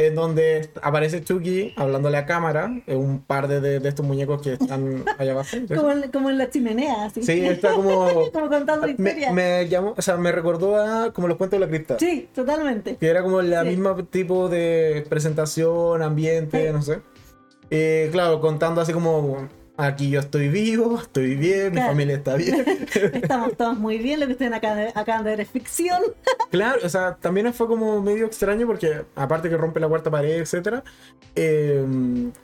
En 0.00 0.14
donde 0.14 0.70
aparece 0.80 1.24
Chucky 1.24 1.72
hablándole 1.76 2.18
a 2.18 2.24
cámara, 2.26 2.70
eh, 2.86 2.94
un 2.94 3.20
par 3.20 3.48
de, 3.48 3.60
de- 3.60 3.80
de 3.80 3.88
estos 3.88 4.06
muñecos 4.06 4.40
que 4.42 4.52
están 4.52 5.02
allá 5.18 5.32
abajo. 5.32 5.48
Como 5.74 5.90
en, 5.90 6.10
como 6.12 6.30
en 6.30 6.38
la 6.38 6.50
chimenea, 6.50 7.06
así. 7.06 7.22
Sí, 7.22 7.44
está 7.46 7.72
como. 7.74 8.06
como 8.32 8.48
contando 8.48 8.86
la 8.86 8.90
historia. 8.92 9.32
Me, 9.32 9.62
me 9.62 9.68
llamó, 9.68 9.94
o 9.96 10.02
sea, 10.02 10.16
me 10.16 10.30
recordó 10.32 10.76
a 10.76 11.12
como 11.12 11.26
los 11.28 11.36
cuentos 11.36 11.58
de 11.58 11.66
la 11.66 11.70
cripta. 11.70 11.98
Sí, 11.98 12.28
totalmente. 12.34 12.96
Que 12.96 13.08
era 13.08 13.22
como 13.22 13.40
la 13.42 13.62
Sí. 13.62 13.68
misma 13.70 13.96
tipo 14.10 14.48
de 14.48 15.04
presentación, 15.08 16.02
ambiente, 16.02 16.72
no 16.72 16.82
sé. 16.82 17.00
Eh, 17.70 18.08
claro, 18.12 18.40
contando 18.40 18.80
así 18.80 18.92
como 18.92 19.48
aquí 19.78 20.10
yo 20.10 20.20
estoy 20.20 20.48
vivo, 20.48 20.98
estoy 21.00 21.36
bien, 21.36 21.72
mi 21.74 21.80
familia 21.80 22.16
está 22.16 22.34
bien. 22.34 22.64
Estamos 23.14 23.56
todos 23.56 23.78
muy 23.78 23.96
bien, 23.98 24.20
lo 24.20 24.26
que 24.26 24.32
ustedes 24.32 24.52
acaban 24.52 24.78
de, 24.78 24.92
acaban 24.94 25.24
de 25.24 25.30
ver 25.30 25.40
es 25.40 25.48
ficción. 25.48 26.02
claro, 26.50 26.80
o 26.84 26.88
sea, 26.88 27.16
también 27.20 27.52
fue 27.54 27.66
como 27.68 28.02
medio 28.02 28.26
extraño 28.26 28.66
porque 28.66 29.02
aparte 29.14 29.48
que 29.48 29.56
rompe 29.56 29.80
la 29.80 29.88
cuarta 29.88 30.10
pared, 30.10 30.38
etcétera, 30.40 30.82
eh, 31.36 31.84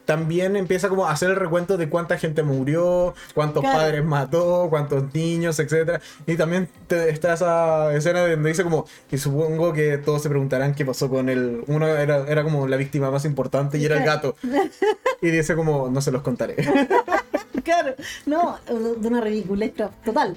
también 0.05 0.57
empieza 0.57 0.89
como 0.89 1.07
a 1.07 1.11
hacer 1.13 1.31
el 1.31 1.37
recuento 1.37 1.77
de 1.77 1.89
cuánta 1.89 2.17
gente 2.17 2.43
murió, 2.43 3.15
cuántos 3.35 3.63
Claro. 3.63 3.79
padres 3.79 4.05
mató, 4.05 4.69
cuántos 4.71 5.13
niños, 5.13 5.59
etcétera. 5.59 6.01
Y 6.27 6.37
también 6.37 6.69
te- 6.87 7.11
está 7.11 7.35
esa 7.35 7.93
escena 7.95 8.21
donde 8.27 8.49
dice 8.49 8.63
como, 8.63 8.87
y 9.11 9.19
supongo 9.19 9.73
que 9.73 9.99
todos 9.99 10.23
se 10.23 10.29
preguntarán 10.29 10.75
qué 10.75 10.85
pasó 10.87 11.09
con 11.11 11.29
él. 11.29 11.65
Uno 11.67 11.89
era, 11.89 12.25
era 12.29 12.43
como 12.45 12.69
la 12.69 12.77
víctima 12.77 13.11
más 13.11 13.25
importante 13.25 13.79
y 13.79 13.85
era 13.85 13.99
el 13.99 14.05
gato. 14.05 14.37
Y 15.23 15.31
dice 15.31 15.57
como, 15.57 15.89
no 15.89 16.03
se 16.03 16.11
los 16.13 16.21
contaré. 16.21 16.55
claro, 17.65 17.95
no, 18.27 18.59
de 18.69 19.09
una 19.09 19.21
ridiculez 19.21 19.73
total. 20.05 20.37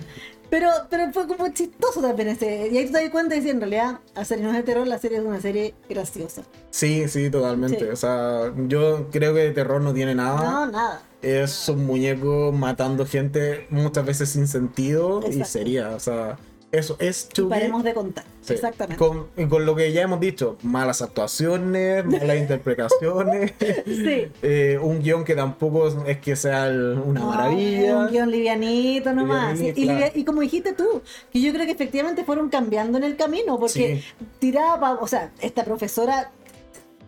Pero, 0.49 0.69
pero 0.89 1.11
fue 1.11 1.27
como 1.27 1.49
chistoso 1.49 2.01
también 2.01 2.29
ese. 2.29 2.69
Y 2.71 2.77
ahí 2.77 2.85
tú 2.85 2.93
te 2.93 3.01
das 3.01 3.09
cuenta 3.09 3.35
de 3.35 3.41
que 3.41 3.49
en 3.49 3.59
realidad, 3.59 3.99
serie 4.23 4.45
no 4.45 4.51
es 4.51 4.55
de 4.55 4.63
terror, 4.63 4.87
la 4.87 4.97
serie 4.97 5.17
es 5.17 5.25
una 5.25 5.41
serie 5.41 5.75
graciosa. 5.89 6.43
Sí, 6.69 7.07
sí, 7.09 7.29
totalmente. 7.29 7.79
Sí. 7.79 7.85
O 7.85 7.95
sea, 7.95 8.53
yo 8.67 9.09
creo 9.11 9.33
que 9.33 9.41
de 9.41 9.51
terror 9.51 9.81
no 9.81 9.93
tiene 9.93 10.15
nada. 10.15 10.41
No, 10.49 10.65
nada. 10.67 11.01
Es 11.21 11.67
un 11.67 11.85
muñeco 11.85 12.53
matando 12.53 13.05
gente 13.05 13.67
muchas 13.71 14.05
veces 14.05 14.29
sin 14.29 14.47
sentido 14.47 15.21
y 15.29 15.43
sería, 15.43 15.89
o 15.89 15.99
sea, 15.99 16.37
eso 16.71 16.95
es 16.99 17.27
Y 17.29 17.33
Chucky. 17.33 17.49
paremos 17.49 17.83
de 17.83 17.93
contar. 17.93 18.25
Sí. 18.41 18.53
Exactamente. 18.53 18.97
Con, 18.97 19.27
y 19.35 19.45
con 19.45 19.65
lo 19.65 19.75
que 19.75 19.91
ya 19.91 20.01
hemos 20.03 20.19
dicho, 20.21 20.57
malas 20.63 21.01
actuaciones, 21.01 22.05
malas 22.05 22.37
interpretaciones, 22.37 23.53
Sí. 23.85 24.27
eh, 24.41 24.79
un 24.81 25.01
guion 25.01 25.23
que 25.25 25.35
tampoco 25.35 25.87
es- 26.05 26.17
que 26.19 26.35
sea 26.35 26.67
el- 26.67 26.97
una 27.05 27.19
No, 27.21 27.27
maravilla. 27.27 27.97
Un 27.97 28.07
guion 28.09 28.31
livianito 28.31 29.13
nomás. 29.13 29.53
Livianito, 29.57 29.79
y, 29.81 29.83
claro. 29.83 29.99
livia- 29.99 30.11
y 30.15 30.23
como 30.23 30.41
dijiste 30.41 30.73
tú, 30.73 31.01
que 31.31 31.41
yo 31.41 31.51
creo 31.53 31.65
que 31.65 31.71
efectivamente 31.71 32.23
fueron 32.23 32.49
cambiando 32.49 32.97
en 32.97 33.03
el 33.03 33.15
camino, 33.17 33.59
porque 33.59 34.03
tiraba, 34.39 34.93
o 34.95 35.07
sea, 35.07 35.31
esta 35.41 35.63
profesora 35.65 36.31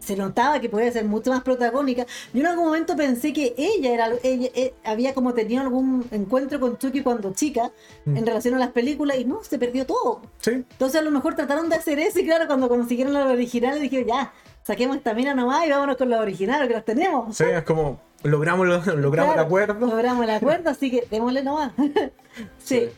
se 0.10 0.16
notaba 0.16 0.60
que 0.60 0.70
podía 0.70 0.91
ser 0.91 1.05
mucho 1.05 1.30
más 1.30 1.43
protagónica. 1.43 2.05
Yo 2.34 2.41
en 2.41 2.47
algún 2.47 2.66
momento 2.66 2.95
pensé 2.95 3.32
que 3.32 3.53
ella 3.57 3.93
era 3.93 4.10
ella, 4.24 4.49
eh, 4.55 4.74
había 4.84 5.14
como 5.14 5.34
tenido 5.36 5.62
algún 5.62 6.03
encuentro 6.12 6.60
con 6.60 6.78
Chucky 6.80 7.01
cuando 7.03 7.32
chica 7.34 7.72
Mm. 8.05 8.18
en 8.18 8.26
relación 8.26 8.55
a 8.55 8.57
las 8.60 8.70
películas 8.72 9.18
y 9.20 9.26
no, 9.26 9.43
se 9.43 9.60
perdió 9.60 9.86
todo. 9.86 10.22
Sí, 10.39 10.51
Entonces 10.51 10.99
a 10.99 11.03
lo 11.03 11.12
mejor 11.12 11.36
trataron 11.36 11.70
de 11.70 11.76
hacer 11.76 11.99
eso 11.99 12.20
y 12.20 12.26
claro, 12.26 12.47
cuando 12.47 12.68
consiguieron 12.68 13.14
los 13.14 13.26
originales 13.32 13.80
dijeron 13.82 14.07
ya, 14.07 14.34
saquemos 14.64 14.97
esta 14.97 15.14
mina 15.14 15.34
nomás 15.36 15.66
y 15.68 15.70
vámonos 15.70 15.95
con 15.97 16.10
los 16.10 16.20
originales 16.20 16.68
que 16.68 16.74
los 16.74 16.86
tenemos. 16.86 17.38
sí, 17.38 17.43
es 17.43 17.64
como 17.64 17.99
logramos, 18.24 18.68
lo- 18.68 18.78
logramos 18.95 19.34
Claro, 19.34 19.34
el 19.34 19.45
acuerdo. 19.45 19.86
Logramos 19.88 20.24
el 20.24 20.30
acuerdo, 20.39 20.70
así 20.72 20.89
que 20.89 21.07
démosle 21.12 21.43
nomás. 21.43 21.72
sí. 22.57 22.89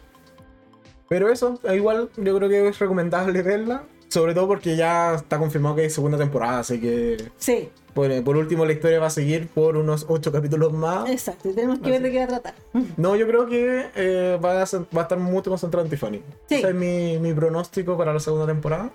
Pero 1.10 1.30
eso, 1.30 1.60
igual 1.74 2.10
yo 2.16 2.36
creo 2.38 2.48
que 2.48 2.68
es 2.70 2.80
recomendable 2.80 3.42
verla. 3.42 3.84
Sobre 4.12 4.34
todo 4.34 4.48
porque 4.48 4.76
ya 4.76 5.16
está 5.16 5.40
confirmado 5.40 5.76
que 5.76 5.84
hay 5.84 5.90
segunda 5.90 6.18
temporada, 6.18 6.60
así 6.60 6.80
que 6.82 7.18
Sí, 7.38 7.70
Bueno, 7.96 8.24
por 8.24 8.36
último, 8.38 8.66
la 8.66 8.74
historia 8.74 9.00
va 9.00 9.08
a 9.08 9.10
seguir 9.10 9.48
por 9.48 9.76
unos 9.78 10.06
ocho 10.10 10.32
capítulos 10.32 10.72
más. 10.74 11.10
exacto. 11.10 11.50
Y 11.50 11.54
tenemos 11.54 11.80
que 11.80 11.90
ver 11.92 12.02
de 12.02 12.12
qué 12.12 12.18
va 12.20 12.24
a 12.26 12.28
tratar. 12.28 12.54
No, 12.98 13.16
yo 13.16 13.26
creo 13.28 13.48
que 13.48 13.86
eh, 13.96 14.38
va, 14.44 14.62
a, 14.62 14.66
ser- 14.66 14.82
va 14.96 15.02
a 15.02 15.04
estar 15.04 15.18
mucho 15.18 15.50
más 15.50 15.62
centrado 15.62 15.86
en 15.86 15.90
Tiffany. 15.90 16.22
Sí. 16.50 16.56
Ese 16.56 16.70
es 16.70 16.76
mi, 16.76 17.18
mi 17.20 17.34
pronóstico 17.34 17.98
para 17.98 18.14
la 18.14 18.20
segunda 18.20 18.46
temporada. 18.46 18.92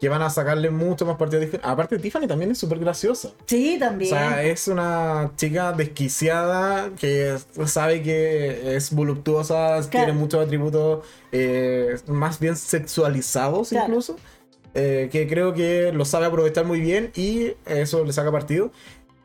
Que 0.00 0.08
van 0.08 0.20
a 0.22 0.30
sacarle 0.30 0.68
mucho 0.70 1.06
más 1.06 1.16
partido 1.16 1.40
a 1.40 1.44
Tiffany. 1.44 1.60
Aparte, 1.62 1.96
Tiffany 2.00 2.26
también 2.26 2.50
es 2.50 2.58
súper 2.58 2.80
graciosa. 2.80 3.30
Sí, 3.46 3.76
O 3.76 3.78
también. 3.78 4.10
sea, 4.10 4.42
es 4.42 4.66
una 4.66 5.30
chica 5.36 5.72
desquiciada 5.72 6.90
que 6.98 7.36
sabe 7.66 8.02
que 8.02 8.74
es 8.76 8.92
voluptuosa, 8.92 9.80
tiene 9.88 10.12
muchos 10.12 10.44
atributos 10.44 11.04
eh, 11.30 11.96
más 12.08 12.40
bien 12.40 12.56
sexualizados 12.56 13.68
Claro. 13.68 13.86
incluso, 13.86 14.16
eh, 14.74 15.08
que 15.12 15.26
creo 15.28 15.54
que 15.54 15.92
lo 15.92 16.04
sabe 16.04 16.26
aprovechar 16.26 16.64
muy 16.64 16.80
bien 16.80 17.10
y 17.16 17.52
eso 17.66 18.04
le 18.04 18.12
saca 18.12 18.30
partido. 18.32 18.70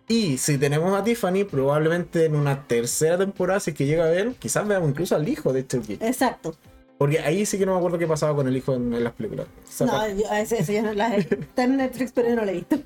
Y 0.10 0.38
si 0.38 0.58
tenemos 0.58 0.98
a 0.98 1.04
Tiffany, 1.04 1.44
probablemente 1.44 2.26
en 2.26 2.36
una 2.36 2.66
tercera 2.66 3.18
temporada, 3.18 3.60
si 3.60 3.72
es 3.72 3.78
que 3.78 3.86
llega 3.86 4.06
a 4.06 4.10
ver, 4.10 4.34
quizás 4.40 4.66
veamos 4.68 4.90
incluso 4.90 5.16
al 5.16 5.28
hijo 5.28 5.52
de 5.52 5.68
Chucky. 5.68 5.98
Exacto. 6.02 6.56
Porque 6.98 7.20
ahí 7.20 7.46
sí 7.46 7.58
que 7.60 7.66
no 7.66 7.74
me 7.74 7.78
acuerdo 7.78 7.98
qué 8.00 8.08
pasaba 8.08 8.34
con 8.36 8.48
el 8.48 8.56
hijo 8.58 8.74
en, 8.74 8.94
en 8.94 9.04
las 9.04 9.14
películas. 9.14 9.48
Esa 9.70 9.86
No, 9.86 10.08
yo, 10.10 10.24
ese, 10.34 10.60
ese 10.60 10.76
yo 10.76 10.82
no 10.82 10.94
la 10.94 11.16
Está 11.18 11.66
en 11.66 11.78
Netflix, 11.78 12.12
pero 12.14 12.30
yo 12.30 12.36
no 12.38 12.46
la 12.46 12.52
he 12.52 12.56
visto. 12.56 12.78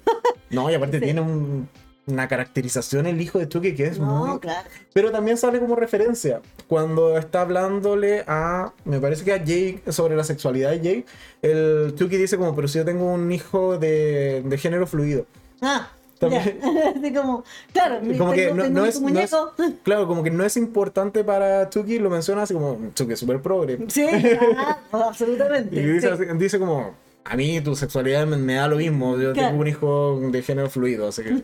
no, 0.50 0.70
y 0.70 0.74
aparte 0.74 0.98
Sí. 1.00 1.06
tiene 1.06 1.22
un- 1.22 1.70
una 2.12 2.28
caracterización 2.28 3.08
el 3.08 3.20
hijo 3.22 3.40
de 3.40 3.48
Chucky 3.50 3.74
que 3.76 3.86
es 3.88 4.00
No, 4.00 4.26
muy... 4.26 4.40
claro. 4.40 4.68
Pero 4.94 5.12
también 5.12 5.38
sale 5.38 5.60
como 5.60 5.76
referencia 5.76 6.42
cuando 6.68 7.18
está 7.18 7.42
hablándole 7.42 8.24
a, 8.28 8.74
me 8.86 9.00
parece 9.00 9.24
que 9.24 9.32
a 9.34 9.38
Jake 9.38 9.82
sobre 9.90 10.16
la 10.16 10.24
sexualidad 10.24 10.72
de 10.72 10.78
Jake, 10.82 11.06
el 11.42 11.94
Chucky 11.96 12.18
dice 12.18 12.38
como, 12.38 12.56
pero 12.56 12.68
si 12.68 12.78
yo 12.78 12.86
tengo 12.86 13.06
un 13.12 13.32
hijo 13.32 13.78
de, 13.78 14.44
de 14.46 14.58
género 14.58 14.86
fluido. 14.88 15.26
Ah, 15.62 15.90
También- 16.20 16.60
como, 17.16 17.44
claro, 17.74 18.00
Como 18.18 18.32
que 18.34 18.54
no, 18.54 18.64
es, 18.64 18.70
no 18.72 18.86
es- 18.86 19.00
muñeco. 19.02 19.54
claro, 19.84 20.08
como 20.08 20.24
que 20.24 20.30
no 20.32 20.44
es 20.44 20.56
importante 20.58 21.24
para 21.24 21.70
Chucky, 21.70 22.00
lo 22.00 22.10
menciona 22.10 22.44
así 22.44 22.54
como, 22.54 22.78
Chucky 22.94 23.14
es 23.14 23.20
súper 23.20 23.42
progre. 23.42 23.80
Sí, 23.88 24.06
ah, 24.58 24.78
absolutamente. 25.08 25.76
Y 25.76 25.84
dice, 25.84 26.08
sí. 26.08 26.14
así- 26.14 26.38
dice 26.38 26.60
como, 26.60 26.94
a 27.24 27.36
mí 27.36 27.62
tu 27.62 27.76
sexualidad 27.76 28.26
me, 28.28 28.38
me 28.38 28.56
da 28.56 28.68
lo 28.68 28.78
mismo, 28.78 29.18
yo 29.18 29.34
Claro. 29.34 29.50
tengo 29.50 29.62
un 29.62 29.68
hijo 29.68 30.20
de 30.32 30.42
género 30.42 30.70
fluido, 30.70 31.08
así 31.08 31.24
que... 31.24 31.44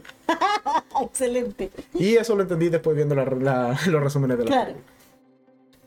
Excelente. 1.02 1.72
Y 1.94 2.16
eso 2.16 2.36
lo 2.36 2.42
entendí 2.44 2.70
después 2.70 2.96
viendo 2.96 3.16
la- 3.16 3.26
la- 3.26 3.80
los 3.88 4.04
resúmenes 4.04 4.38
de 4.38 4.44
la 4.46 4.50
Claro. 4.52 4.74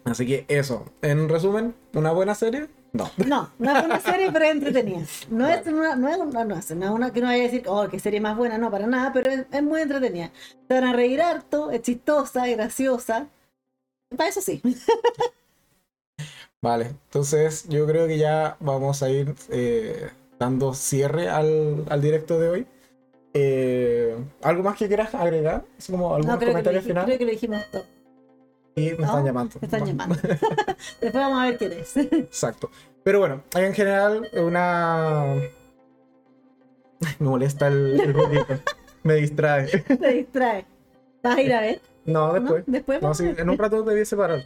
Así 0.05 0.27
que 0.27 0.45
eso, 0.49 0.87
en 1.03 1.29
resumen, 1.29 1.75
¿una 1.95 2.13
buena 2.13 2.35
serie? 2.35 2.69
No. 2.93 3.11
No, 3.27 3.51
no 3.59 3.77
es 3.79 3.85
una 3.85 4.01
serie, 4.01 4.31
pero 4.33 4.45
es 4.47 4.53
entretenida. 4.53 5.01
No 5.31 5.49
es 5.49 5.67
una, 5.67 5.95
no 5.97 6.09
es 6.09 6.17
una, 6.17 6.45
no 6.45 6.55
no 6.55 6.59
es 6.59 6.71
una 6.71 7.13
que 7.13 7.21
no 7.21 7.27
vaya 7.27 7.43
a 7.43 7.47
decir, 7.47 7.63
oh, 7.67 7.87
qué 7.89 7.99
serie 8.01 8.21
más 8.21 8.37
buena, 8.37 8.59
no, 8.59 8.71
para 8.71 8.87
nada, 8.87 9.13
pero 9.13 9.31
es, 9.31 9.45
es 9.53 9.63
muy 9.63 9.81
entretenida. 9.83 10.31
Te 10.69 10.75
van 10.75 10.85
a 10.85 10.93
reír 10.93 11.21
harto, 11.21 11.71
es 11.71 11.83
chistosa, 11.83 12.49
es 12.49 12.57
graciosa. 12.57 13.27
Para 14.17 14.29
eso 14.31 14.41
sí. 14.41 14.61
Vale, 16.63 16.87
entonces 16.89 17.67
yo 17.69 17.87
creo 17.87 18.07
que 18.07 18.19
ya 18.19 18.57
vamos 18.61 19.03
a 19.03 19.09
ir 19.09 19.35
eh, 19.49 20.11
dando 20.39 20.75
cierre 20.75 21.29
al, 21.31 21.85
al 21.89 22.01
directo 22.03 22.39
de 22.39 22.49
hoy. 22.51 22.67
Eh, 23.33 24.15
¿Algo 24.43 24.63
más 24.65 24.77
que 24.77 24.87
quieras 24.89 25.15
agregar? 25.15 25.65
Así 25.79 25.91
como 25.93 26.15
algunos 26.15 26.39
No, 26.39 26.47
dij- 26.47 26.83
finales. 26.83 27.05
creo 27.07 27.19
que 27.19 27.25
lo 27.25 27.31
dijimos 27.31 27.63
todo. 27.71 27.85
Y 28.75 28.91
me 28.93 29.05
están 29.05 29.25
llamando. 29.25 29.57
Me 29.61 29.67
están 29.67 29.87
llamando. 29.87 30.15
Después 31.01 31.13
vamos 31.15 31.41
a 31.41 31.45
ver 31.47 31.59
quién 31.59 31.73
es. 31.73 31.97
Exacto. 31.97 32.71
Pero 33.03 33.21
bueno, 33.21 33.43
en 33.55 33.73
general, 33.75 34.29
una. 34.35 35.37
Me 37.01 37.27
molesta 37.27 37.69
el, 37.69 37.99
el 38.01 38.13
ruidito. 38.15 38.55
Me 39.03 39.15
distrae. 39.15 39.67
Te 39.83 40.13
distrae. 40.13 40.67
¿Vas 41.23 41.37
a 41.37 41.43
ir 41.43 41.53
a 41.55 41.61
ver? 41.63 41.81
No, 42.05 42.29
¿No? 42.29 42.33
después. 42.35 42.65
Después 42.67 43.01
No, 43.03 43.15
sí, 43.15 43.27
a 43.27 43.41
en 43.41 43.49
un 43.51 43.57
rato 43.59 43.83
debí 43.83 44.05
separar. 44.05 44.43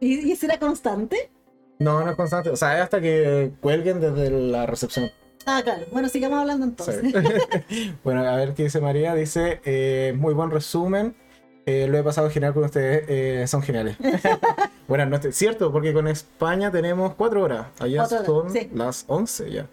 ¿Y, 0.00 0.32
¿Y 0.32 0.36
será 0.36 0.58
constante? 0.58 1.30
No, 1.78 2.02
no 2.04 2.10
es 2.10 2.16
constante. 2.16 2.50
O 2.50 2.56
sea, 2.56 2.76
es 2.76 2.82
hasta 2.84 3.00
que 3.00 3.52
cuelguen 3.60 4.00
desde 4.00 4.30
la 4.30 4.66
recepción. 4.66 5.10
Ah, 5.46 5.60
claro. 5.62 5.84
Bueno, 5.92 6.08
sigamos 6.08 6.38
hablando 6.38 6.64
entonces. 6.66 7.02
Sí. 7.68 7.94
bueno, 8.04 8.26
a 8.26 8.36
ver 8.36 8.54
qué 8.54 8.64
dice 8.64 8.80
María. 8.80 9.14
Dice, 9.14 9.60
eh, 9.64 10.14
muy 10.16 10.34
buen 10.34 10.50
resumen. 10.50 11.14
Eh, 11.66 11.86
lo 11.88 11.98
he 11.98 12.02
pasado 12.02 12.30
genial 12.30 12.54
con 12.54 12.64
ustedes. 12.64 13.04
eh, 13.08 13.46
son 13.46 13.62
geniales. 13.62 13.96
Buenas 14.88 15.08
noches. 15.08 15.36
Cierto, 15.36 15.72
porque 15.72 15.92
con 15.92 16.06
España 16.08 16.70
tenemos 16.70 17.14
cuatro 17.14 17.42
horas. 17.42 17.66
Allá 17.78 17.98
Cuatro 18.06 18.16
horas, 18.18 18.26
son 18.26 18.50
sí. 18.50 18.70
las 18.72 19.04
11 19.08 19.50
ya. 19.50 19.66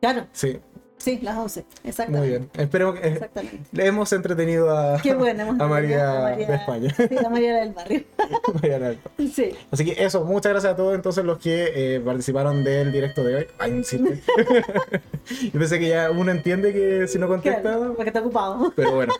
Claro, 0.00 0.26
Sí, 0.32 0.60
sí, 0.98 1.18
las 1.22 1.36
11. 1.36 1.64
Exactamente. 1.84 2.18
muy 2.18 2.28
bien. 2.28 2.50
Espero 2.56 2.92
que 2.94 3.00
eh, 3.00 3.12
Exactamente. 3.12 3.58
le 3.72 3.86
hemos 3.86 4.12
entretenido 4.12 4.76
a, 4.76 5.00
Qué 5.00 5.14
bueno. 5.14 5.42
hemos 5.42 5.60
a 5.60 5.66
María, 5.66 6.18
a 6.18 6.22
María- 6.30 6.46
de 6.46 6.54
España. 6.54 6.94
Sí, 6.96 7.16
a 7.24 7.28
María 7.28 7.56
del 7.60 7.72
barrio. 7.72 8.02
María 8.54 8.76
Alba. 8.76 8.94
Sí. 9.34 9.50
Así 9.70 9.84
que 9.84 10.04
eso, 10.04 10.24
muchas 10.24 10.52
gracias 10.52 10.72
a 10.72 10.76
todos 10.76 10.94
entonces 10.94 11.24
los 11.24 11.38
que 11.38 11.72
eh, 11.96 12.00
participaron 12.00 12.62
del 12.64 12.92
directo 12.92 13.22
de 13.24 13.36
hoy. 13.36 13.46
Ay, 13.58 13.72
insiste. 13.72 14.20
Yo 15.52 15.58
pensé 15.58 15.78
que 15.78 15.88
ya 15.88 16.10
uno 16.10 16.30
entiende 16.30 16.72
que 16.72 17.06
si 17.08 17.18
no 17.18 17.28
contesta, 17.28 17.60
Claro, 17.62 17.94
porque 17.94 18.08
está 18.10 18.20
ocupado. 18.20 18.72
pero 18.76 18.94
bueno. 18.94 19.14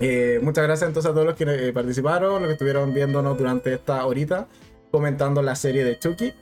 Eh, 0.00 0.38
muchas 0.42 0.64
gracias 0.64 0.88
entonces 0.88 1.10
a 1.10 1.14
todos 1.14 1.26
los 1.26 1.34
que 1.36 1.72
participaron, 1.72 2.34
los 2.40 2.46
que 2.48 2.52
estuvieron 2.52 2.94
viéndonos 2.94 3.36
durante 3.36 3.72
esta 3.74 4.04
horita, 4.06 4.46
comentando 4.90 5.42
la 5.42 5.54
serie 5.56 5.84
de 5.84 5.98
Chucky. 5.98 6.32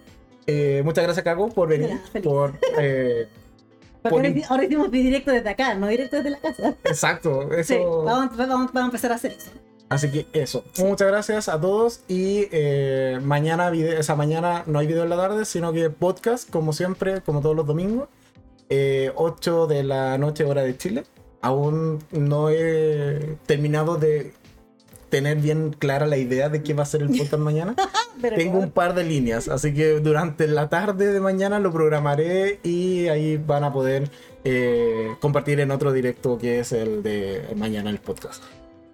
Eh, 0.47 0.83
muchas 0.85 1.05
gracias, 1.05 1.25
Caco, 1.25 1.49
por 1.49 1.69
venir. 1.69 1.99
Feliz. 2.13 2.25
por, 2.27 2.53
ahora, 4.05 4.65
hicimos 4.65 4.91
directo 4.91 5.31
desde 5.31 5.49
acá, 5.49 5.75
no 5.75 5.89
directo 5.89 6.17
desde 6.17 6.31
la 6.31 6.39
casa. 6.39 6.75
exacto, 6.85 7.53
eso. 7.53 7.75
Sí, 7.75 7.79
vamos, 7.79 8.37
vamos, 8.37 8.73
vamos 8.73 8.77
a 8.77 8.85
empezar 8.87 9.13
a 9.13 9.17
hacer 9.17 9.33
eso. 9.33 9.51
Así 9.91 10.09
que 10.09 10.27
eso. 10.33 10.65
Muchas 10.79 11.09
gracias 11.09 11.49
a 11.49 11.61
todos 11.61 12.03
y 12.07 12.47
eh, 12.53 13.19
mañana, 13.23 13.71
video, 13.71 13.99
esa 13.99 14.15
mañana 14.15 14.63
no 14.67 14.79
hay 14.79 14.87
video 14.87 15.03
en 15.03 15.11
la 15.11 15.17
tarde, 15.17 15.45
sino 15.45 15.73
que 15.73 15.91
podcast, 15.91 16.49
como 16.49 16.73
siempre, 16.73 17.23
como 17.23 17.41
todos 17.41 17.57
los 17.57 17.67
domingos, 17.67 18.09
eh, 18.69 19.11
8 19.17 19.67
de 19.67 19.83
la 19.83 20.17
noche 20.17 20.45
hora 20.45 20.63
de 20.63 20.77
Chile. 20.77 21.05
Aún 21.43 21.99
no 22.13 22.51
he 22.51 23.37
terminado 23.47 23.97
de 23.97 24.33
tener 25.11 25.39
bien 25.39 25.75
clara 25.79 26.07
la 26.07 26.17
idea 26.17 26.49
de 26.49 26.63
qué 26.63 26.73
va 26.73 26.85
a 26.85 26.87
ser 26.87 27.03
el 27.03 27.09
podcast 27.09 27.39
mañana. 27.39 27.75
Pero 28.21 28.37
Tengo 28.37 28.59
un 28.59 28.71
par 28.71 28.95
de 28.95 29.05
líneas, 29.05 29.49
así 29.49 29.75
que 29.75 30.01
durante 30.01 30.47
la 30.47 30.69
tarde 30.69 31.13
de 31.13 31.21
mañana 31.21 31.59
lo 31.59 31.73
programaré 31.73 32.61
y 32.63 33.09
ahí 33.09 33.37
van 33.37 33.65
a 33.65 33.73
poder 33.73 34.11
eh, 34.45 35.15
compartir 35.21 35.61
en 35.61 35.71
otro 35.71 35.93
directo 35.93 36.39
que 36.39 36.61
es 36.61 36.73
el 36.73 37.03
de 37.03 37.43
mañana 37.57 37.91
el 37.91 37.99
podcast. 37.99 38.43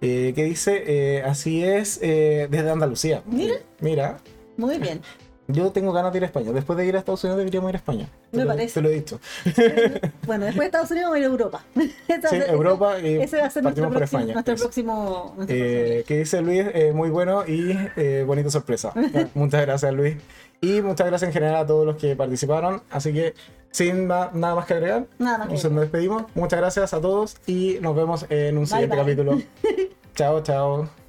Eh, 0.00 0.32
¿Qué 0.34 0.44
dice? 0.44 0.84
Eh, 0.86 1.22
así 1.22 1.64
es, 1.64 1.98
eh, 2.02 2.48
desde 2.50 2.70
Andalucía. 2.70 3.22
Mira. 3.26 3.56
Mira, 3.80 4.18
Muy 4.56 4.78
bien. 4.78 5.00
Yo 5.48 5.70
tengo 5.72 5.92
ganas 5.92 6.12
de 6.12 6.18
ir 6.18 6.22
a 6.24 6.26
España. 6.26 6.52
Después 6.52 6.76
de 6.76 6.86
ir 6.86 6.96
a 6.96 6.98
Estados 6.98 7.22
Unidos 7.24 7.38
deberíamos 7.38 7.70
ir 7.70 7.76
a 7.76 7.78
España. 7.78 8.08
Me 8.32 8.44
parece. 8.46 8.74
Te 8.74 8.82
lo 8.82 8.88
he 8.88 8.92
dicho. 8.94 9.20
Bueno, 10.26 10.44
después 10.46 10.62
de 10.64 10.66
Estados 10.66 10.90
Unidos 10.90 11.04
vamos 11.10 11.16
a 11.16 11.18
ir 11.20 11.24
a 11.24 11.28
Europa. 11.28 11.64
Esa- 12.08 12.28
Sí, 12.28 12.36
Europa 12.48 12.98
y 13.00 13.14
Ese 13.22 13.38
va 13.38 13.46
a 13.46 13.50
ser 13.50 13.62
nuestro 13.62 13.84
partimos 13.84 13.88
por 13.88 13.96
próximo, 13.98 14.18
España. 14.20 14.32
nuestro 14.34 14.54
Eso. 14.54 14.64
próximo. 14.64 15.32
nuestro 15.36 15.56
Eh, 15.56 16.04
¿Qué 16.06 16.18
dice 16.18 16.42
Luis? 16.42 16.64
Eh, 16.74 16.92
muy 16.92 17.10
bueno 17.10 17.44
y 17.46 17.76
eh, 17.96 18.24
bonita 18.26 18.50
sorpresa. 18.50 18.92
muchas 19.34 19.60
gracias, 19.62 19.92
Luis. 19.94 20.16
Y 20.60 20.80
muchas 20.82 21.06
gracias 21.06 21.28
en 21.28 21.32
general 21.34 21.56
a 21.56 21.66
todos 21.66 21.86
los 21.86 21.96
que 21.96 22.16
participaron. 22.16 22.82
Así 22.90 23.12
que, 23.12 23.34
sin 23.70 24.08
nada 24.08 24.30
más 24.32 24.66
que 24.66 24.74
agregar. 24.74 25.06
Nada 25.18 25.38
más. 25.46 25.62
que 25.62 25.68
nos 25.68 25.80
despedimos. 25.82 26.24
Muchas 26.34 26.58
gracias 26.58 26.92
a 26.94 27.00
todos 27.00 27.36
y 27.46 27.78
nos 27.82 27.94
vemos 27.94 28.26
en 28.30 28.58
un 28.58 28.66
siguiente 28.66 28.96
bye. 28.96 29.04
capítulo. 29.04 29.40
chao, 30.16 30.40
chao. 30.42 31.05